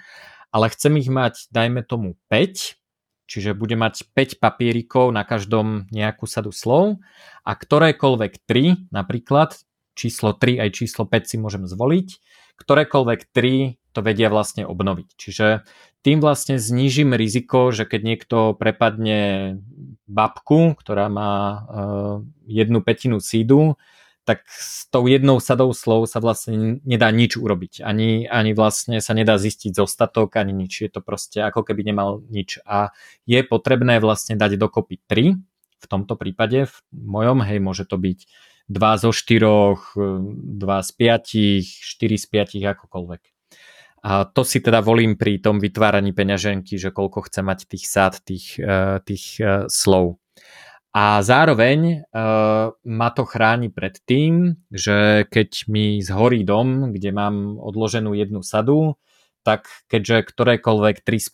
ale 0.53 0.65
chcem 0.69 0.93
ich 1.01 1.09
mať, 1.09 1.49
dajme 1.49 1.81
tomu 1.81 2.15
5, 2.29 2.77
čiže 3.25 3.57
budem 3.57 3.81
mať 3.81 4.05
5 4.13 4.37
papierikov 4.37 5.09
na 5.09 5.25
každom 5.25 5.89
nejakú 5.89 6.29
sadu 6.29 6.53
slov 6.53 7.01
a 7.41 7.51
ktorékoľvek 7.57 8.45
3, 8.45 8.93
napríklad 8.93 9.57
číslo 9.97 10.33
3 10.37 10.61
aj 10.61 10.69
číslo 10.73 11.09
5 11.09 11.29
si 11.29 11.35
môžem 11.41 11.65
zvoliť, 11.65 12.07
ktorékoľvek 12.61 13.21
3 13.33 13.81
to 13.93 13.99
vedia 14.01 14.27
vlastne 14.27 14.65
obnoviť. 14.65 15.09
Čiže 15.17 15.47
tým 16.03 16.19
vlastne 16.19 16.59
znížim 16.59 17.13
riziko, 17.15 17.69
že 17.69 17.85
keď 17.85 18.01
niekto 18.01 18.37
prepadne 18.57 19.61
babku, 20.09 20.75
ktorá 20.75 21.07
má 21.07 21.33
uh, 21.33 21.61
jednu 22.43 22.81
petinu 22.83 23.23
sídu, 23.23 23.79
tak 24.23 24.47
s 24.47 24.87
tou 24.87 25.03
jednou 25.07 25.43
sadou 25.43 25.75
slov 25.75 26.07
sa 26.07 26.23
vlastne 26.23 26.79
nedá 26.87 27.11
nič 27.11 27.35
urobiť. 27.35 27.83
Ani, 27.83 28.23
ani 28.27 28.55
vlastne 28.55 29.03
sa 29.03 29.11
nedá 29.11 29.35
zistiť 29.35 29.75
zostatok, 29.75 30.39
ani 30.39 30.55
nič. 30.55 30.83
Je 30.83 30.91
to 30.91 31.03
proste 31.03 31.43
ako 31.43 31.67
keby 31.67 31.83
nemal 31.83 32.23
nič. 32.31 32.63
A 32.63 32.95
je 33.27 33.43
potrebné 33.43 33.99
vlastne 33.99 34.39
dať 34.39 34.55
dokopy 34.55 35.03
3, 35.05 35.35
v 35.83 35.85
tomto 35.91 36.15
prípade, 36.15 36.71
v 36.71 36.75
mojom, 36.95 37.43
hej, 37.43 37.59
môže 37.59 37.83
to 37.83 37.99
byť 37.99 38.19
2 38.71 39.03
zo 39.03 39.11
4, 39.11 39.99
2 39.99 40.87
z 40.87 40.91
5, 40.95 41.59
4 41.67 42.15
z 42.15 42.25
5, 42.31 42.71
akokoľvek. 42.71 43.21
A 44.03 44.27
to 44.27 44.43
si 44.43 44.59
teda 44.59 44.83
volím 44.83 45.15
pri 45.15 45.39
tom 45.39 45.63
vytváraní 45.63 46.11
peňaženky, 46.11 46.75
že 46.75 46.91
koľko 46.91 47.23
chce 47.27 47.39
mať 47.39 47.59
tých 47.71 47.85
sád, 47.87 48.19
tých, 48.23 48.59
eh, 48.59 48.99
tých 49.03 49.39
eh, 49.39 49.67
slov. 49.71 50.19
A 50.93 51.25
zároveň 51.25 52.05
uh, 52.05 52.69
ma 52.85 53.09
to 53.09 53.25
chráni 53.25 53.73
pred 53.73 53.97
tým, 54.05 54.61
že 54.69 55.25
keď 55.25 55.65
mi 55.65 55.97
zhorí 56.05 56.45
dom, 56.45 56.93
kde 56.93 57.09
mám 57.09 57.57
odloženú 57.57 58.13
jednu 58.13 58.45
sadu, 58.45 59.01
tak 59.41 59.67
keďže 59.89 60.29
ktorékoľvek 60.29 61.01
3 61.01 61.17
z 61.19 61.29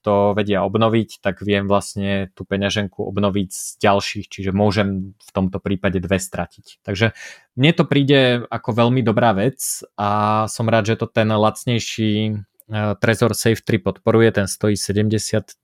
5 0.00 0.06
to 0.06 0.14
vedia 0.38 0.64
obnoviť, 0.64 1.18
tak 1.18 1.42
viem 1.42 1.66
vlastne 1.68 2.32
tú 2.32 2.46
peňaženku 2.48 3.02
obnoviť 3.02 3.48
z 3.52 3.66
ďalších, 3.82 4.26
čiže 4.30 4.56
môžem 4.56 5.18
v 5.18 5.30
tomto 5.34 5.58
prípade 5.58 6.00
dve 6.00 6.22
stratiť. 6.22 6.80
Takže 6.80 7.12
mne 7.58 7.72
to 7.74 7.84
príde 7.84 8.46
ako 8.48 8.70
veľmi 8.86 9.04
dobrá 9.04 9.36
vec 9.36 9.84
a 9.98 10.46
som 10.48 10.70
rád, 10.70 10.94
že 10.94 10.96
to 11.02 11.10
ten 11.10 11.28
lacnejší 11.28 12.38
uh, 12.70 12.94
Trezor 13.02 13.34
Safe 13.34 13.60
3 13.60 13.82
podporuje, 13.82 14.30
ten 14.30 14.46
stojí 14.46 14.78
79 14.78 15.58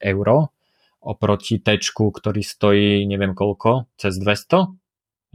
eur 0.00 0.28
oproti 1.06 1.62
T, 1.62 1.78
ktorý 1.94 2.42
stojí 2.42 3.06
neviem 3.06 3.38
koľko, 3.38 3.86
cez 3.94 4.18
200? 4.18 4.74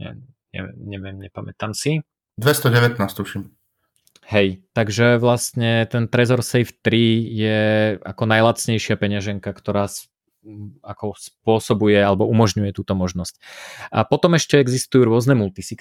Ne, 0.04 0.20
neviem, 0.52 0.76
neviem, 0.76 1.16
nepamätám 1.24 1.72
si. 1.72 2.04
219 2.36 3.00
tuším. 3.00 3.48
Hej, 4.22 4.62
takže 4.76 5.18
vlastne 5.18 5.82
ten 5.90 6.06
Trezor 6.06 6.46
Safe 6.46 6.70
3 6.70 6.92
je 7.26 7.60
ako 7.98 8.22
najlacnejšia 8.28 8.94
peňaženka, 8.94 9.50
ktorá 9.50 9.90
ako 10.82 11.14
spôsobuje 11.14 11.98
alebo 12.02 12.26
umožňuje 12.26 12.74
túto 12.74 12.98
možnosť. 12.98 13.38
A 13.94 14.02
potom 14.02 14.34
ešte 14.34 14.58
existujú 14.58 15.06
rôzne 15.06 15.38
multisig 15.38 15.78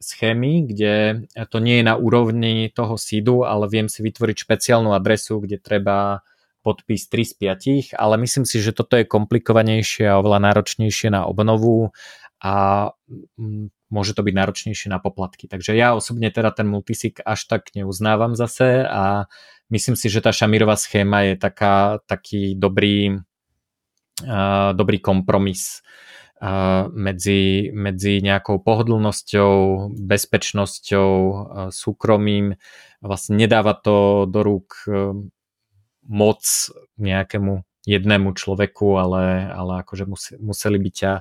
schémy, 0.00 0.68
kde 0.68 1.24
to 1.48 1.58
nie 1.64 1.80
je 1.80 1.84
na 1.88 1.96
úrovni 1.96 2.68
toho 2.68 3.00
seedu, 3.00 3.48
ale 3.48 3.72
viem 3.72 3.88
si 3.88 4.04
vytvoriť 4.04 4.36
špeciálnu 4.36 4.92
adresu, 4.92 5.40
kde 5.40 5.56
treba 5.56 6.20
podpis 6.62 7.10
3 7.10 7.26
z 7.26 7.34
5, 7.92 7.98
ale 7.98 8.14
myslím 8.22 8.46
si, 8.46 8.62
že 8.62 8.70
toto 8.70 8.94
je 8.94 9.04
komplikovanejšie 9.04 10.06
a 10.06 10.18
oveľa 10.22 10.38
náročnejšie 10.50 11.10
na 11.10 11.26
obnovu 11.26 11.90
a 12.42 12.54
mm, 13.38 13.70
môže 13.92 14.16
to 14.16 14.24
byť 14.24 14.34
náročnejšie 14.34 14.88
na 14.88 14.98
poplatky. 14.98 15.46
Takže 15.46 15.76
ja 15.76 15.92
osobne 15.92 16.32
teda 16.32 16.50
ten 16.50 16.66
multisig 16.66 17.20
až 17.22 17.44
tak 17.44 17.70
neuznávam 17.76 18.32
zase 18.32 18.82
a 18.88 19.28
myslím 19.68 19.94
si, 19.94 20.08
že 20.08 20.24
tá 20.24 20.32
šamírová 20.32 20.80
schéma 20.80 21.28
je 21.28 21.34
taká, 21.36 22.00
taký 22.08 22.56
dobrý, 22.56 23.20
uh, 24.24 24.70
dobrý 24.72 24.98
kompromis 24.98 25.84
uh, 26.40 26.88
medzi, 26.90 27.68
medzi 27.70 28.24
nejakou 28.24 28.64
pohodlnosťou, 28.64 29.52
bezpečnosťou, 29.92 31.10
uh, 31.12 31.34
súkromím. 31.68 32.56
Vlastne 33.04 33.36
nedáva 33.38 33.76
to 33.76 34.24
do 34.24 34.40
rúk 34.40 34.88
moc 36.06 36.42
nejakému 36.98 37.62
jednému 37.82 38.34
človeku, 38.38 38.94
ale, 38.98 39.50
ale 39.50 39.72
akože 39.82 40.06
museli 40.38 40.78
by 40.78 40.90
ťa 40.90 41.12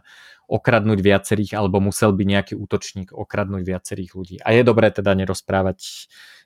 okradnúť 0.52 0.99
viacerých, 0.99 1.58
alebo 1.58 1.80
musel 1.80 2.12
by 2.12 2.28
nejaký 2.28 2.53
útočník 2.60 3.16
okradnúť 3.16 3.64
viacerých 3.64 4.12
ľudí. 4.14 4.36
A 4.44 4.52
je 4.53 4.68
dobré 4.68 4.91
teda 4.91 5.16
nerozprávať, 5.16 5.80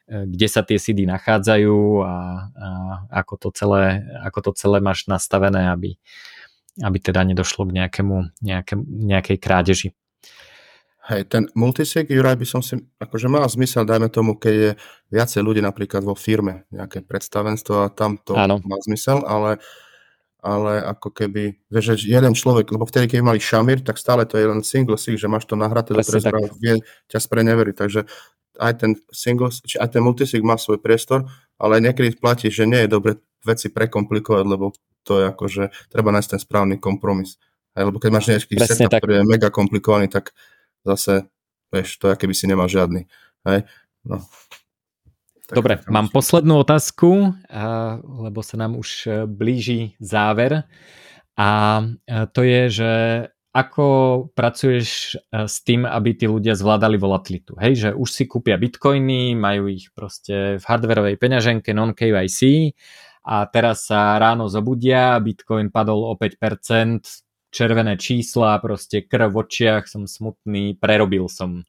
e, 0.07 0.30
kde 0.30 0.48
sa 0.48 0.62
tie 0.62 0.78
sídy 0.78 1.10
nachádzajú 1.10 2.06
a, 2.06 2.16
a 2.53 2.68
ako, 3.26 3.34
to 3.41 3.48
celé, 3.57 4.06
ako 4.22 4.40
to 4.45 4.52
celé 4.56 4.78
máš 4.80 5.10
nastavené, 5.10 5.74
aby, 5.74 5.98
aby 6.80 6.98
teda 7.02 7.26
nedošlo 7.26 7.66
k 7.66 7.76
nejakému, 7.82 8.18
nejaké, 8.45 8.78
nejakej 8.86 9.38
krádeži. 9.41 9.90
Hej, 11.06 11.30
ten 11.30 11.45
multisig, 11.53 12.10
Juraj, 12.10 12.34
by 12.34 12.48
som 12.49 12.61
si, 12.65 12.82
akože 12.98 13.30
má 13.30 13.45
zmysel, 13.45 13.86
dajme 13.86 14.10
tomu, 14.10 14.34
keď 14.41 14.53
je 14.57 14.72
viacej 15.14 15.45
ľudí 15.45 15.61
napríklad 15.61 16.02
vo 16.02 16.18
firme, 16.18 16.65
nejaké 16.73 17.06
predstavenstvo 17.06 17.86
a 17.86 17.94
tam 17.94 18.18
to 18.18 18.34
Áno. 18.34 18.57
má 18.65 18.82
zmysel, 18.82 19.22
ale, 19.22 19.61
ale 20.41 20.82
ako 20.82 21.14
keby, 21.14 21.61
vieš, 21.69 22.02
že 22.02 22.10
jeden 22.10 22.34
človek, 22.34 22.73
lebo 22.73 22.90
vtedy, 22.90 23.06
keď 23.06 23.22
mali 23.22 23.38
šamír, 23.38 23.86
tak 23.86 24.02
stále 24.02 24.26
to 24.26 24.41
je 24.41 24.49
len 24.49 24.65
single 24.65 24.98
sig, 24.98 25.14
že 25.22 25.30
máš 25.30 25.45
to 25.45 25.53
nahraté 25.53 25.94
do 25.94 26.02
prezbrahu, 26.02 26.49
vie 26.57 26.82
ťa 27.06 27.22
spreneveriť, 27.22 27.76
takže 27.77 28.10
aj 28.57 28.73
ten 28.73 28.91
single, 29.14 29.53
či 29.53 29.77
aj 29.77 29.94
ten 29.94 30.02
multisig 30.02 30.41
má 30.41 30.57
svoj 30.57 30.82
priestor, 30.82 31.30
ale 31.61 31.86
niekedy 31.86 32.18
platí, 32.18 32.49
že 32.49 32.65
nie 32.65 32.82
je 32.82 32.90
dobre 32.90 33.22
veci 33.45 33.69
prekomplikovať, 33.69 34.41
lebo 34.49 34.73
to 35.06 35.22
je 35.22 35.26
akože, 35.30 35.64
treba 35.94 36.10
nájsť 36.10 36.30
ten 36.34 36.41
správny 36.41 36.82
kompromis. 36.82 37.38
Aj, 37.77 37.86
lebo 37.86 38.02
keď 38.02 38.10
máš 38.10 38.26
nejaký 38.26 38.57
setup, 38.57 38.90
ktorý 38.90 39.22
je 39.22 39.30
mega 39.30 39.53
komplikovaný, 39.53 40.10
tak 40.10 40.34
zase, 40.86 41.26
vieš, 41.74 41.98
to 41.98 42.14
aké 42.14 42.30
by 42.30 42.36
si 42.38 42.45
nemal 42.45 42.70
žiadny. 42.70 43.10
Hej? 43.49 43.66
No. 44.06 44.22
Tak, 45.45 45.56
Dobre, 45.62 45.78
tak, 45.78 45.94
mám 45.94 46.10
poslednú 46.10 46.66
otázku, 46.66 47.38
lebo 48.02 48.40
sa 48.41 48.56
nám 48.57 48.82
už 48.82 48.90
e, 49.06 49.10
blíži 49.30 49.94
záver. 50.02 50.66
A 51.38 51.49
e, 51.86 52.26
to 52.34 52.41
je, 52.41 52.62
že 52.82 52.91
ako 53.53 53.86
pracuješ 54.34 55.16
e, 55.16 55.45
s 55.45 55.62
tým, 55.62 55.86
aby 55.86 56.18
tí 56.18 56.26
ľudia 56.26 56.57
zvládali 56.57 56.98
volatilitu? 56.98 57.53
Hej, 57.62 57.74
že 57.78 57.90
už 57.94 58.10
si 58.10 58.24
kúpia 58.26 58.57
bitcoiny, 58.57 59.38
majú 59.38 59.70
ich 59.70 59.94
proste 59.94 60.57
v 60.57 60.64
hardverovej 60.66 61.22
peňaženke 61.22 61.78
non-KYC 61.78 62.74
a 63.26 63.45
teraz 63.49 63.90
sa 63.90 64.18
ráno 64.18 64.49
zobudia, 64.49 65.22
bitcoin 65.22 65.70
padol 65.70 66.10
o 66.10 66.14
5%, 66.18 67.24
červené 67.56 67.95
čísla, 67.95 68.60
proste 68.60 69.07
krv 69.07 69.32
v 69.32 69.48
očiach, 69.48 69.88
som 69.88 70.03
smutný, 70.03 70.76
prerobil 70.76 71.32
som. 71.32 71.64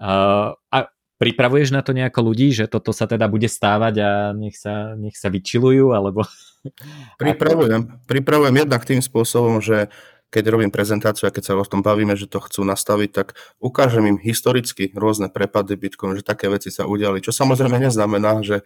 Uh, 0.00 0.56
a 0.72 0.88
pripravuješ 1.20 1.76
na 1.76 1.84
to 1.84 1.92
nejako 1.92 2.32
ľudí, 2.32 2.56
že 2.56 2.64
toto 2.64 2.96
sa 2.96 3.04
teda 3.04 3.28
bude 3.28 3.44
stávať 3.44 3.94
a 4.00 4.10
nech 4.32 4.56
sa, 4.56 4.96
nech 4.96 5.20
sa 5.20 5.28
vyčilujú, 5.28 5.92
alebo... 5.92 6.24
Pripravujem. 7.20 8.00
Pripravujem 8.08 8.56
jednak 8.64 8.82
tým 8.88 9.04
spôsobom, 9.04 9.60
že 9.60 9.92
keď 10.30 10.44
robím 10.48 10.70
prezentáciu 10.72 11.28
a 11.28 11.34
keď 11.34 11.52
sa 11.52 11.58
o 11.58 11.66
tom 11.66 11.82
bavíme, 11.82 12.14
že 12.14 12.30
to 12.30 12.38
chcú 12.40 12.62
nastaviť, 12.62 13.10
tak 13.10 13.28
ukážem 13.58 14.16
im 14.16 14.18
historicky 14.22 14.94
rôzne 14.94 15.28
prepady 15.28 15.74
Bitcoin, 15.74 16.16
že 16.16 16.24
také 16.24 16.46
veci 16.46 16.70
sa 16.70 16.86
udiali, 16.86 17.18
čo 17.20 17.34
samozrejme 17.34 17.76
neznamená, 17.76 18.40
že 18.40 18.62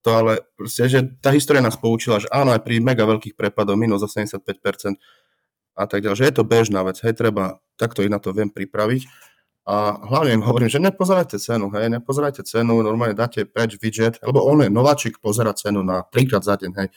to 0.00 0.16
ale 0.16 0.32
proste, 0.56 0.88
že 0.88 1.00
tá 1.20 1.28
história 1.34 1.60
nás 1.60 1.76
poučila, 1.76 2.22
že 2.22 2.30
áno, 2.32 2.56
aj 2.56 2.64
pri 2.64 2.80
mega 2.80 3.04
veľkých 3.04 3.36
prepadoch 3.36 3.76
minus 3.76 4.00
85% 4.00 4.96
a 5.74 5.84
tak 5.86 6.04
ďalej, 6.04 6.18
že 6.18 6.26
je 6.28 6.34
to 6.34 6.44
bežná 6.44 6.80
vec, 6.86 6.98
hej, 7.02 7.14
treba, 7.14 7.62
takto 7.80 8.02
ich 8.04 8.12
na 8.12 8.22
to 8.22 8.34
viem 8.34 8.50
pripraviť. 8.50 9.06
A 9.70 9.94
hlavne 10.02 10.40
im 10.40 10.44
hovorím, 10.44 10.72
že 10.72 10.82
nepozerajte 10.82 11.38
cenu, 11.38 11.70
hej, 11.76 11.92
nepozerajte 11.92 12.42
cenu, 12.42 12.80
normálne 12.82 13.14
dáte 13.14 13.46
preč 13.46 13.78
widget, 13.78 14.18
lebo 14.24 14.42
on 14.42 14.66
je 14.66 14.72
nováčik, 14.72 15.22
pozera 15.22 15.54
cenu 15.54 15.84
na 15.84 16.02
trikrát 16.08 16.42
za 16.42 16.58
deň, 16.58 16.72
hej 16.80 16.88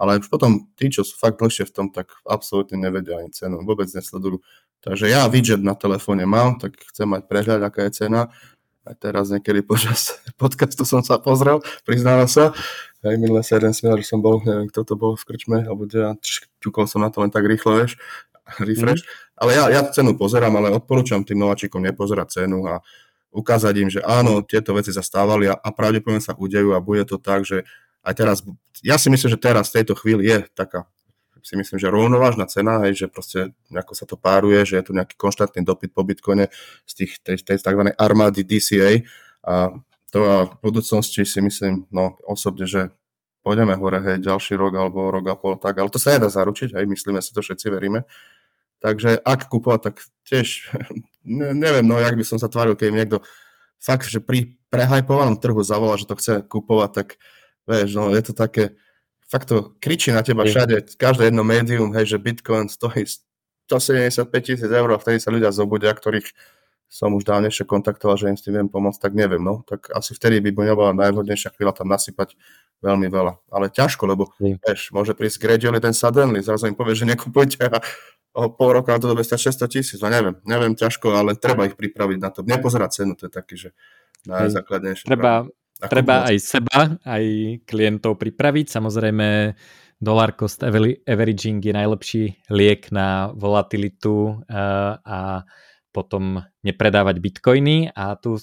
ale 0.00 0.16
už 0.16 0.32
potom 0.32 0.64
tí, 0.80 0.88
čo 0.88 1.04
sú 1.04 1.12
fakt 1.20 1.36
dlhšie 1.36 1.68
v 1.68 1.74
tom, 1.76 1.86
tak 1.92 2.08
absolútne 2.24 2.80
nevedia 2.80 3.20
ani 3.20 3.28
cenu, 3.36 3.60
vôbec 3.60 3.84
nesledujú. 3.92 4.40
Takže 4.80 5.12
ja 5.12 5.28
widget 5.28 5.60
na 5.60 5.76
telefóne 5.76 6.24
mám, 6.24 6.56
tak 6.56 6.80
chcem 6.88 7.04
mať 7.04 7.28
prehľad, 7.28 7.60
aká 7.60 7.84
je 7.84 8.00
cena. 8.00 8.32
Aj 8.80 8.96
teraz 8.96 9.28
niekedy 9.28 9.60
počas 9.60 10.16
podcastu 10.40 10.88
som 10.88 11.04
sa 11.04 11.20
pozrel, 11.20 11.60
priznávam 11.84 12.24
sa. 12.24 12.56
Aj 13.00 13.16
minulé 13.16 13.40
sa 13.40 13.56
jeden 13.56 13.72
smiel, 13.72 13.96
že 14.00 14.12
som 14.12 14.20
bol, 14.20 14.44
neviem, 14.44 14.68
kto 14.68 14.84
to 14.84 14.94
bol 14.96 15.16
v 15.16 15.24
krčme, 15.24 15.64
alebo 15.64 15.88
ja 15.88 16.12
ťukol 16.60 16.84
som 16.84 17.00
na 17.00 17.08
to 17.08 17.24
len 17.24 17.32
tak 17.32 17.48
rýchlo, 17.48 17.80
vieš, 17.80 17.96
refresh. 18.68 19.02
Mm. 19.02 19.10
Ale 19.40 19.50
ja, 19.56 19.64
ja 19.72 19.80
cenu 19.88 20.12
pozerám, 20.20 20.52
ale 20.60 20.68
odporúčam 20.68 21.24
tým 21.24 21.40
nováčikom 21.40 21.80
nepozerať 21.80 22.44
cenu 22.44 22.68
a 22.68 22.84
ukázať 23.32 23.74
im, 23.80 23.88
že 23.88 24.00
áno, 24.04 24.44
tieto 24.44 24.76
veci 24.76 24.92
sa 24.92 25.00
stávali 25.00 25.48
a, 25.48 25.56
a 25.56 25.68
pravdepodobne 25.72 26.20
sa 26.20 26.36
udejú 26.36 26.76
a 26.76 26.82
bude 26.82 27.06
to 27.08 27.16
tak, 27.16 27.46
že 27.46 27.64
aj 28.04 28.14
teraz, 28.16 28.36
ja 28.84 29.00
si 29.00 29.08
myslím, 29.08 29.32
že 29.32 29.40
teraz 29.40 29.70
v 29.70 29.80
tejto 29.80 29.94
chvíli 29.96 30.28
je 30.28 30.38
taká 30.52 30.84
si 31.42 31.56
myslím, 31.56 31.80
že 31.80 31.88
rovnovážna 31.88 32.44
cena, 32.46 32.84
hej, 32.84 33.04
že 33.04 33.06
proste 33.08 33.52
ako 33.72 33.92
sa 33.96 34.04
to 34.04 34.16
páruje, 34.20 34.60
že 34.64 34.80
je 34.80 34.84
tu 34.84 34.92
nejaký 34.92 35.16
konštantný 35.16 35.64
dopyt 35.64 35.90
po 35.92 36.04
Bitcoine 36.04 36.52
z 36.84 36.92
tých, 36.92 37.12
tej, 37.24 37.40
tej 37.40 37.56
tzv. 37.60 37.82
armády 37.96 38.44
DCA 38.44 39.00
a 39.40 39.72
to 40.10 40.20
a 40.26 40.36
v 40.50 40.54
budúcnosti 40.60 41.22
si 41.22 41.40
myslím, 41.40 41.86
no 41.94 42.18
osobne, 42.26 42.66
že 42.66 42.90
pôjdeme 43.46 43.72
hore, 43.78 44.02
hej, 44.02 44.20
ďalší 44.20 44.58
rok 44.58 44.76
alebo 44.76 45.08
rok 45.08 45.24
a 45.30 45.34
pol, 45.38 45.54
tak, 45.56 45.80
ale 45.80 45.88
to 45.88 45.96
sa 45.96 46.18
nedá 46.18 46.28
zaručiť, 46.28 46.76
hej, 46.76 46.84
myslíme 46.84 47.22
si 47.24 47.32
to, 47.32 47.40
všetci 47.40 47.66
veríme. 47.72 48.04
Takže 48.80 49.20
ak 49.22 49.48
kúpovať, 49.48 49.80
tak 49.80 49.94
tiež, 50.28 50.70
ne, 51.38 51.56
neviem, 51.56 51.86
no, 51.86 51.96
jak 51.96 52.18
by 52.18 52.24
som 52.26 52.36
sa 52.36 52.52
tváril, 52.52 52.76
keď 52.76 52.88
niekto 52.92 53.18
fakt, 53.80 54.10
že 54.10 54.20
pri 54.20 54.60
prehajpovanom 54.68 55.40
trhu 55.40 55.62
zavolá, 55.64 55.96
že 55.96 56.04
to 56.04 56.18
chce 56.18 56.44
kúpovať, 56.44 56.90
tak 56.92 57.08
Vieš, 57.70 57.90
no 57.94 58.10
je 58.10 58.22
to 58.26 58.32
také, 58.34 58.74
fakt 59.30 59.46
to 59.46 59.76
kričí 59.78 60.10
na 60.10 60.26
teba 60.26 60.42
všade, 60.42 60.98
každé 60.98 61.30
jedno 61.30 61.46
médium, 61.46 61.94
hej, 61.94 62.16
že 62.16 62.18
Bitcoin 62.18 62.66
stojí 62.66 63.06
175 63.70 64.26
tisíc 64.42 64.66
eur 64.66 64.90
a 64.90 64.98
vtedy 64.98 65.22
sa 65.22 65.30
ľudia 65.30 65.54
zobudia, 65.54 65.94
ktorých 65.94 66.34
som 66.90 67.14
už 67.14 67.22
dávnejšie 67.22 67.70
kontaktoval, 67.70 68.18
že 68.18 68.26
im 68.26 68.34
s 68.34 68.42
tým 68.42 68.58
viem 68.58 68.66
pomôcť, 68.66 68.98
tak 68.98 69.14
neviem, 69.14 69.38
no. 69.38 69.62
Tak 69.62 69.94
asi 69.94 70.10
vtedy 70.10 70.42
by 70.42 70.74
bola 70.74 70.90
najvhodnejšia 70.90 71.54
chvíľa 71.54 71.78
tam 71.78 71.86
nasypať 71.86 72.34
veľmi 72.82 73.06
veľa. 73.06 73.38
Ale 73.46 73.70
ťažko, 73.70 74.10
lebo 74.10 74.34
mm. 74.42 74.58
vieš, 74.58 74.90
môže 74.90 75.14
prísť 75.14 75.38
gradually 75.38 75.78
ten 75.78 75.94
suddenly, 75.94 76.42
zrazu 76.42 76.66
im 76.66 76.74
povie, 76.74 76.98
že 76.98 77.06
nekupujte 77.06 77.62
a 77.62 77.78
o 78.34 78.50
pol 78.50 78.74
roka 78.74 78.90
na 78.90 78.98
to 78.98 79.06
dobe 79.06 79.22
600 79.22 79.70
tisíc, 79.70 80.02
no 80.02 80.10
neviem, 80.10 80.34
neviem 80.42 80.74
ťažko, 80.74 81.14
ale 81.14 81.38
treba 81.38 81.70
ich 81.70 81.78
pripraviť 81.78 82.18
na 82.18 82.34
to. 82.34 82.42
Nepozerať 82.42 82.90
cenu, 82.90 83.14
to 83.14 83.30
je 83.30 83.32
taký, 83.32 83.54
že 83.54 83.70
najzákladnejšie. 84.26 85.06
Treba, 85.06 85.46
Treba 85.80 86.28
aj 86.28 86.36
seba, 86.44 87.00
aj 87.08 87.24
klientov 87.64 88.20
pripraviť. 88.20 88.68
Samozrejme, 88.68 89.56
dollar 89.96 90.36
cost 90.36 90.60
averaging 90.60 91.64
je 91.64 91.72
najlepší 91.72 92.52
liek 92.52 92.92
na 92.92 93.32
volatilitu 93.32 94.44
eh, 94.44 94.92
a 95.00 95.48
potom 95.90 96.46
nepredávať 96.62 97.16
bitcoiny 97.18 97.90
a 97.94 98.14
tu 98.16 98.38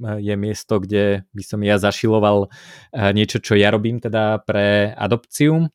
je 0.00 0.34
miesto, 0.36 0.76
kde 0.76 1.24
by 1.32 1.42
som 1.44 1.60
ja 1.64 1.80
zašiloval 1.80 2.48
eh, 2.48 3.10
niečo, 3.16 3.40
čo 3.40 3.56
ja 3.56 3.72
robím 3.72 4.00
teda 4.00 4.44
pre 4.44 4.92
adopciu. 4.92 5.72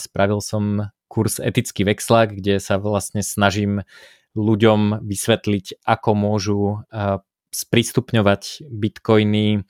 Spravil 0.00 0.40
som 0.40 0.88
kurz 1.12 1.36
etický 1.36 1.84
vexlak, 1.84 2.40
kde 2.40 2.56
sa 2.56 2.80
vlastne 2.80 3.20
snažím 3.20 3.84
ľuďom 4.32 5.04
vysvetliť, 5.04 5.84
ako 5.84 6.10
môžu 6.16 6.60
eh, 6.88 7.20
sprístupňovať 7.48 8.68
bitcoiny 8.68 9.64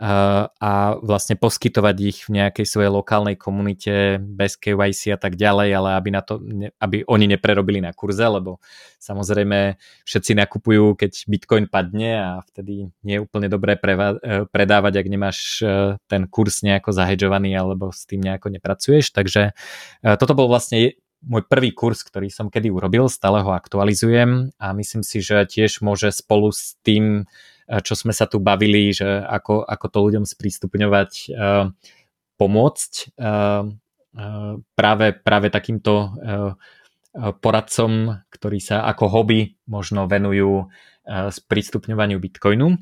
a 0.00 0.96
vlastne 1.04 1.36
poskytovať 1.36 1.96
ich 2.00 2.18
v 2.24 2.40
nejakej 2.40 2.64
svojej 2.64 2.88
lokálnej 2.88 3.36
komunite 3.36 4.16
bez 4.16 4.56
KYC 4.56 5.12
a 5.12 5.18
tak 5.20 5.36
ďalej, 5.36 5.68
ale 5.76 5.88
aby, 6.00 6.08
na 6.08 6.24
to, 6.24 6.40
aby 6.80 7.04
oni 7.04 7.36
neprerobili 7.36 7.84
na 7.84 7.92
kurze, 7.92 8.24
lebo 8.24 8.64
samozrejme 8.96 9.76
všetci 10.08 10.32
nakupujú, 10.40 10.96
keď 10.96 11.12
Bitcoin 11.28 11.68
padne 11.68 12.16
a 12.16 12.30
vtedy 12.48 12.88
nie 13.04 13.20
je 13.20 13.24
úplne 13.28 13.52
dobré 13.52 13.76
preva- 13.76 14.16
e, 14.24 14.48
predávať, 14.48 15.04
ak 15.04 15.06
nemáš 15.12 15.38
e, 15.60 16.00
ten 16.08 16.24
kurz 16.32 16.64
nejako 16.64 16.96
zahedžovaný 16.96 17.52
alebo 17.52 17.92
s 17.92 18.08
tým 18.08 18.24
nejako 18.24 18.56
nepracuješ. 18.56 19.12
Takže 19.12 19.52
e, 20.00 20.16
toto 20.16 20.32
bol 20.32 20.48
vlastne 20.48 20.96
môj 21.20 21.44
prvý 21.44 21.76
kurz, 21.76 22.00
ktorý 22.00 22.32
som 22.32 22.48
kedy 22.48 22.72
urobil, 22.72 23.12
stále 23.12 23.44
ho 23.44 23.52
aktualizujem 23.52 24.56
a 24.56 24.72
myslím 24.72 25.04
si, 25.04 25.20
že 25.20 25.44
tiež 25.44 25.84
môže 25.84 26.08
spolu 26.16 26.48
s 26.48 26.80
tým 26.80 27.28
čo 27.78 27.94
sme 27.94 28.10
sa 28.10 28.26
tu 28.26 28.42
bavili, 28.42 28.90
že 28.90 29.06
ako, 29.06 29.62
ako 29.62 29.86
to 29.86 29.98
ľuďom 30.10 30.24
sprístupňovať, 30.26 31.10
eh, 31.30 31.70
pomôcť 32.34 32.92
eh, 33.14 33.62
eh, 34.18 34.54
práve, 34.74 35.06
práve 35.14 35.48
takýmto 35.54 36.18
poradcom, 37.42 38.22
ktorí 38.30 38.62
sa 38.62 38.86
ako 38.86 39.10
hobby 39.10 39.58
možno 39.66 40.06
venujú 40.06 40.70
sprístupňovaniu 41.10 42.22
Bitcoinu. 42.22 42.78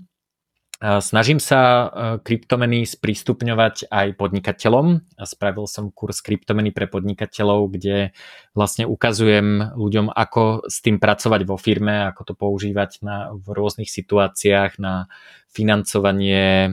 Snažím 0.79 1.43
sa 1.43 1.59
e, 1.59 1.87
kryptomeny 2.23 2.87
sprístupňovať 2.87 3.91
aj 3.91 4.15
podnikateľom. 4.15 5.11
Spravil 5.27 5.67
som 5.67 5.91
kurz 5.91 6.23
kryptomeny 6.23 6.71
pre 6.71 6.87
podnikateľov, 6.87 7.75
kde 7.75 8.15
vlastne 8.55 8.87
ukazujem 8.87 9.75
ľuďom, 9.75 10.07
ako 10.15 10.71
s 10.71 10.79
tým 10.79 11.03
pracovať 11.03 11.43
vo 11.51 11.59
firme, 11.59 12.07
ako 12.07 12.31
to 12.31 12.35
používať 12.39 13.03
na, 13.03 13.35
v 13.35 13.47
rôznych 13.59 13.91
situáciách 13.91 14.79
na 14.79 15.11
financovanie 15.49 16.71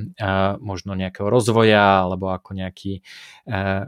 možno 0.62 0.94
nejakého 0.94 1.26
rozvoja 1.32 2.06
alebo 2.06 2.30
ako 2.30 2.54
nejaký 2.54 3.00
e, 3.00 3.02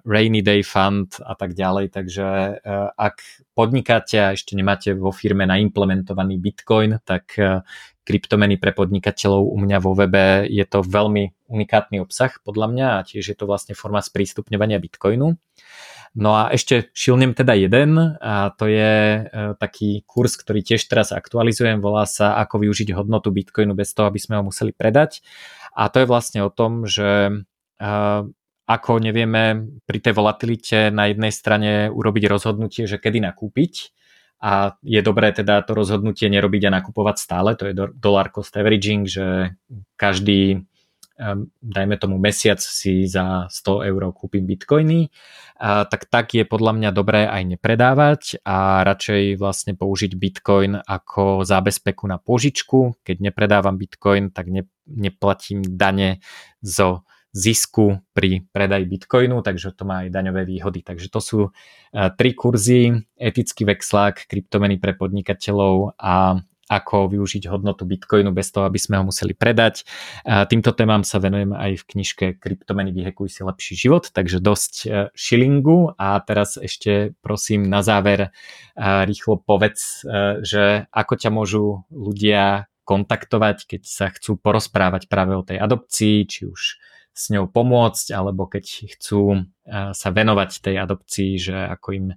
rainy 0.01 0.41
day 0.41 0.63
fund 0.63 1.21
a 1.21 1.35
tak 1.35 1.53
ďalej. 1.53 1.93
Takže 1.93 2.27
e, 2.27 2.53
ak 2.95 3.15
podnikáte 3.53 4.17
a 4.17 4.33
ešte 4.33 4.55
nemáte 4.57 4.95
vo 4.95 5.13
firme 5.13 5.45
naimplementovaný 5.45 6.39
Bitcoin, 6.39 7.03
tak 7.03 7.35
kryptomeny 8.07 8.55
pre 8.55 8.71
podnikateľov 8.71 9.51
u 9.51 9.57
mňa 9.59 9.77
vo 9.83 9.91
webe 9.91 10.47
je 10.47 10.63
to 10.63 10.79
veľmi 10.79 11.36
unikátny 11.47 12.03
obsah 12.03 12.31
podľa 12.43 12.67
mňa 12.69 12.87
a 12.99 13.05
tiež 13.07 13.25
je 13.33 13.37
to 13.37 13.49
vlastne 13.49 13.73
forma 13.73 14.03
sprístupňovania 14.03 14.79
Bitcoinu. 14.79 15.35
No 16.17 16.31
a 16.33 16.49
ešte 16.49 16.89
šilnem 16.97 17.37
teda 17.37 17.53
jeden 17.53 17.99
a 18.17 18.49
to 18.55 18.65
je 18.65 18.93
e, 18.93 19.21
taký 19.59 20.01
kurz, 20.07 20.39
ktorý 20.39 20.63
tiež 20.65 20.81
teraz 20.89 21.13
aktualizujem, 21.13 21.77
volá 21.77 22.09
sa 22.09 22.39
Ako 22.41 22.63
využiť 22.63 22.95
hodnotu 22.95 23.29
Bitcoinu 23.29 23.77
bez 23.77 23.93
toho, 23.93 24.09
aby 24.09 24.17
sme 24.17 24.39
ho 24.39 24.47
museli 24.47 24.73
predať. 24.73 25.21
A 25.77 25.93
to 25.93 26.01
je 26.01 26.09
vlastne 26.09 26.41
o 26.41 26.49
tom, 26.49 26.89
že 26.89 27.29
e, 27.29 27.33
ako 28.67 28.91
nevieme 28.97 29.67
pri 29.85 29.99
tej 30.01 30.13
volatilite 30.17 30.89
na 30.89 31.11
jednej 31.11 31.29
strane 31.29 31.71
urobiť 31.93 32.23
rozhodnutie, 32.25 32.89
že 32.89 32.97
kedy 32.97 33.21
nakúpiť, 33.21 33.93
a 34.37 34.77
je 34.85 35.01
dobré 35.01 35.33
teda 35.33 35.65
to 35.65 35.73
rozhodnutie 35.73 36.29
nerobiť 36.29 36.69
a 36.69 36.75
nakupovať 36.81 37.15
stále, 37.17 37.57
to 37.57 37.69
je 37.69 37.73
dollar 37.97 38.29
cost 38.29 38.53
averaging, 38.53 39.09
že 39.09 39.57
každý 39.97 40.61
dajme 41.61 41.95
tomu 41.97 42.21
mesiac 42.21 42.61
si 42.61 43.09
za 43.09 43.49
100 43.49 43.89
eur 43.89 44.01
kúpim 44.13 44.45
bitcoiny, 44.45 45.09
a 45.57 45.89
tak 45.89 46.05
tak 46.05 46.37
je 46.37 46.45
podľa 46.45 46.77
mňa 46.77 46.89
dobré 46.93 47.25
aj 47.25 47.57
nepredávať 47.57 48.21
a 48.45 48.85
radšej 48.85 49.41
vlastne 49.41 49.73
použiť 49.73 50.13
bitcoin 50.13 50.77
ako 50.77 51.41
zábezpeku 51.41 52.05
na 52.05 52.21
požičku. 52.21 53.01
Keď 53.01 53.17
nepredávam 53.17 53.73
bitcoin, 53.73 54.29
tak 54.29 54.53
ne, 54.53 54.69
neplatím 54.85 55.65
dane 55.65 56.21
zo 56.61 57.01
zisku 57.33 58.01
pri 58.13 58.45
predaji 58.53 58.85
bitcoinu, 58.85 59.41
takže 59.41 59.73
to 59.73 59.85
má 59.85 60.05
aj 60.05 60.13
daňové 60.13 60.45
výhody. 60.45 60.85
Takže 60.85 61.09
to 61.09 61.19
sú 61.21 61.39
tri 61.89 62.37
kurzy, 62.37 62.93
etický 63.17 63.65
vexlák, 63.65 64.29
kryptomeny 64.29 64.77
pre 64.77 64.93
podnikateľov 64.93 65.97
a 65.97 66.37
ako 66.67 67.11
využiť 67.15 67.47
hodnotu 67.47 67.87
Bitcoinu 67.87 68.35
bez 68.35 68.51
toho, 68.51 68.67
aby 68.67 68.75
sme 68.75 68.99
ho 68.99 69.07
museli 69.07 69.31
predať. 69.31 69.87
Týmto 70.23 70.75
témam 70.75 71.07
sa 71.07 71.17
venujem 71.23 71.55
aj 71.55 71.79
v 71.79 71.87
knižke 71.95 72.25
Kryptomeny 72.43 72.91
vyhekuj 72.91 73.31
si 73.31 73.41
lepší 73.47 73.73
život, 73.79 74.11
takže 74.11 74.43
dosť 74.43 74.73
šilingu 75.15 75.95
a 75.95 76.19
teraz 76.19 76.59
ešte 76.59 77.15
prosím 77.23 77.71
na 77.71 77.79
záver 77.79 78.35
rýchlo 78.77 79.39
povedz, 79.39 80.03
že 80.43 80.91
ako 80.91 81.13
ťa 81.15 81.29
môžu 81.31 81.87
ľudia 81.87 82.67
kontaktovať, 82.87 83.67
keď 83.67 83.81
sa 83.83 84.07
chcú 84.11 84.39
porozprávať 84.39 85.11
práve 85.11 85.35
o 85.35 85.43
tej 85.43 85.59
adopcii, 85.59 86.23
či 86.23 86.47
už 86.47 86.79
s 87.17 87.23
ňou 87.33 87.49
pomôcť, 87.49 88.13
alebo 88.13 88.47
keď 88.47 88.93
chcú 88.95 89.49
sa 89.91 90.09
venovať 90.13 90.63
tej 90.63 90.75
adopcii, 90.79 91.31
že 91.35 91.57
ako 91.67 91.87
im 91.97 92.07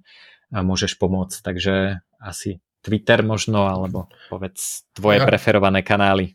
môžeš 0.53 0.95
pomôcť. 0.95 1.41
Takže 1.41 2.05
asi 2.21 2.63
Twitter 2.81 3.21
možno, 3.21 3.69
alebo 3.69 4.09
povedz 4.27 4.89
tvoje 4.97 5.21
ja, 5.21 5.25
preferované 5.25 5.85
kanály. 5.85 6.33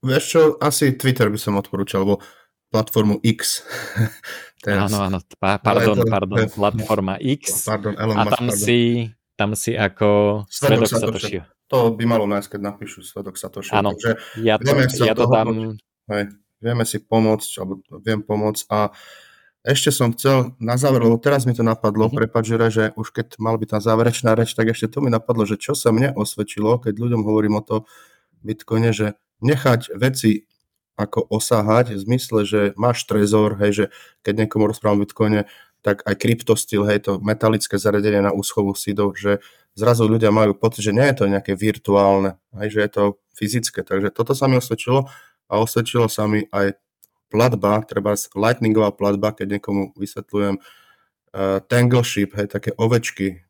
Vieš 0.00 0.24
čo, 0.24 0.40
asi 0.62 0.94
Twitter 0.96 1.28
by 1.28 1.38
som 1.38 1.58
odporúčal, 1.58 2.06
alebo 2.06 2.22
platformu 2.70 3.18
X. 3.20 3.66
Teraz. 4.64 4.92
Áno, 4.92 4.98
áno, 5.02 5.18
pardon, 5.40 5.96
to, 5.96 6.04
pardon, 6.06 6.46
platforma 6.52 7.16
X. 7.18 7.66
Pardon, 7.66 7.96
Elon 7.96 8.16
a 8.16 8.24
tam 8.28 8.48
pardon. 8.48 8.56
si, 8.56 9.08
tam 9.34 9.50
si 9.56 9.72
ako 9.72 10.08
Svedok 10.46 10.84
Satoshi. 10.86 11.40
To 11.70 11.94
by 11.94 12.04
malo 12.04 12.26
nájsť, 12.28 12.48
keď 12.56 12.60
napíšu 12.60 13.00
Svedok 13.00 13.40
Satoshi. 13.40 13.72
Áno, 13.72 13.96
Takže 13.96 14.42
ja 14.44 14.60
to, 14.60 14.68
vieme 14.68 14.84
ja 14.84 15.14
to 15.16 15.26
dám... 15.26 15.48
Hej, 16.10 16.22
vieme 16.60 16.84
si 16.84 17.00
pomôcť, 17.00 17.50
alebo 17.62 17.80
viem 18.04 18.20
pomôcť 18.20 18.62
a 18.68 18.92
ešte 19.60 19.92
som 19.92 20.08
chcel 20.16 20.56
na 20.56 20.80
záver, 20.80 21.04
lebo 21.04 21.20
teraz 21.20 21.44
mi 21.44 21.52
to 21.52 21.60
napadlo, 21.60 22.08
mm-hmm. 22.08 22.16
prepáč, 22.16 22.44
že 22.72 22.84
už 22.96 23.12
keď 23.12 23.36
mal 23.36 23.60
byť 23.60 23.68
tá 23.76 23.78
záverečná 23.84 24.32
reč, 24.32 24.56
tak 24.56 24.72
ešte 24.72 24.96
to 24.96 25.04
mi 25.04 25.12
napadlo, 25.12 25.44
že 25.44 25.60
čo 25.60 25.76
sa 25.76 25.92
mne 25.92 26.16
osvedčilo, 26.16 26.80
keď 26.80 26.96
ľuďom 26.96 27.22
hovorím 27.24 27.60
o 27.60 27.62
to 27.64 27.76
Bitcoine, 28.40 28.96
že 28.96 29.20
nechať 29.44 29.92
veci 30.00 30.48
ako 30.96 31.28
osáhať 31.32 31.96
v 31.96 32.02
zmysle, 32.04 32.40
že 32.44 32.60
máš 32.76 33.04
trezor, 33.08 33.56
hej, 33.60 33.72
že 33.72 33.84
keď 34.24 34.44
niekomu 34.44 34.68
rozprávam 34.68 35.00
o 35.00 35.04
Bitcoine, 35.04 35.48
tak 35.80 36.04
aj 36.04 36.14
kryptostil, 36.20 36.84
hej, 36.84 37.08
to 37.08 37.12
metalické 37.24 37.80
zariadenie 37.80 38.20
na 38.20 38.36
úschovu 38.36 38.76
sídov, 38.76 39.16
že 39.16 39.40
zrazu 39.72 40.04
ľudia 40.04 40.28
majú 40.28 40.52
pocit, 40.52 40.84
že 40.84 40.96
nie 40.96 41.08
je 41.08 41.16
to 41.16 41.24
nejaké 41.24 41.56
virtuálne, 41.56 42.36
hej, 42.60 42.68
že 42.76 42.80
je 42.84 42.90
to 42.92 43.04
fyzické. 43.32 43.80
Takže 43.80 44.12
toto 44.12 44.36
sa 44.36 44.44
mi 44.44 44.60
osvedčilo 44.60 45.08
a 45.48 45.52
osvedčilo 45.56 46.08
sa 46.12 46.28
mi 46.28 46.44
aj 46.52 46.76
platba, 47.30 47.80
treba 47.86 48.18
lightningová 48.34 48.90
platba, 48.90 49.30
keď 49.30 49.56
niekomu 49.56 49.94
vysvetľujem 49.94 50.58
uh, 50.58 51.58
tangle 51.70 52.02
ship, 52.02 52.34
hej, 52.34 52.50
také 52.50 52.74
ovečky 52.74 53.46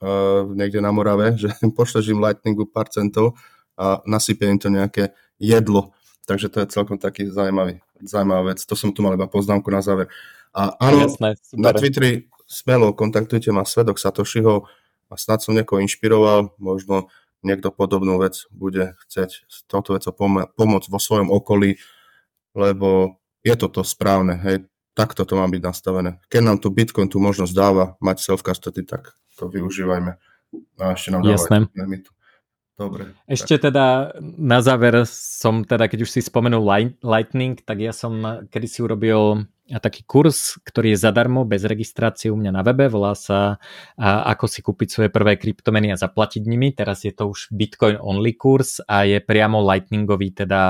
uh, 0.00 0.48
niekde 0.48 0.80
na 0.80 0.90
Morave, 0.90 1.36
že 1.42 1.52
pošleš 1.76 2.10
im 2.10 2.24
lightningu 2.24 2.64
pár 2.64 2.88
centov 2.88 3.36
a 3.78 4.02
nasypie 4.08 4.48
im 4.50 4.58
to 4.58 4.72
nejaké 4.72 5.14
jedlo. 5.38 5.94
Takže 6.26 6.50
to 6.50 6.60
je 6.64 6.72
celkom 6.74 6.98
taký 7.00 7.30
zaujímavý, 7.30 7.80
zaujímavá 8.04 8.52
vec. 8.52 8.60
To 8.66 8.74
som 8.74 8.92
tu 8.92 9.00
mal 9.00 9.14
iba 9.16 9.30
poznámku 9.30 9.70
na 9.70 9.80
záver. 9.80 10.10
A 10.52 10.76
áno, 10.82 11.06
Jasné, 11.08 11.38
na 11.56 11.70
Twitteri 11.72 12.26
smelo 12.48 12.92
kontaktujte 12.96 13.52
ma 13.52 13.62
Svedok 13.62 14.00
Satošiho 14.00 14.66
a 15.08 15.14
snad 15.16 15.40
som 15.40 15.56
niekoho 15.56 15.80
inšpiroval, 15.80 16.52
možno 16.60 17.12
niekto 17.44 17.70
podobnú 17.70 18.18
vec 18.18 18.44
bude 18.50 18.98
chcieť 19.06 19.30
s 19.46 19.56
touto 19.70 19.94
vecou 19.94 20.12
pom- 20.12 20.48
pomôcť 20.52 20.88
vo 20.90 20.98
svojom 20.98 21.30
okolí, 21.30 21.78
lebo 22.52 23.18
je 23.44 23.54
to 23.56 23.66
to 23.68 23.82
správne, 23.84 24.36
hej, 24.40 24.68
takto 24.94 25.22
to 25.22 25.38
má 25.38 25.46
byť 25.46 25.62
nastavené. 25.62 26.18
Keď 26.26 26.42
nám 26.42 26.58
tu 26.58 26.74
Bitcoin 26.74 27.06
tú 27.06 27.22
možnosť 27.22 27.54
dáva 27.54 27.84
mať 28.02 28.22
self-custody, 28.24 28.82
tak 28.82 29.14
to 29.38 29.46
využívajme. 29.46 30.18
A 30.80 30.84
ešte 30.96 31.14
nám 31.14 31.22
Jasné. 31.22 31.70
limitu. 31.76 32.10
Dobre. 32.78 33.10
Ešte 33.26 33.58
tak. 33.58 33.70
teda 33.70 34.14
na 34.22 34.62
záver 34.62 35.02
som 35.10 35.66
teda, 35.66 35.90
keď 35.90 36.06
už 36.06 36.14
si 36.14 36.20
spomenul 36.22 36.62
Lightning, 37.02 37.58
tak 37.58 37.82
ja 37.82 37.90
som 37.90 38.46
kedysi 38.46 38.86
urobil 38.86 39.50
taký 39.66 40.06
kurz, 40.06 40.62
ktorý 40.62 40.94
je 40.94 41.02
zadarmo, 41.02 41.42
bez 41.42 41.66
registrácie 41.66 42.30
u 42.30 42.38
mňa 42.38 42.54
na 42.54 42.62
webe, 42.62 42.86
volá 42.86 43.18
sa 43.18 43.58
ako 43.98 44.46
si 44.46 44.62
kúpiť 44.62 44.88
svoje 44.94 45.10
prvé 45.10 45.34
kryptomeny 45.36 45.90
a 45.90 45.98
zaplatiť 45.98 46.46
nimi. 46.46 46.70
Teraz 46.70 47.02
je 47.02 47.10
to 47.10 47.34
už 47.34 47.50
Bitcoin 47.50 47.98
only 47.98 48.38
kurz 48.38 48.78
a 48.86 49.02
je 49.02 49.18
priamo 49.18 49.58
lightningový, 49.58 50.38
teda 50.38 50.62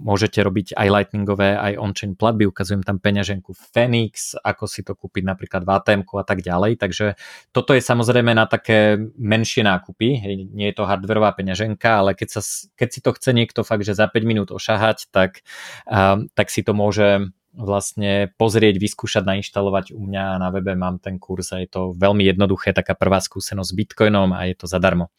môžete 0.00 0.40
robiť 0.40 0.72
aj 0.74 0.88
lightningové, 0.88 1.54
aj 1.60 1.76
on-chain 1.76 2.16
platby, 2.16 2.48
ukazujem 2.48 2.80
tam 2.80 2.96
peňaženku 2.96 3.52
Phoenix, 3.52 4.34
ako 4.40 4.64
si 4.64 4.80
to 4.80 4.96
kúpiť 4.96 5.28
napríklad 5.28 5.62
v 5.68 5.70
atm 5.76 6.02
a 6.16 6.24
tak 6.24 6.40
ďalej, 6.40 6.80
takže 6.80 7.20
toto 7.52 7.76
je 7.76 7.84
samozrejme 7.84 8.32
na 8.32 8.48
také 8.48 8.96
menšie 9.20 9.60
nákupy, 9.62 10.24
nie 10.50 10.66
je 10.72 10.76
to 10.76 10.88
hardwareová 10.88 11.36
peňaženka, 11.36 12.00
ale 12.00 12.16
keď, 12.16 12.40
sa, 12.40 12.42
keď 12.74 12.88
si 12.88 13.00
to 13.04 13.10
chce 13.12 13.30
niekto 13.36 13.60
fakt, 13.60 13.84
že 13.84 13.92
za 13.92 14.08
5 14.08 14.24
minút 14.24 14.48
ošahať, 14.50 15.12
tak, 15.12 15.44
um, 15.84 16.26
tak 16.32 16.48
si 16.48 16.64
to 16.64 16.72
môže 16.72 17.30
vlastne 17.50 18.30
pozrieť, 18.38 18.78
vyskúšať, 18.78 19.26
nainštalovať 19.26 19.90
u 19.90 20.00
mňa 20.06 20.38
na 20.38 20.48
webe 20.54 20.74
mám 20.78 21.02
ten 21.02 21.18
kurz 21.18 21.50
a 21.50 21.58
je 21.58 21.66
to 21.66 21.98
veľmi 21.98 22.22
jednoduché, 22.22 22.70
taká 22.70 22.94
prvá 22.94 23.18
skúsenosť 23.18 23.70
s 23.70 23.76
Bitcoinom 23.76 24.30
a 24.30 24.46
je 24.46 24.54
to 24.54 24.70
zadarmo. 24.70 25.10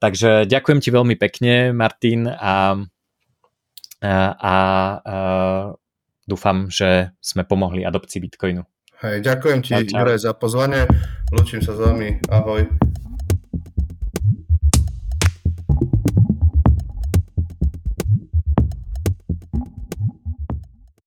Takže 0.00 0.48
ďakujem 0.48 0.80
ti 0.80 0.90
veľmi 0.90 1.14
pekne, 1.20 1.76
Martin, 1.76 2.26
a, 2.26 2.74
a 4.04 4.54
dúfam, 6.24 6.66
že 6.72 7.12
sme 7.20 7.44
pomohli 7.44 7.84
adopcii 7.84 8.20
Bitcoinu. 8.24 8.64
Hej, 9.00 9.24
ďakujem 9.24 9.58
ti, 9.64 9.72
Juraj, 9.88 10.20
za 10.20 10.36
pozvanie. 10.36 10.84
Lúčim 11.32 11.64
sa 11.64 11.72
s 11.72 11.80
vami. 11.80 12.20
Ahoj. 12.28 12.68